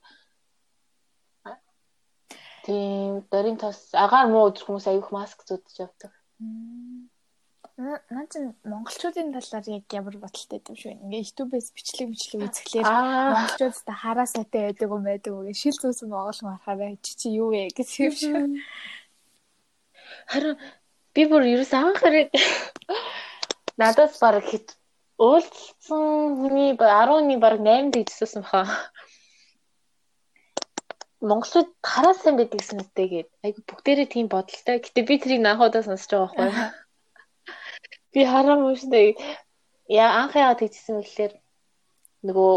тийм 2.65 3.29
дөрийн 3.31 3.59
тос 3.61 3.79
агаар 4.05 4.27
муу 4.33 4.49
өдөр 4.49 4.65
хүмүүс 4.65 4.87
аюух 4.89 5.11
маск 5.13 5.39
зүүдж 5.49 5.75
явдаг. 5.85 6.16
Наа 7.77 8.25
чи 8.33 8.41
монголчуудын 8.65 9.33
талаар 9.37 9.67
яг 9.69 9.85
ямар 9.93 10.17
бодолтой 10.17 10.61
юм 10.65 10.77
шүү. 10.81 10.93
Ингээ 11.05 11.25
YouTube-с 11.29 11.73
бичлэг 11.77 12.09
бичлэг 12.13 12.41
үзэхлээр 12.49 12.89
монголчууд 12.89 13.77
та 13.85 13.93
хараа 13.93 14.29
сайтай 14.29 14.73
байдаг 14.73 14.89
юм 14.97 15.05
байдаг 15.05 15.33
гэ 15.33 15.53
шил 15.53 15.77
зүүсэн 15.77 16.09
монгол 16.09 16.37
хүн 16.37 16.57
харахаараа 16.57 16.97
чи 17.05 17.13
чи 17.21 17.29
юу 17.37 17.53
вэ 17.53 17.69
гэж 17.77 17.89
юм 18.01 18.15
шүү. 18.17 18.37
Харин 20.33 20.57
би 21.13 21.23
бүр 21.29 21.45
ерөөс 21.53 21.73
анхаарал 21.77 22.33
надаас 23.81 24.17
баг 24.21 24.45
хит 24.49 24.77
уулзсан 25.21 26.37
хүний 26.41 26.77
10-ны 26.77 27.37
баг 27.41 27.61
8 27.61 27.93
дэгдсэн 27.93 28.41
баха. 28.41 28.93
Монголчууд 31.21 31.69
хараа 31.81 32.15
сайн 32.15 32.37
байдаг 32.37 32.61
гэсэн 32.61 32.83
үстэй 32.85 33.07
гээд 33.09 33.29
айгу 33.45 33.61
бүгдээрээ 33.65 34.09
тийм 34.13 34.27
бодолтой. 34.29 34.77
Гэтэ 34.85 35.01
би 35.09 35.15
тэрийг 35.17 35.41
наахудаа 35.41 35.83
сонсож 35.85 36.13
байгаа 36.13 36.37
байхгүй. 36.37 36.51
Би 38.13 38.21
хараа 38.25 38.57
мөштэй 38.61 39.17
яа 39.89 40.11
анх 40.21 40.37
яагаад 40.37 40.61
тэгчихсэн 40.61 41.01
гэхээр 41.01 41.33
нөгөө 42.29 42.53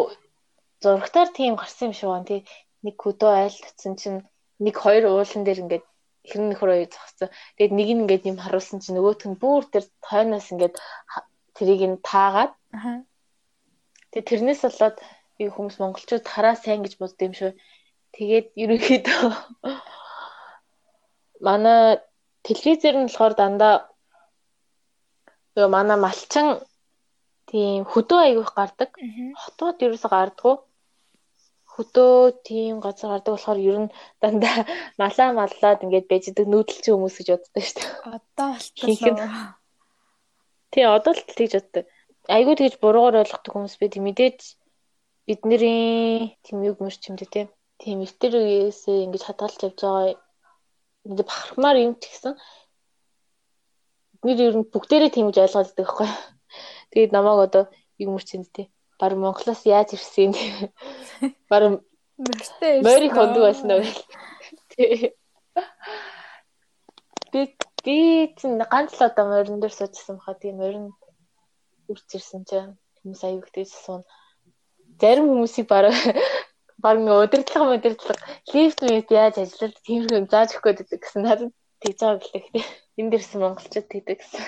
зурагтаар 0.83 1.29
тийм 1.31 1.55
гарсан 1.55 1.91
юм 1.91 1.95
шиг 1.95 2.09
байна 2.09 2.27
тий. 2.27 2.41
Нэг 2.83 2.95
хөдөө 2.99 3.31
айл 3.31 3.57
татсан 3.63 3.95
чинь 3.95 4.19
нэг 4.59 4.75
хоёр 4.75 5.03
уулан 5.07 5.43
дээр 5.43 5.63
ингээд 5.63 5.85
хэрэн 6.27 6.47
нөхөр 6.51 6.69
хоёр 6.71 6.89
зогссон. 6.91 7.29
Тэгээд 7.55 7.73
нэг 7.75 7.87
нь 7.91 8.01
ингээд 8.03 8.29
юм 8.31 8.37
харуулсан 8.43 8.79
чинь 8.83 8.95
нөгөөх 8.99 9.23
нь 9.27 9.39
бүр 9.39 9.63
тэр 9.71 9.83
хойноос 10.03 10.47
ингээд 10.51 10.75
тэрийг 11.55 11.81
нь 11.87 11.97
таагаад. 12.03 12.53
Тэгээд 14.11 14.29
тэрнээс 14.29 14.61
болоод 14.63 14.97
би 15.37 15.43
хүмүүс 15.47 15.77
монголчууд 15.79 16.25
хараа 16.27 16.55
сайн 16.59 16.83
гэж 16.83 16.99
бодд 16.99 17.19
юм 17.23 17.33
шүү. 17.35 17.51
Тэгээд 18.15 18.47
ерөнхийдөө 18.63 19.31
манай 21.45 21.99
телевизээр 22.45 22.95
нь 22.99 23.07
болохоор 23.07 23.33
дандаа 23.37 23.75
Тэгээ 25.59 25.75
манай 25.75 25.99
малчин 25.99 26.47
тийм 27.51 27.83
хөдөө 27.83 28.19
аягүйх 28.23 28.51
гардаг. 28.55 28.95
Хотууд 29.43 29.83
ерөөсө 29.83 30.07
гардаггүй. 30.07 30.55
Хөдөө 31.73 32.15
тийм 32.47 32.79
газар 32.79 33.11
гардаг 33.11 33.33
болохоор 33.35 33.59
ер 33.59 33.77
нь 33.83 33.89
дандаа 34.23 34.63
малаа 35.01 35.29
маллаад 35.35 35.83
ингээд 35.83 36.07
байж 36.07 36.31
идэг 36.31 36.47
нүүдэлчин 36.47 36.95
хүмүүс 36.95 37.15
гэж 37.19 37.27
боддог 37.33 37.63
шүү 37.65 37.75
дээ. 37.75 37.89
Одоо 38.15 38.47
болчихлоо. 38.55 39.27
Тий, 40.71 40.85
одоо 40.87 41.11
л 41.11 41.21
тэгж 41.27 41.53
боддог. 41.59 41.85
Айгүй 42.31 42.55
тэгж 42.55 42.75
буруугаар 42.79 43.19
ойлгодог 43.19 43.51
хүмүүс 43.51 43.75
би 43.83 43.85
тийм 43.91 44.07
мэдээж 44.07 44.39
бидний 45.27 46.39
тийм 46.45 46.63
юг 46.63 46.79
мөрч 46.79 47.03
юм 47.11 47.19
Тийм 47.79 48.03
эртэр 48.03 48.33
үеэсээ 48.43 49.07
ингэж 49.07 49.23
хадгалж 49.23 49.59
явж 49.63 49.79
байгаа 49.79 50.19
ингээд 51.07 51.29
бахархмаар 51.29 51.77
юм 51.79 51.93
ч 51.95 52.11
гэсэн 52.11 52.33
бид 54.23 54.39
ер 54.43 54.55
нь 54.59 54.67
бүгдээрээ 54.67 55.11
тийм 55.15 55.31
гэж 55.31 55.37
ойлгоод 55.47 55.67
байдаг 55.71 55.87
байхгүй. 55.87 56.09
Тэгээд 56.91 57.15
намайг 57.15 57.39
одоо 57.47 57.63
юм 58.03 58.09
мөрчөнд 58.15 58.51
тий. 58.51 58.67
Бар 58.99 59.15
Монголоос 59.15 59.63
яаж 59.63 59.95
ирсэн 59.95 60.35
юм. 60.35 60.35
Бар 61.51 61.79
морь 62.83 63.07
хондог 63.15 63.43
байсан 63.47 63.71
уу. 63.71 63.87
Тий. 64.75 65.15
Би 67.31 67.41
би 67.85 67.97
чинь 68.35 68.59
ганц 68.59 68.99
л 68.99 69.07
одоо 69.07 69.25
морин 69.31 69.63
дээр 69.63 69.71
суужсан 69.71 70.19
баха. 70.19 70.35
Тийм 70.35 70.59
морин 70.59 70.91
үрч 71.87 72.09
ирсэн 72.19 72.43
чинь 72.43 72.75
хүмүүс 72.99 73.23
аяг 73.23 73.47
ихтэй 73.47 73.65
суун. 73.65 74.03
Зарим 74.99 75.31
хүмүүсийг 75.31 75.67
бараг 75.71 75.95
баг 76.83 76.97
нэг 77.03 77.15
өдөртлөг 77.23 77.69
өдөртлөг 77.75 78.19
лифт 78.53 78.79
мэд 78.83 79.09
яаж 79.11 79.35
ажиллаад 79.43 79.75
тиймэрхүү 79.85 80.31
зааж 80.31 80.49
өгөх 80.55 80.65
гэдэг 80.79 80.99
гэсэн 81.03 81.21
надад 81.23 81.51
тэгж 81.81 81.99
байгаа 81.99 82.19
гэлээ. 82.23 82.65
Энд 82.99 83.11
дэрсэн 83.13 83.39
монголчууд 83.41 83.87
тэгдэг 83.91 84.17
гэсэн. 84.19 84.43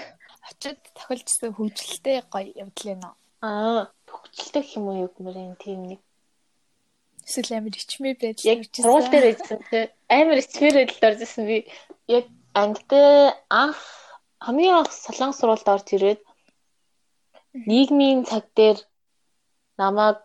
Очид 0.47 0.79
тохиолдсон 0.95 1.51
хөгжилтэй 1.55 2.17
гоё 2.33 2.51
явдал 2.63 2.89
ээ 2.91 2.97
нөө. 2.99 3.13
Аа, 3.47 3.81
хөгжилтэй 4.07 4.61
гэх 4.63 4.77
юм 4.77 4.85
уу 4.87 5.01
юу 5.05 5.09
гэмээр 5.15 5.59
тийм 5.59 5.81
нэг 5.91 6.01
эсвэл 7.25 7.57
амар 7.57 7.75
ичмээ 7.77 8.15
байж 8.21 8.39
яг 8.51 8.59
сургууль 8.73 9.09
дээр 9.11 9.25
байсан 9.29 9.59
тий 9.69 9.83
амар 10.09 10.37
ичмээр 10.41 10.75
байдалд 10.77 11.07
орж 11.09 11.19
исэн 11.25 11.43
би 11.49 11.57
яг 12.17 12.25
ангид 12.61 12.91
анх 13.61 13.79
хамгийн 14.45 14.75
анх 14.79 14.91
солонгос 14.91 15.39
сургуульд 15.39 15.73
орж 15.75 15.87
ирээд 15.95 16.21
нийгмийн 17.69 18.19
цаг 18.29 18.45
дээр 18.57 18.77
намайг 19.81 20.17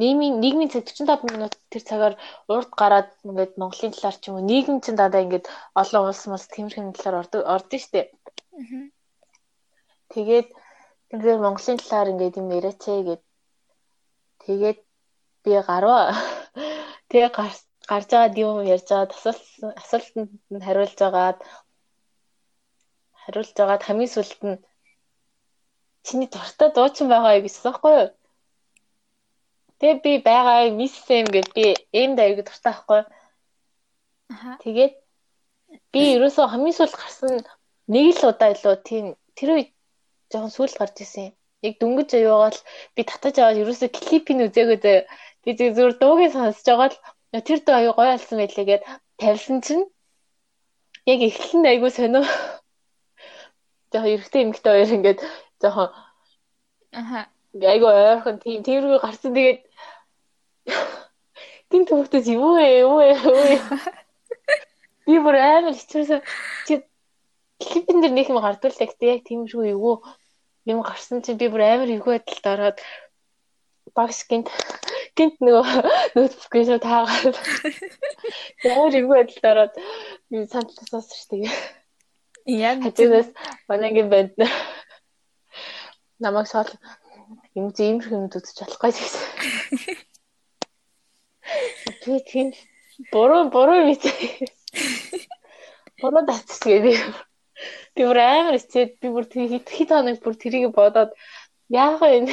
нийгмийн 0.00 0.34
нийгмийн 0.42 0.70
цаг 0.72 0.84
45 0.88 1.28
минут 1.32 1.54
тэр 1.70 1.82
цагаар 1.88 2.14
урд 2.48 2.70
гараад 2.80 3.08
ингээд 3.28 3.60
Монголын 3.60 3.92
талаар 3.92 4.16
ч 4.20 4.24
юм 4.28 4.36
уу 4.36 4.48
нийгэм 4.50 4.80
чинь 4.84 4.98
дандаа 4.98 5.24
ингээд 5.24 5.46
олон 5.80 6.02
улс 6.08 6.24
мас 6.32 6.44
тиймэрхэн 6.48 6.96
талаар 6.96 7.20
ордог 7.22 7.42
ордон 7.54 7.80
штэ. 7.84 8.00
Тэгээд 10.12 10.48
тэгэхээр 11.08 11.44
Монголын 11.44 11.78
талаар 11.80 12.12
ингээд 12.12 12.38
юм 12.40 12.48
яриач 12.58 12.80
гээд 12.88 13.22
тэгээд 14.44 14.78
би 15.44 15.52
гарва. 15.68 16.16
Тэгээ 17.08 17.30
гарч 17.38 17.58
гарч 17.90 18.08
байгаад 18.12 18.34
юм 18.44 18.56
ярьж 18.74 18.88
байгаа 18.88 19.12
асуулт 19.12 19.44
асуултанд 19.82 20.30
нь 20.52 20.64
хариулж 20.66 20.96
байгаад 21.02 21.38
хариулж 23.22 23.52
байгаад 23.58 23.82
хамгийн 23.86 24.14
сүлд 24.14 24.40
нь 24.48 24.62
чиний 26.06 26.28
дуртай 26.32 26.68
дуучин 26.72 27.06
байгаа 27.12 27.36
юу 27.36 27.44
гэсэн 27.44 27.64
байхгүй 27.66 27.92
юу? 28.00 28.08
Тэгээ 29.82 29.98
би 30.06 30.12
байгаа 30.22 30.70
миссэм 30.78 31.26
гэд 31.34 31.48
би 31.58 31.74
энд 31.90 32.22
аяг 32.22 32.46
дуртай 32.46 32.70
байхгүй. 32.70 33.02
Аха. 34.30 34.50
Тэгээд 34.62 34.94
би 35.90 36.02
ерөөсөө 36.14 36.46
хамгийн 36.46 36.76
сүүлд 36.78 36.94
гарсан 36.94 37.42
нэг 37.90 38.06
л 38.14 38.30
удаа 38.30 38.54
илүү 38.54 38.74
тийм 38.86 39.06
тэр 39.34 39.48
үед 39.58 39.70
жоохон 40.30 40.54
сүүлд 40.54 40.78
гарч 40.78 41.02
ирсэн. 41.02 41.34
Яг 41.66 41.74
дөнгөж 41.82 42.14
аюугаал 42.14 42.58
би 42.94 43.02
татаж 43.10 43.34
аваад 43.42 43.58
ерөөсөө 43.58 43.90
клипийн 43.90 44.46
үзээгөө 44.46 44.78
би 45.42 45.50
зүгээр 45.58 45.94
дуугийн 45.98 46.30
сонсож 46.30 46.62
байгаа 46.62 46.88
л 47.34 47.42
тэр 47.42 47.58
дуу 47.66 47.74
аюу 47.74 47.94
гоё 47.98 48.14
алсан 48.14 48.38
байлээ 48.38 48.66
гэд 48.70 48.82
тавьсан 49.18 49.58
чинь 49.66 49.84
яг 51.10 51.20
эхлэн 51.26 51.66
айгу 51.66 51.90
сонио. 51.90 52.22
Жохоо 53.90 54.14
эргэтэй 54.14 54.42
эмэгтэй 54.46 54.72
хоёр 54.78 54.94
ингээд 54.94 55.20
жоохон 55.58 55.90
аха 56.94 57.31
айгу 57.60 57.86
ойрхон 57.92 58.38
тийм 58.40 58.62
тэргүй 58.64 58.98
гарсан 59.02 59.36
тэгээд 59.36 59.60
Тин 61.72 61.86
төвхтөж 61.88 62.26
юу 62.28 62.56
вэ? 62.56 62.84
Юу 62.84 62.96
вэ? 63.00 63.16
Би 65.06 65.16
бүр 65.24 65.36
амар 65.40 65.72
хичээсэн 65.72 66.20
чи 66.68 66.84
клипэн 67.60 68.00
дээр 68.00 68.12
нэг 68.12 68.28
юм 68.28 68.40
гардуулдаг 68.44 68.92
те 69.00 69.06
яг 69.16 69.24
тийм 69.24 69.48
шүү 69.48 69.72
юу 69.72 70.04
юм 70.68 70.82
гарсан 70.84 71.24
чинь 71.24 71.40
би 71.40 71.48
бүр 71.48 71.64
амар 71.64 71.90
эвгүй 71.90 72.20
байдалд 72.20 72.46
ороод 72.52 72.78
багш 73.96 74.20
гинт 74.30 74.48
гинт 75.18 75.36
нөгөө 75.40 75.66
ноутбукын 76.14 76.66
шууд 76.68 76.84
таагаад 76.86 77.36
ямар 78.68 78.92
юм 79.00 79.08
байдалд 79.10 79.44
ороод 79.52 79.74
би 80.30 80.44
сандлаас 80.52 81.08
шүү 81.08 81.40
дээ. 81.40 81.50
Яг 82.46 82.84
хажуунаас 82.84 83.28
манайгийн 83.68 84.08
банд 84.12 84.36
намайг 86.22 86.46
шал 86.52 86.70
юм 87.58 87.66
зэмэр 87.76 88.12
юм 88.16 88.24
үзэж 88.28 88.56
болохгүй 88.58 88.90
гэсэн. 88.92 89.24
Би 92.02 92.14
тийм 92.30 92.48
буруу 93.12 93.50
буруу 93.54 93.86
мэт. 93.86 94.02
Буруу 96.00 96.22
татчихгээ. 96.26 96.98
Би 97.94 98.02
бүр 98.08 98.18
амар 98.18 98.58
эцээд 98.58 98.98
би 99.00 99.08
бүр 99.14 99.24
хит 99.28 99.68
хит 99.68 99.90
хоног 99.92 100.18
бүр 100.24 100.34
тэрийг 100.34 100.72
бодоод 100.74 101.12
яах 101.68 102.00
вэ? 102.02 102.26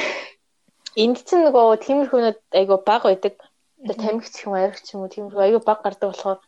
Энд 1.02 1.18
чинь 1.26 1.46
нөгөө 1.46 1.80
тиймэрхүүнүүд 1.86 2.38
айгу 2.58 2.76
баг 2.82 3.02
байдаг. 3.06 3.34
Тамхич 3.80 4.44
юм 4.44 4.58
аярч 4.58 4.86
юм 4.94 5.06
уу 5.06 5.12
тиймэрхүү 5.14 5.42
айгу 5.44 5.60
баг 5.62 5.80
гардаг 5.84 6.10
болохоор 6.10 6.40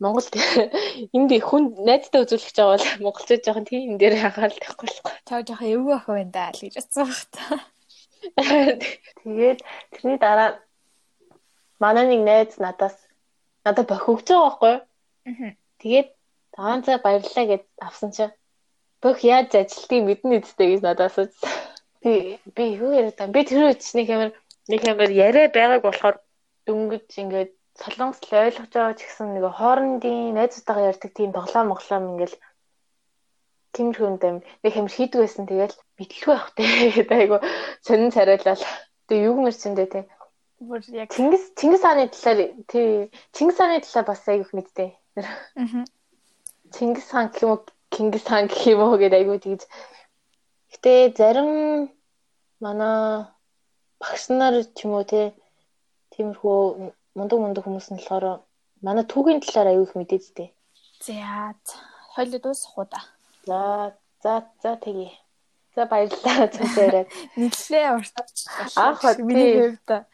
Монголд 0.00 0.32
энд 1.16 1.32
хүн 1.44 1.64
найзтай 1.84 2.24
үзүүлэх 2.24 2.56
байгаа 2.56 2.72
бол 2.72 2.88
монголчууд 3.04 3.44
жоохон 3.44 3.66
тийм 3.68 3.80
энэ 3.94 4.00
дээр 4.00 4.14
анхаарал 4.24 4.56
тавихгүй 4.56 4.88
болохгүй. 4.88 5.12
Чаа 5.28 5.40
жоохон 5.44 5.72
эвгүй 5.74 5.94
ах 5.96 6.06
байна 6.08 6.32
даа 6.32 6.50
л 6.56 6.62
гэж 6.64 6.74
бодсон 6.80 7.04
баг 7.04 7.22
та. 7.36 7.44
Тэгээд 9.20 9.58
тэрний 9.92 10.18
дараа 10.20 10.50
манай 11.84 12.04
нэг 12.08 12.20
найз 12.24 12.56
надаас 12.56 12.96
надад 13.64 13.86
бохигж 13.92 14.26
байгаа 14.32 14.48
байхгүй 14.48 14.72
юу? 14.72 15.52
Тэгээд 15.84 16.08
таанцаа 16.56 16.96
баярлаа 17.04 17.44
гэд 17.44 17.64
авсан 17.80 18.10
чинь 18.16 18.32
бөх 19.04 19.20
яаж 19.20 19.52
ажилтгийг 19.52 20.04
мэднэ 20.08 20.40
үстэй 20.40 20.68
гэж 20.76 20.80
надад 20.84 21.12
асуусан. 21.12 21.52
Би 22.00 22.40
би 22.56 22.64
юу 22.76 22.96
яриад 22.96 23.16
байгаа. 23.20 23.36
Би 23.36 23.44
тэр 23.44 23.76
нэг 23.76 24.08
амар 24.16 24.30
нэг 24.68 24.80
амар 24.88 25.10
яриа 25.12 25.48
байгааг 25.52 25.84
болохоор 25.84 26.16
дөнгөж 26.64 27.08
ингээд 27.20 27.52
солонгос 27.80 28.20
л 28.28 28.36
ойлгож 28.44 28.68
байгаа 28.68 28.94
ч 28.94 29.00
гэсэн 29.08 29.28
нэг 29.34 29.44
хоорондын 29.56 30.36
найзуудтайгаа 30.36 30.90
ярьдаг 30.92 31.10
тийм 31.16 31.30
тоглоом 31.32 31.66
моглоом 31.72 32.04
ингээл 32.12 32.36
тиймэрхүүнд 33.74 34.22
юм 34.28 34.36
нэг 34.62 34.72
юм 34.76 34.88
хийдэг 34.92 35.18
байсан. 35.20 35.44
Тэгэл 35.48 35.76
мэдлгүй 35.96 36.38
те. 36.56 36.64
Гэдэг 36.96 37.18
айгу 37.18 37.38
сонин 37.80 38.12
царайлал. 38.12 38.62
Тэгээ 39.08 39.26
юу 39.30 39.48
чинь 39.50 39.78
те. 39.78 40.04
Бүр 40.60 40.84
яг 40.92 41.08
Чингис 41.14 41.56
Чингис 41.56 41.80
хааны 41.80 42.12
талаар 42.12 42.52
тий. 42.68 43.08
Чингис 43.32 43.56
хааны 43.56 43.80
талаар 43.80 44.06
бас 44.12 44.22
айгу 44.28 44.52
мэдтэй 44.52 44.90
аа 45.16 45.86
Чингис 46.74 47.08
хаан 47.10 47.32
гэх 47.32 47.42
юм 47.42 47.50
уу? 47.50 47.64
Кингис 47.88 48.24
хаан 48.28 48.46
гэх 48.46 48.62
юм 48.68 48.80
уу? 48.84 49.00
Гэдэг 49.00 49.18
айгу 49.18 49.40
тэгж. 49.40 49.62
Гэтээ 50.70 51.00
зарим 51.18 51.50
манай 52.60 53.26
багш 53.98 54.28
нар 54.28 54.54
ч 54.76 54.84
юм 54.84 54.92
уу 55.00 55.04
те. 55.08 55.32
Тиймэрхүү 56.12 56.92
мундаг 57.16 57.38
мундаг 57.40 57.64
хүмүүс 57.64 57.88
нь 57.90 57.98
болохоор 57.98 58.44
манай 58.84 59.04
түүхийн 59.04 59.40
талаар 59.42 59.70
аягүй 59.70 59.86
их 59.86 59.94
мэдээдтэй. 59.96 60.48
За 61.04 61.54
хоёул 62.14 62.38
дуусах 62.40 62.78
уу 62.78 62.86
да. 62.90 63.00
За 63.46 63.60
за 64.22 64.46
за 64.62 64.76
тэгье. 64.76 65.10
За 65.74 65.86
баярлалаа 65.86 66.48
цэцээрээ. 66.48 67.06
Нийтлээ 67.38 67.86
урт. 67.94 68.14
Аах 68.76 69.18
миний 69.18 69.78
хувьд 69.78 70.06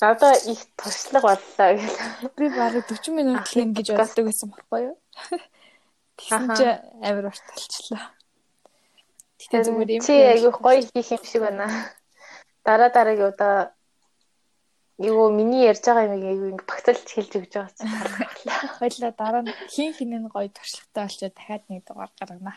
Одоо 0.00 0.32
их 0.32 0.60
туршлага 0.76 1.34
боллоо 1.34 1.74
гэл. 1.74 2.30
Би 2.36 2.48
бараг 2.48 2.86
40 2.86 3.10
минут 3.18 3.42
л 3.50 3.58
юм 3.58 3.74
гэж 3.74 3.98
боддог 3.98 4.30
байсан 4.30 4.54
байхгүй 4.54 4.80
юу? 4.94 4.96
Тэгсэн 6.14 6.54
чи 6.54 6.66
амар 7.02 7.26
урт 7.34 7.42
болчихлоо. 7.50 8.04
Гэтэ 9.42 9.58
зүгээр 9.66 9.90
юм. 9.98 10.02
Чи 10.06 10.14
айгүй 10.14 10.52
гоё 10.54 10.86
хийх 10.86 11.10
юм 11.18 11.24
шиг 11.26 11.42
байна. 11.42 11.66
Дараа 12.62 12.94
дараагийн 12.94 13.34
удаа 13.34 13.74
Юу 14.98 15.30
миний 15.30 15.70
ярьж 15.70 15.86
байгаа 15.86 16.10
юм 16.10 16.14
айгүй 16.18 16.50
ингэ 16.50 16.66
багцалж 16.66 17.06
хэлж 17.06 17.32
өгч 17.38 17.52
байгаа 17.54 17.70
ч 17.70 17.78
таалагдлаа. 17.86 18.60
Хоёлаа 18.82 19.12
дараа 19.14 19.42
нь 19.46 19.54
хин 19.70 19.94
хинэн 19.94 20.26
гоё 20.26 20.50
туршлагатай 20.50 21.02
болчоод 21.06 21.34
дахиад 21.38 21.64
нэг 21.70 21.82
дугаар 21.86 22.10
гаргана. 22.18 22.54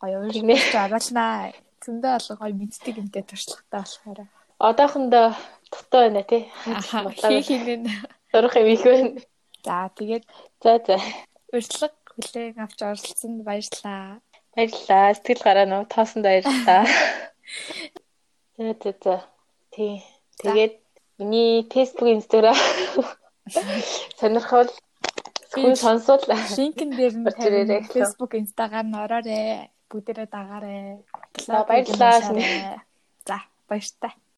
Гоё 0.00 0.16
уйлмж 0.24 0.72
оруулнаа. 0.72 1.52
Зөндөө 1.84 2.12
олон 2.16 2.36
гоё 2.40 2.54
мэддэг 2.56 2.96
юмтэй 2.96 3.24
туршлагатай 3.28 3.80
болохоор. 3.84 4.20
Одоохондоо 4.56 5.26
дутуу 5.68 6.00
байна 6.00 6.22
тий. 6.24 6.48
Хин 6.64 7.44
хинэн 7.44 7.82
сурах 8.32 8.56
юм 8.56 8.68
их 8.72 8.82
байна. 8.88 9.20
За 9.64 9.92
тэгээд 9.92 10.24
за 10.64 10.72
за. 10.80 10.96
Урьдлага 11.52 11.96
хүлээн 12.08 12.56
авч 12.56 12.78
оролцсонд 12.88 13.44
баярлалаа. 13.44 14.24
Баярлалаа. 14.56 15.12
Сэтгэл 15.12 15.44
гараа 15.44 15.66
нөө 15.68 15.82
тоосон 15.92 16.24
баярлалаа. 16.24 16.88
За 18.56 18.74
за 18.80 18.92
за. 19.02 19.16
Тий. 19.72 20.04
Тэгээд 20.40 20.81
Миний 21.22 21.62
Facebook, 21.70 22.10
Instagram 22.18 22.58
сонирхол 24.18 24.70
хүн 25.54 25.76
сонсвол 25.78 26.22
шинкэн 26.56 26.90
дээр 26.98 27.14
нь 27.22 27.26
Facebook, 27.94 28.34
Instagram 28.34 28.90
ороорой. 28.98 29.70
Бүгдээрээ 29.86 30.28
дагаарай. 30.34 31.04
Баярлалаа. 31.46 32.82
За, 33.28 33.38
баяртай. 33.68 34.12